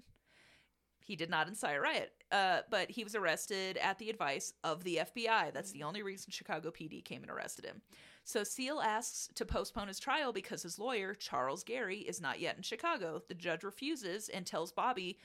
He 1.01 1.17
did 1.17 1.31
not 1.31 1.49
incite 1.49 1.77
a 1.77 1.81
riot, 1.81 2.13
uh, 2.31 2.61
but 2.71 2.91
he 2.91 3.03
was 3.03 3.17
arrested 3.17 3.77
at 3.79 3.99
the 3.99 4.11
advice 4.11 4.53
of 4.63 4.85
the 4.85 5.01
FBI. 5.17 5.53
That's 5.53 5.73
the 5.73 5.83
only 5.83 6.03
reason 6.03 6.31
Chicago 6.31 6.71
PD 6.71 7.05
came 7.05 7.23
and 7.23 7.31
arrested 7.31 7.65
him. 7.65 7.83
So 8.31 8.45
Seale 8.45 8.81
asks 8.81 9.29
to 9.35 9.45
postpone 9.45 9.89
his 9.89 9.99
trial 9.99 10.33
because 10.33 10.63
his 10.63 10.79
lawyer, 10.79 11.15
Charles 11.15 11.65
Garry, 11.65 11.99
is 11.99 12.21
not 12.21 12.39
yet 12.39 12.57
in 12.57 12.63
Chicago. 12.63 13.23
The 13.27 13.35
judge 13.35 13.65
refuses 13.65 14.29
and 14.29 14.47
tells 14.47 14.71
Bobby, 14.71 15.19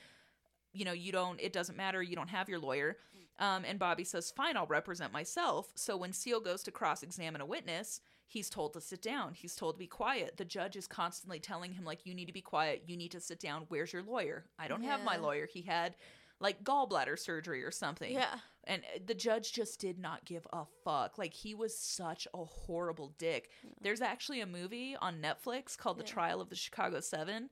you 0.73 0.85
know, 0.85 0.91
you 0.91 1.11
don't, 1.11 1.39
it 1.39 1.53
doesn't 1.53 1.77
matter, 1.77 2.01
you 2.01 2.15
don't 2.15 2.31
have 2.31 2.49
your 2.49 2.57
lawyer. 2.57 2.97
Um, 3.37 3.63
and 3.63 3.77
Bobby 3.77 4.05
says, 4.05 4.31
fine, 4.31 4.57
I'll 4.57 4.65
represent 4.65 5.13
myself. 5.13 5.71
So 5.75 5.95
when 5.95 6.13
Seale 6.13 6.39
goes 6.39 6.63
to 6.63 6.71
cross 6.71 7.03
examine 7.03 7.41
a 7.41 7.45
witness, 7.45 8.01
he's 8.25 8.49
told 8.49 8.73
to 8.73 8.81
sit 8.81 9.03
down. 9.03 9.35
He's 9.35 9.55
told 9.55 9.75
to 9.75 9.79
be 9.79 9.87
quiet. 9.87 10.37
The 10.37 10.45
judge 10.45 10.75
is 10.75 10.87
constantly 10.87 11.39
telling 11.39 11.73
him, 11.73 11.85
like, 11.85 12.07
you 12.07 12.15
need 12.15 12.25
to 12.25 12.33
be 12.33 12.41
quiet. 12.41 12.85
You 12.87 12.97
need 12.97 13.11
to 13.11 13.19
sit 13.19 13.39
down. 13.39 13.65
Where's 13.67 13.93
your 13.93 14.01
lawyer? 14.01 14.45
I 14.57 14.67
don't 14.67 14.83
have 14.83 15.03
my 15.03 15.17
lawyer. 15.17 15.45
He 15.45 15.61
had 15.61 15.95
like 16.39 16.63
gallbladder 16.63 17.17
surgery 17.17 17.63
or 17.63 17.71
something. 17.71 18.13
Yeah. 18.13 18.35
And 18.67 18.81
the 19.05 19.13
judge 19.13 19.53
just 19.53 19.79
did 19.79 19.99
not 19.99 20.25
give 20.25 20.47
a 20.51 20.63
fuck. 20.83 21.17
Like 21.17 21.33
he 21.33 21.53
was 21.53 21.77
such 21.77 22.27
a 22.33 22.43
horrible 22.43 23.13
dick. 23.17 23.49
There's 23.81 24.01
actually 24.01 24.41
a 24.41 24.45
movie 24.47 24.95
on 24.99 25.21
Netflix 25.21 25.77
called 25.77 25.97
The 25.99 26.03
Yeah. 26.03 26.13
Trial 26.13 26.41
of 26.41 26.49
the 26.49 26.55
Chicago 26.55 26.99
7. 26.99 27.49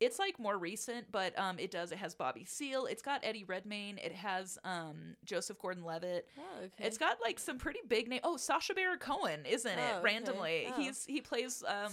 It's 0.00 0.20
like 0.20 0.38
more 0.38 0.56
recent, 0.56 1.10
but 1.10 1.36
um 1.36 1.58
it 1.58 1.72
does 1.72 1.90
it 1.90 1.98
has 1.98 2.14
Bobby 2.14 2.44
Seale, 2.44 2.86
it's 2.86 3.02
got 3.02 3.20
Eddie 3.24 3.42
Redmayne, 3.42 3.98
it 3.98 4.12
has 4.12 4.56
um 4.62 5.16
Joseph 5.24 5.58
Gordon-Levitt. 5.58 6.28
Oh, 6.38 6.42
okay. 6.66 6.84
It's 6.86 6.98
got 6.98 7.16
like 7.20 7.40
some 7.40 7.58
pretty 7.58 7.80
big 7.88 8.06
name. 8.08 8.20
Oh, 8.22 8.36
Sacha 8.36 8.74
Baron 8.74 9.00
Cohen 9.00 9.40
isn't 9.44 9.76
Oh, 9.76 9.82
it 9.82 9.92
okay. 9.94 10.02
randomly. 10.02 10.66
Oh. 10.68 10.80
He's 10.80 11.04
he 11.04 11.20
plays 11.20 11.64
um 11.66 11.92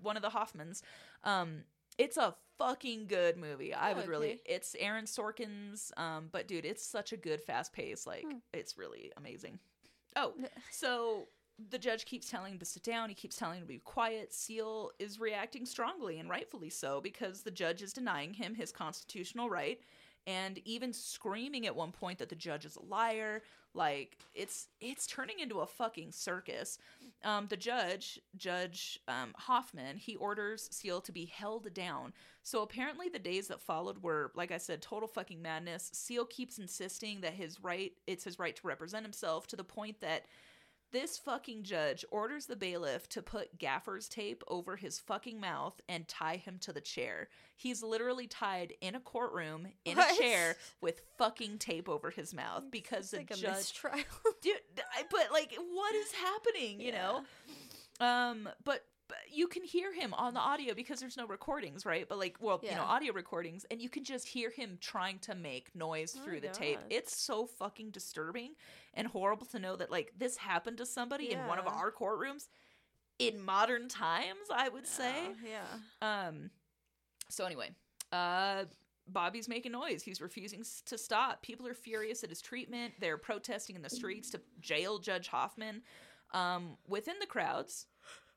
one 0.00 0.16
of 0.16 0.22
the 0.22 0.30
Hoffmans. 0.30 0.80
Um, 1.24 1.64
it's 1.98 2.16
a 2.16 2.34
fucking 2.58 3.06
good 3.06 3.36
movie. 3.36 3.74
I 3.74 3.92
Oh, 3.92 3.96
would 3.96 4.08
really. 4.08 4.32
okay. 4.32 4.40
It's 4.46 4.74
Aaron 4.78 5.04
Sorkin's. 5.06 5.92
Um, 5.96 6.28
but 6.32 6.48
dude, 6.48 6.64
it's 6.64 6.84
such 6.84 7.12
a 7.12 7.16
good, 7.16 7.40
fast 7.42 7.72
pace. 7.72 8.06
Like 8.06 8.24
Hmm. 8.24 8.38
it's 8.52 8.76
really 8.78 9.12
amazing. 9.16 9.58
Oh, 10.16 10.34
so 10.70 11.28
the 11.70 11.78
judge 11.78 12.04
keeps 12.06 12.28
telling 12.28 12.52
him 12.54 12.58
to 12.58 12.64
sit 12.64 12.82
down. 12.82 13.08
He 13.08 13.14
keeps 13.14 13.36
telling 13.36 13.58
him 13.58 13.62
to 13.64 13.68
be 13.68 13.78
quiet. 13.78 14.32
Seale 14.32 14.90
is 14.98 15.20
reacting 15.20 15.64
strongly 15.66 16.18
and 16.18 16.28
rightfully 16.28 16.70
so 16.70 17.00
because 17.00 17.42
the 17.42 17.50
judge 17.50 17.82
is 17.82 17.92
denying 17.92 18.34
him 18.34 18.54
his 18.54 18.72
constitutional 18.72 19.48
right 19.50 19.80
and 20.26 20.60
even 20.64 20.92
screaming 20.92 21.66
at 21.66 21.74
one 21.74 21.92
point 21.92 22.18
that 22.18 22.28
the 22.28 22.34
judge 22.34 22.64
is 22.64 22.76
a 22.76 22.84
liar. 22.84 23.42
Like 23.74 24.18
it's 24.34 24.68
it's 24.80 25.06
turning 25.06 25.40
into 25.40 25.60
a 25.60 25.66
fucking 25.66 26.12
circus. 26.12 26.78
Um, 27.24 27.46
the 27.48 27.56
judge 27.56 28.20
judge 28.36 28.98
um, 29.08 29.32
hoffman 29.36 29.96
he 29.96 30.16
orders 30.16 30.68
Seale 30.70 31.00
to 31.02 31.12
be 31.12 31.24
held 31.24 31.72
down. 31.72 32.12
So 32.42 32.62
apparently 32.62 33.08
the 33.08 33.18
days 33.18 33.48
that 33.48 33.60
followed 33.60 34.02
were 34.02 34.30
like 34.34 34.52
i 34.52 34.58
said 34.58 34.82
total 34.82 35.08
fucking 35.08 35.40
madness. 35.40 35.90
Seale 35.94 36.26
keeps 36.26 36.58
insisting 36.58 37.22
that 37.22 37.32
his 37.32 37.62
right 37.62 37.92
it's 38.06 38.24
his 38.24 38.38
right 38.38 38.54
to 38.56 38.66
represent 38.66 39.04
himself 39.04 39.46
to 39.48 39.56
the 39.56 39.64
point 39.64 40.00
that 40.00 40.26
This 40.92 41.16
fucking 41.16 41.62
judge 41.62 42.04
orders 42.10 42.44
the 42.46 42.54
bailiff 42.56 43.08
to 43.10 43.22
put 43.22 43.58
gaffer's 43.58 44.08
tape 44.08 44.44
over 44.46 44.76
his 44.76 44.98
fucking 44.98 45.40
mouth 45.40 45.80
and 45.88 46.06
tie 46.06 46.36
him 46.36 46.58
to 46.60 46.72
the 46.72 46.82
chair. 46.82 47.28
He's 47.56 47.82
literally 47.82 48.26
tied 48.26 48.74
in 48.82 48.94
a 48.94 49.00
courtroom 49.00 49.68
in 49.86 49.96
What? 49.96 50.12
a 50.14 50.20
chair 50.20 50.56
with 50.82 51.00
fucking 51.16 51.58
tape 51.58 51.88
over 51.88 52.10
his 52.10 52.34
mouth 52.34 52.64
because 52.70 53.10
the 53.10 53.18
like 53.18 53.30
a 53.30 53.36
judge 53.36 53.56
mistrial. 53.56 54.04
dude 54.42 54.54
I- 54.94 55.04
but 55.10 55.32
like 55.32 55.54
what 55.72 55.94
is 55.94 56.12
happening 56.12 56.80
you 56.80 56.92
know 56.92 57.22
um 58.00 58.48
but 58.64 58.84
you 59.30 59.46
can 59.48 59.62
hear 59.62 59.92
him 59.92 60.12
on 60.14 60.34
the 60.34 60.40
audio 60.40 60.74
because 60.74 61.00
there's 61.00 61.16
no 61.16 61.26
recordings 61.26 61.84
right 61.86 62.08
but 62.08 62.18
like 62.18 62.36
well 62.40 62.60
you 62.62 62.76
know 62.76 62.82
audio 62.82 63.12
recordings 63.12 63.64
and 63.70 63.80
you 63.80 63.88
can 63.88 64.04
just 64.04 64.26
hear 64.26 64.50
him 64.50 64.78
trying 64.80 65.18
to 65.20 65.34
make 65.34 65.74
noise 65.74 66.16
Oh 66.18 66.24
through 66.24 66.40
the 66.40 66.48
tape 66.48 66.78
it's 66.90 67.16
so 67.16 67.46
fucking 67.46 67.90
disturbing 67.90 68.52
and 68.94 69.06
horrible 69.08 69.46
to 69.46 69.58
know 69.58 69.76
that 69.76 69.90
like 69.90 70.12
this 70.18 70.36
happened 70.36 70.78
to 70.78 70.86
somebody 70.86 71.32
in 71.32 71.38
one 71.46 71.58
of 71.58 71.66
our 71.66 71.90
courtrooms 71.92 72.48
in 73.18 73.40
modern 73.40 73.88
times 73.88 74.48
i 74.54 74.68
would 74.68 74.86
say 74.86 75.12
Yeah, 75.44 75.60
yeah. 76.02 76.26
um 76.28 76.50
so 77.28 77.44
anyway 77.44 77.70
uh 78.12 78.64
Bobby's 79.08 79.48
making 79.48 79.72
noise. 79.72 80.00
He's 80.04 80.20
refusing 80.20 80.64
to 80.86 80.96
stop. 80.96 81.42
People 81.42 81.66
are 81.66 81.74
furious 81.74 82.22
at 82.22 82.30
his 82.30 82.40
treatment. 82.40 82.94
They're 83.00 83.18
protesting 83.18 83.74
in 83.74 83.82
the 83.82 83.90
streets 83.90 84.30
to 84.30 84.40
jail 84.60 84.98
Judge 85.00 85.26
Hoffman. 85.26 85.82
Um, 86.32 86.76
within 86.88 87.16
the 87.20 87.26
crowds, 87.26 87.86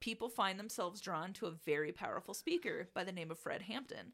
people 0.05 0.29
find 0.29 0.59
themselves 0.59 1.01
drawn 1.01 1.33
to 1.33 1.47
a 1.47 1.51
very 1.65 1.91
powerful 1.91 2.35
speaker 2.35 2.87
by 2.93 3.03
the 3.03 3.11
name 3.11 3.31
of 3.31 3.39
Fred 3.39 3.63
Hampton. 3.63 4.13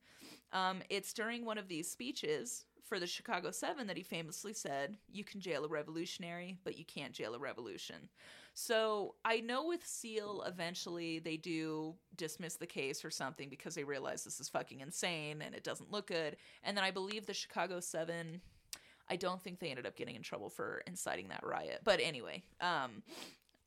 Um, 0.53 0.81
it's 0.89 1.11
during 1.11 1.43
one 1.43 1.57
of 1.57 1.67
these 1.67 1.91
speeches 1.91 2.63
for 2.85 2.97
the 2.97 3.05
Chicago 3.05 3.51
Seven 3.51 3.87
that 3.87 3.97
he 3.97 4.03
famously 4.03 4.53
said, 4.53 4.95
You 5.11 5.25
can 5.25 5.41
jail 5.41 5.65
a 5.65 5.67
revolutionary, 5.67 6.57
but 6.63 6.77
you 6.77 6.85
can't 6.85 7.11
jail 7.11 7.35
a 7.35 7.39
revolution. 7.39 8.07
So 8.53 9.15
I 9.25 9.41
know 9.41 9.67
with 9.67 9.85
Seale, 9.85 10.45
eventually 10.47 11.19
they 11.19 11.35
do 11.35 11.95
dismiss 12.15 12.55
the 12.55 12.65
case 12.65 13.03
or 13.03 13.11
something 13.11 13.49
because 13.49 13.75
they 13.75 13.83
realize 13.83 14.23
this 14.23 14.39
is 14.39 14.47
fucking 14.47 14.79
insane 14.79 15.41
and 15.41 15.53
it 15.53 15.65
doesn't 15.65 15.91
look 15.91 16.07
good. 16.07 16.37
And 16.63 16.77
then 16.77 16.85
I 16.85 16.91
believe 16.91 17.25
the 17.25 17.33
Chicago 17.33 17.81
Seven, 17.81 18.39
I 19.09 19.17
don't 19.17 19.41
think 19.41 19.59
they 19.59 19.71
ended 19.71 19.85
up 19.85 19.97
getting 19.97 20.15
in 20.15 20.21
trouble 20.21 20.49
for 20.49 20.83
inciting 20.87 21.27
that 21.29 21.45
riot. 21.45 21.81
But 21.83 21.99
anyway, 22.01 22.43
um, 22.61 23.03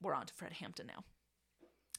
we're 0.01 0.15
on 0.15 0.25
to 0.25 0.33
Fred 0.33 0.55
Hampton 0.55 0.87
now. 0.87 1.05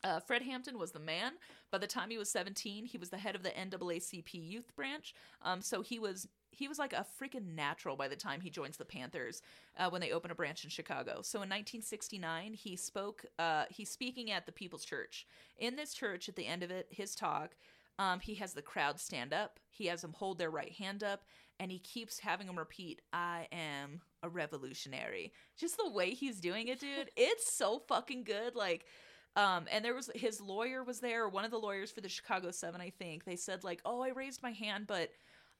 Uh, 0.05 0.19
Fred 0.19 0.43
Hampton 0.43 0.77
was 0.77 0.91
the 0.91 0.99
man. 0.99 1.33
By 1.71 1.79
the 1.79 1.87
time 1.87 2.11
he 2.11 2.17
was 2.19 2.29
17, 2.29 2.85
he 2.85 2.97
was 2.97 3.09
the 3.09 3.17
head 3.17 3.35
of 3.35 3.41
the 3.41 3.49
NAACP 3.49 4.33
youth 4.33 4.75
branch. 4.75 5.15
Um, 5.41 5.61
so 5.61 5.81
he 5.81 5.97
was 5.97 6.27
he 6.51 6.67
was 6.69 6.79
like 6.79 6.93
a 6.93 7.05
freaking 7.19 7.55
natural 7.55 7.97
by 7.97 8.07
the 8.07 8.15
time 8.15 8.39
he 8.39 8.49
joins 8.49 8.77
the 8.77 8.85
Panthers 8.85 9.41
uh, 9.77 9.89
when 9.89 9.99
they 9.99 10.11
open 10.11 10.31
a 10.31 10.35
branch 10.35 10.63
in 10.63 10.69
Chicago. 10.69 11.21
So 11.21 11.39
in 11.39 11.49
1969, 11.49 12.53
he 12.53 12.75
spoke. 12.75 13.25
Uh, 13.39 13.65
he's 13.69 13.89
speaking 13.89 14.31
at 14.31 14.45
the 14.45 14.51
People's 14.51 14.85
Church. 14.85 15.25
In 15.57 15.75
this 15.75 15.93
church, 15.93 16.29
at 16.29 16.35
the 16.35 16.45
end 16.45 16.61
of 16.61 16.69
it, 16.69 16.87
his 16.91 17.15
talk, 17.15 17.55
um, 17.97 18.19
he 18.19 18.35
has 18.35 18.53
the 18.53 18.61
crowd 18.61 18.99
stand 18.99 19.33
up. 19.33 19.59
He 19.71 19.87
has 19.87 20.01
them 20.01 20.13
hold 20.13 20.37
their 20.37 20.51
right 20.51 20.71
hand 20.71 21.03
up, 21.03 21.23
and 21.59 21.71
he 21.71 21.79
keeps 21.79 22.19
having 22.19 22.45
them 22.45 22.59
repeat, 22.59 23.01
"I 23.11 23.47
am 23.51 24.01
a 24.21 24.29
revolutionary." 24.29 25.33
Just 25.57 25.77
the 25.77 25.89
way 25.89 26.11
he's 26.11 26.39
doing 26.39 26.67
it, 26.67 26.79
dude. 26.79 27.09
It's 27.17 27.51
so 27.51 27.79
fucking 27.79 28.23
good. 28.23 28.55
Like. 28.55 28.85
Um, 29.35 29.65
and 29.71 29.83
there 29.83 29.93
was 29.93 30.09
his 30.15 30.39
lawyer 30.39 30.83
was 30.83 30.99
there, 30.99 31.27
one 31.27 31.43
of 31.45 31.51
the 31.51 31.57
lawyers 31.57 31.91
for 31.91 32.01
the 32.01 32.09
Chicago 32.09 32.51
Seven, 32.51 32.79
I 32.79 32.89
think. 32.89 33.25
They 33.25 33.35
said 33.35 33.63
like, 33.63 33.81
"Oh, 33.83 34.01
I 34.01 34.09
raised 34.09 34.41
my 34.41 34.51
hand, 34.51 34.87
but 34.87 35.09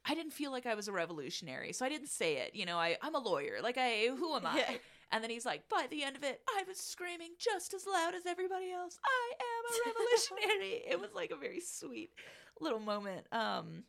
I 0.05 0.15
didn't 0.15 0.32
feel 0.34 0.51
like 0.51 0.65
I 0.65 0.76
was 0.76 0.88
a 0.88 0.91
revolutionary, 0.93 1.73
so 1.73 1.86
I 1.86 1.89
didn't 1.89 2.09
say 2.09 2.38
it. 2.38 2.55
You 2.55 2.65
know, 2.65 2.78
I 2.78 2.97
I'm 3.01 3.15
a 3.15 3.19
lawyer. 3.19 3.59
Like, 3.61 3.78
I 3.78 4.07
who 4.15 4.36
am 4.36 4.45
I?" 4.45 4.55
Yeah. 4.69 4.78
And 5.11 5.23
then 5.23 5.30
he's 5.30 5.45
like, 5.45 5.69
"By 5.69 5.86
the 5.89 6.03
end 6.03 6.15
of 6.15 6.23
it, 6.23 6.41
I 6.49 6.63
was 6.67 6.78
screaming 6.78 7.34
just 7.38 7.73
as 7.73 7.86
loud 7.86 8.15
as 8.15 8.26
everybody 8.26 8.71
else. 8.71 8.97
I 9.05 9.34
am 9.39 9.65
a 9.71 9.89
revolutionary." 9.89 10.84
it 10.89 10.99
was 10.99 11.11
like 11.13 11.32
a 11.32 11.36
very 11.36 11.59
sweet 11.59 12.11
little 12.59 12.80
moment. 12.80 13.28
Um, 13.32 13.84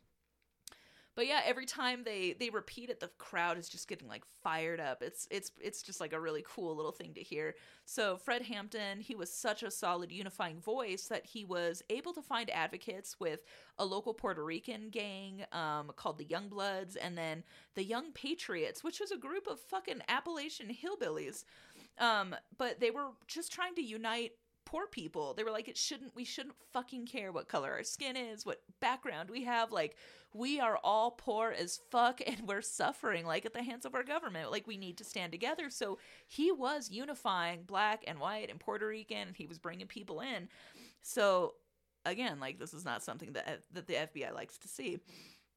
but 1.17 1.25
yeah, 1.25 1.41
every 1.43 1.65
time 1.65 2.03
they 2.03 2.35
they 2.39 2.51
repeat 2.51 2.91
it, 2.91 2.99
the 2.99 3.09
crowd 3.17 3.57
is 3.57 3.67
just 3.67 3.87
getting 3.87 4.07
like 4.07 4.23
fired 4.43 4.79
up. 4.79 5.01
It's 5.01 5.27
it's 5.31 5.51
it's 5.59 5.81
just 5.81 5.99
like 5.99 6.13
a 6.13 6.19
really 6.19 6.45
cool 6.47 6.75
little 6.75 6.91
thing 6.91 7.15
to 7.15 7.23
hear. 7.23 7.55
So 7.85 8.17
Fred 8.17 8.43
Hampton, 8.43 8.99
he 8.99 9.15
was 9.15 9.33
such 9.33 9.63
a 9.63 9.71
solid 9.71 10.11
unifying 10.11 10.59
voice 10.59 11.07
that 11.07 11.25
he 11.25 11.43
was 11.43 11.81
able 11.89 12.13
to 12.13 12.21
find 12.21 12.51
advocates 12.51 13.19
with 13.19 13.39
a 13.79 13.85
local 13.85 14.13
Puerto 14.13 14.45
Rican 14.45 14.89
gang 14.89 15.43
um, 15.53 15.91
called 15.95 16.19
the 16.19 16.25
Young 16.25 16.49
Bloods, 16.49 16.95
and 16.95 17.17
then 17.17 17.43
the 17.73 17.83
Young 17.83 18.11
Patriots, 18.11 18.83
which 18.83 18.99
was 18.99 19.09
a 19.09 19.17
group 19.17 19.47
of 19.47 19.59
fucking 19.59 20.03
Appalachian 20.07 20.69
hillbillies. 20.69 21.45
Um, 21.97 22.35
but 22.59 22.79
they 22.79 22.91
were 22.91 23.07
just 23.25 23.51
trying 23.51 23.73
to 23.73 23.81
unite 23.81 24.33
poor 24.67 24.85
people. 24.85 25.33
They 25.33 25.45
were 25.45 25.51
like, 25.51 25.69
it 25.69 25.77
shouldn't, 25.77 26.13
we 26.13 26.25
shouldn't 26.25 26.55
fucking 26.73 27.05
care 27.05 27.31
what 27.31 27.47
color 27.47 27.71
our 27.71 27.83
skin 27.83 28.17
is, 28.17 28.45
what 28.45 28.61
background 28.81 29.29
we 29.29 29.45
have. 29.45 29.71
Like, 29.71 29.95
we 30.33 30.59
are 30.59 30.77
all 30.83 31.11
poor 31.11 31.55
as 31.57 31.79
fuck 31.89 32.19
and 32.27 32.41
we're 32.45 32.61
suffering, 32.61 33.25
like, 33.25 33.45
at 33.45 33.53
the 33.53 33.63
hands 33.63 33.85
of 33.85 33.95
our 33.95 34.03
government. 34.03 34.51
Like, 34.51 34.67
we 34.67 34.75
need 34.75 34.97
to 34.97 35.05
stand 35.05 35.31
together. 35.31 35.69
So 35.69 35.99
he 36.27 36.51
was 36.51 36.91
unifying 36.91 37.63
black 37.63 38.03
and 38.05 38.19
white 38.19 38.49
and 38.49 38.59
Puerto 38.59 38.87
Rican, 38.87 39.29
and 39.29 39.35
he 39.37 39.45
was 39.45 39.57
bringing 39.57 39.87
people 39.87 40.19
in. 40.19 40.49
So, 41.01 41.53
again, 42.05 42.41
like, 42.41 42.59
this 42.59 42.73
is 42.73 42.83
not 42.83 43.03
something 43.03 43.31
that, 43.33 43.61
that 43.71 43.87
the 43.87 43.93
FBI 43.93 44.33
likes 44.33 44.57
to 44.57 44.67
see. 44.67 44.99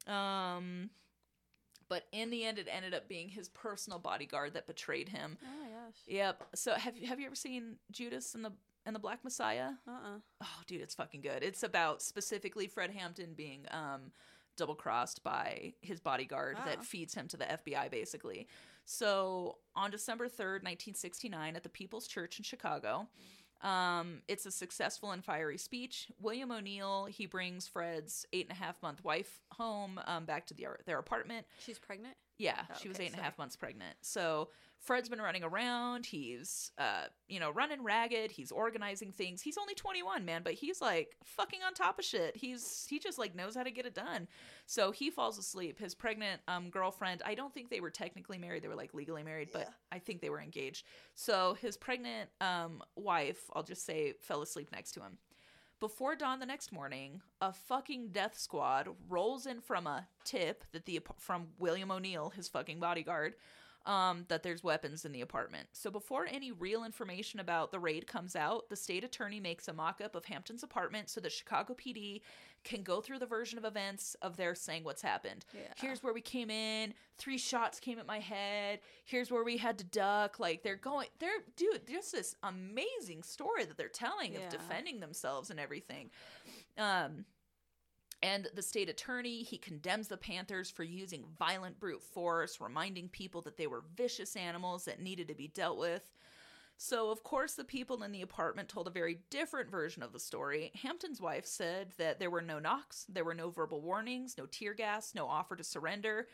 Um, 0.07 0.91
but 1.89 2.05
in 2.13 2.31
the 2.31 2.45
end, 2.45 2.61
it 2.61 2.69
ended 2.71 2.95
up 2.95 3.09
being 3.09 3.29
his 3.29 3.49
personal 3.49 3.99
bodyguard 3.99 4.55
that 4.55 4.69
betrayed 4.69 5.09
him. 5.09 5.37
Oh 5.45 5.65
my 5.65 5.69
gosh. 5.69 5.97
Yep. 6.07 6.45
So 6.55 6.75
have 6.75 6.97
you 6.97 7.09
have 7.09 7.19
you 7.19 7.27
ever 7.27 7.35
seen 7.35 7.77
Judas 7.91 8.37
and 8.37 8.45
the 8.45 8.53
and 8.87 8.95
the 8.95 9.01
Black 9.01 9.23
Messiah? 9.25 9.71
Uh 9.87 9.91
uh 9.91 10.19
Oh, 10.43 10.61
dude, 10.67 10.81
it's 10.81 10.95
fucking 10.95 11.21
good. 11.21 11.43
It's 11.43 11.63
about 11.63 12.03
specifically 12.03 12.67
Fred 12.67 12.91
Hampton 12.91 13.35
being 13.35 13.67
um 13.71 14.13
double 14.57 14.75
crossed 14.75 15.23
by 15.23 15.73
his 15.81 16.01
bodyguard 16.01 16.57
Wow. 16.59 16.65
that 16.67 16.85
feeds 16.85 17.15
him 17.15 17.29
to 17.29 17.37
the 17.37 17.45
FBI 17.45 17.91
basically. 17.91 18.47
So 18.85 19.59
on 19.77 19.91
December 19.91 20.27
3rd, 20.29 20.65
1969, 20.65 21.57
at 21.57 21.63
the 21.63 21.69
People's 21.69 22.07
Church 22.09 22.39
in 22.39 22.45
Chicago, 22.45 23.07
um, 23.63 24.23
it's 24.27 24.47
a 24.47 24.51
successful 24.51 25.13
and 25.13 25.25
fiery 25.25 25.59
speech. 25.59 26.11
William 26.19 26.51
O'Neal, 26.51 27.05
he 27.05 27.27
brings 27.27 27.69
Fred's 27.69 28.27
eight 28.33 28.49
and 28.49 28.57
a 28.59 28.61
half 28.61 28.83
month 28.83 29.05
wife 29.05 29.41
home 29.53 30.01
um, 30.07 30.25
back 30.25 30.47
to 30.47 30.55
the, 30.55 30.67
their 30.87 30.99
apartment. 30.99 31.47
She's 31.65 31.79
pregnant. 31.79 32.17
Yeah, 32.41 32.63
Oh, 32.71 32.75
she 32.81 32.89
was 32.89 32.97
okay, 32.97 33.05
eight 33.05 33.13
and 33.13 33.21
a 33.21 33.23
half 33.23 33.35
sorry. 33.37 33.43
months 33.43 33.57
pregnant. 33.57 33.97
So 34.01 34.49
Fred's 34.79 35.11
been 35.11 35.21
running 35.21 35.45
around. 35.45 36.07
He's, 36.07 36.73
uh, 36.79 37.05
you 37.29 37.39
know, 37.39 37.51
running 37.51 37.85
ragged. 37.85 38.31
He's 38.31 38.51
organizing 38.51 39.13
things. 39.13 39.43
He's 39.43 39.59
only 39.59 39.75
21, 39.75 40.25
man, 40.25 40.41
but 40.43 40.55
he's 40.55 40.81
like 40.81 41.17
fucking 41.23 41.61
on 41.67 41.75
top 41.75 41.99
of 41.99 42.05
shit. 42.07 42.35
He's 42.35 42.87
he 42.89 42.99
just 42.99 43.19
like 43.19 43.35
knows 43.35 43.55
how 43.55 43.63
to 43.63 43.71
get 43.71 43.85
it 43.85 43.95
done. 43.95 44.27
So 44.65 44.91
he 44.91 45.11
falls 45.11 45.37
asleep. 45.37 45.79
His 45.79 45.95
pregnant 45.95 46.41
um 46.49 46.71
girlfriend. 46.71 47.21
I 47.27 47.35
don't 47.35 47.53
think 47.53 47.69
they 47.69 47.81
were 47.81 47.91
technically 47.91 48.39
married. 48.39 48.63
They 48.63 48.69
were 48.69 48.75
like 48.75 48.95
legally 48.95 49.23
married, 49.23 49.51
but 49.53 49.69
I 49.93 49.99
think 49.99 50.23
they 50.23 50.31
were 50.31 50.41
engaged. 50.41 50.87
So 51.15 51.59
his 51.61 51.77
pregnant 51.77 52.31
um 52.41 52.83
wife, 52.97 53.51
I'll 53.53 53.63
just 53.63 53.85
say, 53.85 54.15
fell 54.19 54.41
asleep 54.41 54.71
next 54.73 54.93
to 54.93 55.01
him. 55.01 55.19
Before 55.81 56.15
dawn 56.15 56.41
the 56.41 56.47
next 56.47 56.73
morning, 56.73 57.23
a 57.41 57.55
fucking 57.55 58.09
death 58.09 58.39
squad 58.39 58.89
rolls 59.09 59.47
in 59.47 59.63
from 59.63 59.87
a 59.87 60.07
tip 60.25 60.63
that 60.73 60.85
the 60.85 61.01
from 61.17 61.49
William 61.59 61.91
O'Neal, 61.91 62.29
his 62.29 62.49
fucking 62.49 62.81
bodyguard, 62.81 63.33
um, 63.87 64.25
that 64.29 64.43
there's 64.43 64.63
weapons 64.63 65.05
in 65.05 65.13
the 65.13 65.21
apartment. 65.21 65.69
So 65.73 65.91
before 65.91 66.27
any 66.31 66.53
real 66.53 66.85
information 66.85 67.41
about 67.41 67.71
the 67.71 67.79
raid 67.79 68.07
comes 68.07 68.37
out, 68.37 68.69
the 68.69 68.77
state 68.77 69.05
attorney 69.05 69.41
makes 69.41 69.69
a 69.69 69.73
mock-up 69.73 70.15
of 70.15 70.25
Hampton's 70.27 70.63
apartment 70.63 71.09
so 71.09 71.21
that 71.21 71.33
Chicago 71.33 71.75
PD 71.75 72.21
can 72.63 72.83
go 72.83 73.01
through 73.01 73.19
the 73.19 73.27
version 73.27 73.59
of 73.59 73.65
events 73.65 74.17
of 74.21 74.37
their 74.37 74.55
saying 74.55 74.85
what's 74.85 75.01
happened. 75.01 75.47
Yeah. 75.55 75.61
Here's 75.77 76.03
where 76.03 76.13
we 76.13 76.21
came 76.21 76.51
in. 76.51 76.93
Three 77.17 77.39
shots 77.39 77.81
came 77.81 77.99
at 77.99 78.07
my 78.07 78.19
head. 78.19 78.81
Here's 79.07 79.31
where 79.31 79.45
we 79.45 79.57
had 79.57 79.79
to 79.79 79.85
duck. 79.85 80.39
Like 80.39 80.63
they're 80.63 80.77
going, 80.77 81.09
they're 81.19 81.31
dude. 81.57 81.87
There's 81.87 82.11
this 82.11 82.35
amazing 82.43 83.23
story 83.23 83.65
that 83.65 83.79
they're 83.79 83.89
telling 83.89 84.37
of 84.37 84.43
defending 84.51 85.01
themselves 85.01 85.51
and 85.51 85.59
everything. 85.59 86.11
Um, 86.77 87.25
and 88.23 88.49
the 88.55 88.63
state 88.63 88.89
attorney, 88.89 89.43
he 89.43 89.57
condemns 89.57 90.09
the 90.09 90.17
Panthers 90.17 90.71
for 90.71 90.83
using 90.83 91.25
violent 91.39 91.81
brute 91.81 92.03
force, 92.03 92.61
reminding 92.61 93.09
people 93.09 93.41
that 93.43 93.57
they 93.57 93.67
were 93.67 93.85
vicious 93.97 94.37
animals 94.37 94.85
that 94.85 95.01
needed 95.01 95.29
to 95.29 95.35
be 95.35 95.49
dealt 95.49 95.79
with. 95.79 96.13
So, 96.77 97.11
of 97.11 97.23
course, 97.23 97.55
the 97.55 97.65
people 97.65 98.03
in 98.03 98.13
the 98.13 98.23
apartment 98.23 98.69
told 98.69 98.89
a 98.89 98.91
very 98.91 99.21
different 99.29 99.71
version 99.71 100.03
of 100.03 100.13
the 100.13 100.19
story. 100.19 100.73
Hampton's 100.83 101.21
wife 101.21 101.45
said 101.45 101.93
that 101.99 102.19
there 102.19 102.31
were 102.31 102.41
no 102.41 102.59
knocks, 102.59 103.05
there 103.09 103.25
were 103.25 103.35
no 103.35 103.51
verbal 103.51 103.83
warnings, 103.83 104.37
no 104.39 104.47
tear 104.47 104.73
gas, 104.73 105.15
no 105.15 105.27
offer 105.27 105.57
to 105.57 105.65
surrender. 105.65 106.29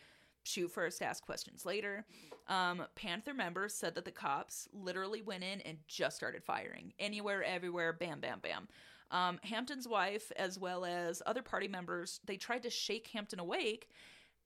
Shoot 0.45 0.71
first, 0.71 1.03
ask 1.03 1.27
questions 1.27 1.67
later. 1.67 2.07
Um, 2.49 2.85
Panther 2.95 3.35
members 3.35 3.75
said 3.75 3.97
that 3.97 4.05
the 4.05 4.13
cops 4.13 4.69
literally 4.73 5.21
went 5.21 5.43
in 5.43 5.61
and 5.63 5.79
just 5.89 6.17
started 6.17 6.45
firing. 6.45 6.93
Anywhere, 7.01 7.43
everywhere, 7.43 7.93
bam, 7.93 8.21
bam, 8.21 8.39
bam. 8.41 8.69
Um, 9.11 9.39
Hampton's 9.45 9.87
wife, 9.87 10.33
as 10.37 10.59
well 10.59 10.85
as 10.85 11.23
other 11.27 11.43
party 11.43 11.69
members, 11.69 12.21
they 12.25 12.37
tried 12.37 12.63
to 12.65 12.71
shake 12.71 13.09
Hampton 13.09 13.39
awake. 13.39 13.89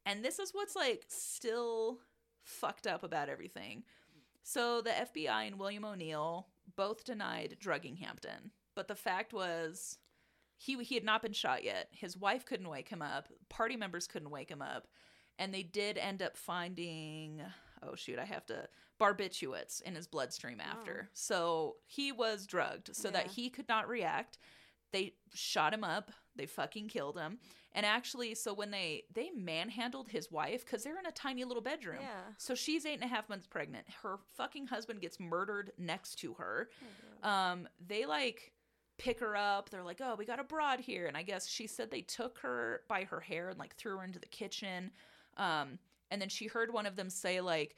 And 0.05 0.25
this 0.25 0.39
is 0.39 0.53
what's 0.53 0.77
like 0.77 1.05
still 1.09 1.99
fucked 2.43 2.87
up 2.87 3.03
about 3.03 3.29
everything. 3.29 3.85
So 4.43 4.81
the 4.81 4.91
FBI 4.91 5.47
and 5.47 5.59
William 5.59 5.85
O'Neal 5.85 6.49
both 6.77 7.05
denied 7.05 7.57
drugging 7.61 7.97
Hampton. 7.97 8.51
But 8.75 8.89
the 8.89 8.95
fact 8.95 9.33
was, 9.33 9.99
he 10.57 10.83
he 10.83 10.95
had 10.95 11.05
not 11.05 11.23
been 11.23 11.33
shot 11.33 11.65
yet. 11.65 11.89
His 11.93 12.17
wife 12.17 12.45
couldn't 12.45 12.69
wake 12.69 12.89
him 12.89 13.03
up. 13.03 13.29
Party 13.49 13.77
members 13.77 14.07
couldn't 14.07 14.31
wake 14.31 14.51
him 14.51 14.63
up, 14.63 14.87
and 15.39 15.53
they 15.53 15.63
did 15.63 15.99
end 15.99 16.23
up 16.23 16.37
finding. 16.37 17.43
Oh 17.83 17.95
shoot! 17.95 18.19
I 18.19 18.25
have 18.25 18.47
to 18.47 18.69
barbiturates 19.01 19.81
in 19.83 19.95
his 19.95 20.07
bloodstream 20.07 20.61
after. 20.61 21.09
So 21.15 21.77
he 21.87 22.13
was 22.13 22.47
drugged 22.47 22.95
so 22.95 23.11
that 23.11 23.27
he 23.29 23.49
could 23.51 23.69
not 23.69 23.89
react. 23.89 24.39
They 24.93 25.15
shot 25.35 25.73
him 25.73 25.85
up. 25.85 26.11
They 26.37 26.47
fucking 26.47 26.89
killed 26.89 27.17
him. 27.19 27.39
And 27.73 27.87
actually, 27.87 28.35
so 28.35 28.53
when 28.53 28.71
they 28.71 29.05
they 29.15 29.31
manhandled 29.31 30.09
his 30.09 30.31
wife 30.31 30.65
because 30.65 30.83
they're 30.85 30.99
in 30.99 31.07
a 31.07 31.13
tiny 31.13 31.45
little 31.45 31.63
bedroom. 31.63 31.99
Yeah. 32.01 32.35
So 32.39 32.55
she's 32.55 32.85
eight 32.85 32.95
and 32.95 33.05
a 33.05 33.07
half 33.09 33.29
months 33.29 33.47
pregnant. 33.47 33.87
Her 34.03 34.19
fucking 34.37 34.67
husband 34.67 35.01
gets 35.01 35.19
murdered 35.21 35.73
next 35.79 36.17
to 36.21 36.35
her. 36.35 36.69
Oh, 37.23 37.29
Um, 37.29 37.69
they 37.87 38.05
like 38.07 38.53
pick 38.99 39.21
her 39.21 39.37
up. 39.37 39.71
They're 39.71 39.85
like, 39.85 40.01
"Oh, 40.03 40.17
we 40.17 40.25
got 40.27 40.41
a 40.41 40.45
broad 40.45 40.81
here," 40.81 41.07
and 41.07 41.17
I 41.17 41.23
guess 41.23 41.47
she 41.49 41.67
said 41.69 41.91
they 41.91 42.03
took 42.03 42.39
her 42.41 42.83
by 42.89 43.05
her 43.05 43.21
hair 43.21 43.49
and 43.51 43.59
like 43.59 43.77
threw 43.77 43.97
her 43.99 44.05
into 44.05 44.19
the 44.19 44.27
kitchen. 44.27 44.91
Um, 45.37 45.79
and 46.11 46.21
then 46.21 46.29
she 46.29 46.47
heard 46.47 46.73
one 46.73 46.87
of 46.87 46.97
them 46.97 47.11
say 47.11 47.41
like, 47.41 47.77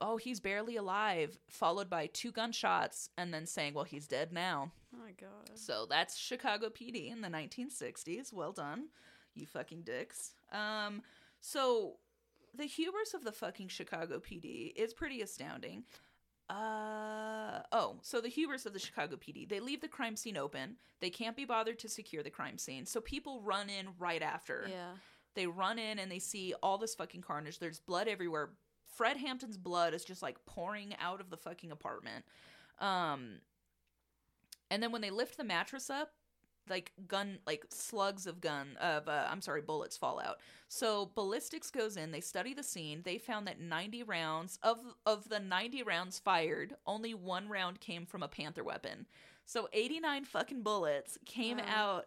"Oh, 0.00 0.16
he's 0.16 0.40
barely 0.40 0.76
alive," 0.76 1.38
followed 1.48 1.88
by 1.90 2.06
two 2.08 2.32
gunshots, 2.32 3.10
and 3.16 3.32
then 3.32 3.46
saying, 3.46 3.74
"Well, 3.74 3.84
he's 3.84 4.06
dead 4.06 4.32
now." 4.32 4.72
Oh 4.94 4.98
my 4.98 5.12
god. 5.12 5.50
So 5.54 5.86
that's 5.88 6.16
Chicago 6.16 6.68
PD 6.68 7.10
in 7.10 7.20
the 7.20 7.28
1960s. 7.28 8.32
Well 8.32 8.52
done, 8.52 8.88
you 9.34 9.46
fucking 9.46 9.82
dicks. 9.82 10.32
Um, 10.52 11.02
so 11.40 11.96
the 12.54 12.64
hubris 12.64 13.14
of 13.14 13.22
the 13.24 13.32
fucking 13.32 13.68
Chicago 13.68 14.18
PD 14.18 14.72
is 14.74 14.92
pretty 14.92 15.22
astounding. 15.22 15.84
Uh 16.48 17.60
oh, 17.70 17.98
so 18.02 18.20
the 18.20 18.28
hubris 18.28 18.66
of 18.66 18.72
the 18.72 18.78
Chicago 18.80 19.16
PD. 19.16 19.48
They 19.48 19.60
leave 19.60 19.80
the 19.80 19.88
crime 19.88 20.16
scene 20.16 20.36
open. 20.36 20.76
They 21.00 21.10
can't 21.10 21.36
be 21.36 21.44
bothered 21.44 21.78
to 21.80 21.88
secure 21.88 22.24
the 22.24 22.30
crime 22.30 22.58
scene. 22.58 22.86
So 22.86 23.00
people 23.00 23.40
run 23.42 23.70
in 23.70 23.88
right 24.00 24.20
after. 24.22 24.66
Yeah. 24.68 24.94
They 25.34 25.46
run 25.46 25.78
in 25.78 25.98
and 25.98 26.10
they 26.10 26.18
see 26.18 26.54
all 26.62 26.78
this 26.78 26.94
fucking 26.94 27.22
carnage. 27.22 27.58
There's 27.58 27.80
blood 27.80 28.08
everywhere. 28.08 28.50
Fred 28.96 29.16
Hampton's 29.16 29.56
blood 29.56 29.94
is 29.94 30.04
just 30.04 30.22
like 30.22 30.44
pouring 30.46 30.94
out 31.00 31.20
of 31.20 31.30
the 31.30 31.36
fucking 31.36 31.70
apartment. 31.70 32.24
Um 32.80 33.38
and 34.70 34.82
then 34.82 34.92
when 34.92 35.02
they 35.02 35.10
lift 35.10 35.36
the 35.36 35.44
mattress 35.44 35.90
up, 35.90 36.12
like 36.68 36.92
gun 37.08 37.38
like 37.46 37.64
slugs 37.70 38.26
of 38.26 38.40
gun 38.40 38.76
of 38.80 39.08
uh, 39.08 39.26
I'm 39.30 39.40
sorry, 39.40 39.62
bullets 39.62 39.96
fall 39.96 40.20
out. 40.20 40.38
So 40.68 41.10
ballistics 41.14 41.70
goes 41.70 41.96
in, 41.96 42.12
they 42.12 42.20
study 42.20 42.54
the 42.54 42.62
scene. 42.62 43.02
They 43.04 43.18
found 43.18 43.46
that 43.48 43.60
90 43.60 44.02
rounds 44.04 44.58
of 44.62 44.78
of 45.06 45.28
the 45.28 45.40
90 45.40 45.82
rounds 45.82 46.18
fired, 46.18 46.74
only 46.86 47.14
one 47.14 47.48
round 47.48 47.80
came 47.80 48.06
from 48.06 48.22
a 48.22 48.28
panther 48.28 48.62
weapon. 48.62 49.06
So 49.46 49.68
89 49.72 50.24
fucking 50.26 50.62
bullets 50.62 51.18
came 51.24 51.56
Wow. 51.58 51.64
out 51.66 52.06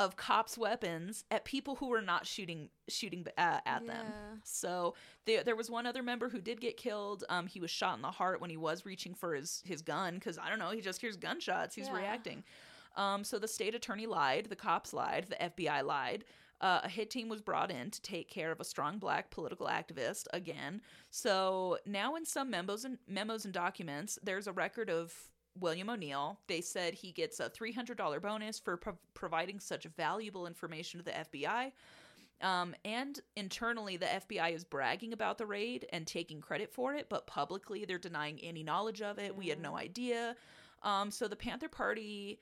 of 0.00 0.16
cops' 0.16 0.56
weapons 0.58 1.24
at 1.30 1.44
people 1.44 1.76
who 1.76 1.88
were 1.88 2.00
not 2.00 2.26
shooting 2.26 2.70
shooting 2.88 3.24
uh, 3.38 3.60
at 3.66 3.86
them. 3.86 4.06
So 4.44 4.94
there, 5.26 5.44
there 5.44 5.54
was 5.56 5.70
one 5.70 5.86
other 5.86 6.02
member 6.02 6.28
who 6.30 6.40
did 6.40 6.60
get 6.60 6.76
killed. 6.76 7.22
Um, 7.28 7.46
he 7.46 7.60
was 7.60 7.70
shot 7.70 7.96
in 7.96 8.02
the 8.02 8.10
heart 8.10 8.40
when 8.40 8.50
he 8.50 8.56
was 8.56 8.86
reaching 8.86 9.14
for 9.14 9.34
his 9.34 9.62
his 9.64 9.82
gun 9.82 10.14
because 10.14 10.38
I 10.38 10.48
don't 10.48 10.58
know, 10.58 10.70
he 10.70 10.80
just 10.80 11.00
hears 11.00 11.16
gunshots. 11.16 11.74
He's 11.74 11.86
Yeah. 11.88 11.96
reacting. 11.98 12.42
Um, 12.96 13.22
so 13.24 13.38
the 13.38 13.46
state 13.46 13.74
attorney 13.74 14.06
lied, 14.06 14.46
the 14.48 14.56
cops 14.56 14.92
lied, 14.92 15.26
the 15.28 15.36
FBI 15.36 15.84
lied. 15.84 16.24
Uh, 16.60 16.80
a 16.84 16.88
hit 16.88 17.08
team 17.10 17.28
was 17.28 17.40
brought 17.40 17.70
in 17.70 17.90
to 17.90 18.02
take 18.02 18.28
care 18.28 18.50
of 18.52 18.60
a 18.60 18.64
strong 18.64 18.98
black 18.98 19.30
political 19.30 19.66
activist 19.66 20.26
again. 20.32 20.80
So 21.10 21.78
now, 21.86 22.16
in 22.16 22.24
some 22.26 22.50
memos 22.50 22.84
and 22.84 22.98
memos 23.06 23.44
and 23.44 23.54
documents, 23.54 24.18
there's 24.22 24.46
a 24.46 24.52
record 24.52 24.90
of 24.90 25.14
William 25.60 25.90
O'Neal. 25.90 26.38
They 26.46 26.60
said 26.60 26.94
he 26.94 27.12
gets 27.12 27.40
a 27.40 27.50
$300 27.50 28.20
bonus 28.20 28.58
for 28.58 28.76
pro- 28.76 28.98
providing 29.14 29.60
such 29.60 29.84
valuable 29.96 30.46
information 30.46 30.98
to 30.98 31.04
the 31.04 31.12
FBI. 31.12 31.72
Um, 32.42 32.74
and 32.84 33.20
internally, 33.36 33.96
the 33.96 34.06
FBI 34.06 34.54
is 34.54 34.64
bragging 34.64 35.12
about 35.12 35.36
the 35.36 35.46
raid 35.46 35.86
and 35.92 36.06
taking 36.06 36.40
credit 36.40 36.72
for 36.72 36.94
it, 36.94 37.08
but 37.10 37.26
publicly, 37.26 37.84
they're 37.84 37.98
denying 37.98 38.40
any 38.40 38.62
knowledge 38.62 39.02
of 39.02 39.18
it. 39.18 39.36
We 39.36 39.48
had 39.48 39.60
no 39.60 39.76
idea. 39.76 40.36
Um, 40.82 41.10
so 41.10 41.28
the 41.28 41.36
Panther 41.36 41.68
Party 41.68 42.40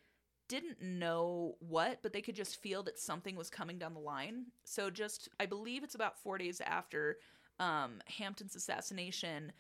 didn't 0.49 0.81
know 0.81 1.57
what, 1.61 1.99
but 2.03 2.13
they 2.13 2.23
could 2.23 2.37
just 2.37 2.63
feel 2.63 2.83
that 2.85 2.99
something 2.99 3.37
was 3.37 3.51
coming 3.51 3.79
down 3.79 3.93
the 3.93 4.01
line. 4.01 4.47
So 4.65 4.89
just, 4.89 5.29
I 5.41 5.47
believe 5.47 5.83
it's 5.83 5.95
about 5.95 6.19
four 6.19 6.39
days 6.39 6.61
after 6.65 7.19
um, 7.59 8.01
Hampton's 8.07 8.57
assassination, 8.57 9.53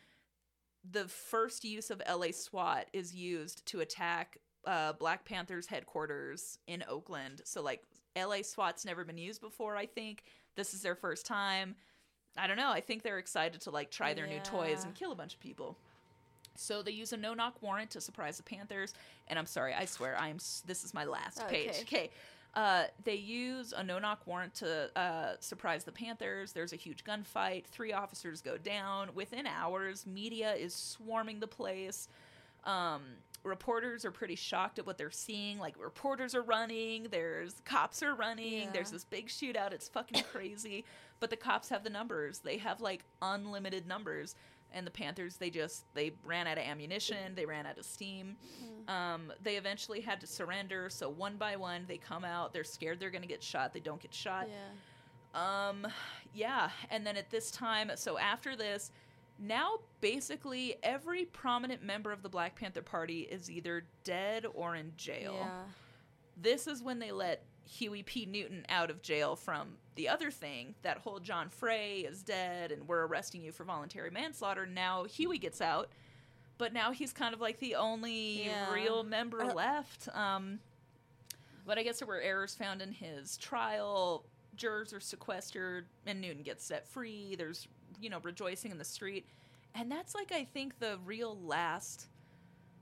the 0.90 1.08
first 1.08 1.64
use 1.64 1.90
of 1.90 2.02
LA 2.08 2.28
SWAT 2.32 2.86
is 2.92 3.14
used 3.14 3.66
to 3.66 3.80
attack 3.80 4.38
uh, 4.66 4.92
Black 4.94 5.24
Panther's 5.24 5.66
headquarters 5.66 6.58
in 6.66 6.84
Oakland. 6.88 7.42
So 7.44 7.62
like 7.62 7.82
LA 8.16 8.42
SWAT's 8.42 8.84
never 8.84 9.04
been 9.04 9.18
used 9.18 9.40
before. 9.40 9.76
I 9.76 9.86
think 9.86 10.24
this 10.56 10.74
is 10.74 10.82
their 10.82 10.94
first 10.94 11.26
time. 11.26 11.74
I 12.36 12.46
don't 12.46 12.56
know. 12.56 12.70
I 12.70 12.80
think 12.80 13.02
they're 13.02 13.18
excited 13.18 13.60
to 13.62 13.70
like 13.70 13.90
try 13.90 14.14
their 14.14 14.26
new 14.26 14.40
toys 14.40 14.84
and 14.84 14.94
kill 14.94 15.12
a 15.12 15.16
bunch 15.16 15.34
of 15.34 15.40
people. 15.40 15.76
So 16.54 16.82
they 16.82 16.90
use 16.90 17.12
a 17.12 17.16
no 17.16 17.34
knock 17.34 17.62
warrant 17.62 17.90
to 17.90 18.00
surprise 18.00 18.36
the 18.36 18.42
Panthers. 18.42 18.94
And 19.28 19.38
I'm 19.38 19.46
sorry, 19.46 19.74
I 19.74 19.84
swear, 19.84 20.16
I'm 20.18 20.38
this 20.66 20.84
is 20.84 20.92
my 20.92 21.04
last 21.04 21.46
page. 21.48 21.70
Okay. 21.82 22.10
Uh, 22.54 22.84
they 23.04 23.14
use 23.14 23.72
a 23.76 23.84
no 23.84 23.98
knock 23.98 24.26
warrant 24.26 24.54
to 24.54 24.90
uh, 24.98 25.34
surprise 25.38 25.84
the 25.84 25.92
Panthers. 25.92 26.52
There's 26.52 26.72
a 26.72 26.76
huge 26.76 27.04
gunfight. 27.04 27.66
Three 27.66 27.92
officers 27.92 28.40
go 28.40 28.56
down. 28.56 29.10
Within 29.14 29.46
hours, 29.46 30.06
media 30.06 30.54
is 30.54 30.74
swarming 30.74 31.40
the 31.40 31.46
place. 31.46 32.08
Um, 32.64 33.02
reporters 33.44 34.04
are 34.04 34.10
pretty 34.10 34.34
shocked 34.34 34.78
at 34.78 34.86
what 34.86 34.98
they're 34.98 35.10
seeing. 35.10 35.58
Like, 35.58 35.76
reporters 35.78 36.34
are 36.34 36.42
running. 36.42 37.06
There's 37.10 37.54
cops 37.64 38.02
are 38.02 38.14
running. 38.14 38.62
Yeah. 38.62 38.70
There's 38.72 38.90
this 38.90 39.04
big 39.04 39.28
shootout. 39.28 39.72
It's 39.72 39.88
fucking 39.88 40.24
crazy. 40.32 40.84
but 41.20 41.30
the 41.30 41.36
cops 41.36 41.68
have 41.68 41.84
the 41.84 41.90
numbers. 41.90 42.40
They 42.40 42.58
have 42.58 42.80
like 42.80 43.04
unlimited 43.22 43.86
numbers. 43.86 44.34
And 44.72 44.86
the 44.86 44.90
Panthers, 44.90 45.36
they 45.36 45.50
just 45.50 45.84
they 45.94 46.12
ran 46.24 46.46
out 46.46 46.58
of 46.58 46.64
ammunition. 46.64 47.34
They 47.34 47.46
ran 47.46 47.66
out 47.66 47.78
of 47.78 47.86
steam. 47.86 48.36
Um, 48.86 49.32
they 49.42 49.56
eventually 49.56 50.00
had 50.00 50.20
to 50.20 50.26
surrender. 50.26 50.90
So 50.90 51.08
one 51.08 51.36
by 51.36 51.56
one, 51.56 51.84
they 51.88 51.96
come 51.96 52.24
out. 52.24 52.52
They're 52.52 52.64
scared 52.64 53.00
they're 53.00 53.10
gonna 53.10 53.26
get 53.26 53.42
shot. 53.42 53.72
They 53.72 53.80
don't 53.80 54.00
get 54.00 54.12
shot. 54.12 54.48
Yeah. 54.48 55.68
Um, 55.68 55.86
yeah, 56.34 56.70
and 56.90 57.06
then 57.06 57.16
at 57.16 57.30
this 57.30 57.50
time, 57.50 57.90
so 57.96 58.18
after 58.18 58.56
this, 58.56 58.90
now 59.38 59.78
basically 60.00 60.76
every 60.82 61.26
prominent 61.26 61.82
member 61.82 62.12
of 62.12 62.22
the 62.22 62.28
Black 62.28 62.56
Panther 62.56 62.82
Party 62.82 63.20
is 63.20 63.50
either 63.50 63.84
dead 64.04 64.46
or 64.54 64.74
in 64.74 64.92
jail. 64.96 65.36
Yeah. 65.38 65.62
This 66.40 66.66
is 66.66 66.82
when 66.82 66.98
they 66.98 67.12
let 67.12 67.42
Huey 67.68 68.02
P. 68.02 68.26
Newton 68.26 68.64
out 68.68 68.90
of 68.90 69.02
jail 69.02 69.36
from 69.36 69.76
the 69.94 70.08
other 70.08 70.30
thing. 70.30 70.74
That 70.82 70.98
whole 70.98 71.20
John 71.20 71.48
Frey 71.50 72.00
is 72.00 72.22
dead 72.22 72.72
and 72.72 72.88
we're 72.88 73.06
arresting 73.06 73.42
you 73.42 73.52
for 73.52 73.64
voluntary 73.64 74.10
manslaughter. 74.10 74.66
Now 74.66 75.04
Huey 75.04 75.38
gets 75.38 75.60
out, 75.60 75.90
but 76.56 76.72
now 76.72 76.92
he's 76.92 77.12
kind 77.12 77.34
of 77.34 77.40
like 77.40 77.58
the 77.58 77.74
only 77.76 78.44
Yeah. 78.46 78.72
real 78.72 79.02
member 79.04 79.42
Uh, 79.42 79.52
left. 79.54 80.08
Um, 80.14 80.60
but 81.66 81.78
I 81.78 81.82
guess 81.82 81.98
there 81.98 82.08
were 82.08 82.20
errors 82.20 82.54
found 82.54 82.80
in 82.80 82.92
his 82.92 83.36
trial. 83.36 84.24
Jurors 84.56 84.92
are 84.92 85.00
sequestered, 85.00 85.86
and 86.06 86.20
Newton 86.20 86.42
gets 86.42 86.64
set 86.64 86.88
free. 86.88 87.36
There's, 87.36 87.68
you 88.00 88.08
know, 88.10 88.18
rejoicing 88.20 88.70
in 88.72 88.78
the 88.78 88.84
street. 88.84 89.26
And 89.74 89.92
that's 89.92 90.14
like, 90.14 90.32
I 90.32 90.44
think, 90.44 90.78
the 90.78 90.98
real 91.04 91.38
last, 91.38 92.06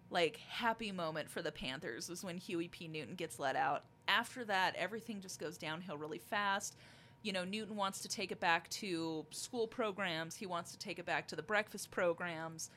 like, 0.09 0.37
happy 0.37 0.93
moment 0.93 1.29
for 1.29 1.43
the 1.43 1.51
Panthers 1.53 2.09
was 2.09 2.23
when 2.23 2.39
Huey 2.39 2.69
P. 2.69 2.87
Newton 2.87 3.17
gets 3.17 3.39
let 3.41 3.57
out. 3.57 3.85
After 4.09 4.45
that, 4.45 4.75
everything 4.77 5.21
just 5.21 5.39
goes 5.41 5.59
downhill 5.59 5.97
really 5.99 6.19
fast. 6.19 6.77
You 7.23 7.33
know, 7.33 7.45
Newton 7.45 7.77
wants 7.77 8.01
to 8.01 8.09
take 8.09 8.31
it 8.31 8.39
back 8.41 8.69
to 8.71 9.27
school 9.31 9.67
programs, 9.67 10.37
he 10.37 10.47
wants 10.47 10.73
to 10.73 10.79
take 10.79 10.99
it 10.99 11.07
back 11.07 11.27
to 11.29 11.37
the 11.37 11.43
breakfast 11.43 11.91
programs. 11.91 12.71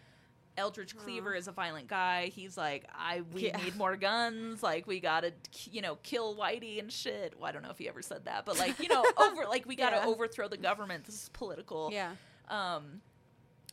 Eldridge 0.57 0.97
Cleaver 0.97 1.35
is 1.35 1.47
a 1.47 1.53
violent 1.53 1.87
guy. 1.87 2.27
He's 2.27 2.57
like, 2.57 2.83
I 2.93 3.21
we 3.33 3.45
Yeah. 3.47 3.57
need 3.63 3.77
more 3.77 3.95
guns. 3.95 4.61
Like 4.61 4.87
we 4.87 4.99
gotta, 4.99 5.31
you 5.71 5.81
know, 5.81 5.95
kill 6.03 6.35
Whitey 6.35 6.79
and 6.79 6.91
shit. 6.91 7.35
Well, 7.37 7.47
I 7.47 7.53
don't 7.53 7.61
know 7.61 7.69
if 7.69 7.77
he 7.77 7.87
ever 7.87 8.01
said 8.01 8.25
that, 8.25 8.45
but 8.45 8.59
like, 8.59 8.77
you 8.79 8.89
know, 8.89 9.05
over 9.17 9.45
like 9.45 9.65
we 9.65 9.75
gotta 9.77 9.97
Yeah. 9.97 10.07
overthrow 10.07 10.49
the 10.49 10.57
government. 10.57 11.05
This 11.05 11.15
is 11.15 11.29
political. 11.29 11.91
Yeah. 11.93 12.15
Um, 12.49 12.99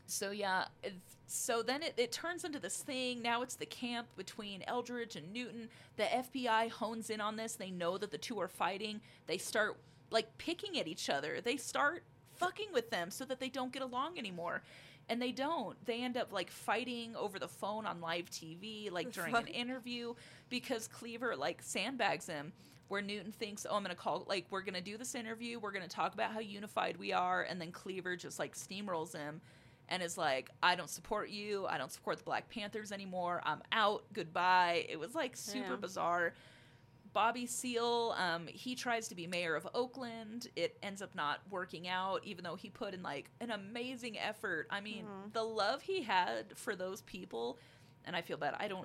so 0.06 0.30
yeah, 0.30 0.66
so 1.26 1.62
then 1.62 1.82
it, 1.82 1.94
it 1.96 2.12
turns 2.12 2.44
into 2.44 2.58
this 2.58 2.78
thing. 2.78 3.20
Now 3.20 3.42
it's 3.42 3.56
the 3.56 3.66
camp 3.66 4.08
between 4.16 4.62
Eldridge 4.66 5.16
and 5.16 5.32
Newton. 5.32 5.68
The 5.96 6.04
FBI 6.04 6.70
hones 6.70 7.10
in 7.10 7.20
on 7.20 7.36
this. 7.36 7.54
They 7.54 7.70
know 7.70 7.98
that 7.98 8.10
the 8.10 8.18
two 8.18 8.40
are 8.40 8.48
fighting. 8.48 9.00
They 9.26 9.38
start 9.38 9.76
like 10.10 10.38
picking 10.38 10.78
at 10.78 10.86
each 10.86 11.10
other. 11.10 11.40
They 11.40 11.56
start 11.56 12.04
fucking 12.36 12.68
with 12.72 12.90
them 12.90 13.10
so 13.10 13.24
that 13.24 13.40
they 13.40 13.48
don't 13.48 13.72
get 13.72 13.82
along 13.82 14.18
anymore. 14.18 14.62
And 15.08 15.20
they 15.20 15.32
don't. 15.32 15.76
They 15.84 16.02
end 16.02 16.16
up 16.16 16.32
like 16.32 16.50
fighting 16.50 17.16
over 17.16 17.38
the 17.38 17.48
phone 17.48 17.86
on 17.86 18.00
live 18.00 18.30
TV, 18.30 18.90
like 18.90 19.12
during 19.12 19.34
an 19.34 19.46
interview, 19.48 20.14
because 20.48 20.88
Cleaver 20.88 21.36
like 21.36 21.60
sandbags 21.62 22.26
him. 22.26 22.52
Where 22.88 23.02
Newton 23.02 23.32
thinks, 23.32 23.66
oh, 23.68 23.74
I'm 23.74 23.82
gonna 23.82 23.96
call, 23.96 24.24
like, 24.28 24.46
we're 24.48 24.60
gonna 24.60 24.80
do 24.80 24.96
this 24.96 25.16
interview, 25.16 25.58
we're 25.58 25.72
gonna 25.72 25.88
talk 25.88 26.14
about 26.14 26.30
how 26.30 26.38
unified 26.38 26.96
we 26.98 27.12
are, 27.12 27.42
and 27.42 27.60
then 27.60 27.72
Cleaver 27.72 28.14
just 28.14 28.38
like 28.38 28.54
steamrolls 28.54 29.12
him, 29.12 29.40
and 29.88 30.02
is 30.02 30.18
like, 30.18 30.50
I 30.62 30.74
don't 30.74 30.90
support 30.90 31.28
you. 31.30 31.66
I 31.66 31.78
don't 31.78 31.92
support 31.92 32.18
the 32.18 32.24
Black 32.24 32.48
Panthers 32.48 32.92
anymore. 32.92 33.40
I'm 33.44 33.62
out. 33.72 34.04
Goodbye. 34.12 34.86
It 34.88 34.98
was 34.98 35.14
like 35.14 35.36
super 35.36 35.72
Yeah. 35.74 35.76
bizarre. 35.76 36.34
Bobby 37.12 37.46
Seale, 37.46 38.14
um, 38.18 38.46
he 38.46 38.74
tries 38.74 39.08
to 39.08 39.14
be 39.14 39.26
mayor 39.26 39.54
of 39.54 39.66
Oakland. 39.74 40.48
It 40.54 40.76
ends 40.82 41.00
up 41.00 41.14
not 41.14 41.40
working 41.50 41.88
out, 41.88 42.22
even 42.24 42.44
though 42.44 42.56
he 42.56 42.68
put 42.68 42.92
in 42.92 43.02
like 43.02 43.30
an 43.40 43.50
amazing 43.50 44.18
effort. 44.18 44.66
I 44.70 44.80
mean, 44.82 45.06
Mhm. 45.06 45.32
the 45.32 45.42
love 45.42 45.80
he 45.80 46.02
had 46.02 46.58
for 46.58 46.76
those 46.76 47.00
people, 47.02 47.58
and 48.04 48.14
I 48.14 48.20
feel 48.20 48.36
bad. 48.36 48.54
I 48.58 48.68
don't 48.68 48.84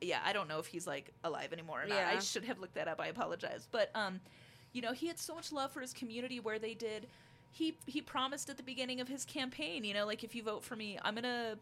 yeah, 0.00 0.20
I 0.24 0.32
don't 0.32 0.48
know 0.48 0.58
if 0.58 0.66
he's 0.66 0.86
like 0.86 1.12
alive 1.24 1.52
anymore 1.52 1.82
or 1.82 1.86
not. 1.86 1.96
Yeah. 1.96 2.08
I 2.08 2.18
should 2.20 2.44
have 2.44 2.58
looked 2.58 2.74
that 2.74 2.88
up. 2.88 2.98
I 3.00 3.08
apologize. 3.08 3.68
But 3.70 3.90
um, 3.94 4.20
you 4.72 4.80
know, 4.80 4.92
he 4.92 5.06
had 5.06 5.18
so 5.18 5.34
much 5.34 5.52
love 5.52 5.70
for 5.72 5.80
his 5.82 5.92
community 5.92 6.40
where 6.40 6.58
they 6.58 6.72
did 6.74 7.08
he 7.50 7.76
he 7.86 8.00
promised 8.00 8.50
at 8.50 8.56
the 8.56 8.62
beginning 8.62 9.00
of 9.00 9.08
his 9.08 9.24
campaign, 9.24 9.84
you 9.84 9.94
know, 9.94 10.06
like 10.06 10.24
if 10.24 10.34
you 10.34 10.42
vote 10.42 10.64
for 10.64 10.76
me, 10.76 10.98
I'm 11.02 11.14
gonna 11.14 11.56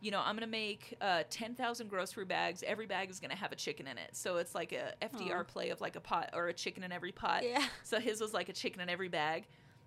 you 0.00 0.10
know, 0.10 0.22
I'm 0.24 0.34
gonna 0.34 0.46
make 0.46 0.96
uh, 1.00 1.24
ten 1.28 1.54
thousand 1.54 1.88
grocery 1.88 2.24
bags. 2.24 2.62
Every 2.66 2.86
bag 2.86 3.10
is 3.10 3.20
gonna 3.20 3.36
have 3.36 3.52
a 3.52 3.56
chicken 3.56 3.86
in 3.86 3.98
it, 3.98 4.10
so 4.16 4.36
it's 4.38 4.54
like 4.54 4.72
a 4.72 4.94
FDR 5.04 5.40
Aw. 5.40 5.44
play 5.44 5.70
of 5.70 5.80
like 5.80 5.96
a 5.96 6.00
pot 6.00 6.30
or 6.32 6.48
a 6.48 6.54
chicken 6.54 6.82
in 6.82 6.92
every 6.92 7.12
pot. 7.12 7.42
Yeah. 7.44 7.64
So 7.82 8.00
his 8.00 8.20
was 8.20 8.32
like 8.32 8.48
a 8.48 8.52
chicken 8.52 8.80
in 8.80 8.88
every 8.88 9.08
bag. 9.08 9.46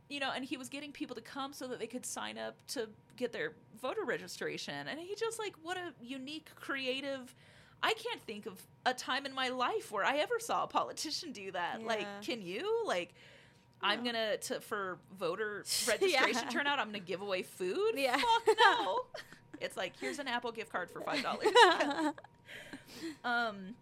You 0.09 0.19
know, 0.19 0.31
and 0.35 0.43
he 0.43 0.57
was 0.57 0.69
getting 0.69 0.91
people 0.91 1.15
to 1.15 1.21
come 1.21 1.53
so 1.53 1.65
that 1.67 1.79
they 1.79 1.87
could 1.87 2.05
sign 2.05 2.37
up 2.37 2.55
to 2.67 2.89
get 3.15 3.31
their 3.31 3.53
voter 3.81 4.03
registration. 4.03 4.87
And 4.87 4.99
he 4.99 5.15
just 5.15 5.39
like 5.39 5.55
what 5.63 5.77
a 5.77 5.93
unique, 6.01 6.49
creative 6.55 7.33
I 7.83 7.93
can't 7.95 8.21
think 8.21 8.45
of 8.45 8.65
a 8.85 8.93
time 8.93 9.25
in 9.25 9.35
my 9.35 9.49
life 9.49 9.91
where 9.91 10.05
I 10.05 10.17
ever 10.17 10.39
saw 10.39 10.63
a 10.63 10.67
politician 10.67 11.33
do 11.33 11.51
that. 11.51 11.83
Like, 11.83 12.07
can 12.21 12.41
you? 12.41 12.83
Like 12.85 13.13
I'm 13.83 14.03
gonna 14.03 14.37
to 14.37 14.59
for 14.61 14.97
voter 15.17 15.59
registration 15.87 16.43
Yeah. 16.45 16.49
turnout, 16.49 16.79
I'm 16.79 16.87
gonna 16.87 16.99
give 16.99 17.21
away 17.21 17.43
food. 17.43 17.93
Yeah. 17.95 18.17
Fuck 18.17 18.55
no. 18.59 19.01
it's 19.61 19.77
like 19.77 19.93
here's 19.99 20.19
an 20.19 20.27
Apple 20.27 20.51
gift 20.51 20.71
card 20.71 20.89
for 20.91 21.01
five 21.01 21.21
dollars. 21.23 21.47
Um, 23.23 23.75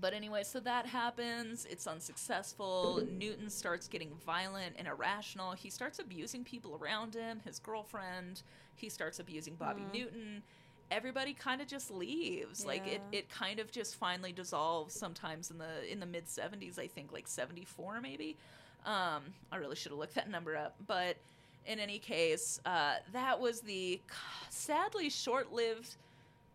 but 0.00 0.12
anyway, 0.12 0.42
so 0.42 0.60
that 0.60 0.86
happens. 0.86 1.66
It's 1.70 1.86
unsuccessful. 1.86 3.02
Newton 3.10 3.48
starts 3.48 3.88
getting 3.88 4.10
violent 4.26 4.74
and 4.76 4.88
irrational. 4.88 5.52
He 5.52 5.70
starts 5.70 5.98
abusing 5.98 6.44
people 6.44 6.78
around 6.80 7.14
him, 7.14 7.40
his 7.44 7.58
girlfriend. 7.58 8.42
He 8.74 8.88
starts 8.88 9.18
abusing 9.20 9.54
Bobby 9.54 9.82
Mhm. 9.82 9.92
Newton. 9.94 10.42
Everybody 10.90 11.32
kind 11.32 11.60
of 11.60 11.68
just 11.68 11.90
leaves. 11.90 12.66
Like 12.66 12.86
it, 12.86 13.00
it 13.12 13.28
kind 13.30 13.60
of 13.60 13.70
just 13.70 13.94
finally 13.96 14.32
dissolves 14.32 14.94
sometimes 14.94 15.50
in 15.50 15.58
the 15.58 15.90
in 15.90 16.00
the 16.00 16.06
mid 16.06 16.26
70s, 16.26 16.78
I 16.78 16.86
think 16.88 17.12
like 17.12 17.26
74 17.28 18.00
maybe. 18.00 18.36
Um, 18.84 19.22
I 19.50 19.56
really 19.56 19.76
should 19.76 19.92
have 19.92 19.98
looked 19.98 20.14
that 20.14 20.30
number 20.30 20.56
up, 20.56 20.74
but 20.86 21.16
in 21.66 21.78
any 21.80 21.98
case, 21.98 22.60
uh, 22.66 22.96
that 23.12 23.40
was 23.40 23.60
the 23.62 24.00
sadly 24.50 25.08
short-lived 25.08 25.96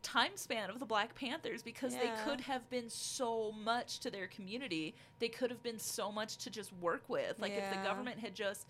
time 0.02 0.32
span 0.36 0.70
of 0.70 0.80
the 0.80 0.86
Black 0.86 1.16
Panthers 1.16 1.62
because 1.62 1.94
they 1.94 2.12
could 2.24 2.42
have 2.42 2.70
been 2.70 2.90
so 2.90 3.52
much 3.64 4.00
to 4.00 4.12
their 4.12 4.28
community. 4.28 4.94
They 5.20 5.28
could 5.28 5.50
have 5.50 5.62
been 5.64 5.80
so 5.80 6.12
much 6.12 6.38
to 6.38 6.50
just 6.50 6.72
work 6.80 7.04
with. 7.08 7.40
Like 7.40 7.54
if 7.54 7.70
the 7.70 7.84
government 7.84 8.20
had 8.20 8.36
just 8.36 8.68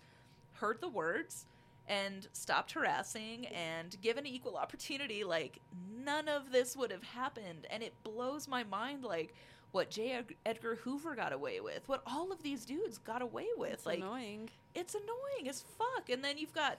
heard 0.54 0.80
the 0.80 0.88
words 0.88 1.46
and 1.88 2.26
stopped 2.32 2.72
harassing 2.72 3.46
and 3.48 3.96
given 4.00 4.26
equal 4.26 4.56
opportunity, 4.56 5.22
like 5.22 5.60
none 6.04 6.28
of 6.28 6.50
this 6.52 6.76
would 6.76 6.90
have 6.90 7.04
happened. 7.04 7.66
And 7.70 7.82
it 7.82 7.92
blows 8.02 8.48
my 8.48 8.64
mind 8.64 9.04
like 9.04 9.34
what 9.72 9.90
J. 9.90 10.20
Edgar 10.44 10.76
Hoover 10.76 11.14
got 11.14 11.32
away 11.32 11.60
with, 11.60 11.88
what 11.88 12.02
all 12.06 12.32
of 12.32 12.42
these 12.42 12.64
dudes 12.64 12.98
got 12.98 13.22
away 13.22 13.46
with. 13.56 13.72
It's 13.72 13.86
like 13.86 13.98
annoying. 13.98 14.50
it's 14.74 14.94
annoying 14.94 15.48
as 15.48 15.62
fuck. 15.78 16.10
And 16.10 16.24
then 16.24 16.38
you've 16.38 16.52
got, 16.52 16.78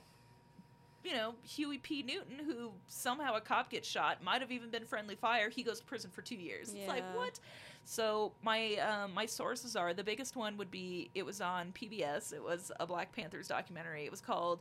you 1.04 1.14
know, 1.14 1.36
Huey 1.44 1.78
P. 1.78 2.04
Newton, 2.04 2.46
who 2.46 2.72
somehow 2.88 3.36
a 3.36 3.42
cop 3.42 3.70
gets 3.70 3.88
shot, 3.88 4.24
might 4.24 4.42
have 4.42 4.52
even 4.52 4.70
been 4.70 4.86
friendly 4.86 5.16
fire. 5.16 5.50
He 5.50 5.64
goes 5.64 5.80
to 5.80 5.86
prison 5.86 6.12
for 6.12 6.22
two 6.22 6.36
years. 6.36 6.70
It's 6.70 6.88
like 6.88 7.04
what? 7.16 7.40
So 7.86 8.34
my 8.44 8.76
um, 8.76 9.14
my 9.14 9.26
sources 9.26 9.76
are 9.76 9.94
the 9.94 10.04
biggest 10.04 10.36
one 10.36 10.58
would 10.58 10.70
be 10.70 11.10
it 11.16 11.26
was 11.26 11.42
on 11.42 11.72
PBS. 11.72 12.34
It 12.34 12.44
was 12.44 12.72
a 12.80 12.86
Black 12.86 13.16
Panthers 13.16 13.48
documentary. 13.48 14.06
It 14.06 14.12
was 14.12 14.22
called 14.22 14.60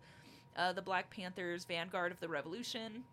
uh, 0.57 0.73
"The 0.73 0.81
Black 0.83 1.11
Panthers: 1.11 1.65
Vanguard 1.65 2.13
of 2.13 2.21
the 2.21 2.29
Revolution." 2.29 3.05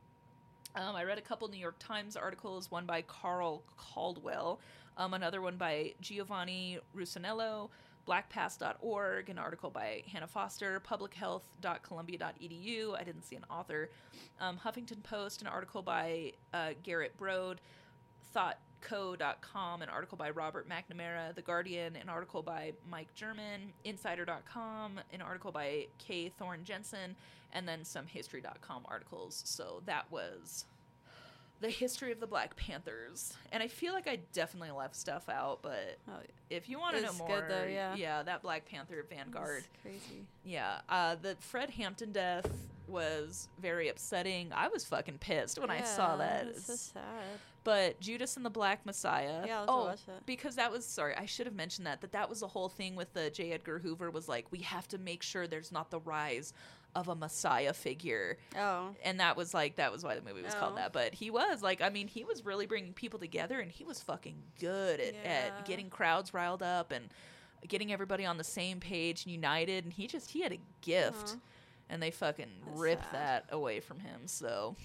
Um, 0.76 0.96
I 0.96 1.04
read 1.04 1.18
a 1.18 1.22
couple 1.22 1.48
New 1.48 1.58
York 1.58 1.78
Times 1.80 2.16
articles, 2.16 2.70
one 2.70 2.86
by 2.86 3.04
Earl 3.24 3.64
Caldwell, 3.78 4.60
um, 4.98 5.14
another 5.14 5.42
one 5.42 5.58
by 5.58 5.94
Giovanni 6.02 6.80
Russonello, 6.96 7.70
blackpast.org, 8.08 9.30
an 9.30 9.38
article 9.38 9.70
by 9.70 10.04
Hannah 10.12 10.28
Foster, 10.28 10.80
publichealth.columbia.edu. 10.80 13.00
I 13.00 13.04
didn't 13.04 13.24
see 13.24 13.36
an 13.36 13.46
author. 13.50 13.90
Um, 14.40 14.60
Huffington 14.64 15.04
Post, 15.04 15.42
an 15.42 15.48
article 15.48 15.82
by 15.82 16.34
uh, 16.54 16.70
Garrett 16.84 17.18
Broad, 17.18 17.60
thoughtco.com, 18.82 19.82
an 19.82 19.90
article 19.90 20.18
by 20.18 20.30
Robert 20.30 20.68
McNamara, 20.70 21.34
The 21.36 21.42
Guardian, 21.42 21.96
an 21.96 22.10
article 22.10 22.42
by 22.42 22.74
Mike 22.90 23.14
German, 23.16 23.74
Insider.com, 23.84 25.00
an 25.14 25.22
article 25.22 25.52
by 25.52 25.88
Kay 25.98 26.30
Thorne 26.30 26.64
Jensen, 26.64 27.16
and 27.54 27.68
then 27.68 27.84
some 27.84 28.06
History.com 28.08 28.84
articles. 28.90 29.42
So 29.46 29.82
that 29.86 30.12
was 30.12 30.66
the 31.60 31.70
history 31.70 32.12
of 32.12 32.20
the 32.20 32.28
Black 32.28 32.56
Panthers. 32.56 33.34
And 33.52 33.64
I 33.64 33.68
feel 33.68 33.94
like 33.94 34.08
I 34.08 34.20
definitely 34.32 34.70
left 34.72 34.96
stuff 34.96 35.28
out, 35.28 35.60
but 35.64 35.98
Oh, 36.08 36.20
if 36.52 36.70
you 36.70 36.78
want 36.80 36.96
to 36.98 37.02
know 37.02 37.14
more, 37.14 37.44
though, 37.50 37.66
yeah. 37.66 38.22
that 38.24 38.44
Black 38.44 38.66
Panther 38.70 39.04
Vanguard. 39.10 39.64
crazy. 39.82 40.26
Yeah, 40.46 40.82
uh, 40.88 41.16
the 41.20 41.36
Fred 41.40 41.72
Hampton 41.72 42.12
death 42.12 42.48
was 42.88 43.48
very 43.60 43.90
upsetting. 43.90 44.52
I 44.54 44.68
was 44.68 44.86
fucking 44.86 45.18
pissed 45.18 45.60
when 45.60 45.70
I 45.72 45.82
saw 45.82 46.16
that. 46.18 46.48
It's 46.48 46.68
so 46.68 46.76
sad. 46.76 47.04
But 47.68 48.00
Judas 48.00 48.38
and 48.38 48.46
the 48.46 48.50
Black 48.50 48.86
Messiah. 48.86 49.44
Yeah, 49.46 49.66
I'll 49.68 49.88
have 49.90 50.06
to 50.06 50.12
oh, 50.12 50.20
because 50.26 50.56
that 50.56 50.72
was 50.72 50.86
sorry, 50.86 51.14
I 51.18 51.26
should 51.26 51.48
have 51.48 51.56
mentioned 51.56 51.86
that. 51.86 52.00
That 52.00 52.14
that 52.14 52.30
was 52.30 52.40
the 52.40 52.48
whole 52.48 52.70
thing 52.70 52.96
with 52.96 53.12
the 53.14 53.30
J. 53.30 53.52
Edgar 53.52 53.80
Hoover 53.80 54.10
was 54.10 54.30
like 54.30 54.46
we 54.52 54.60
have 54.60 54.88
to 54.88 54.98
make 54.98 55.22
sure 55.22 55.48
there's 55.48 55.70
not 55.74 55.92
the 55.92 56.00
rise 56.00 56.54
of 56.96 57.10
a 57.10 57.16
Messiah 57.16 57.74
figure, 57.74 58.38
Oh. 58.58 58.96
and 59.04 59.20
that 59.20 59.36
was 59.36 59.54
like 59.54 59.76
that 59.76 59.92
was 59.92 60.02
why 60.06 60.16
the 60.16 60.22
movie 60.22 60.42
was 60.44 60.56
called 60.56 60.74
Oh. 60.74 60.78
that. 60.78 60.94
But 60.94 61.14
he 61.14 61.30
was 61.30 61.62
like, 61.62 61.82
I 61.82 61.90
mean, 61.90 62.08
he 62.08 62.24
was 62.24 62.46
really 62.46 62.68
bringing 62.68 62.94
people 62.94 63.20
together, 63.20 63.60
and 63.60 63.70
he 63.70 63.84
was 63.84 64.00
fucking 64.02 64.42
good 64.62 65.02
at, 65.02 65.14
Yeah. 65.14 65.30
at 65.58 65.66
getting 65.66 65.90
crowds 65.90 66.34
riled 66.34 66.64
up 66.64 66.92
and 66.94 67.10
getting 67.68 67.92
everybody 67.92 68.26
on 68.26 68.38
the 68.38 68.44
same 68.46 68.80
page 68.80 69.26
and 69.26 69.32
united. 69.34 69.84
And 69.84 69.92
he 69.94 70.08
just 70.08 70.32
he 70.32 70.40
had 70.42 70.54
a 70.54 70.60
gift, 70.82 71.36
Aw. 71.36 71.40
and 71.90 72.02
they 72.02 72.12
fucking 72.12 72.50
That's 72.66 72.80
ripped 72.80 73.12
sad. 73.12 73.14
that 73.14 73.46
away 73.52 73.82
from 73.82 74.00
him. 74.00 74.22
So 74.26 74.78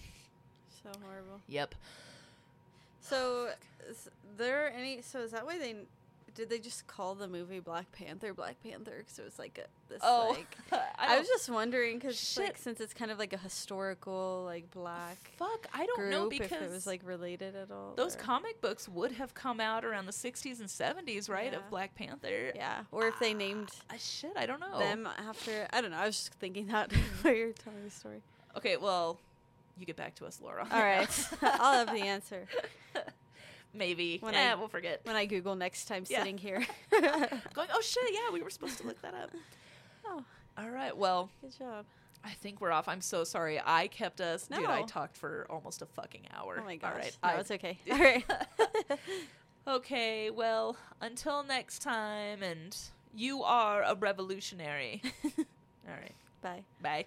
So 0.83 0.91
horrible. 1.01 1.41
yep. 1.47 1.77
So, 3.03 3.51
is 3.89 4.09
there 4.39 4.73
any? 4.75 5.03
So 5.03 5.21
is 5.21 5.33
that 5.33 5.45
why 5.45 5.59
they? 5.59 5.75
Did 6.35 6.49
they 6.49 6.61
just 6.61 6.87
call 6.87 7.15
the 7.15 7.29
movie 7.29 7.61
Black 7.61 7.93
Panther 7.93 8.33
Black 8.33 8.57
Panther? 8.63 8.95
Because 8.97 9.19
it 9.19 9.25
was 9.27 9.39
like 9.39 9.59
a 9.63 9.93
this 9.93 10.01
Oh, 10.03 10.29
like. 10.35 10.57
I, 10.99 11.17
I, 11.17 11.19
was 11.19 11.29
just 11.29 11.51
wondering 11.51 11.99
because 11.99 12.39
like 12.39 12.57
since 12.57 12.81
it's 12.81 12.95
kind 12.95 13.11
of 13.11 13.19
like 13.19 13.35
a 13.35 13.37
historical 13.37 14.43
like 14.47 14.71
black 14.71 15.19
fuck. 15.37 15.67
I 15.75 15.85
don't 15.85 16.09
know 16.09 16.31
because 16.31 16.51
if 16.53 16.63
it 16.63 16.71
was 16.71 16.87
like 16.87 17.03
related 17.05 17.55
at 17.55 17.71
all. 17.71 17.93
those 17.97 18.15
or- 18.17 18.21
comic 18.21 18.63
books 18.63 18.89
would 18.89 19.13
have 19.13 19.35
come 19.35 19.61
out 19.61 19.85
around 19.85 20.07
the 20.07 20.13
60s 20.13 20.61
and 20.61 20.71
70s, 20.71 21.29
right? 21.29 21.53
Yeah. 21.53 21.59
Of 21.59 21.69
Black 21.69 21.95
Panther. 21.95 22.53
yeah, 22.55 22.85
or 22.93 23.09
if 23.09 23.19
they 23.21 23.35
named 23.35 23.69
Uh, 23.91 23.95
shit, 23.99 24.33
I 24.35 24.47
don't 24.47 24.61
know. 24.61 24.79
them 24.79 25.07
after. 25.29 25.69
I 25.71 25.83
don't 25.83 25.91
know. 25.91 25.99
I 25.99 26.07
was 26.07 26.17
just 26.17 26.33
thinking 26.37 26.69
that 26.69 26.91
while 27.21 27.35
you're 27.35 27.53
telling 27.53 27.85
the 27.85 27.91
story. 27.91 28.23
Okay, 28.57 28.79
well, 28.79 29.19
you 29.79 29.87
get 29.87 29.97
back 29.97 30.15
to 30.17 30.27
us, 30.27 30.41
Laura. 30.43 30.67
All 30.71 30.81
right, 30.83 31.09
I'll 31.43 31.87
have 31.87 31.95
the 31.95 32.03
answer 32.03 32.47
Maybe. 33.75 34.19
When 34.21 34.35
eh, 34.35 34.53
I- 34.53 34.55
we'll 34.55 34.69
forget. 34.69 35.01
when 35.05 35.17
I 35.17 35.25
Google 35.25 35.55
next 35.57 35.87
time 35.87 36.05
Yeah. 36.09 36.19
sitting 36.19 36.37
here. 36.39 36.65
Going, 36.91 37.69
oh 37.73 37.81
shit, 37.81 38.13
yeah, 38.13 38.31
we 38.33 38.43
were 38.43 38.51
supposed 38.51 38.79
to 38.79 38.87
look 38.87 39.01
that 39.03 39.15
up. 39.15 39.31
oh, 40.07 40.23
All 40.59 40.69
right, 40.71 40.95
well, 40.97 41.31
good 41.41 41.57
job. 41.59 41.87
I 42.25 42.31
think 42.31 42.61
we're 42.61 42.71
off. 42.71 42.87
I'm 42.87 43.01
so 43.01 43.25
sorry. 43.25 43.61
I 43.65 43.89
kept 43.89 44.21
us. 44.21 44.47
Dude, 44.47 44.65
I 44.67 44.83
talked 44.83 45.17
for 45.17 45.47
almost 45.51 45.81
a 45.83 45.87
fucking 45.87 46.27
hour. 46.37 46.59
Oh 46.61 46.65
my 46.65 46.77
gosh. 46.77 46.93
All 46.93 46.99
right. 46.99 47.17
no, 47.23 47.29
I- 47.31 47.41
it's 47.41 47.51
okay. 47.51 47.79
All 47.91 47.99
right. 47.99 48.25
okay, 49.67 50.31
well, 50.31 50.77
until 51.01 51.43
next 51.43 51.81
time, 51.81 52.43
and 52.43 52.77
you 53.15 53.43
are 53.43 53.83
a 53.83 53.95
revolutionary. 53.95 55.03
All 55.25 55.95
right. 55.95 56.15
Bye. 56.43 56.63
Bye. 56.83 57.07